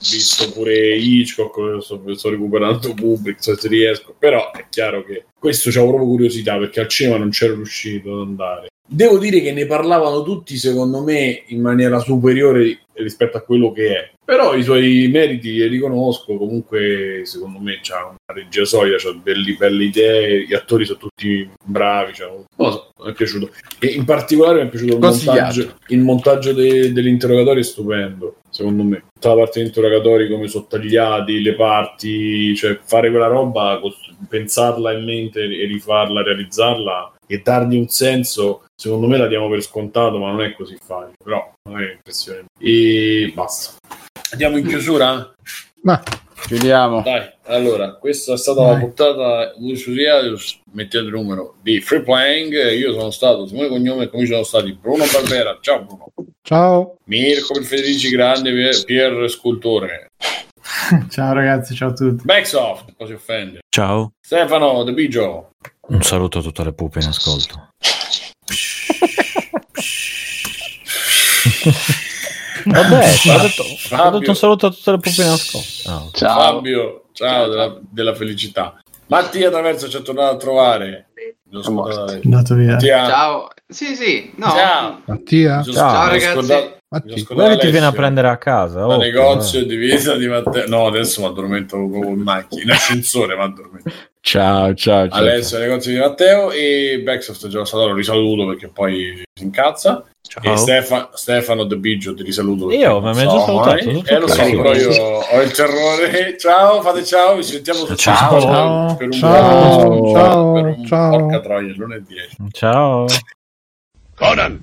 [0.00, 5.86] visto pure Hitchcock, sto, sto recuperando Kubrick se riesco, però è chiaro che questo c'ho
[5.86, 8.68] proprio curiosità perché al cinema non c'ero riuscito ad andare.
[8.90, 13.94] Devo dire che ne parlavano tutti, secondo me, in maniera superiore rispetto a quello che
[13.94, 14.10] è.
[14.24, 19.56] Però i suoi meriti li riconosco, comunque secondo me c'ha una regia solida, c'ha delle
[19.58, 23.50] belle idee, gli attori sono tutti bravi, cioè, non so, mi è piaciuto.
[23.78, 28.82] E in particolare mi è piaciuto il montaggio, il montaggio de, dell'interrogatorio è stupendo, secondo
[28.82, 29.04] me.
[29.14, 33.80] Tutta la parte degli interrogatori, come sono tagliati, le parti, cioè fare quella roba,
[34.28, 39.62] pensarla in mente e rifarla, realizzarla e dargli un senso secondo me la diamo per
[39.62, 41.14] scontato, ma non è così facile.
[41.22, 42.46] Però non è impressione.
[42.58, 43.76] E basta.
[44.32, 45.34] Andiamo in chiusura?
[45.82, 46.02] Ma
[46.46, 47.02] chiudiamo.
[47.02, 48.72] Dai, allora, questa è stata Dai.
[48.72, 52.72] la puntata Lucius Mettete il numero di Free Playing.
[52.72, 55.58] Io sono stato Simone Cognome e come ci sono stati Bruno Barbera.
[55.60, 56.12] Ciao Bruno.
[56.42, 56.96] Ciao.
[57.04, 58.52] Mirko per Federici Grande,
[58.84, 60.10] Pier Scultore.
[61.10, 62.24] ciao ragazzi, ciao a tutti.
[62.24, 63.60] Backsoft, cosa si offende.
[63.68, 64.12] Ciao.
[64.20, 65.50] Stefano De Bigio.
[65.88, 67.68] Un saluto a tutte le pupe in ascolto.
[72.70, 73.06] Vabbè,
[74.04, 75.90] ho detto, un saluto a tutte le pupe in ascolto.
[75.90, 76.10] Oh.
[76.12, 76.40] Ciao.
[76.40, 77.48] Fabio, ciao, ciao.
[77.48, 78.80] Della, della, felicità.
[79.06, 81.08] Mattia Traverso ci è tornato a trovare.
[81.52, 82.78] Andato via.
[82.78, 83.48] Ciao.
[83.66, 84.32] Sì, sì.
[84.36, 84.48] No.
[84.48, 85.02] Ciao.
[85.04, 85.62] Mattia.
[85.62, 86.76] Ciao, ciao ragazzi.
[86.90, 88.86] Guarda ti viene a prendere a casa.
[88.86, 90.66] Oh, negozio di vita di Matteo.
[90.68, 93.90] No, adesso mi addormento in macchina, in ascensore mi addormento.
[94.28, 95.20] Ciao, ciao, ciao.
[95.20, 100.04] Alessio, negozio di Matteo e Backsoft già stato, lo risaluto perché poi si incazza.
[100.20, 100.52] Ciao.
[100.52, 102.70] E Stefano, Stefano De Biggio ti risaluto.
[102.70, 103.76] Io, ma mi hai già salutato.
[103.78, 106.36] Eh, eh lo so, però io ho il terrore.
[106.36, 111.10] Ciao, fate ciao, ci sentiamo ciao, ciao, ciao, per un ciao, ciao, per un ciao.
[111.10, 112.14] porca troia, lunedì.
[112.50, 113.06] Ciao.
[114.14, 114.60] Conan,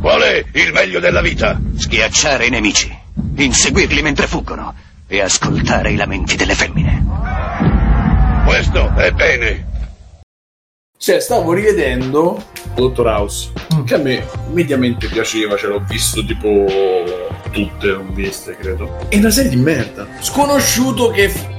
[0.00, 1.60] Qual è il meglio della vita?
[1.76, 2.90] Schiacciare i nemici,
[3.36, 4.74] inseguirli mentre fuggono
[5.06, 7.67] e ascoltare i lamenti delle femmine.
[8.48, 9.66] Questo è bene.
[10.96, 12.42] Cioè, stavo rivedendo
[12.74, 13.84] Dottor House, mm.
[13.84, 16.64] che a me mediamente piaceva, ce l'ho visto tipo
[17.50, 19.06] tutte, non viste, credo.
[19.10, 20.08] È una serie di merda.
[20.20, 21.30] Sconosciuto che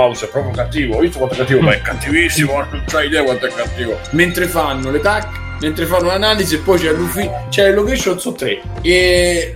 [0.00, 0.96] House, è proprio cattivo.
[0.96, 3.98] Ho visto quanto è cattivo, ma è cattivissimo, non c'hai idea quanto è cattivo.
[4.10, 5.28] Mentre fanno le tac,
[5.60, 8.60] mentre fanno l'analisi e poi c'è l'ufficio, c'è le location sono tre.
[8.82, 9.52] E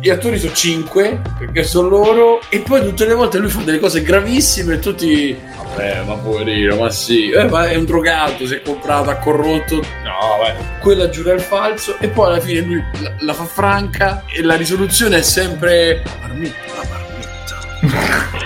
[0.00, 3.78] gli attori sono cinque perché sono loro e poi tutte le volte lui fa delle
[3.78, 8.54] cose gravissime e tutti vabbè ma poverino ma sì eh, ma è un drogato si
[8.54, 10.80] è comprato ha corrotto no vabbè.
[10.80, 14.56] Quella giura il falso e poi alla fine lui la, la fa franca e la
[14.56, 18.45] risoluzione è sempre marmitta la marmitta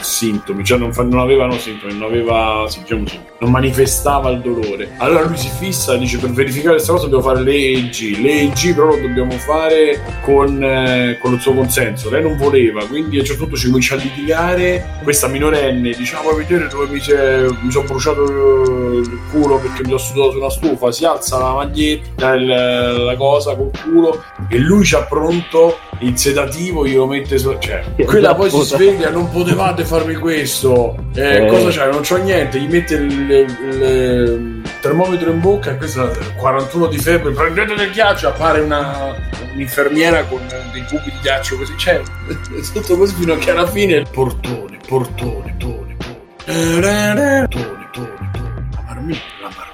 [0.00, 3.04] sintomi, cioè non, fa, non avevano sintomi, non aveva, sì, diciamo
[3.44, 4.94] non manifestava il dolore.
[4.98, 8.18] Allora lui si fissa e dice per verificare questa cosa devo fare l'EEG.
[8.18, 12.10] L'EEG però lo dobbiamo fare con, eh, con, il suo consenso.
[12.10, 15.00] Lei non voleva, quindi a un certo punto ci comincia a litigare.
[15.02, 19.88] Questa minorenne dice: ah, vuoi vedere dove mi, mi sono bruciato il culo perché mi
[19.88, 20.92] sono sudato su una stufa?
[20.92, 26.86] Si alza la maglietta, la, la cosa col culo e lui c'ha pronto il sedativo,
[26.86, 27.54] glielo mette su.
[27.58, 30.96] Cioè, quella poi si sveglia, non potevate farmi questo.
[31.14, 31.46] Eh, eh.
[31.46, 31.90] Cosa c'è?
[31.90, 37.32] Non c'ho niente, gli mette il il termometro in bocca e questo 41 di febbre,
[37.32, 39.14] prendete del ghiaccio, appare una,
[39.52, 40.40] un'infermiera con
[40.72, 42.02] dei cubi di ghiaccio così, cioè,
[42.72, 45.96] tutto così fino a che alla fine il portone, portone, tone,
[46.44, 49.73] tone, tone, tone, tone, la marmita, la marmitta,